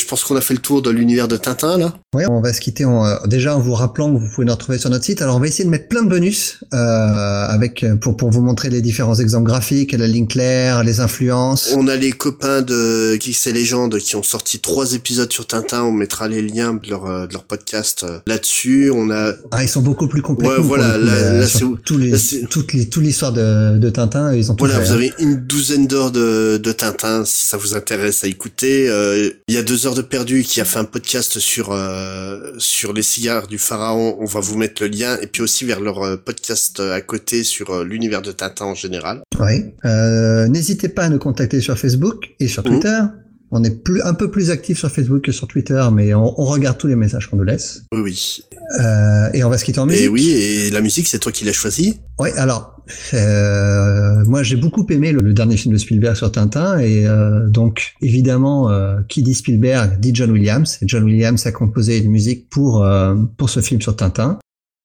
Je 0.00 0.06
pense 0.06 0.24
qu'on 0.24 0.36
a 0.36 0.40
fait 0.40 0.54
le 0.54 0.60
tour 0.60 0.82
de 0.82 0.90
l'univers 0.90 1.28
de 1.28 1.36
Tintin 1.36 1.78
là. 1.78 1.94
Oui, 2.14 2.24
on 2.28 2.40
va 2.40 2.52
se 2.52 2.60
quitter 2.60 2.84
en, 2.84 3.04
euh, 3.04 3.16
déjà 3.26 3.56
en 3.56 3.60
vous 3.60 3.74
rappelant 3.74 4.12
que 4.12 4.18
vous 4.18 4.28
pouvez 4.34 4.46
nous 4.46 4.52
retrouver 4.52 4.78
sur 4.78 4.90
notre 4.90 5.04
site. 5.04 5.22
Alors 5.22 5.36
on 5.36 5.40
va 5.40 5.46
essayer 5.46 5.64
de 5.64 5.70
mettre 5.70 5.88
plein 5.88 6.02
de 6.02 6.08
bonus 6.08 6.58
euh, 6.72 6.76
avec 6.76 7.84
pour 8.00 8.16
pour 8.16 8.30
vous 8.30 8.40
montrer 8.40 8.70
les 8.70 8.82
différents 8.82 9.16
exemples 9.16 9.46
graphiques, 9.46 9.92
la 9.92 10.06
ligne 10.06 10.26
claire, 10.26 10.82
les 10.84 11.00
influences. 11.00 11.72
On 11.76 11.86
a 11.86 11.96
les 11.96 12.12
copains 12.12 12.62
de 12.62 13.14
Geeks 13.20 13.46
et 13.46 13.52
Légendes 13.52 13.98
qui 13.98 14.16
ont 14.16 14.22
sorti 14.22 14.58
trois 14.58 14.94
épisodes 14.94 15.32
sur 15.32 15.46
Tintin. 15.46 15.82
On 15.82 15.92
mettra 15.92 16.28
les 16.28 16.42
liens 16.42 16.74
de 16.74 16.88
leur 16.88 17.28
de 17.28 17.32
leur 17.32 17.44
podcast 17.44 18.04
euh, 18.04 18.18
là-dessus. 18.26 18.90
On 18.94 19.10
a 19.10 19.32
ah 19.50 19.62
ils 19.62 19.68
sont 19.68 19.82
beaucoup 19.82 20.08
plus 20.08 20.22
complets. 20.22 20.48
Ouais, 20.48 20.54
voilà, 20.58 20.98
coup, 20.98 21.04
là, 21.04 21.32
là 21.34 21.46
c'est 21.46 21.64
tous 21.84 21.98
les 21.98 22.12
toutes 22.48 22.72
les 22.72 22.88
toute 22.88 23.02
l'histoire 23.02 23.32
de, 23.32 23.78
de 23.78 23.90
Tintin. 23.90 24.34
Ils 24.34 24.50
ont 24.50 24.54
tout 24.54 24.64
voilà, 24.64 24.80
fait, 24.80 24.86
vous 24.86 24.92
hein. 24.92 24.96
avez 24.96 25.12
une 25.18 25.36
douzaine 25.36 25.86
d'heures 25.86 26.10
de 26.10 26.58
de 26.62 26.72
Tintin 26.72 27.24
si 27.24 27.44
ça 27.46 27.56
vous 27.56 27.74
intéresse 27.74 28.24
à 28.24 28.26
écouter. 28.26 28.88
Euh, 28.88 29.30
il 29.48 29.54
y 29.54 29.58
a 29.58 29.62
deux 29.62 29.86
heures 29.86 29.89
de 29.94 30.02
perdu 30.02 30.42
qui 30.42 30.60
a 30.60 30.64
fait 30.64 30.78
un 30.78 30.84
podcast 30.84 31.38
sur 31.38 31.72
euh, 31.72 32.52
sur 32.58 32.92
les 32.92 33.02
cigares 33.02 33.46
du 33.46 33.58
pharaon. 33.58 34.16
On 34.20 34.24
va 34.24 34.40
vous 34.40 34.56
mettre 34.56 34.82
le 34.82 34.88
lien 34.88 35.18
et 35.20 35.26
puis 35.26 35.42
aussi 35.42 35.64
vers 35.64 35.80
leur 35.80 36.02
euh, 36.02 36.16
podcast 36.16 36.80
à 36.80 37.00
côté 37.00 37.44
sur 37.44 37.70
euh, 37.70 37.84
l'univers 37.84 38.22
de 38.22 38.32
Tintin 38.32 38.66
en 38.66 38.74
général. 38.74 39.22
Oui. 39.38 39.64
Euh, 39.84 40.48
N'hésitez 40.48 40.88
pas 40.88 41.04
à 41.04 41.08
nous 41.08 41.18
contacter 41.18 41.60
sur 41.60 41.78
Facebook 41.78 42.30
et 42.40 42.48
sur 42.48 42.62
Twitter. 42.62 42.88
Mmh. 42.88 43.29
On 43.52 43.64
est 43.64 43.82
plus 43.82 44.02
un 44.02 44.14
peu 44.14 44.30
plus 44.30 44.50
actif 44.50 44.78
sur 44.78 44.90
Facebook 44.90 45.22
que 45.22 45.32
sur 45.32 45.48
Twitter, 45.48 45.84
mais 45.92 46.14
on, 46.14 46.40
on 46.40 46.44
regarde 46.44 46.78
tous 46.78 46.86
les 46.86 46.96
messages 46.96 47.28
qu'on 47.28 47.36
nous 47.36 47.44
laisse. 47.44 47.82
Oui, 47.92 48.00
oui. 48.00 48.44
Euh, 48.80 49.28
et 49.34 49.42
on 49.42 49.50
va 49.50 49.58
se 49.58 49.64
quitter 49.64 49.80
en 49.80 49.86
musique. 49.86 50.04
Et 50.04 50.08
oui, 50.08 50.30
et 50.30 50.70
la 50.70 50.80
musique, 50.80 51.08
c'est 51.08 51.18
toi 51.18 51.32
qui 51.32 51.44
l'as 51.44 51.52
choisi. 51.52 51.98
Oui, 52.18 52.28
alors 52.36 52.76
euh, 53.14 54.24
moi 54.26 54.42
j'ai 54.42 54.56
beaucoup 54.56 54.86
aimé 54.90 55.12
le, 55.12 55.20
le, 55.20 55.32
dernier 55.32 55.56
film 55.56 55.72
de 55.72 55.78
Spielberg 55.78 56.16
sur 56.16 56.30
Tintin, 56.30 56.78
et 56.78 57.06
euh, 57.06 57.48
donc 57.48 57.94
évidemment, 58.02 58.70
euh, 58.70 58.98
qui 59.08 59.22
dit 59.22 59.34
Spielberg 59.34 59.98
dit 59.98 60.12
John 60.14 60.30
Williams. 60.30 60.78
Et 60.82 60.88
John 60.88 61.04
Williams 61.04 61.44
a 61.46 61.52
composé 61.52 61.98
une 61.98 62.10
musique 62.10 62.48
pour 62.50 62.84
euh, 62.84 63.16
pour 63.36 63.50
ce 63.50 63.60
film 63.60 63.80
sur 63.80 63.96
Tintin. 63.96 64.38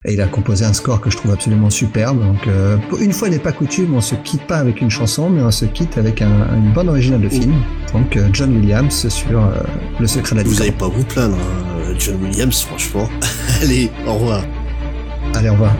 Et 0.07 0.13
il 0.13 0.21
a 0.21 0.27
composé 0.27 0.65
un 0.65 0.73
score 0.73 1.01
que 1.01 1.09
je 1.09 1.17
trouve 1.17 1.31
absolument 1.31 1.71
superbe. 1.71 2.21
Donc, 2.21 2.47
euh, 2.47 2.77
une 2.99 3.11
fois 3.11 3.27
n'est 3.29 3.39
pas 3.39 3.51
coutume, 3.51 3.95
on 3.95 4.01
se 4.01 4.13
quitte 4.15 4.43
pas 4.43 4.57
avec 4.57 4.81
une 4.81 4.91
chanson, 4.91 5.29
mais 5.29 5.41
on 5.41 5.49
se 5.49 5.65
quitte 5.65 5.97
avec 5.97 6.21
un, 6.21 6.47
une 6.55 6.71
bonne 6.73 6.89
originale 6.89 7.21
de 7.21 7.29
film. 7.29 7.55
Donc, 7.91 8.15
euh, 8.15 8.27
John 8.31 8.55
Williams 8.55 9.07
sur 9.09 9.39
euh, 9.39 9.63
Le 9.99 10.05
secret 10.05 10.35
de 10.35 10.41
la 10.41 10.47
Vous 10.47 10.55
n'allez 10.55 10.71
pas 10.71 10.87
vous 10.87 11.03
plaindre, 11.03 11.37
hein, 11.37 11.95
John 11.97 12.21
Williams, 12.23 12.61
franchement. 12.61 13.09
Allez, 13.61 13.89
au 14.05 14.13
revoir. 14.13 14.43
Allez, 15.33 15.49
au 15.49 15.53
revoir. 15.53 15.73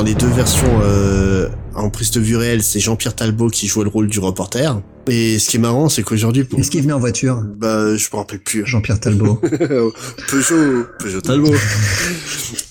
Dans 0.00 0.06
les 0.06 0.14
deux 0.14 0.28
versions 0.28 0.80
euh, 0.82 1.50
en 1.74 1.90
prise 1.90 2.10
de 2.10 2.20
vue 2.20 2.34
réelle, 2.34 2.62
c'est 2.62 2.80
Jean-Pierre 2.80 3.14
Talbot 3.14 3.50
qui 3.50 3.66
jouait 3.66 3.84
le 3.84 3.90
rôle 3.90 4.08
du 4.08 4.18
reporter. 4.18 4.80
Et 5.08 5.38
ce 5.38 5.50
qui 5.50 5.58
est 5.58 5.60
marrant, 5.60 5.90
c'est 5.90 6.02
qu'aujourd'hui, 6.02 6.44
pour... 6.44 6.58
Est-ce 6.58 6.70
qu'il 6.70 6.80
venait 6.80 6.94
en 6.94 6.98
voiture 6.98 7.42
bah, 7.58 7.94
je 7.94 8.08
me 8.10 8.16
rappelle 8.16 8.40
plus. 8.40 8.64
Jean-Pierre 8.64 8.98
Talbot. 8.98 9.34
Peugeot, 10.30 10.86
Peugeot 10.98 11.20
Talbot. 11.20 11.52